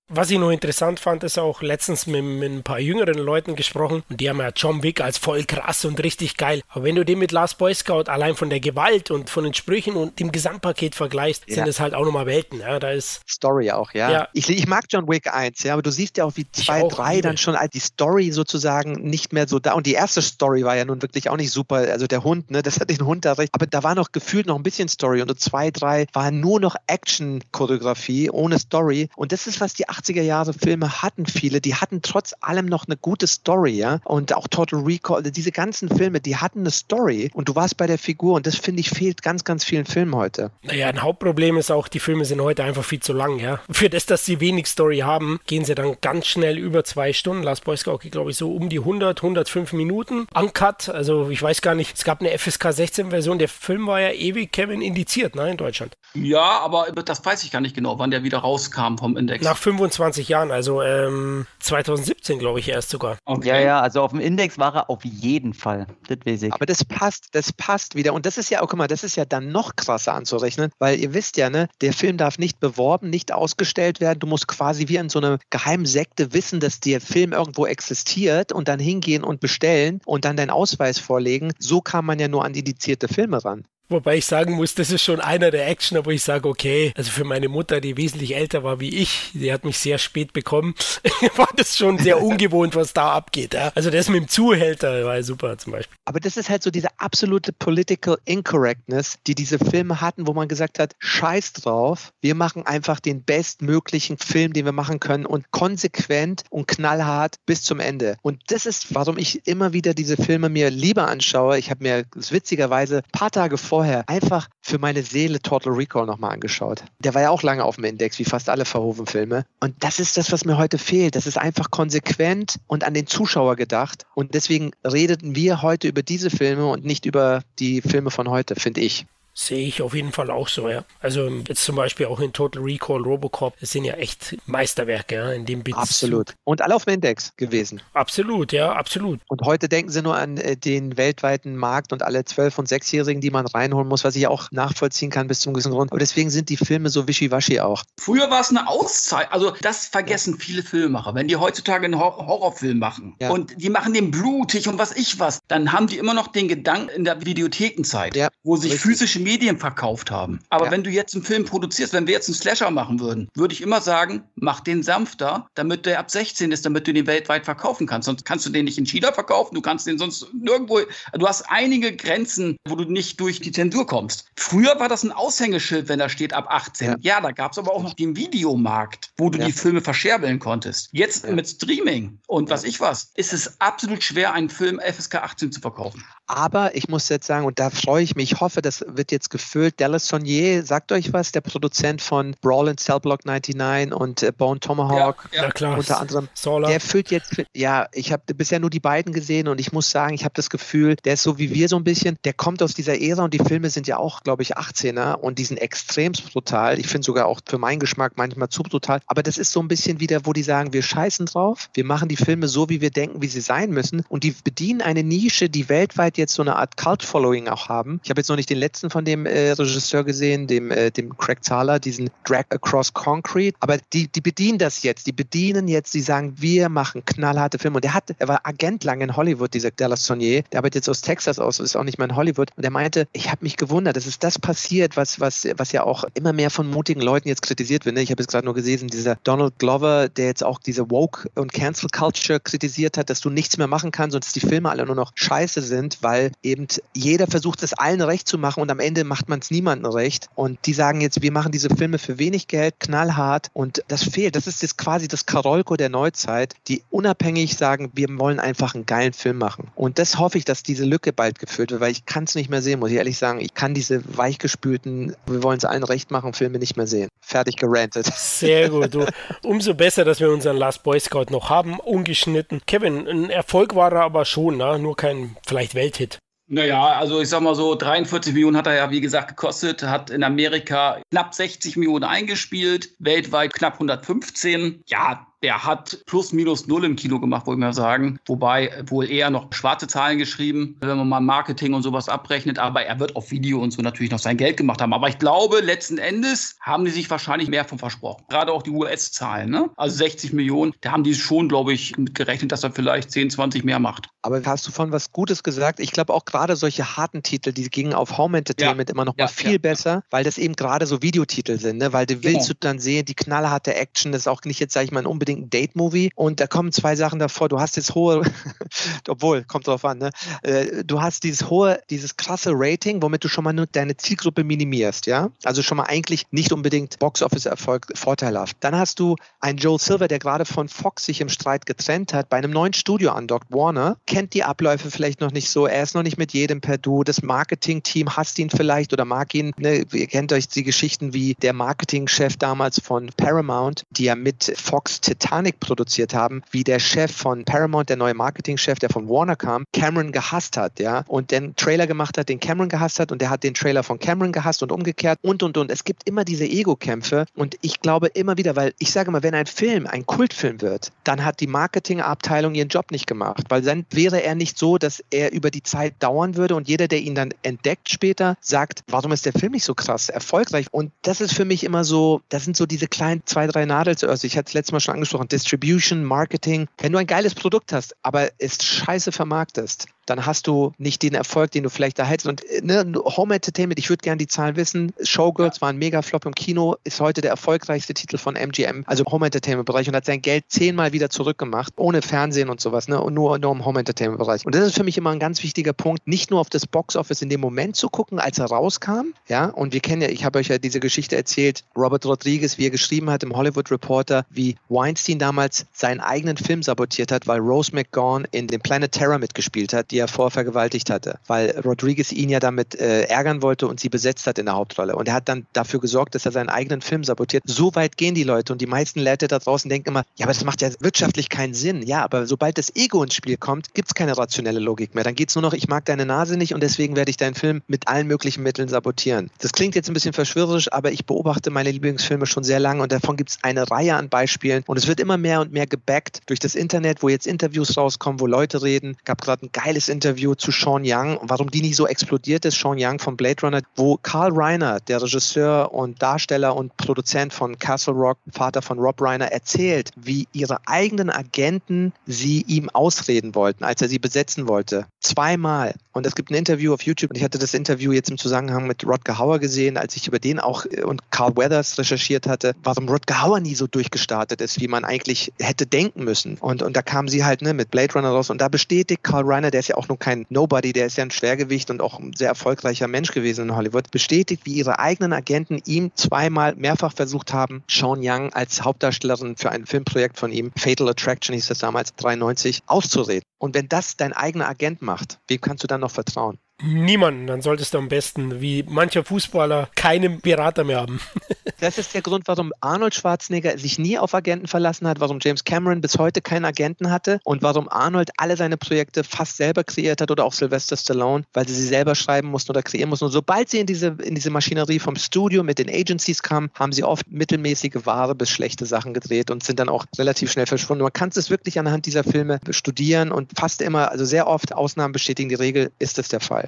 Was 0.08 0.30
ich 0.30 0.38
noch 0.38 0.50
interessant 0.50 1.00
fand, 1.00 1.22
ist 1.24 1.38
auch 1.38 1.60
letztens 1.62 2.06
mit, 2.06 2.24
mit 2.24 2.50
ein 2.50 2.62
paar 2.62 2.78
jüngeren 2.80 3.18
Leuten 3.18 3.56
gesprochen 3.56 4.02
und 4.08 4.20
die 4.20 4.28
haben 4.30 4.38
ja 4.40 4.50
John 4.54 4.82
Wick 4.82 5.00
als 5.00 5.18
voll 5.18 5.44
krass 5.44 5.84
und 5.84 6.02
richtig 6.02 6.36
geil. 6.36 6.62
Aber 6.68 6.84
wenn 6.84 6.94
du 6.94 7.04
den 7.04 7.18
mit 7.18 7.30
Last 7.32 7.58
Boy 7.58 7.74
Scout 7.74 8.04
allein 8.08 8.34
von 8.34 8.48
der 8.48 8.60
Gewalt 8.60 9.10
und 9.10 9.28
von 9.28 9.44
den 9.44 9.52
Sprüchen 9.54 9.96
und 9.96 10.18
dem 10.18 10.32
Gesamtpaket 10.32 10.94
vergleichst, 10.94 11.44
Ja. 11.46 11.56
sind 11.56 11.68
es 11.68 11.78
halt 11.80 11.94
auch 11.94 12.04
nochmal 12.04 12.26
Welten. 12.26 12.60
Ja, 12.60 12.78
da 12.78 12.90
ist 12.90 13.20
Story 13.28 13.70
auch, 13.70 13.92
ja. 13.92 14.10
Ja. 14.10 14.28
Ich, 14.32 14.48
ich 14.48 14.66
mag 14.66 14.84
John 14.90 15.08
Wick 15.08 15.32
1, 15.32 15.62
ja, 15.64 15.74
aber 15.74 15.82
du 15.82 15.90
siehst 15.90 16.16
ja 16.16 16.24
auch, 16.24 16.27
wie 16.36 16.46
Ich 16.54 16.66
2, 16.66 16.82
auch, 16.82 16.92
3 16.92 17.10
liebe. 17.16 17.22
dann 17.28 17.36
schon 17.36 17.56
die 17.72 17.80
Story 17.80 18.32
sozusagen 18.32 18.92
nicht 18.92 19.32
mehr 19.32 19.48
so 19.48 19.58
da. 19.58 19.72
Und 19.72 19.86
die 19.86 19.92
erste 19.92 20.22
Story 20.22 20.64
war 20.64 20.76
ja 20.76 20.84
nun 20.84 21.02
wirklich 21.02 21.28
auch 21.30 21.36
nicht 21.36 21.50
super. 21.50 21.76
Also 21.76 22.06
der 22.06 22.24
Hund, 22.24 22.50
ne, 22.50 22.62
das 22.62 22.80
hat 22.80 22.90
den 22.90 23.04
Hund 23.04 23.24
da 23.24 23.34
recht. 23.34 23.50
Aber 23.52 23.66
da 23.66 23.82
war 23.82 23.94
noch 23.94 24.12
gefühlt 24.12 24.46
noch 24.46 24.56
ein 24.56 24.62
bisschen 24.62 24.88
Story. 24.88 25.22
Und 25.22 25.38
2, 25.38 25.70
3 25.70 26.06
war 26.12 26.30
nur 26.30 26.60
noch 26.60 26.76
Action-Choreografie 26.86 28.30
ohne 28.30 28.58
Story. 28.58 29.08
Und 29.16 29.32
das 29.32 29.46
ist, 29.46 29.60
was 29.60 29.74
die 29.74 29.86
80er 29.88 30.22
Jahre 30.22 30.52
Filme 30.52 31.02
hatten, 31.02 31.26
viele. 31.26 31.60
Die 31.60 31.74
hatten 31.74 32.02
trotz 32.02 32.34
allem 32.40 32.66
noch 32.66 32.86
eine 32.86 32.96
gute 32.96 33.26
Story, 33.26 33.72
ja. 33.72 34.00
Und 34.04 34.34
auch 34.34 34.48
Total 34.48 34.80
Recall, 34.80 35.22
diese 35.22 35.52
ganzen 35.52 35.88
Filme, 35.88 36.20
die 36.20 36.36
hatten 36.36 36.60
eine 36.60 36.70
Story. 36.70 37.30
Und 37.34 37.48
du 37.48 37.54
warst 37.54 37.76
bei 37.76 37.86
der 37.86 37.98
Figur. 37.98 38.34
Und 38.34 38.46
das 38.46 38.56
finde 38.56 38.80
ich 38.80 38.90
fehlt 38.90 39.22
ganz, 39.22 39.44
ganz 39.44 39.64
vielen 39.64 39.86
Filmen 39.86 40.14
heute. 40.14 40.50
Naja, 40.62 40.88
ein 40.88 41.02
Hauptproblem 41.02 41.56
ist 41.56 41.70
auch, 41.70 41.88
die 41.88 42.00
Filme 42.00 42.24
sind 42.24 42.40
heute 42.40 42.64
einfach 42.64 42.84
viel 42.84 43.00
zu 43.00 43.12
lang, 43.12 43.38
ja. 43.38 43.60
Für 43.70 43.88
das, 43.88 44.06
dass 44.06 44.24
sie 44.24 44.40
wenig 44.40 44.66
Story 44.66 44.98
haben, 44.98 45.40
gehen 45.46 45.64
sie 45.64 45.74
dann 45.74 45.96
ganz 46.00 46.17
schnell 46.26 46.58
über 46.58 46.84
zwei 46.84 47.12
Stunden. 47.12 47.42
Last 47.42 47.64
Boy 47.64 47.76
Scout 47.76 47.98
geht, 47.98 48.12
glaube 48.12 48.30
ich, 48.30 48.36
so 48.36 48.52
um 48.52 48.68
die 48.68 48.78
100, 48.78 49.18
105 49.18 49.72
Minuten. 49.72 50.26
Uncut, 50.34 50.88
also 50.88 51.30
ich 51.30 51.42
weiß 51.42 51.62
gar 51.62 51.74
nicht, 51.74 51.96
es 51.96 52.04
gab 52.04 52.20
eine 52.20 52.36
FSK 52.36 52.72
16 52.72 53.10
Version, 53.10 53.38
der 53.38 53.48
Film 53.48 53.86
war 53.86 54.00
ja 54.00 54.10
ewig, 54.10 54.52
Kevin, 54.52 54.82
indiziert, 54.82 55.34
ne, 55.34 55.50
in 55.50 55.56
Deutschland. 55.56 55.96
Ja, 56.14 56.60
aber 56.60 56.90
das 56.92 57.24
weiß 57.24 57.44
ich 57.44 57.50
gar 57.50 57.60
nicht 57.60 57.74
genau, 57.74 57.98
wann 57.98 58.10
der 58.10 58.22
wieder 58.22 58.38
rauskam 58.38 58.96
vom 58.96 59.16
Index. 59.16 59.44
Nach 59.44 59.56
25 59.56 60.28
Jahren, 60.28 60.50
also 60.50 60.82
ähm, 60.82 61.46
2017, 61.60 62.38
glaube 62.38 62.60
ich, 62.60 62.68
erst 62.68 62.90
sogar. 62.90 63.18
Okay. 63.24 63.48
Ja, 63.48 63.60
ja, 63.60 63.80
also 63.80 64.02
auf 64.02 64.10
dem 64.10 64.20
Index 64.20 64.58
war 64.58 64.74
er 64.74 64.90
auf 64.90 65.04
jeden 65.04 65.54
Fall. 65.54 65.86
Das 66.08 66.18
weiß 66.24 66.42
ich. 66.42 66.52
Aber 66.52 66.66
das 66.66 66.84
passt, 66.84 67.28
das 67.32 67.52
passt 67.52 67.94
wieder. 67.94 68.12
Und 68.14 68.26
das 68.26 68.38
ist 68.38 68.50
ja, 68.50 68.62
oh, 68.62 68.66
guck 68.66 68.78
mal, 68.78 68.88
das 68.88 69.04
ist 69.04 69.16
ja 69.16 69.24
dann 69.24 69.50
noch 69.52 69.76
krasser 69.76 70.14
anzurechnen, 70.14 70.70
weil 70.78 70.98
ihr 70.98 71.14
wisst 71.14 71.36
ja, 71.36 71.50
ne, 71.50 71.68
der 71.80 71.92
Film 71.92 72.16
darf 72.16 72.38
nicht 72.38 72.60
beworben, 72.60 73.10
nicht 73.10 73.32
ausgestellt 73.32 74.00
werden. 74.00 74.18
Du 74.18 74.26
musst 74.26 74.48
quasi 74.48 74.88
wie 74.88 74.96
in 74.96 75.08
so 75.08 75.18
einer 75.18 75.38
geheimen 75.50 75.86
Sekte 76.08 76.32
wissen, 76.32 76.60
dass 76.60 76.80
der 76.80 77.00
Film 77.00 77.32
irgendwo 77.32 77.66
existiert 77.66 78.52
und 78.52 78.68
dann 78.68 78.80
hingehen 78.80 79.24
und 79.24 79.40
bestellen 79.40 80.00
und 80.06 80.24
dann 80.24 80.36
deinen 80.36 80.50
Ausweis 80.50 80.98
vorlegen. 80.98 81.52
So 81.58 81.80
kam 81.80 82.06
man 82.06 82.18
ja 82.18 82.28
nur 82.28 82.44
an 82.44 82.54
indizierte 82.54 83.08
Filme 83.08 83.44
ran. 83.44 83.64
Wobei 83.90 84.18
ich 84.18 84.26
sagen 84.26 84.52
muss, 84.52 84.74
das 84.74 84.90
ist 84.90 85.02
schon 85.02 85.20
einer 85.20 85.50
der 85.50 85.66
Action, 85.66 85.96
aber 85.96 86.12
ich 86.12 86.22
sage, 86.22 86.46
okay, 86.46 86.92
also 86.94 87.10
für 87.10 87.24
meine 87.24 87.48
Mutter, 87.48 87.80
die 87.80 87.96
wesentlich 87.96 88.36
älter 88.36 88.62
war 88.62 88.80
wie 88.80 88.94
ich, 88.94 89.30
die 89.32 89.50
hat 89.50 89.64
mich 89.64 89.78
sehr 89.78 89.96
spät 89.96 90.34
bekommen, 90.34 90.74
war 91.36 91.48
das 91.56 91.76
schon 91.76 91.98
sehr 91.98 92.22
ungewohnt, 92.22 92.76
was 92.76 92.92
da 92.92 93.12
abgeht. 93.12 93.54
Ja? 93.54 93.72
Also 93.74 93.88
das 93.90 94.08
mit 94.10 94.20
dem 94.20 94.28
Zuhälter 94.28 95.04
war 95.06 95.22
super 95.22 95.56
zum 95.56 95.72
Beispiel. 95.72 95.96
Aber 96.04 96.20
das 96.20 96.36
ist 96.36 96.50
halt 96.50 96.62
so 96.62 96.70
diese 96.70 96.88
absolute 96.98 97.52
Political 97.52 98.18
Incorrectness, 98.26 99.18
die 99.26 99.34
diese 99.34 99.58
Filme 99.58 100.02
hatten, 100.02 100.26
wo 100.26 100.34
man 100.34 100.48
gesagt 100.48 100.78
hat, 100.78 100.94
scheiß 100.98 101.54
drauf, 101.54 102.12
wir 102.20 102.34
machen 102.34 102.66
einfach 102.66 103.00
den 103.00 103.22
bestmöglichen 103.22 104.18
Film, 104.18 104.52
den 104.52 104.66
wir 104.66 104.72
machen 104.72 105.00
können 105.00 105.24
und 105.24 105.50
konsequent 105.50 106.44
und 106.50 106.68
knallhart 106.68 107.36
bis 107.46 107.62
zum 107.62 107.80
Ende. 107.80 108.16
Und 108.20 108.42
das 108.48 108.66
ist, 108.66 108.94
warum 108.94 109.16
ich 109.16 109.46
immer 109.46 109.72
wieder 109.72 109.94
diese 109.94 110.16
Filme 110.16 110.50
mir 110.50 110.70
lieber 110.70 111.08
anschaue. 111.08 111.58
Ich 111.58 111.70
habe 111.70 111.82
mir 111.82 112.04
witzigerweise 112.12 112.98
ein 112.98 113.12
paar 113.12 113.30
Tage 113.30 113.56
vorher 113.78 114.08
einfach 114.08 114.48
für 114.60 114.80
meine 114.80 115.04
Seele 115.04 115.38
Total 115.38 115.72
Recall 115.72 116.04
nochmal 116.04 116.32
angeschaut. 116.32 116.82
Der 116.98 117.14
war 117.14 117.22
ja 117.22 117.30
auch 117.30 117.44
lange 117.44 117.62
auf 117.62 117.76
dem 117.76 117.84
Index, 117.84 118.18
wie 118.18 118.24
fast 118.24 118.48
alle 118.48 118.64
Verhoeven-Filme. 118.64 119.44
Und 119.60 119.76
das 119.78 120.00
ist 120.00 120.16
das, 120.16 120.32
was 120.32 120.44
mir 120.44 120.58
heute 120.58 120.78
fehlt. 120.78 121.14
Das 121.14 121.28
ist 121.28 121.38
einfach 121.38 121.70
konsequent 121.70 122.58
und 122.66 122.82
an 122.82 122.92
den 122.92 123.06
Zuschauer 123.06 123.54
gedacht. 123.54 124.04
Und 124.16 124.34
deswegen 124.34 124.72
redeten 124.84 125.36
wir 125.36 125.62
heute 125.62 125.86
über 125.86 126.02
diese 126.02 126.28
Filme 126.28 126.66
und 126.66 126.84
nicht 126.84 127.06
über 127.06 127.42
die 127.60 127.80
Filme 127.80 128.10
von 128.10 128.28
heute, 128.28 128.56
finde 128.56 128.80
ich. 128.80 129.06
Sehe 129.40 129.68
ich 129.68 129.82
auf 129.82 129.94
jeden 129.94 130.10
Fall 130.10 130.32
auch 130.32 130.48
so, 130.48 130.68
ja. 130.68 130.82
Also 130.98 131.28
jetzt 131.28 131.62
zum 131.62 131.76
Beispiel 131.76 132.06
auch 132.06 132.18
in 132.18 132.32
Total 132.32 132.60
Recall, 132.60 133.02
Robocop, 133.02 133.54
das 133.60 133.70
sind 133.70 133.84
ja 133.84 133.94
echt 133.94 134.36
Meisterwerke, 134.46 135.14
ja, 135.14 135.32
in 135.32 135.46
dem 135.46 135.62
Bezug. 135.62 135.80
Absolut. 135.80 136.34
Und 136.42 136.60
alle 136.60 136.74
auf 136.74 136.86
dem 136.86 136.94
Index 136.94 137.32
gewesen. 137.36 137.80
Absolut, 137.94 138.50
ja, 138.50 138.72
absolut. 138.72 139.20
Und 139.28 139.42
heute 139.42 139.68
denken 139.68 139.92
sie 139.92 140.02
nur 140.02 140.16
an 140.16 140.38
äh, 140.38 140.56
den 140.56 140.96
weltweiten 140.96 141.56
Markt 141.56 141.92
und 141.92 142.02
alle 142.02 142.22
12- 142.22 142.58
und 142.58 142.68
6-Jährigen, 142.68 143.20
die 143.20 143.30
man 143.30 143.46
reinholen 143.46 143.86
muss, 143.86 144.02
was 144.02 144.16
ich 144.16 144.26
auch 144.26 144.50
nachvollziehen 144.50 145.10
kann 145.10 145.28
bis 145.28 145.38
zum 145.38 145.54
gewissen 145.54 145.70
Grund. 145.70 145.92
Aber 145.92 146.00
deswegen 146.00 146.30
sind 146.30 146.48
die 146.48 146.56
Filme 146.56 146.88
so 146.88 147.06
wischiwaschi 147.06 147.60
auch. 147.60 147.84
Früher 147.96 148.28
war 148.30 148.40
es 148.40 148.50
eine 148.50 148.66
Auszeit, 148.66 149.30
also 149.30 149.52
das 149.62 149.86
vergessen 149.86 150.34
ja. 150.34 150.40
viele 150.40 150.64
Filmemacher. 150.64 151.14
Wenn 151.14 151.28
die 151.28 151.36
heutzutage 151.36 151.84
einen 151.84 151.96
Hor 151.96 152.16
Horrorfilm 152.16 152.80
machen 152.80 153.14
ja. 153.20 153.30
und 153.30 153.54
die 153.62 153.70
machen 153.70 153.94
den 153.94 154.10
blutig 154.10 154.66
und 154.66 154.78
was 154.78 154.96
ich 154.96 155.20
was, 155.20 155.38
dann 155.46 155.70
haben 155.70 155.86
die 155.86 155.98
immer 155.98 156.14
noch 156.14 156.26
den 156.26 156.48
Gedanken 156.48 156.88
in 156.88 157.04
der 157.04 157.24
Videothekenzeit, 157.24 158.16
ja. 158.16 158.30
wo 158.42 158.56
sich 158.56 158.72
Richtig. 158.72 158.82
physische 158.82 159.27
Medien 159.28 159.58
verkauft 159.58 160.10
haben. 160.10 160.40
Aber 160.48 160.66
ja. 160.66 160.70
wenn 160.70 160.82
du 160.82 160.88
jetzt 160.88 161.14
einen 161.14 161.22
Film 161.22 161.44
produzierst, 161.44 161.92
wenn 161.92 162.06
wir 162.06 162.14
jetzt 162.14 162.30
einen 162.30 162.34
Slasher 162.34 162.70
machen 162.70 162.98
würden, 162.98 163.28
würde 163.34 163.52
ich 163.52 163.60
immer 163.60 163.82
sagen, 163.82 164.22
mach 164.36 164.60
den 164.60 164.82
sanfter, 164.82 165.46
damit 165.54 165.84
der 165.84 165.98
ab 165.98 166.10
16 166.10 166.50
ist, 166.50 166.64
damit 166.64 166.86
du 166.86 166.94
den 166.94 167.06
weltweit 167.06 167.44
verkaufen 167.44 167.86
kannst. 167.86 168.06
Sonst 168.06 168.24
kannst 168.24 168.46
du 168.46 168.50
den 168.50 168.64
nicht 168.64 168.78
in 168.78 168.86
China 168.86 169.12
verkaufen, 169.12 169.54
du 169.54 169.60
kannst 169.60 169.86
den 169.86 169.98
sonst 169.98 170.32
nirgendwo. 170.32 170.80
Du 171.12 171.28
hast 171.28 171.42
einige 171.50 171.94
Grenzen, 171.94 172.56
wo 172.66 172.74
du 172.74 172.84
nicht 172.84 173.20
durch 173.20 173.38
die 173.40 173.52
Zensur 173.52 173.86
kommst. 173.86 174.24
Früher 174.36 174.80
war 174.80 174.88
das 174.88 175.02
ein 175.02 175.12
Aushängeschild, 175.12 175.90
wenn 175.90 175.98
da 175.98 176.08
steht 176.08 176.32
ab 176.32 176.46
18. 176.48 176.88
Ja, 176.88 176.96
ja 177.00 177.20
da 177.20 177.32
gab 177.32 177.52
es 177.52 177.58
aber 177.58 177.74
auch 177.74 177.82
noch 177.82 177.92
den 177.92 178.16
Videomarkt, 178.16 179.10
wo 179.18 179.28
du 179.28 179.38
ja. 179.38 179.44
die 179.44 179.52
Filme 179.52 179.82
verscherbeln 179.82 180.38
konntest. 180.38 180.88
Jetzt 180.92 181.28
mit 181.28 181.46
Streaming 181.46 182.18
und 182.28 182.48
was 182.48 182.64
ich 182.64 182.80
was, 182.80 183.10
ist 183.14 183.34
es 183.34 183.60
absolut 183.60 184.02
schwer, 184.02 184.32
einen 184.32 184.48
Film 184.48 184.80
FSK 184.80 185.16
18 185.16 185.52
zu 185.52 185.60
verkaufen. 185.60 186.02
Aber 186.28 186.76
ich 186.76 186.88
muss 186.88 187.08
jetzt 187.08 187.26
sagen, 187.26 187.46
und 187.46 187.58
da 187.58 187.70
freue 187.70 188.02
ich 188.02 188.14
mich, 188.14 188.32
ich 188.32 188.40
hoffe, 188.40 188.60
das 188.60 188.84
wird 188.86 189.10
jetzt 189.12 189.30
gefüllt. 189.30 189.80
Dallas 189.80 190.06
Sonnier, 190.08 190.62
sagt 190.62 190.92
euch 190.92 191.14
was, 191.14 191.32
der 191.32 191.40
Produzent 191.40 192.02
von 192.02 192.36
Brawl 192.42 192.68
in 192.68 192.76
Cell 192.76 193.00
Block 193.00 193.24
99 193.24 193.94
und 193.94 194.22
äh, 194.22 194.30
Bone 194.30 194.60
Tomahawk, 194.60 195.30
ja, 195.32 195.44
ja, 195.44 195.50
klar. 195.50 195.78
unter 195.78 195.98
anderem. 195.98 196.28
Solar. 196.34 196.70
Der 196.70 196.80
füllt 196.80 197.10
jetzt, 197.10 197.32
ja, 197.54 197.86
ich 197.92 198.12
habe 198.12 198.34
bisher 198.34 198.60
nur 198.60 198.68
die 198.68 198.78
beiden 198.78 199.14
gesehen 199.14 199.48
und 199.48 199.58
ich 199.58 199.72
muss 199.72 199.90
sagen, 199.90 200.12
ich 200.12 200.24
habe 200.24 200.34
das 200.34 200.50
Gefühl, 200.50 200.96
der 200.96 201.14
ist 201.14 201.22
so 201.22 201.38
wie 201.38 201.54
wir 201.54 201.68
so 201.68 201.76
ein 201.76 201.84
bisschen, 201.84 202.18
der 202.24 202.34
kommt 202.34 202.62
aus 202.62 202.74
dieser 202.74 203.00
Ära 203.00 203.24
und 203.24 203.32
die 203.32 203.38
Filme 203.38 203.70
sind 203.70 203.86
ja 203.86 203.96
auch, 203.96 204.22
glaube 204.22 204.42
ich, 204.42 204.58
18er 204.58 205.14
und 205.14 205.38
die 205.38 205.46
sind 205.46 205.56
extremst 205.56 206.30
brutal. 206.30 206.78
Ich 206.78 206.88
finde 206.88 207.06
sogar 207.06 207.24
auch 207.24 207.40
für 207.48 207.56
meinen 207.56 207.78
Geschmack 207.80 208.12
manchmal 208.16 208.50
zu 208.50 208.62
brutal. 208.62 209.00
Aber 209.06 209.22
das 209.22 209.38
ist 209.38 209.50
so 209.50 209.60
ein 209.60 209.68
bisschen 209.68 209.98
wieder, 209.98 210.26
wo 210.26 210.34
die 210.34 210.42
sagen, 210.42 210.74
wir 210.74 210.82
scheißen 210.82 211.24
drauf, 211.24 211.70
wir 211.72 211.86
machen 211.86 212.10
die 212.10 212.16
Filme 212.16 212.48
so, 212.48 212.68
wie 212.68 212.82
wir 212.82 212.90
denken, 212.90 213.22
wie 213.22 213.28
sie 213.28 213.40
sein 213.40 213.70
müssen 213.70 214.04
und 214.10 214.24
die 214.24 214.34
bedienen 214.44 214.82
eine 214.82 215.02
Nische, 215.02 215.48
die 215.48 215.70
weltweit 215.70 216.17
jetzt 216.18 216.34
so 216.34 216.42
eine 216.42 216.56
Art 216.56 216.76
Cult-Following 216.76 217.48
auch 217.48 217.68
haben. 217.68 218.00
Ich 218.02 218.10
habe 218.10 218.20
jetzt 218.20 218.28
noch 218.28 218.36
nicht 218.36 218.50
den 218.50 218.58
letzten 218.58 218.90
von 218.90 219.04
dem 219.04 219.26
äh, 219.26 219.52
Regisseur 219.52 220.04
gesehen, 220.04 220.46
dem, 220.46 220.70
äh, 220.70 220.90
dem 220.90 221.16
Craig 221.16 221.44
Zahler, 221.44 221.78
diesen 221.78 222.10
Drag 222.24 222.44
Across 222.50 222.92
Concrete. 222.94 223.56
Aber 223.60 223.78
die, 223.92 224.08
die 224.08 224.20
bedienen 224.20 224.58
das 224.58 224.82
jetzt. 224.82 225.06
Die 225.06 225.12
bedienen 225.12 225.68
jetzt, 225.68 225.94
die 225.94 226.00
sagen, 226.00 226.34
wir 226.36 226.68
machen 226.68 227.04
knallharte 227.04 227.58
Filme. 227.58 227.76
Und 227.76 227.84
der 227.84 227.94
hat, 227.94 228.14
er 228.18 228.28
war 228.28 228.40
Agent 228.44 228.84
lange 228.84 229.04
in 229.04 229.16
Hollywood, 229.16 229.54
dieser 229.54 229.70
Dallas 229.70 230.04
Sonnier. 230.04 230.42
Der 230.52 230.58
arbeitet 230.58 230.76
jetzt 230.76 230.88
aus 230.88 231.00
Texas 231.00 231.38
aus, 231.38 231.60
ist 231.60 231.76
auch 231.76 231.84
nicht 231.84 231.98
mehr 231.98 232.08
in 232.08 232.16
Hollywood. 232.16 232.50
Und 232.56 232.64
er 232.64 232.70
meinte, 232.70 233.06
ich 233.12 233.30
habe 233.30 233.38
mich 233.42 233.56
gewundert, 233.56 233.96
dass 233.96 234.08
ist 234.08 234.24
das 234.24 234.38
passiert, 234.38 234.96
was, 234.96 235.20
was, 235.20 235.46
was 235.56 235.70
ja 235.70 235.84
auch 235.84 236.04
immer 236.14 236.32
mehr 236.32 236.50
von 236.50 236.68
mutigen 236.68 237.00
Leuten 237.00 237.28
jetzt 237.28 237.42
kritisiert 237.42 237.84
wird. 237.84 237.94
Ne? 237.94 238.02
Ich 238.02 238.10
habe 238.10 238.22
jetzt 238.22 238.30
gerade 238.32 238.44
nur 238.44 238.54
gesehen, 238.54 238.88
dieser 238.88 239.16
Donald 239.22 239.58
Glover, 239.58 240.08
der 240.08 240.26
jetzt 240.26 240.42
auch 240.42 240.58
diese 240.58 240.90
Woke 240.90 241.30
und 241.34 241.52
Cancel 241.52 241.88
Culture 241.90 242.40
kritisiert 242.40 242.96
hat, 242.96 243.10
dass 243.10 243.20
du 243.20 243.30
nichts 243.30 243.58
mehr 243.58 243.68
machen 243.68 243.92
kannst 243.92 244.16
und 244.16 244.24
dass 244.24 244.32
die 244.32 244.40
Filme 244.40 244.70
alle 244.70 244.86
nur 244.86 244.96
noch 244.96 245.12
scheiße 245.14 245.62
sind, 245.62 245.98
weil 246.08 246.32
eben 246.42 246.66
jeder 246.94 247.26
versucht 247.26 247.62
es 247.62 247.74
allen 247.74 248.00
recht 248.00 248.26
zu 248.26 248.38
machen 248.38 248.62
und 248.62 248.70
am 248.70 248.80
Ende 248.80 249.04
macht 249.04 249.28
man 249.28 249.40
es 249.40 249.50
niemandem 249.50 249.92
recht. 249.92 250.28
Und 250.34 250.58
die 250.64 250.72
sagen 250.72 251.02
jetzt, 251.02 251.20
wir 251.20 251.32
machen 251.32 251.52
diese 251.52 251.68
Filme 251.68 251.98
für 251.98 252.18
wenig 252.18 252.48
Geld, 252.48 252.80
knallhart 252.80 253.50
und 253.52 253.82
das 253.88 254.04
fehlt. 254.04 254.34
Das 254.34 254.46
ist 254.46 254.62
jetzt 254.62 254.78
quasi 254.78 255.06
das 255.06 255.26
Karolko 255.26 255.76
der 255.76 255.90
Neuzeit, 255.90 256.54
die 256.66 256.82
unabhängig 256.88 257.56
sagen, 257.56 257.90
wir 257.94 258.08
wollen 258.18 258.40
einfach 258.40 258.74
einen 258.74 258.86
geilen 258.86 259.12
Film 259.12 259.36
machen. 259.36 259.70
Und 259.74 259.98
das 259.98 260.18
hoffe 260.18 260.38
ich, 260.38 260.46
dass 260.46 260.62
diese 260.62 260.86
Lücke 260.86 261.12
bald 261.12 261.38
gefüllt 261.38 261.72
wird, 261.72 261.82
weil 261.82 261.92
ich 261.92 262.06
kann 262.06 262.24
es 262.24 262.34
nicht 262.34 262.48
mehr 262.48 262.62
sehen, 262.62 262.80
muss 262.80 262.90
ich 262.90 262.96
ehrlich 262.96 263.18
sagen. 263.18 263.40
Ich 263.40 263.52
kann 263.52 263.74
diese 263.74 264.00
weichgespülten, 264.16 265.14
wir 265.26 265.42
wollen 265.42 265.58
es 265.58 265.66
allen 265.66 265.84
recht 265.84 266.10
machen, 266.10 266.32
Filme 266.32 266.58
nicht 266.58 266.78
mehr 266.78 266.86
sehen. 266.86 267.08
Fertig 267.20 267.56
gerantet. 267.56 268.06
Sehr 268.06 268.70
gut. 268.70 268.88
Du, 268.98 269.04
umso 269.42 269.74
besser, 269.74 270.04
dass 270.04 270.18
wir 270.18 270.30
unseren 270.30 270.56
Last 270.56 270.82
Boy 270.82 270.98
Scout 270.98 271.26
noch 271.28 271.50
haben, 271.50 271.78
ungeschnitten. 271.78 272.62
Kevin, 272.66 273.06
ein 273.06 273.28
Erfolg 273.28 273.74
war 273.74 273.92
er 273.92 274.02
aber 274.02 274.24
schon, 274.24 274.56
ne? 274.56 274.78
nur 274.78 274.96
kein 274.96 275.36
vielleicht 275.46 275.74
Welthit. 275.98 276.18
Naja, 276.50 276.92
also 276.98 277.20
ich 277.20 277.28
sag 277.28 277.42
mal 277.42 277.54
so, 277.54 277.74
43 277.74 278.32
Millionen 278.32 278.56
hat 278.56 278.66
er 278.66 278.74
ja, 278.74 278.90
wie 278.90 279.02
gesagt, 279.02 279.28
gekostet, 279.28 279.82
hat 279.82 280.08
in 280.08 280.24
Amerika 280.24 281.02
knapp 281.10 281.34
60 281.34 281.76
Millionen 281.76 282.04
eingespielt, 282.04 282.88
weltweit 283.00 283.52
knapp 283.52 283.74
115. 283.74 284.82
Ja, 284.86 285.26
der 285.42 285.64
hat 285.64 286.02
plus 286.06 286.32
minus 286.32 286.66
null 286.66 286.84
im 286.84 286.96
Kino 286.96 287.20
gemacht, 287.20 287.46
wollte 287.46 287.58
ich 287.58 287.64
mal 287.64 287.72
sagen. 287.72 288.18
Wobei 288.26 288.72
wohl 288.86 289.08
eher 289.08 289.30
noch 289.30 289.52
schwarze 289.52 289.86
Zahlen 289.86 290.18
geschrieben, 290.18 290.76
wenn 290.80 290.96
man 290.96 291.08
mal 291.08 291.20
Marketing 291.20 291.74
und 291.74 291.82
sowas 291.82 292.08
abrechnet. 292.08 292.58
Aber 292.58 292.82
er 292.82 292.98
wird 292.98 293.16
auf 293.16 293.30
Video 293.30 293.60
und 293.60 293.70
so 293.70 293.82
natürlich 293.82 294.10
noch 294.10 294.18
sein 294.18 294.36
Geld 294.36 294.56
gemacht 294.56 294.80
haben. 294.80 294.92
Aber 294.92 295.08
ich 295.08 295.18
glaube, 295.18 295.60
letzten 295.60 295.98
Endes 295.98 296.56
haben 296.60 296.84
die 296.84 296.90
sich 296.90 297.08
wahrscheinlich 297.10 297.48
mehr 297.48 297.64
von 297.64 297.78
versprochen. 297.78 298.24
Gerade 298.28 298.52
auch 298.52 298.62
die 298.62 298.70
US-Zahlen, 298.70 299.50
ne? 299.50 299.70
Also 299.76 299.96
60 299.96 300.32
Millionen, 300.32 300.74
da 300.80 300.92
haben 300.92 301.04
die 301.04 301.14
schon, 301.14 301.48
glaube 301.48 301.72
ich, 301.72 301.94
gerechnet, 301.96 302.52
dass 302.52 302.64
er 302.64 302.72
vielleicht 302.72 303.10
10, 303.10 303.30
20 303.30 303.64
mehr 303.64 303.78
macht. 303.78 304.08
Aber 304.22 304.42
hast 304.44 304.66
du 304.66 304.72
von 304.72 304.92
was 304.92 305.12
Gutes 305.12 305.42
gesagt? 305.42 305.80
Ich 305.80 305.92
glaube 305.92 306.12
auch 306.12 306.24
gerade 306.24 306.56
solche 306.56 306.96
harten 306.96 307.22
Titel, 307.22 307.52
die 307.52 307.68
gingen 307.70 307.94
auf 307.94 308.18
Home 308.18 308.38
Entertainment 308.38 308.88
ja. 308.88 308.94
immer 308.94 309.04
noch 309.04 309.14
ja, 309.16 309.24
mal 309.24 309.28
viel 309.28 309.52
ja, 309.52 309.58
besser, 309.58 310.02
weil 310.10 310.24
das 310.24 310.38
eben 310.38 310.54
gerade 310.54 310.86
so 310.86 311.02
Videotitel 311.02 311.58
sind, 311.58 311.78
ne? 311.78 311.92
Weil 311.92 312.06
du 312.06 312.16
genau. 312.16 312.34
willst 312.34 312.50
du 312.50 312.54
dann 312.58 312.78
sehen, 312.78 313.04
die 313.04 313.14
knallharte 313.14 313.74
Action, 313.74 314.12
das 314.12 314.22
ist 314.22 314.26
auch 314.26 314.42
nicht 314.44 314.60
jetzt, 314.60 314.74
sage 314.74 314.86
ich 314.86 314.92
mal, 314.92 315.06
unbedingt 315.06 315.27
unbedingt 315.28 315.46
ein 315.46 315.50
Date-Movie 315.50 316.10
und 316.14 316.40
da 316.40 316.46
kommen 316.46 316.72
zwei 316.72 316.96
Sachen 316.96 317.18
davor. 317.18 317.48
Du 317.48 317.60
hast 317.60 317.76
jetzt 317.76 317.94
hohe, 317.94 318.22
obwohl, 319.08 319.44
kommt 319.44 319.66
drauf 319.66 319.84
an, 319.84 319.98
ne? 319.98 320.10
Äh, 320.42 320.84
du 320.84 321.00
hast 321.00 321.24
dieses 321.24 321.48
hohe, 321.50 321.80
dieses 321.90 322.16
krasse 322.16 322.50
Rating, 322.54 323.02
womit 323.02 323.24
du 323.24 323.28
schon 323.28 323.44
mal 323.44 323.54
deine 323.72 323.96
Zielgruppe 323.96 324.44
minimierst, 324.44 325.06
ja? 325.06 325.30
Also 325.44 325.62
schon 325.62 325.76
mal 325.76 325.84
eigentlich 325.84 326.26
nicht 326.30 326.52
unbedingt 326.52 326.98
Box-Office-Erfolg 326.98 327.92
vorteilhaft. 327.94 328.56
Dann 328.60 328.76
hast 328.76 329.00
du 329.00 329.16
einen 329.40 329.58
Joel 329.58 329.78
Silver, 329.78 330.08
der 330.08 330.18
gerade 330.18 330.44
von 330.44 330.68
Fox 330.68 331.04
sich 331.04 331.20
im 331.20 331.28
Streit 331.28 331.66
getrennt 331.66 332.14
hat, 332.14 332.28
bei 332.28 332.38
einem 332.38 332.50
neuen 332.50 332.72
Studio 332.72 333.12
andockt, 333.12 333.50
Warner, 333.50 333.96
kennt 334.06 334.34
die 334.34 334.44
Abläufe 334.44 334.90
vielleicht 334.90 335.20
noch 335.20 335.32
nicht 335.32 335.50
so, 335.50 335.66
er 335.66 335.82
ist 335.82 335.94
noch 335.94 336.02
nicht 336.02 336.18
mit 336.18 336.32
jedem 336.32 336.60
per 336.60 336.78
Du, 336.78 337.04
das 337.04 337.22
Marketing-Team 337.22 338.16
hasst 338.16 338.38
ihn 338.38 338.50
vielleicht 338.50 338.92
oder 338.92 339.04
mag 339.04 339.34
ihn, 339.34 339.52
ne? 339.58 339.84
Ihr 339.92 340.06
kennt 340.06 340.32
euch 340.32 340.48
die 340.48 340.62
Geschichten 340.62 341.12
wie 341.12 341.34
der 341.34 341.52
Marketingchef 341.52 342.36
damals 342.36 342.80
von 342.80 343.10
Paramount, 343.16 343.84
die 343.90 344.04
ja 344.04 344.14
mit 344.14 344.52
Fox 344.56 345.00
Titanic 345.18 345.60
produziert 345.60 346.14
haben, 346.14 346.42
wie 346.50 346.64
der 346.64 346.78
Chef 346.78 347.14
von 347.14 347.44
Paramount, 347.44 347.88
der 347.88 347.96
neue 347.96 348.14
Marketingchef, 348.14 348.78
der 348.78 348.90
von 348.90 349.08
Warner 349.08 349.36
kam, 349.36 349.64
Cameron 349.72 350.12
gehasst 350.12 350.56
hat, 350.56 350.80
ja, 350.80 351.04
und 351.06 351.30
den 351.30 351.56
Trailer 351.56 351.86
gemacht 351.86 352.18
hat, 352.18 352.28
den 352.28 352.40
Cameron 352.40 352.68
gehasst 352.68 353.00
hat 353.00 353.12
und 353.12 353.20
der 353.20 353.30
hat 353.30 353.42
den 353.42 353.54
Trailer 353.54 353.82
von 353.82 353.98
Cameron 353.98 354.32
gehasst 354.32 354.62
und 354.62 354.72
umgekehrt 354.72 355.18
und 355.22 355.42
und 355.42 355.56
und. 355.56 355.70
Es 355.70 355.84
gibt 355.84 356.08
immer 356.08 356.24
diese 356.24 356.44
Ego-Kämpfe 356.44 357.26
und 357.34 357.56
ich 357.60 357.80
glaube 357.80 358.08
immer 358.08 358.36
wieder, 358.36 358.56
weil 358.56 358.74
ich 358.78 358.92
sage 358.92 359.10
mal, 359.10 359.22
wenn 359.22 359.34
ein 359.34 359.46
Film 359.46 359.86
ein 359.86 360.06
Kultfilm 360.06 360.60
wird, 360.60 360.92
dann 361.04 361.24
hat 361.24 361.40
die 361.40 361.46
Marketingabteilung 361.46 362.54
ihren 362.54 362.68
Job 362.68 362.90
nicht 362.90 363.06
gemacht, 363.06 363.44
weil 363.48 363.62
dann 363.62 363.86
wäre 363.90 364.22
er 364.22 364.34
nicht 364.34 364.58
so, 364.58 364.78
dass 364.78 365.02
er 365.10 365.32
über 365.32 365.50
die 365.50 365.62
Zeit 365.62 365.94
dauern 366.00 366.36
würde 366.36 366.54
und 366.54 366.68
jeder, 366.68 366.88
der 366.88 367.00
ihn 367.00 367.14
dann 367.14 367.34
entdeckt 367.42 367.90
später, 367.90 368.36
sagt, 368.40 368.82
warum 368.88 369.12
ist 369.12 369.26
der 369.26 369.32
Film 369.32 369.52
nicht 369.52 369.64
so 369.64 369.74
krass 369.74 370.08
erfolgreich? 370.08 370.66
Und 370.70 370.92
das 371.02 371.20
ist 371.20 371.34
für 371.34 371.44
mich 371.44 371.64
immer 371.64 371.84
so, 371.84 372.22
das 372.28 372.44
sind 372.44 372.56
so 372.56 372.66
diese 372.66 372.86
kleinen 372.86 373.22
zwei, 373.24 373.46
drei 373.46 373.64
Nadelöhrchen. 373.64 374.08
Ich 374.22 374.36
hatte 374.36 374.48
es 374.48 374.54
letztes 374.54 374.72
Mal 374.72 374.80
schon 374.80 374.94
angesprochen, 374.94 375.07
angesprochen, 375.08 375.28
Distribution, 375.28 376.04
Marketing. 376.04 376.68
Wenn 376.78 376.92
du 376.92 376.98
ein 376.98 377.06
geiles 377.06 377.34
Produkt 377.34 377.72
hast, 377.72 377.96
aber 378.02 378.30
es 378.38 378.62
scheiße 378.62 379.12
vermarktest, 379.12 379.86
dann 380.08 380.26
hast 380.26 380.46
du 380.46 380.72
nicht 380.78 381.02
den 381.02 381.14
Erfolg, 381.14 381.50
den 381.50 381.64
du 381.64 381.70
vielleicht 381.70 381.98
da 381.98 382.04
hättest. 382.04 382.28
Und 382.28 382.42
ne, 382.62 382.92
Home 383.04 383.34
Entertainment, 383.34 383.78
ich 383.78 383.90
würde 383.90 384.02
gerne 384.02 384.18
die 384.18 384.26
Zahlen 384.26 384.56
wissen. 384.56 384.92
Showgirls 385.02 385.56
ja. 385.56 385.60
war 385.62 385.68
ein 385.70 385.78
Mega-Flop 385.78 386.26
im 386.26 386.34
Kino, 386.34 386.76
ist 386.84 387.00
heute 387.00 387.20
der 387.20 387.30
erfolgreichste 387.30 387.94
Titel 387.94 388.18
von 388.18 388.36
MGM, 388.36 388.84
also 388.86 389.04
Home 389.04 389.26
Entertainment-Bereich 389.26 389.88
und 389.88 389.96
hat 389.96 390.04
sein 390.04 390.22
Geld 390.22 390.44
zehnmal 390.48 390.92
wieder 390.92 391.10
zurückgemacht, 391.10 391.74
ohne 391.76 392.02
Fernsehen 392.02 392.48
und 392.48 392.60
sowas, 392.60 392.88
ne? 392.88 393.00
Und 393.00 393.14
nur, 393.14 393.38
nur 393.38 393.52
im 393.52 393.64
Home 393.64 393.80
Entertainment-Bereich. 393.80 394.46
Und 394.46 394.54
das 394.54 394.66
ist 394.66 394.74
für 394.74 394.84
mich 394.84 394.96
immer 394.98 395.10
ein 395.10 395.18
ganz 395.18 395.42
wichtiger 395.42 395.72
Punkt, 395.72 396.06
nicht 396.06 396.30
nur 396.30 396.40
auf 396.40 396.48
das 396.48 396.66
Box-Office 396.66 397.22
in 397.22 397.28
dem 397.28 397.40
Moment 397.40 397.76
zu 397.76 397.88
gucken, 397.88 398.18
als 398.18 398.38
er 398.38 398.46
rauskam, 398.46 399.14
ja. 399.28 399.46
Und 399.46 399.72
wir 399.72 399.80
kennen 399.80 400.02
ja, 400.02 400.08
ich 400.08 400.24
habe 400.24 400.38
euch 400.38 400.48
ja 400.48 400.58
diese 400.58 400.80
Geschichte 400.80 401.16
erzählt, 401.16 401.64
Robert 401.76 402.04
Rodriguez, 402.06 402.58
wie 402.58 402.66
er 402.66 402.70
geschrieben 402.70 403.10
hat 403.10 403.22
im 403.22 403.36
Hollywood 403.36 403.70
Reporter, 403.70 404.24
wie 404.30 404.56
Weinstein 404.68 405.18
damals 405.18 405.66
seinen 405.72 406.00
eigenen 406.00 406.36
Film 406.36 406.62
sabotiert 406.62 407.12
hat, 407.12 407.26
weil 407.26 407.40
Rose 407.40 407.74
McGaughan 407.74 408.26
in 408.30 408.46
dem 408.46 408.60
Planet 408.60 408.92
Terror 408.92 409.18
mitgespielt 409.18 409.72
hat, 409.72 409.90
die 409.90 409.97
die 409.98 410.02
er 410.02 410.06
vorher 410.06 410.30
vergewaltigt 410.30 410.90
hatte, 410.90 411.18
weil 411.26 411.50
Rodriguez 411.64 412.12
ihn 412.12 412.28
ja 412.28 412.38
damit 412.38 412.76
äh, 412.76 413.02
ärgern 413.08 413.42
wollte 413.42 413.66
und 413.66 413.80
sie 413.80 413.88
besetzt 413.88 414.28
hat 414.28 414.38
in 414.38 414.46
der 414.46 414.54
Hauptrolle. 414.54 414.94
Und 414.94 415.08
er 415.08 415.14
hat 415.14 415.28
dann 415.28 415.44
dafür 415.52 415.80
gesorgt, 415.80 416.14
dass 416.14 416.24
er 416.24 416.30
seinen 416.30 416.50
eigenen 416.50 416.82
Film 416.82 417.02
sabotiert. 417.02 417.42
So 417.46 417.74
weit 417.74 417.96
gehen 417.96 418.14
die 418.14 418.22
Leute 418.22 418.52
und 418.52 418.60
die 418.60 418.66
meisten 418.66 419.00
Leute 419.00 419.26
da 419.26 419.40
draußen 419.40 419.68
denken 419.68 419.88
immer, 419.88 420.04
ja, 420.14 420.26
aber 420.26 420.32
das 420.32 420.44
macht 420.44 420.62
ja 420.62 420.70
wirtschaftlich 420.78 421.30
keinen 421.30 421.52
Sinn. 421.52 421.82
Ja, 421.82 422.04
aber 422.04 422.28
sobald 422.28 422.58
das 422.58 422.76
Ego 422.76 423.02
ins 423.02 423.14
Spiel 423.14 423.36
kommt, 423.36 423.74
gibt 423.74 423.88
es 423.88 423.94
keine 423.94 424.16
rationelle 424.16 424.60
Logik 424.60 424.94
mehr. 424.94 425.02
Dann 425.02 425.16
geht 425.16 425.30
es 425.30 425.34
nur 425.34 425.42
noch, 425.42 425.52
ich 425.52 425.66
mag 425.66 425.84
deine 425.86 426.06
Nase 426.06 426.36
nicht 426.36 426.54
und 426.54 426.62
deswegen 426.62 426.94
werde 426.94 427.10
ich 427.10 427.16
deinen 427.16 427.34
Film 427.34 427.62
mit 427.66 427.88
allen 427.88 428.06
möglichen 428.06 428.44
Mitteln 428.44 428.68
sabotieren. 428.68 429.30
Das 429.38 429.50
klingt 429.50 429.74
jetzt 429.74 429.90
ein 429.90 429.94
bisschen 429.94 430.12
verschwörerisch, 430.12 430.72
aber 430.72 430.92
ich 430.92 431.06
beobachte 431.06 431.50
meine 431.50 431.72
Lieblingsfilme 431.72 432.26
schon 432.26 432.44
sehr 432.44 432.60
lange 432.60 432.84
und 432.84 432.92
davon 432.92 433.16
gibt 433.16 433.30
es 433.30 433.38
eine 433.42 433.68
Reihe 433.68 433.96
an 433.96 434.08
Beispielen 434.08 434.62
und 434.68 434.76
es 434.76 434.86
wird 434.86 435.00
immer 435.00 435.16
mehr 435.16 435.40
und 435.40 435.52
mehr 435.52 435.66
gebackt 435.66 436.20
durch 436.26 436.38
das 436.38 436.54
Internet, 436.54 437.02
wo 437.02 437.08
jetzt 437.08 437.26
Interviews 437.26 437.76
rauskommen, 437.76 438.20
wo 438.20 438.28
Leute 438.28 438.62
reden. 438.62 438.96
Gab 439.04 439.20
gerade 439.22 439.46
ein 439.46 439.50
geiles 439.52 439.87
Interview 439.88 440.34
zu 440.34 440.50
Sean 440.50 440.82
Young, 440.84 441.18
warum 441.22 441.50
die 441.50 441.62
nicht 441.62 441.76
so 441.76 441.86
explodiert 441.86 442.44
ist, 442.44 442.58
Sean 442.58 442.76
Young 442.78 442.98
von 442.98 443.16
Blade 443.16 443.40
Runner, 443.42 443.60
wo 443.76 443.96
Carl 443.96 444.30
Reiner, 444.32 444.80
der 444.80 445.02
Regisseur 445.02 445.72
und 445.72 446.02
Darsteller 446.02 446.56
und 446.56 446.76
Produzent 446.76 447.32
von 447.32 447.58
Castle 447.58 447.94
Rock, 447.94 448.18
Vater 448.32 448.62
von 448.62 448.78
Rob 448.78 449.00
Reiner, 449.00 449.26
erzählt, 449.32 449.90
wie 449.96 450.28
ihre 450.32 450.58
eigenen 450.66 451.10
Agenten 451.10 451.92
sie 452.06 452.42
ihm 452.46 452.68
ausreden 452.70 453.34
wollten, 453.34 453.64
als 453.64 453.82
er 453.82 453.88
sie 453.88 453.98
besetzen 453.98 454.48
wollte. 454.48 454.86
Zweimal. 455.00 455.74
Und 455.92 456.06
es 456.06 456.14
gibt 456.14 456.30
ein 456.30 456.34
Interview 456.34 456.72
auf 456.72 456.82
YouTube 456.82 457.10
und 457.10 457.16
ich 457.16 457.24
hatte 457.24 457.38
das 457.38 457.54
Interview 457.54 457.90
jetzt 457.90 458.08
im 458.08 458.18
Zusammenhang 458.18 458.66
mit 458.66 458.86
Rodger 458.86 459.18
Hauer 459.18 459.40
gesehen, 459.40 459.76
als 459.76 459.96
ich 459.96 460.06
über 460.06 460.20
den 460.20 460.38
auch 460.38 460.64
äh, 460.66 460.82
und 460.82 461.10
Carl 461.10 461.36
Weathers 461.36 461.78
recherchiert 461.78 462.26
hatte, 462.26 462.54
warum 462.62 462.88
Rodger 462.88 463.22
Hauer 463.22 463.40
nie 463.40 463.56
so 463.56 463.66
durchgestartet 463.66 464.40
ist, 464.40 464.60
wie 464.60 464.68
man 464.68 464.84
eigentlich 464.84 465.32
hätte 465.40 465.66
denken 465.66 466.04
müssen. 466.04 466.36
Und, 466.38 466.62
und 466.62 466.76
da 466.76 466.82
kamen 466.82 467.08
sie 467.08 467.24
halt 467.24 467.42
ne, 467.42 467.52
mit 467.52 467.70
Blade 467.70 467.92
Runner 467.94 468.10
raus 468.10 468.30
und 468.30 468.40
da 468.40 468.48
bestätigt 468.48 469.02
Carl 469.02 469.24
Reiner, 469.24 469.50
der 469.50 469.60
ist 469.60 469.68
ja 469.68 469.76
auch 469.78 469.88
nur 469.88 469.98
kein 469.98 470.26
Nobody, 470.28 470.72
der 470.72 470.86
ist 470.86 470.98
ja 470.98 471.04
ein 471.04 471.10
Schwergewicht 471.10 471.70
und 471.70 471.80
auch 471.80 471.98
ein 471.98 472.12
sehr 472.12 472.28
erfolgreicher 472.28 472.88
Mensch 472.88 473.12
gewesen 473.12 473.48
in 473.48 473.56
Hollywood, 473.56 473.90
bestätigt, 473.90 474.44
wie 474.44 474.54
ihre 474.54 474.78
eigenen 474.78 475.12
Agenten 475.12 475.62
ihm 475.64 475.92
zweimal 475.94 476.54
mehrfach 476.56 476.92
versucht 476.92 477.32
haben, 477.32 477.62
Sean 477.70 478.00
Young 478.02 478.32
als 478.32 478.64
Hauptdarstellerin 478.64 479.36
für 479.36 479.50
ein 479.50 479.66
Filmprojekt 479.66 480.18
von 480.18 480.32
ihm, 480.32 480.50
Fatal 480.56 480.88
Attraction 480.88 481.34
hieß 481.34 481.46
das 481.46 481.58
damals, 481.58 481.94
93, 481.94 482.62
auszureden. 482.66 483.22
Und 483.38 483.54
wenn 483.54 483.68
das 483.68 483.96
dein 483.96 484.12
eigener 484.12 484.48
Agent 484.48 484.82
macht, 484.82 485.20
wem 485.28 485.40
kannst 485.40 485.62
du 485.62 485.68
dann 485.68 485.80
noch 485.80 485.92
vertrauen? 485.92 486.38
Niemanden, 486.60 487.28
dann 487.28 487.40
solltest 487.40 487.72
du 487.72 487.78
am 487.78 487.88
besten, 487.88 488.40
wie 488.40 488.64
mancher 488.64 489.04
Fußballer, 489.04 489.68
keinen 489.76 490.20
Berater 490.20 490.64
mehr 490.64 490.80
haben. 490.80 491.00
das 491.60 491.78
ist 491.78 491.94
der 491.94 492.02
Grund, 492.02 492.26
warum 492.26 492.52
Arnold 492.60 492.96
Schwarzenegger 492.96 493.56
sich 493.58 493.78
nie 493.78 493.96
auf 493.96 494.12
Agenten 494.12 494.48
verlassen 494.48 494.88
hat, 494.88 494.98
warum 494.98 495.20
James 495.22 495.44
Cameron 495.44 495.80
bis 495.80 495.98
heute 495.98 496.20
keinen 496.20 496.44
Agenten 496.44 496.90
hatte 496.90 497.20
und 497.22 497.42
warum 497.42 497.68
Arnold 497.68 498.10
alle 498.16 498.36
seine 498.36 498.56
Projekte 498.56 499.04
fast 499.04 499.36
selber 499.36 499.62
kreiert 499.62 500.00
hat 500.00 500.10
oder 500.10 500.24
auch 500.24 500.32
Sylvester 500.32 500.76
Stallone, 500.76 501.24
weil 501.32 501.46
sie 501.46 501.54
sie 501.54 501.66
selber 501.68 501.94
schreiben 501.94 502.28
mussten 502.28 502.50
oder 502.50 502.62
kreieren 502.62 502.90
mussten. 502.90 503.04
Und 503.04 503.12
sobald 503.12 503.48
sie 503.50 503.60
in 503.60 503.66
diese, 503.66 503.96
in 504.02 504.16
diese 504.16 504.30
Maschinerie 504.30 504.80
vom 504.80 504.96
Studio 504.96 505.44
mit 505.44 505.60
den 505.60 505.68
Agencies 505.68 506.22
kamen, 506.24 506.50
haben 506.54 506.72
sie 506.72 506.82
oft 506.82 507.08
mittelmäßige 507.08 507.84
Ware 507.86 508.16
bis 508.16 508.30
schlechte 508.30 508.66
Sachen 508.66 508.94
gedreht 508.94 509.30
und 509.30 509.44
sind 509.44 509.60
dann 509.60 509.68
auch 509.68 509.86
relativ 509.96 510.32
schnell 510.32 510.46
verschwunden. 510.46 510.82
Man 510.82 510.92
kann 510.92 511.10
es 511.14 511.30
wirklich 511.30 511.58
anhand 511.60 511.86
dieser 511.86 512.02
Filme 512.02 512.40
studieren 512.50 513.12
und 513.12 513.30
fast 513.38 513.62
immer, 513.62 513.92
also 513.92 514.04
sehr 514.04 514.26
oft, 514.26 514.52
Ausnahmen 514.52 514.92
bestätigen 514.92 515.28
die 515.28 515.36
Regel, 515.36 515.70
ist 515.78 515.98
es 515.98 516.08
der 516.08 516.20
Fall. 516.20 516.47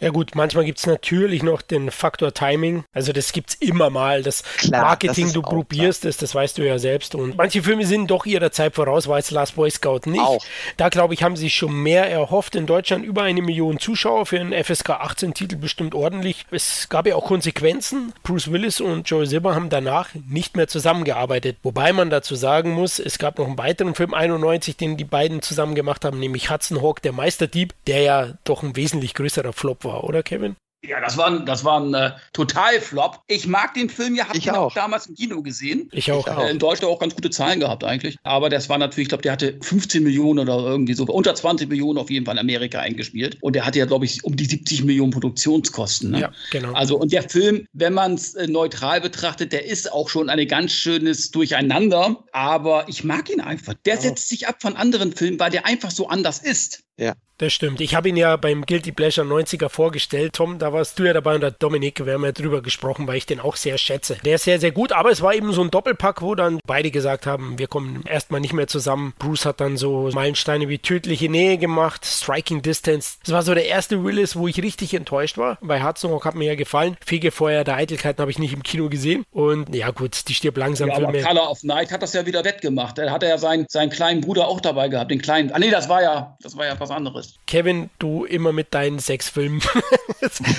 Ja 0.00 0.08
gut, 0.08 0.34
manchmal 0.34 0.64
gibt 0.64 0.78
es 0.78 0.86
natürlich 0.86 1.42
noch 1.42 1.60
den 1.60 1.90
Faktor 1.90 2.32
Timing. 2.32 2.84
Also 2.92 3.12
das 3.12 3.32
gibt 3.32 3.50
es 3.50 3.54
immer 3.56 3.90
mal. 3.90 4.22
Das 4.22 4.42
klar, 4.42 4.82
Marketing, 4.82 5.26
das 5.26 5.34
du 5.34 5.42
probierst 5.42 6.06
es, 6.06 6.16
das 6.16 6.34
weißt 6.34 6.56
du 6.56 6.66
ja 6.66 6.78
selbst. 6.78 7.14
Und 7.14 7.36
manche 7.36 7.62
Filme 7.62 7.84
sind 7.84 8.10
doch 8.10 8.24
ihrer 8.24 8.50
Zeit 8.50 8.74
voraus, 8.74 9.08
war 9.08 9.18
jetzt 9.18 9.30
Last 9.30 9.56
Boy 9.56 9.70
Scout 9.70 10.00
nicht. 10.06 10.20
Auch. 10.20 10.42
Da 10.78 10.88
glaube 10.88 11.12
ich, 11.12 11.22
haben 11.22 11.36
sie 11.36 11.50
schon 11.50 11.74
mehr 11.82 12.10
erhofft. 12.10 12.56
In 12.56 12.64
Deutschland 12.64 13.04
über 13.04 13.24
eine 13.24 13.42
Million 13.42 13.78
Zuschauer 13.78 14.24
für 14.24 14.40
einen 14.40 14.54
FSK 14.64 14.90
18 14.90 15.34
Titel 15.34 15.56
bestimmt 15.56 15.94
ordentlich. 15.94 16.46
Es 16.50 16.88
gab 16.88 17.06
ja 17.06 17.14
auch 17.14 17.26
Konsequenzen. 17.26 18.14
Bruce 18.22 18.50
Willis 18.50 18.80
und 18.80 19.08
Joe 19.08 19.26
Silver 19.26 19.54
haben 19.54 19.68
danach 19.68 20.08
nicht 20.26 20.56
mehr 20.56 20.66
zusammengearbeitet. 20.66 21.58
Wobei 21.62 21.92
man 21.92 22.08
dazu 22.08 22.36
sagen 22.36 22.72
muss, 22.72 23.00
es 23.00 23.18
gab 23.18 23.38
noch 23.38 23.46
einen 23.46 23.58
weiteren 23.58 23.94
Film 23.94 24.14
91, 24.14 24.78
den 24.78 24.96
die 24.96 25.04
beiden 25.04 25.42
zusammen 25.42 25.74
gemacht 25.74 26.06
haben, 26.06 26.18
nämlich 26.18 26.50
Hudson 26.50 26.80
Hawk, 26.80 27.02
der 27.02 27.12
Meisterdieb, 27.12 27.74
der 27.86 28.00
ja 28.00 28.28
doch 28.44 28.62
ein 28.62 28.76
wesentlich 28.76 29.12
größerer 29.12 29.52
Flop 29.52 29.84
war 29.84 29.89
war, 29.90 30.04
oder 30.04 30.22
Kevin? 30.22 30.56
Ja, 30.82 30.98
das 30.98 31.18
war 31.18 31.26
ein, 31.26 31.44
das 31.44 31.62
war 31.62 31.78
ein 31.78 31.92
äh, 31.92 32.12
Totalflop. 32.32 33.20
Ich 33.26 33.46
mag 33.46 33.74
den 33.74 33.90
Film 33.90 34.14
ja, 34.14 34.26
habe 34.26 34.38
ich 34.38 34.46
ihn 34.46 34.52
auch. 34.52 34.68
auch 34.68 34.74
damals 34.74 35.08
im 35.08 35.14
Kino 35.14 35.42
gesehen. 35.42 35.90
Ich 35.92 36.10
auch. 36.10 36.26
Äh, 36.26 36.50
in 36.50 36.58
Deutschland 36.58 36.90
auch 36.90 36.98
ganz 36.98 37.14
gute 37.14 37.28
Zahlen 37.28 37.60
gehabt 37.60 37.84
eigentlich. 37.84 38.16
Aber 38.22 38.48
das 38.48 38.70
war 38.70 38.78
natürlich, 38.78 39.04
ich 39.04 39.08
glaube, 39.10 39.20
der 39.22 39.32
hatte 39.32 39.58
15 39.60 40.02
Millionen 40.02 40.38
oder 40.38 40.56
irgendwie 40.56 40.94
so, 40.94 41.04
unter 41.04 41.34
20 41.34 41.68
Millionen 41.68 41.98
auf 41.98 42.08
jeden 42.08 42.24
Fall 42.24 42.36
in 42.36 42.38
Amerika 42.38 42.80
eingespielt. 42.80 43.36
Und 43.42 43.56
der 43.56 43.66
hatte 43.66 43.78
ja, 43.78 43.84
glaube 43.84 44.06
ich, 44.06 44.24
um 44.24 44.36
die 44.36 44.46
70 44.46 44.84
Millionen 44.84 45.10
Produktionskosten. 45.10 46.12
Ne? 46.12 46.20
Ja, 46.20 46.32
genau. 46.50 46.72
Also, 46.72 46.96
und 46.96 47.12
der 47.12 47.28
Film, 47.28 47.66
wenn 47.74 47.92
man 47.92 48.14
es 48.14 48.34
äh, 48.34 48.46
neutral 48.46 49.02
betrachtet, 49.02 49.52
der 49.52 49.66
ist 49.66 49.92
auch 49.92 50.08
schon 50.08 50.30
ein 50.30 50.48
ganz 50.48 50.72
schönes 50.72 51.30
Durcheinander. 51.30 52.24
Aber 52.32 52.88
ich 52.88 53.04
mag 53.04 53.28
ihn 53.28 53.42
einfach. 53.42 53.74
Der 53.84 53.98
oh. 53.98 54.00
setzt 54.00 54.30
sich 54.30 54.48
ab 54.48 54.62
von 54.62 54.76
anderen 54.76 55.12
Filmen, 55.12 55.38
weil 55.38 55.50
der 55.50 55.66
einfach 55.66 55.90
so 55.90 56.08
anders 56.08 56.38
ist. 56.38 56.84
Ja. 56.96 57.14
Das 57.40 57.54
stimmt. 57.54 57.80
Ich 57.80 57.94
habe 57.94 58.10
ihn 58.10 58.18
ja 58.18 58.36
beim 58.36 58.66
Guilty 58.66 58.92
Pleasure 58.92 59.26
90er 59.26 59.70
vorgestellt, 59.70 60.34
Tom. 60.34 60.58
Da 60.58 60.74
warst 60.74 60.98
du 60.98 61.04
ja 61.04 61.14
dabei 61.14 61.36
und 61.36 61.40
der 61.40 61.52
Dominik. 61.52 62.04
Wir 62.04 62.12
haben 62.12 62.24
ja 62.24 62.32
drüber 62.32 62.60
gesprochen, 62.60 63.06
weil 63.06 63.16
ich 63.16 63.24
den 63.24 63.40
auch 63.40 63.56
sehr 63.56 63.78
schätze. 63.78 64.18
Der 64.26 64.34
ist 64.34 64.44
sehr, 64.44 64.60
sehr 64.60 64.72
gut, 64.72 64.92
aber 64.92 65.10
es 65.10 65.22
war 65.22 65.32
eben 65.32 65.50
so 65.54 65.62
ein 65.62 65.70
Doppelpack, 65.70 66.20
wo 66.20 66.34
dann 66.34 66.60
beide 66.66 66.90
gesagt 66.90 67.24
haben, 67.24 67.58
wir 67.58 67.66
kommen 67.66 68.04
erstmal 68.06 68.42
nicht 68.42 68.52
mehr 68.52 68.66
zusammen. 68.66 69.14
Bruce 69.18 69.46
hat 69.46 69.62
dann 69.62 69.78
so 69.78 70.10
Meilensteine 70.12 70.68
wie 70.68 70.76
tödliche 70.76 71.30
Nähe 71.30 71.56
gemacht, 71.56 72.04
Striking 72.04 72.60
Distance. 72.60 73.16
Das 73.24 73.32
war 73.32 73.42
so 73.42 73.54
der 73.54 73.64
erste 73.64 74.04
Willis, 74.04 74.36
wo 74.36 74.46
ich 74.46 74.62
richtig 74.62 74.92
enttäuscht 74.92 75.38
war. 75.38 75.56
Bei 75.62 75.82
Hudson 75.82 76.10
Rock 76.10 76.26
hat 76.26 76.34
mir 76.34 76.44
ja 76.44 76.56
gefallen. 76.56 76.98
Fegefeuer 77.02 77.64
der 77.64 77.76
Eitelkeiten 77.76 78.20
habe 78.20 78.30
ich 78.30 78.38
nicht 78.38 78.52
im 78.52 78.62
Kino 78.62 78.90
gesehen. 78.90 79.24
Und 79.30 79.74
ja, 79.74 79.92
gut, 79.92 80.28
die 80.28 80.34
stirbt 80.34 80.58
langsam. 80.58 80.90
Ja, 80.90 80.96
aber 80.96 81.10
Color 81.10 81.50
of 81.50 81.62
Night 81.62 81.90
hat 81.90 82.02
das 82.02 82.12
ja 82.12 82.26
wieder 82.26 82.44
wettgemacht. 82.44 82.98
Da 82.98 83.10
hat 83.10 83.22
er 83.22 83.30
ja 83.30 83.38
seinen, 83.38 83.64
seinen 83.70 83.88
kleinen 83.88 84.20
Bruder 84.20 84.46
auch 84.46 84.60
dabei 84.60 84.88
gehabt, 84.88 85.10
den 85.10 85.22
kleinen. 85.22 85.52
Ah, 85.52 85.58
nee, 85.58 85.70
das 85.70 85.88
war 85.88 86.02
ja, 86.02 86.36
das 86.42 86.54
war 86.58 86.66
ja 86.66 86.78
was 86.78 86.89
anderes. 86.90 87.34
Kevin, 87.46 87.90
du 87.98 88.24
immer 88.24 88.52
mit 88.52 88.74
deinen 88.74 88.98
sechs 88.98 89.28
Filmen. 89.28 89.62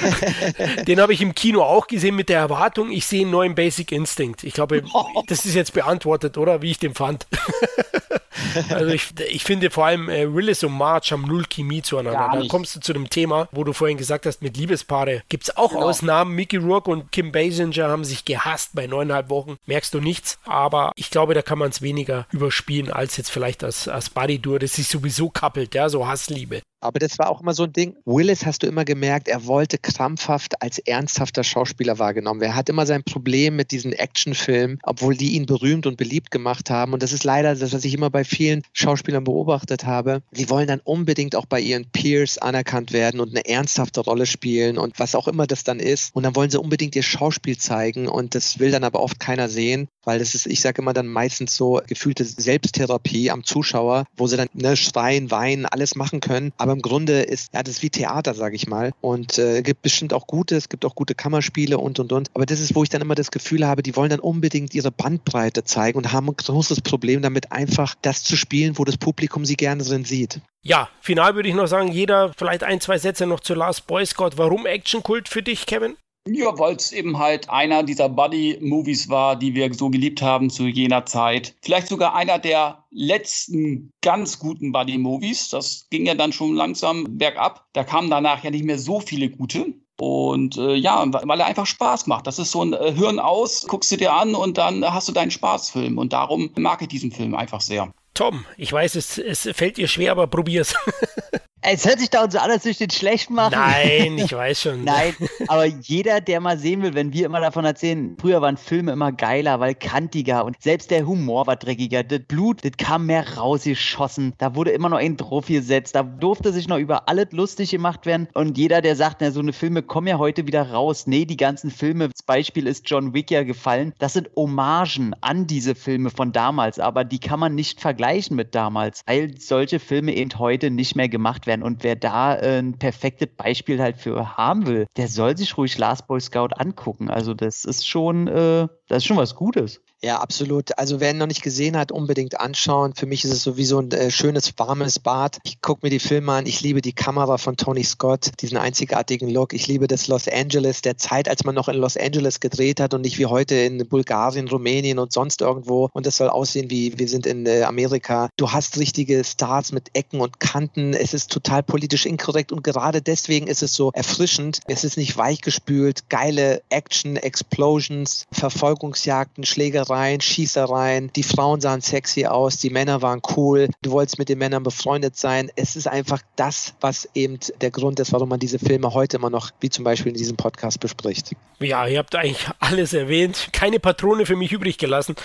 Den 0.87 0.99
habe 0.99 1.13
ich 1.13 1.21
im 1.21 1.35
Kino 1.35 1.63
auch 1.63 1.87
gesehen 1.87 2.15
mit 2.15 2.29
der 2.29 2.39
Erwartung, 2.39 2.91
ich 2.91 3.05
sehe 3.05 3.21
einen 3.21 3.31
neuen 3.31 3.55
Basic 3.55 3.91
Instinct. 3.91 4.43
Ich 4.43 4.53
glaube, 4.53 4.83
das 5.27 5.45
ist 5.45 5.55
jetzt 5.55 5.73
beantwortet, 5.73 6.37
oder? 6.37 6.61
Wie 6.61 6.71
ich 6.71 6.79
den 6.79 6.95
fand. 6.95 7.27
Also 8.69 8.91
ich, 8.91 9.09
ich 9.29 9.43
finde 9.43 9.69
vor 9.69 9.85
allem 9.85 10.09
äh, 10.09 10.33
Willis 10.33 10.63
und 10.63 10.73
March 10.73 11.11
haben 11.11 11.23
null 11.23 11.45
Chemie 11.49 11.81
zueinander. 11.81 12.29
Dann 12.33 12.47
kommst 12.47 12.75
du 12.75 12.79
zu 12.79 12.93
dem 12.93 13.09
Thema, 13.09 13.47
wo 13.51 13.63
du 13.63 13.73
vorhin 13.73 13.97
gesagt 13.97 14.25
hast, 14.25 14.41
mit 14.41 14.57
Liebespaare 14.57 15.23
gibt 15.29 15.45
es 15.45 15.57
auch 15.57 15.71
genau. 15.71 15.83
Ausnahmen. 15.83 16.35
Mickey 16.35 16.57
Rourke 16.57 16.89
und 16.89 17.11
Kim 17.11 17.31
Basinger 17.31 17.89
haben 17.89 18.05
sich 18.05 18.25
gehasst 18.25 18.71
bei 18.73 18.87
neuneinhalb 18.87 19.29
Wochen. 19.29 19.57
Merkst 19.65 19.93
du 19.93 19.99
nichts. 19.99 20.39
Aber 20.45 20.91
ich 20.95 21.09
glaube, 21.09 21.33
da 21.33 21.41
kann 21.41 21.59
man 21.59 21.69
es 21.69 21.81
weniger 21.81 22.27
überspielen, 22.31 22.91
als 22.91 23.17
jetzt 23.17 23.31
vielleicht 23.31 23.63
als, 23.63 23.87
als 23.87 24.09
Buddy-Dur, 24.09 24.59
das 24.59 24.73
sich 24.73 24.87
sowieso 24.87 25.29
kappelt, 25.29 25.75
ja, 25.75 25.89
so 25.89 26.07
Hassliebe. 26.07 26.61
Aber 26.81 26.99
das 26.99 27.19
war 27.19 27.29
auch 27.29 27.41
immer 27.41 27.53
so 27.53 27.63
ein 27.63 27.73
Ding. 27.73 27.95
Willis 28.05 28.45
hast 28.45 28.63
du 28.63 28.67
immer 28.67 28.85
gemerkt, 28.85 29.27
er 29.27 29.45
wollte 29.45 29.77
krampfhaft 29.77 30.61
als 30.61 30.79
ernsthafter 30.79 31.43
Schauspieler 31.43 31.99
wahrgenommen. 31.99 32.41
Er 32.41 32.55
hat 32.55 32.69
immer 32.69 32.85
sein 32.85 33.03
Problem 33.03 33.55
mit 33.55 33.71
diesen 33.71 33.93
Actionfilmen, 33.93 34.79
obwohl 34.83 35.15
die 35.15 35.33
ihn 35.33 35.45
berühmt 35.45 35.85
und 35.85 35.97
beliebt 35.97 36.31
gemacht 36.31 36.69
haben. 36.69 36.93
Und 36.93 37.03
das 37.03 37.13
ist 37.13 37.23
leider 37.23 37.55
das, 37.55 37.73
was 37.73 37.85
ich 37.85 37.93
immer 37.93 38.09
bei 38.09 38.23
vielen 38.23 38.63
Schauspielern 38.73 39.23
beobachtet 39.23 39.85
habe. 39.85 40.23
Sie 40.31 40.49
wollen 40.49 40.67
dann 40.67 40.81
unbedingt 40.83 41.35
auch 41.35 41.45
bei 41.45 41.59
ihren 41.59 41.85
Peers 41.91 42.39
anerkannt 42.39 42.91
werden 42.91 43.19
und 43.19 43.29
eine 43.29 43.45
ernsthafte 43.45 44.01
Rolle 44.01 44.25
spielen 44.25 44.77
und 44.77 44.99
was 44.99 45.15
auch 45.15 45.27
immer 45.27 45.45
das 45.45 45.63
dann 45.63 45.79
ist. 45.79 46.15
Und 46.15 46.23
dann 46.23 46.35
wollen 46.35 46.49
sie 46.49 46.59
unbedingt 46.59 46.95
ihr 46.95 47.03
Schauspiel 47.03 47.57
zeigen 47.57 48.07
und 48.07 48.33
das 48.33 48.59
will 48.59 48.71
dann 48.71 48.83
aber 48.83 49.01
oft 49.01 49.19
keiner 49.19 49.49
sehen, 49.49 49.87
weil 50.03 50.19
das 50.19 50.35
ist, 50.35 50.47
ich 50.47 50.61
sage 50.61 50.81
immer 50.81 50.93
dann 50.93 51.07
meistens 51.07 51.55
so 51.55 51.81
gefühlte 51.87 52.25
Selbsttherapie 52.25 53.31
am 53.31 53.43
Zuschauer, 53.43 54.05
wo 54.15 54.27
sie 54.27 54.37
dann 54.37 54.47
ne, 54.53 54.75
schreien, 54.75 55.31
weinen, 55.31 55.65
alles 55.65 55.95
machen 55.95 56.19
können. 56.19 56.51
Aber 56.57 56.73
im 56.73 56.81
Grunde 56.81 57.21
ist 57.21 57.53
ja 57.53 57.63
das 57.63 57.75
ist 57.75 57.83
wie 57.83 57.89
Theater, 57.89 58.33
sage 58.33 58.55
ich 58.55 58.67
mal. 58.67 58.91
Und 59.01 59.37
äh, 59.37 59.61
gibt 59.61 59.81
bestimmt 59.81 60.13
auch 60.13 60.27
gute, 60.27 60.55
es 60.55 60.69
gibt 60.69 60.85
auch 60.85 60.95
gute 60.95 61.15
Kammerspiele 61.15 61.77
und 61.77 61.99
und 61.99 62.11
und. 62.11 62.29
Aber 62.33 62.45
das 62.45 62.59
ist, 62.59 62.75
wo 62.75 62.83
ich 62.83 62.89
dann 62.89 63.01
immer 63.01 63.15
das 63.15 63.31
Gefühl 63.31 63.65
habe, 63.65 63.83
die 63.83 63.95
wollen 63.95 64.09
dann 64.09 64.19
unbedingt 64.19 64.73
ihre 64.73 64.91
Bandbreite 64.91 65.63
zeigen 65.63 65.97
und 65.97 66.11
haben 66.11 66.29
ein 66.29 66.35
großes 66.35 66.81
Problem 66.81 67.21
damit, 67.21 67.51
einfach 67.51 67.95
das 68.01 68.23
zu 68.23 68.35
spielen, 68.35 68.77
wo 68.77 68.85
das 68.85 68.97
Publikum 68.97 69.45
sie 69.45 69.55
gerne 69.55 69.83
drin 69.83 70.05
sieht. 70.05 70.41
Ja, 70.63 70.89
final 71.01 71.33
würde 71.35 71.49
ich 71.49 71.55
noch 71.55 71.65
sagen, 71.65 71.91
jeder 71.91 72.33
vielleicht 72.37 72.63
ein, 72.63 72.79
zwei 72.79 72.99
Sätze 72.99 73.25
noch 73.25 73.39
zu 73.39 73.55
Last 73.55 73.87
Boy 73.87 74.05
Scout. 74.05 74.31
Warum 74.35 74.67
Actionkult 74.67 75.27
für 75.27 75.41
dich, 75.41 75.65
Kevin? 75.65 75.95
Ja, 76.27 76.57
weil 76.59 76.75
es 76.75 76.91
eben 76.91 77.17
halt 77.17 77.49
einer 77.49 77.81
dieser 77.81 78.07
Buddy-Movies 78.07 79.09
war, 79.09 79.35
die 79.35 79.55
wir 79.55 79.73
so 79.73 79.89
geliebt 79.89 80.21
haben 80.21 80.51
zu 80.51 80.67
jener 80.67 81.05
Zeit. 81.07 81.55
Vielleicht 81.63 81.87
sogar 81.87 82.13
einer 82.13 82.37
der 82.37 82.85
letzten 82.91 83.91
ganz 84.01 84.37
guten 84.37 84.71
Buddy-Movies. 84.71 85.49
Das 85.49 85.87
ging 85.89 86.05
ja 86.05 86.13
dann 86.13 86.31
schon 86.31 86.53
langsam 86.53 87.17
bergab. 87.17 87.65
Da 87.73 87.83
kamen 87.83 88.11
danach 88.11 88.43
ja 88.43 88.51
nicht 88.51 88.65
mehr 88.65 88.77
so 88.77 88.99
viele 88.99 89.29
gute. 89.31 89.73
Und 89.99 90.57
äh, 90.57 90.75
ja, 90.75 91.03
weil 91.11 91.39
er 91.39 91.45
einfach 91.47 91.65
Spaß 91.65 92.05
macht. 92.05 92.27
Das 92.27 92.37
ist 92.37 92.51
so 92.51 92.63
ein 92.63 92.73
äh, 92.73 92.91
Hirn 92.91 93.19
aus, 93.19 93.67
guckst 93.67 93.91
du 93.91 93.97
dir 93.97 94.13
an 94.13 94.35
und 94.35 94.57
dann 94.57 94.83
hast 94.83 95.07
du 95.07 95.11
deinen 95.13 95.31
Spaßfilm. 95.31 95.97
Und 95.97 96.13
darum 96.13 96.51
mag 96.55 96.81
ich 96.83 96.87
diesen 96.87 97.11
Film 97.11 97.33
einfach 97.33 97.61
sehr. 97.61 97.91
Tom, 98.13 98.45
ich 98.57 98.71
weiß, 98.71 98.95
es, 98.95 99.17
es 99.17 99.49
fällt 99.53 99.77
dir 99.77 99.87
schwer, 99.87 100.11
aber 100.11 100.27
probier's. 100.27 100.75
Es 101.63 101.85
hört 101.85 101.99
sich 101.99 102.09
da 102.09 102.23
uns 102.23 102.33
so 102.33 102.39
an, 102.39 102.49
als 102.49 102.63
würde 102.63 102.71
ich 102.71 102.77
den 102.79 102.89
schlecht 102.89 103.29
machen. 103.29 103.53
Nein, 103.53 104.17
ich 104.17 104.33
weiß 104.33 104.61
schon. 104.61 104.83
Nein, 104.83 105.13
aber 105.47 105.65
jeder, 105.65 106.19
der 106.19 106.39
mal 106.39 106.57
sehen 106.57 106.81
will, 106.81 106.95
wenn 106.95 107.13
wir 107.13 107.27
immer 107.27 107.39
davon 107.39 107.65
erzählen, 107.65 108.17
früher 108.19 108.41
waren 108.41 108.57
Filme 108.57 108.91
immer 108.91 109.11
geiler, 109.11 109.59
weil 109.59 109.75
kantiger 109.75 110.43
und 110.43 110.59
selbst 110.59 110.89
der 110.89 111.05
Humor 111.05 111.45
war 111.45 111.57
dreckiger. 111.57 112.03
Das 112.03 112.21
Blut, 112.27 112.65
das 112.65 112.71
kam 112.77 113.05
mehr 113.05 113.37
rausgeschossen. 113.37 114.33
Da 114.39 114.55
wurde 114.55 114.71
immer 114.71 114.89
noch 114.89 114.97
ein 114.97 115.17
drauf 115.17 115.45
gesetzt. 115.45 115.93
Da 115.93 116.01
durfte 116.01 116.51
sich 116.51 116.67
noch 116.67 116.79
über 116.79 117.07
alles 117.07 117.27
lustig 117.31 117.69
gemacht 117.69 118.07
werden. 118.07 118.27
Und 118.33 118.57
jeder, 118.57 118.81
der 118.81 118.95
sagt, 118.95 119.17
na, 119.21 119.29
so 119.29 119.39
eine 119.39 119.53
Filme 119.53 119.83
kommen 119.83 120.07
ja 120.07 120.17
heute 120.17 120.47
wieder 120.47 120.71
raus. 120.71 121.05
Nee, 121.05 121.25
die 121.25 121.37
ganzen 121.37 121.69
Filme, 121.69 122.09
das 122.09 122.23
Beispiel 122.23 122.65
ist 122.65 122.89
John 122.89 123.13
Wick 123.13 123.29
ja 123.29 123.43
gefallen. 123.43 123.93
Das 123.99 124.13
sind 124.13 124.31
Hommagen 124.35 125.15
an 125.21 125.45
diese 125.45 125.75
Filme 125.75 126.09
von 126.09 126.31
damals, 126.31 126.79
aber 126.79 127.03
die 127.03 127.19
kann 127.19 127.39
man 127.39 127.53
nicht 127.53 127.79
vergleichen 128.01 128.35
mit 128.35 128.55
damals, 128.55 129.01
weil 129.05 129.37
solche 129.37 129.79
Filme 129.79 130.15
eben 130.15 130.31
heute 130.39 130.71
nicht 130.71 130.95
mehr 130.95 131.07
gemacht 131.07 131.45
werden. 131.45 131.61
Und 131.61 131.83
wer 131.83 131.95
da 131.95 132.35
äh, 132.35 132.57
ein 132.57 132.79
perfektes 132.79 133.29
Beispiel 133.37 133.79
halt 133.79 133.97
für 133.97 134.37
haben 134.37 134.65
will, 134.65 134.87
der 134.97 135.07
soll 135.07 135.37
sich 135.37 135.55
ruhig 135.55 135.77
Last 135.77 136.07
Boy 136.07 136.19
Scout 136.19 136.49
angucken. 136.57 137.11
Also 137.11 137.35
das 137.35 137.63
ist 137.63 137.87
schon, 137.87 138.27
äh, 138.27 138.67
das 138.87 138.99
ist 138.99 139.05
schon 139.05 139.17
was 139.17 139.35
Gutes. 139.35 139.81
Ja, 140.03 140.19
absolut. 140.19 140.75
Also 140.79 140.99
wer 140.99 141.11
ihn 141.11 141.19
noch 141.19 141.27
nicht 141.27 141.43
gesehen 141.43 141.77
hat, 141.77 141.91
unbedingt 141.91 142.39
anschauen. 142.39 142.95
Für 142.95 143.05
mich 143.05 143.23
ist 143.23 143.33
es 143.33 143.43
sowieso 143.43 143.79
ein 143.79 143.91
äh, 143.91 144.09
schönes, 144.09 144.51
warmes 144.57 144.97
Bad. 144.97 145.37
Ich 145.43 145.61
gucke 145.61 145.85
mir 145.85 145.91
die 145.91 145.99
Filme 145.99 146.31
an. 146.31 146.47
Ich 146.47 146.61
liebe 146.61 146.81
die 146.81 146.93
Kamera 146.93 147.37
von 147.37 147.55
Tony 147.55 147.83
Scott, 147.83 148.31
diesen 148.41 148.57
einzigartigen 148.57 149.29
Look. 149.29 149.53
Ich 149.53 149.67
liebe 149.67 149.85
das 149.85 150.07
Los 150.07 150.27
Angeles, 150.27 150.81
der 150.81 150.97
Zeit, 150.97 151.29
als 151.29 151.43
man 151.43 151.53
noch 151.53 151.67
in 151.67 151.75
Los 151.75 151.97
Angeles 151.97 152.39
gedreht 152.39 152.79
hat 152.79 152.95
und 152.95 153.01
nicht 153.01 153.19
wie 153.19 153.27
heute 153.27 153.53
in 153.53 153.87
Bulgarien, 153.87 154.47
Rumänien 154.47 154.97
und 154.97 155.13
sonst 155.13 155.41
irgendwo. 155.41 155.89
Und 155.93 156.07
das 156.07 156.17
soll 156.17 156.29
aussehen 156.29 156.71
wie 156.71 156.97
wir 156.97 157.07
sind 157.07 157.27
in 157.27 157.45
äh, 157.45 157.61
Amerika. 157.61 157.90
Du 158.37 158.51
hast 158.51 158.77
richtige 158.77 159.23
Stars 159.23 159.71
mit 159.71 159.89
Ecken 159.93 160.21
und 160.21 160.39
Kanten. 160.39 160.93
Es 160.93 161.13
ist 161.13 161.31
total 161.31 161.63
politisch 161.63 162.05
inkorrekt 162.05 162.51
und 162.51 162.63
gerade 162.63 163.01
deswegen 163.01 163.47
ist 163.47 163.63
es 163.63 163.73
so 163.73 163.91
erfrischend. 163.93 164.61
Es 164.67 164.83
ist 164.83 164.97
nicht 164.97 165.17
weichgespült. 165.17 166.09
Geile 166.09 166.61
Action, 166.69 167.15
Explosions, 167.17 168.25
Verfolgungsjagden, 168.31 169.45
Schlägereien 169.45 170.21
Schießereien. 170.21 171.11
Die 171.15 171.23
Frauen 171.23 171.61
sahen 171.61 171.81
sexy 171.81 172.25
aus, 172.25 172.57
die 172.57 172.69
Männer 172.69 173.01
waren 173.01 173.21
cool. 173.35 173.69
Du 173.81 173.91
wolltest 173.91 174.19
mit 174.19 174.29
den 174.29 174.37
Männern 174.37 174.63
befreundet 174.63 175.17
sein. 175.17 175.51
Es 175.55 175.75
ist 175.75 175.87
einfach 175.87 176.21
das, 176.35 176.73
was 176.81 177.09
eben 177.13 177.39
der 177.59 177.71
Grund 177.71 177.99
ist, 177.99 178.13
warum 178.13 178.29
man 178.29 178.39
diese 178.39 178.59
Filme 178.59 178.93
heute 178.93 179.17
immer 179.17 179.29
noch, 179.29 179.51
wie 179.59 179.69
zum 179.69 179.83
Beispiel 179.83 180.11
in 180.11 180.17
diesem 180.17 180.37
Podcast, 180.37 180.79
bespricht. 180.79 181.35
Ja, 181.59 181.85
ihr 181.87 181.99
habt 181.99 182.15
eigentlich 182.15 182.47
alles 182.59 182.93
erwähnt. 182.93 183.49
Keine 183.51 183.79
Patrone 183.79 184.25
für 184.25 184.35
mich 184.35 184.51
übrig 184.51 184.77
gelassen. 184.77 185.15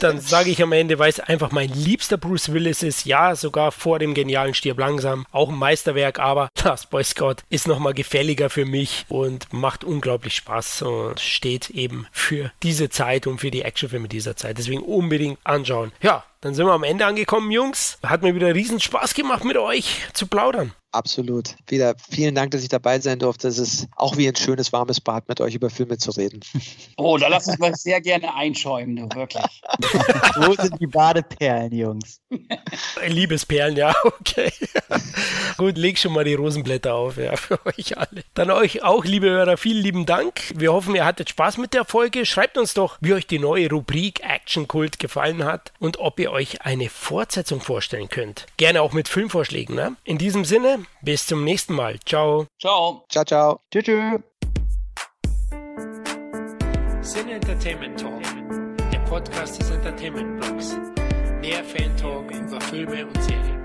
Dann 0.00 0.20
sage 0.20 0.50
ich 0.50 0.62
am 0.62 0.72
Ende, 0.72 0.98
weil 0.98 1.10
es 1.10 1.20
einfach 1.20 1.50
mein 1.52 1.70
liebster 1.88 2.18
Bruce 2.18 2.52
Willis 2.52 2.82
ist. 2.82 3.06
Ja, 3.06 3.34
sogar 3.34 3.72
vor 3.72 3.98
dem 3.98 4.12
genialen 4.12 4.54
Stirb 4.54 4.78
langsam. 4.78 5.26
Auch 5.32 5.48
ein 5.48 5.56
Meisterwerk, 5.56 6.18
aber 6.18 6.50
Last 6.62 6.90
Boy 6.90 7.02
Scott 7.02 7.42
ist 7.48 7.66
nochmal 7.66 7.94
gefälliger 7.94 8.50
für 8.50 8.66
mich 8.66 9.06
und 9.08 9.52
macht 9.52 9.82
unglaublich 9.82 10.34
Spaß 10.34 10.82
und 10.82 11.18
steht 11.18 11.70
eben 11.70 12.06
für 12.12 12.52
diese 12.62 12.90
Zeit 12.90 13.26
und 13.26 13.38
für 13.38 13.50
die 13.50 13.62
Action 13.62 13.78
Actionfilme 13.78 14.08
dieser 14.08 14.36
Zeit. 14.36 14.58
Deswegen 14.58 14.82
unbedingt 14.82 15.38
anschauen. 15.44 15.92
Ja, 16.02 16.24
dann 16.40 16.54
sind 16.54 16.66
wir 16.66 16.72
am 16.72 16.84
Ende 16.84 17.06
angekommen, 17.06 17.50
Jungs. 17.50 17.98
Hat 18.02 18.22
mir 18.22 18.34
wieder 18.34 18.54
riesen 18.54 18.80
Spaß 18.80 19.14
gemacht, 19.14 19.44
mit 19.44 19.56
euch 19.56 20.06
zu 20.12 20.26
plaudern. 20.26 20.72
Absolut. 20.92 21.54
Wieder 21.66 21.94
vielen 22.10 22.34
Dank, 22.34 22.52
dass 22.52 22.62
ich 22.62 22.70
dabei 22.70 22.98
sein 22.98 23.18
durfte. 23.18 23.48
Es 23.48 23.58
ist 23.58 23.88
auch 23.96 24.16
wie 24.16 24.26
ein 24.26 24.36
schönes, 24.36 24.72
warmes 24.72 25.00
Bad, 25.00 25.28
mit 25.28 25.38
euch 25.40 25.54
über 25.54 25.68
Filme 25.68 25.98
zu 25.98 26.10
reden. 26.12 26.40
Oh, 27.00 27.16
da 27.16 27.28
lass 27.28 27.46
uns 27.46 27.58
mal 27.58 27.72
sehr 27.76 28.00
gerne 28.00 28.34
einschäumen, 28.34 28.96
du, 28.96 29.08
wirklich. 29.16 29.44
Wo 30.36 30.52
sind 30.60 30.80
die 30.80 30.86
Badeperlen, 30.88 31.72
Jungs? 31.72 32.20
Liebesperlen, 33.06 33.76
ja, 33.76 33.94
okay. 34.02 34.50
Gut, 35.56 35.78
leg 35.78 35.96
schon 35.96 36.12
mal 36.12 36.24
die 36.24 36.34
Rosenblätter 36.34 36.92
auf, 36.92 37.16
ja, 37.16 37.36
für 37.36 37.64
euch 37.66 37.96
alle. 37.96 38.24
Dann 38.34 38.50
euch 38.50 38.82
auch, 38.82 39.04
liebe 39.04 39.28
Hörer, 39.28 39.56
vielen 39.56 39.80
lieben 39.80 40.06
Dank. 40.06 40.52
Wir 40.56 40.72
hoffen, 40.72 40.96
ihr 40.96 41.04
hattet 41.04 41.30
Spaß 41.30 41.58
mit 41.58 41.72
der 41.72 41.84
Folge. 41.84 42.26
Schreibt 42.26 42.58
uns 42.58 42.74
doch, 42.74 42.98
wie 43.00 43.12
euch 43.12 43.28
die 43.28 43.38
neue 43.38 43.70
Rubrik 43.70 44.20
Action 44.24 44.66
Kult 44.66 44.98
gefallen 44.98 45.44
hat 45.44 45.72
und 45.78 46.00
ob 46.00 46.18
ihr 46.28 46.32
euch 46.32 46.62
eine 46.62 46.88
Fortsetzung 46.88 47.60
vorstellen 47.60 48.08
könnt. 48.08 48.46
Gerne 48.56 48.82
auch 48.82 48.92
mit 48.92 49.08
Filmvorschlägen, 49.08 49.74
ne? 49.74 49.96
In 50.04 50.18
diesem 50.18 50.44
Sinne, 50.44 50.84
bis 51.02 51.26
zum 51.26 51.44
nächsten 51.44 51.74
Mal. 51.74 51.98
Ciao. 52.04 52.46
Ciao. 52.60 53.04
Ciao, 53.08 53.24
ciao. 53.24 53.60
Tschüss. 53.72 53.84
tschüss. 53.84 54.20
Sin 57.00 57.28
Entertainment 57.30 57.98
Talk, 57.98 58.22
der 58.92 58.98
Podcast 59.00 59.60
des 59.60 59.70
Entertainment 59.70 60.40
Blogs. 60.40 60.76
Mehr 61.40 61.64
Fan 61.64 61.96
Talk 61.96 62.30
über 62.30 62.60
Filme 62.60 63.06
und 63.06 63.22
Serien. 63.22 63.57